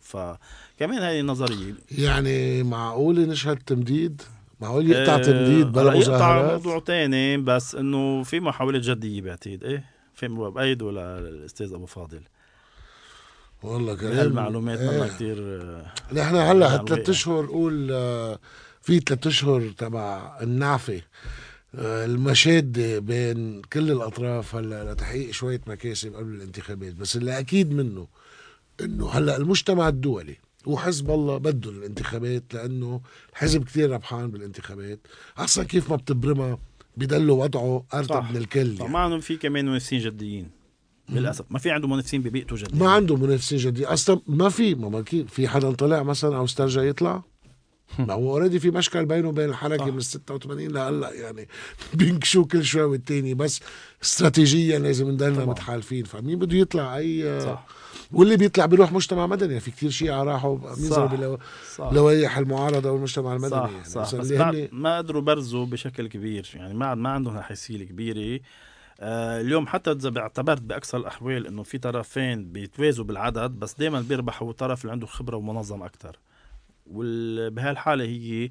فكمان 0.00 1.02
هذه 1.02 1.20
نظرية. 1.20 1.74
يعني 1.90 2.62
معقول 2.62 3.28
نشهد 3.28 3.56
تمديد؟ 3.56 4.22
معقول 4.60 4.90
يقطع 4.90 5.14
آه، 5.14 5.18
تمديد 5.18 5.72
بلا 5.72 5.94
يقطع 5.94 6.52
موضوع 6.52 6.78
تاني 6.78 7.36
بس 7.36 7.74
إنه 7.74 8.22
في 8.22 8.40
محاولة 8.40 8.78
جدية 8.82 9.22
بعتقد. 9.22 9.64
إيه؟ 9.64 9.84
في 10.14 10.28
بأيده 10.28 10.90
للأستاذ 10.90 11.72
أبو 11.72 11.86
فاضل؟ 11.86 12.20
والله 13.62 13.94
كلام 13.94 14.18
هالمعلومات 14.18 14.78
إيه. 14.78 14.90
منا 14.90 15.08
كتير؟ 15.08 15.38
نحن 16.12 16.36
هلأ 16.36 16.52
نعم، 16.52 16.62
هالثلاث. 16.62 17.08
أشهر 17.08 17.46
قول 17.46 17.88
آه، 17.92 18.38
في 18.82 18.98
ثلاث 19.00 19.26
أشهر 19.26 19.70
تبع 19.78 20.38
النعفة 20.42 21.00
آه، 21.74 22.04
المشادة 22.04 22.98
بين 22.98 23.62
كل 23.62 23.90
الأطراف 23.90 24.54
هلأ 24.54 24.92
لتحقيق 24.92 25.30
شوية 25.30 25.60
مكاسب 25.66 26.14
قبل 26.14 26.34
الانتخابات 26.34 26.94
بس 26.94 27.16
اللي 27.16 27.38
أكيد 27.38 27.72
منه 27.72 28.06
إنه 28.80 29.08
هلأ 29.10 29.36
المجتمع 29.36 29.88
الدولي 29.88 30.36
وحزب 30.66 31.10
الله 31.10 31.36
بده 31.38 31.70
الانتخابات 31.70 32.42
لأنه 32.54 33.00
الحزب 33.32 33.64
كتير 33.64 33.90
ربحان 33.90 34.30
بالانتخابات. 34.30 35.00
أصلا 35.38 35.64
كيف 35.64 35.90
ما 35.90 35.96
بتبرمها 35.96 36.58
بضلوا 36.96 37.44
وضعه 37.44 37.84
أرتب 37.94 38.08
صح. 38.14 38.30
من 38.30 38.36
الكل 38.36 38.76
يعني. 38.80 38.92
ما 38.92 38.98
عندهم 38.98 39.20
في 39.20 39.36
كمان 39.36 39.64
منافسين 39.66 39.98
جديين 39.98 40.50
للاسف 41.08 41.44
ما 41.50 41.58
في 41.58 41.70
عندهم 41.70 41.92
منافسين 41.92 42.22
ببيئته 42.22 42.56
جديين 42.56 42.78
ما 42.82 42.90
عنده 42.90 43.16
منافسين 43.16 43.58
جديد 43.58 43.84
أصلا 43.84 44.20
ما 44.26 44.48
في 44.48 44.74
ما 44.74 44.88
ما 44.88 45.02
كي- 45.02 45.24
في 45.24 45.48
حدا 45.48 45.72
طلع 45.72 46.02
مثلا 46.02 46.36
أو 46.36 46.44
استرجع 46.44 46.82
يطلع؟ 46.82 47.22
ما 47.98 48.14
هو 48.14 48.30
اوريدي 48.30 48.58
في 48.60 48.70
مشكل 48.70 49.06
بينه 49.06 49.28
وبين 49.28 49.48
الحركه. 49.48 49.90
من 49.90 50.00
86 50.00 50.68
لهلأ 50.68 51.12
يعني 51.12 51.48
بينكشوا 51.94 52.44
كل 52.44 52.64
شوي 52.64 52.82
والتاني 52.82 53.34
بس 53.34 53.60
استراتيجيا 54.02 54.78
لازم 54.78 55.10
نضلنا. 55.10 55.44
متحالفين. 55.44 56.04
فمين 56.04 56.38
بده 56.38 56.56
يطلع؟ 56.56 56.96
أي 56.96 57.40
صح. 57.40 57.66
واللي 58.14 58.36
بيطلع 58.36 58.66
بيروح 58.66 58.92
مجتمع 58.92 59.26
مدني. 59.26 59.60
في 59.60 59.70
كتير 59.70 59.90
شيعة 59.90 60.22
راحوا 60.22 60.58
بينزلوا 60.58 61.06
صح. 61.06 61.14
بلو... 61.14 61.38
صح. 61.76 61.92
لوائح 61.92 62.38
المعارضة 62.38 62.90
والمجتمع 62.90 63.32
المدني. 63.32 63.50
صح. 63.50 63.70
يعني. 63.70 63.84
صح 63.84 64.14
بس 64.16 64.32
بعد 64.32 64.68
ما 64.72 64.98
قدروا 64.98 65.22
برزوا 65.22 65.66
بشكل 65.66 66.06
كبير. 66.06 66.50
يعني 66.54 66.74
ما 66.74 66.94
ما 66.94 67.08
عندهم 67.08 67.40
حيثيه 67.40 67.84
كبيرة. 67.84 68.40
آه 69.00 69.40
اليوم 69.40 69.66
حتى 69.66 69.90
إذا 69.92 70.18
اعتبرت 70.18 70.62
بأكثر 70.62 70.98
الأحوال 70.98 71.46
إنه 71.46 71.62
في 71.62 71.78
طرفين 71.78 72.52
بيتوازوا 72.52 73.04
بالعدد 73.04 73.50
بس 73.50 73.74
دائما 73.74 74.00
بيربح 74.00 74.42
هو 74.42 74.50
الطرف 74.50 74.82
اللي 74.82 74.92
عنده 74.92 75.06
خبرة 75.06 75.36
ومنظم 75.36 75.82
أكثر 75.82 76.18
وبهالحاله 76.86 78.04
هي 78.04 78.50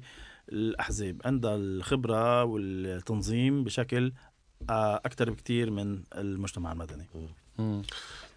الأحزاب 0.52 1.20
عندها 1.24 1.56
الخبرة 1.56 2.44
والتنظيم 2.44 3.64
بشكل 3.64 4.12
آه 4.70 4.96
أكثر 4.96 5.30
بكثير 5.30 5.70
من 5.70 6.02
المجتمع 6.14 6.72
المدني. 6.72 7.06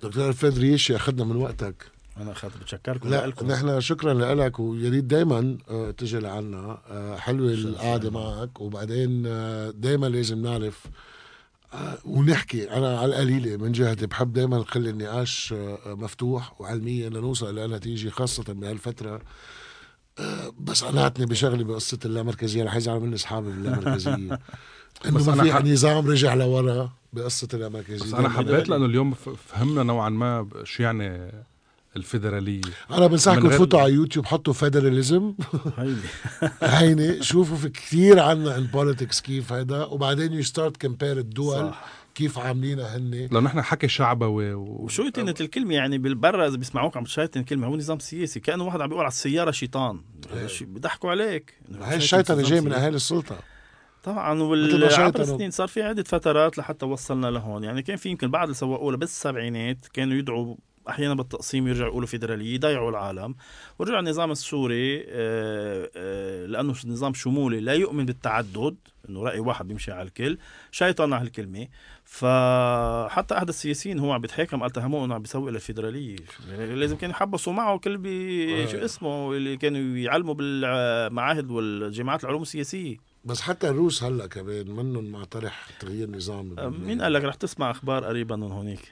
دكتور 0.04 0.30
الفيد 0.30 0.58
ريشي 0.58 0.96
أخذنا 0.96 1.24
من 1.24 1.36
وقتك. 1.36 1.86
أنا 2.18 2.32
أخذت 2.32 2.58
بتشكركم 2.58 3.10
لا 3.10 3.34
نحن 3.44 3.82
شكرا 3.82 4.36
لك 4.36 4.60
ويا 4.60 4.90
ريت 4.90 5.04
دائما 5.04 5.58
تجي 5.98 6.20
لعنا 6.20 6.82
آه، 6.90 7.18
حلوة 7.18 7.52
القعدة 7.52 8.10
معك. 8.12 8.62
وبعدين 8.62 9.24
دائما 9.82 10.08
لازم 10.08 10.42
نعرف 10.42 10.86
آه، 11.74 11.98
ونحكي. 12.06 12.72
أنا 12.72 13.00
على 13.00 13.06
القليلة 13.06 13.58
من 13.58 13.72
جهتي 13.72 14.08
بحب 14.08 14.34
دائما 14.34 14.58
نخلي 14.58 14.90
النقاش 14.90 15.54
آه، 15.58 15.80
مفتوح 15.86 16.62
وعلميا 16.62 17.10
لنوصل 17.10 17.60
إلى 17.60 17.76
نتيجة 17.76 18.10
خاصة 18.10 18.44
بهالفترة. 18.44 19.22
آه، 20.20 20.54
بس 20.60 20.84
قنعتني 20.84 21.26
بشغله 21.26 21.64
بقصة 21.64 22.00
اللامركزية 22.06 22.64
رح 22.64 22.76
يزعلوا 22.76 23.02
مني 23.02 23.16
أصحابي 23.16 23.50
باللامركزية. 23.50 24.40
إنه 25.06 25.18
بس 25.18 25.28
ما 25.28 25.34
أنا 25.34 25.44
في 25.44 25.54
حب- 25.54 25.68
نظام 25.68 26.08
رجع 26.08 26.34
لورا 26.34 26.90
بقصة 27.14 27.48
اللامركزيه 27.54 28.06
بس 28.06 28.14
أنا 28.14 28.30
حبيت 28.30 28.70
لأنه 28.70 28.86
اليوم 28.86 29.14
فهمنا 29.48 29.84
نوعا 29.84 30.10
ما 30.10 30.48
شو 30.64 30.84
يعني 30.84 31.32
الفيدرالية. 31.96 32.62
أنا 32.92 33.08
بنصحكم 33.08 33.44
من 33.44 33.50
غير- 33.50 33.58
فوتوا 33.58 33.80
على 33.82 33.94
يوتيوب 33.94 34.26
حطوا 34.26 34.54
federalism 34.54 35.34
هيني 36.62 37.24
شوفوا 37.24 37.58
في 37.58 37.70
كثير 37.70 38.20
عنا 38.20 38.56
ال 38.56 38.63
politics 38.63 39.22
كيف 39.22 39.54
هيدا 39.54 39.86
وبعدين 39.86 40.34
you 40.34 40.44
start 40.44 40.78
compare 40.82 41.18
الدول 41.18 41.70
صح. 41.70 41.86
كيف 42.16 42.40
عاملينها 42.40 42.98
هن 42.98 43.12
لأنه 43.12 43.40
نحن 43.40 43.62
حكي 43.62 43.88
شعبوي 43.88 44.54
و... 44.54 44.64
وشو 44.64 45.10
تنة 45.10 45.36
الكلمة؟ 45.42 45.74
يعني 45.74 45.98
بالبرة 45.98 46.48
إذا 46.48 46.58
بيسمعوك 46.58 46.98
عم 46.98 47.04
تشيطن 47.04 47.40
الكلمة 47.40 47.68
هو 47.68 47.76
نظام 47.78 48.00
سياسي 48.00 48.40
كأنه 48.40 48.64
واحد 48.64 48.82
عم 48.82 48.88
بيقول 48.88 49.04
على 49.04 49.12
السيارة 49.12 49.52
شيطان. 49.52 50.00
شو- 50.48 50.66
بيضحكوا 50.66 51.10
عليك. 51.10 51.54
هاي 51.82 51.98
نظام 51.98 52.42
جاي 52.42 52.62
من. 52.62 52.74
اهالي 52.74 52.96
السلطة. 52.96 53.38
طبعا 54.04 54.34
وعبر. 55.18 55.22
السنين 55.22 55.52
صار 55.52 55.68
في 55.68 55.82
عدة 55.82 56.04
فترات 56.04 56.58
لحتى 56.58 56.86
وصلنا 56.86 57.28
لهون. 57.28 57.64
يعني 57.64 57.82
كان 57.82 57.96
في 57.98 58.10
يمكن 58.10 58.32
بعض 58.32 58.44
اللي 58.44 58.56
لها 58.90 58.98
بالسبعينات 58.98 59.88
كانوا 59.94 60.18
يدعوا 60.18 60.56
أحيانا 60.90 61.14
بالتقسيم 61.14 61.68
يرجعوا 61.68 61.90
يقولوا 61.90 62.08
فيدرالية 62.08 62.56
يضيعوا 62.56 62.90
العالم. 62.90 63.36
ورجع 63.80 64.00
النظام 64.00 64.32
السوري 64.32 65.06
آه، 65.10 65.90
آه، 65.96 66.46
لأنه 66.46 66.74
نظام 66.86 67.14
شمولي 67.14 67.60
لا 67.60 67.74
يؤمن 67.74 68.06
بالتعدد 68.06 68.76
إنه 69.10 69.24
رأي 69.24 69.40
واحد 69.40 69.68
بيمشي 69.68 69.92
على 69.92 70.08
الكل 70.08 70.38
شيطان 70.72 71.14
على 71.14 71.24
هالكلمه 71.24 71.68
فحتى 72.04 73.38
أحد 73.38 73.48
السياسيين 73.48 74.00
هو 74.00 74.12
عم 74.12 74.22
بيتحاكم 74.22 74.60
قال 74.62 74.70
اتهموه 74.70 75.06
إنه 75.06 75.16
عم 75.16 75.22
بيسوق 75.22 75.50
للفيدراليه 75.50 76.16
يعني 76.50 76.76
لازم 76.76 76.96
كانوا 76.98 77.16
يحبسوا 77.16 77.54
معه 77.54 77.78
كل 77.78 77.98
بي 77.98 78.68
شو 78.68 78.78
اسمه 78.78 79.34
اللي 79.34 79.58
كانوا 79.58 79.98
يعلموا 79.98 80.34
بالمعاهد 80.34 81.52
والجامعات 81.52 82.24
العلوم 82.24 82.42
السياسية. 82.42 82.98
بس 83.28 83.42
حتى 83.42 83.70
الروس 83.70 84.04
هلأ 84.04 84.28
كمان 84.28 84.72
منهم 84.72 85.06
مع 85.12 85.24
طرح 85.24 85.68
تغيير 85.80 86.10
نظام. 86.12 86.56
مين 86.86 87.02
قال 87.02 87.14
لك 87.14 87.24
رح 87.24 87.36
تسمع 87.36 87.72
أخبار 87.72 88.06
قريبا 88.06 88.36
من 88.36 88.52
هونيك 88.52 88.92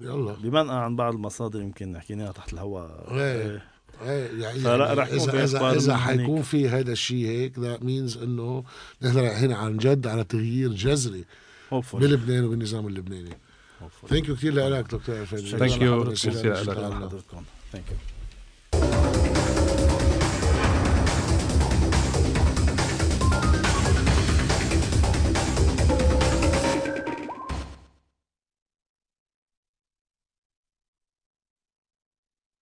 يلا 0.00 0.32
بمنقى 0.32 0.84
عن 0.84 0.96
بعض 0.96 1.14
المصادر 1.14 1.60
يمكن 1.60 1.98
حكيناها 2.00 2.32
تحت 2.32 2.52
الهواء 2.52 3.06
إيه. 3.10 3.62
إيه 4.02 4.42
يعني, 4.42 4.60
فلا 4.60 4.86
يعني 4.86 5.00
رح 5.00 5.06
اذا 5.06 5.44
اذا 5.44 5.94
هنيك. 5.94 6.20
حيكون 6.20 6.42
في 6.42 6.68
هذا 6.68 6.92
الشيء 6.92 7.26
هيك 7.26 7.58
that 7.58 7.82
means 7.82 8.18
إنه 8.18 8.64
نحن 9.02 9.18
رايحين 9.18 9.52
عن 9.52 9.76
جد 9.76 10.06
على 10.06 10.24
تغيير 10.24 10.72
جذري 10.72 11.24
بلبنان 11.92 12.44
وبالنظام 12.44 12.86
اللبناني 12.86 13.36
ثانك 14.08 14.28
يو 14.28 14.36
كثير 14.36 14.68
لك 14.68 14.84
دكتور 14.94 15.26
Thank 15.26 15.72
you. 15.72 16.14
شكراً 16.14 16.14
كثير. 16.14 16.54
لك. 16.54 17.20
Thank 17.72 17.78
you 17.78 18.11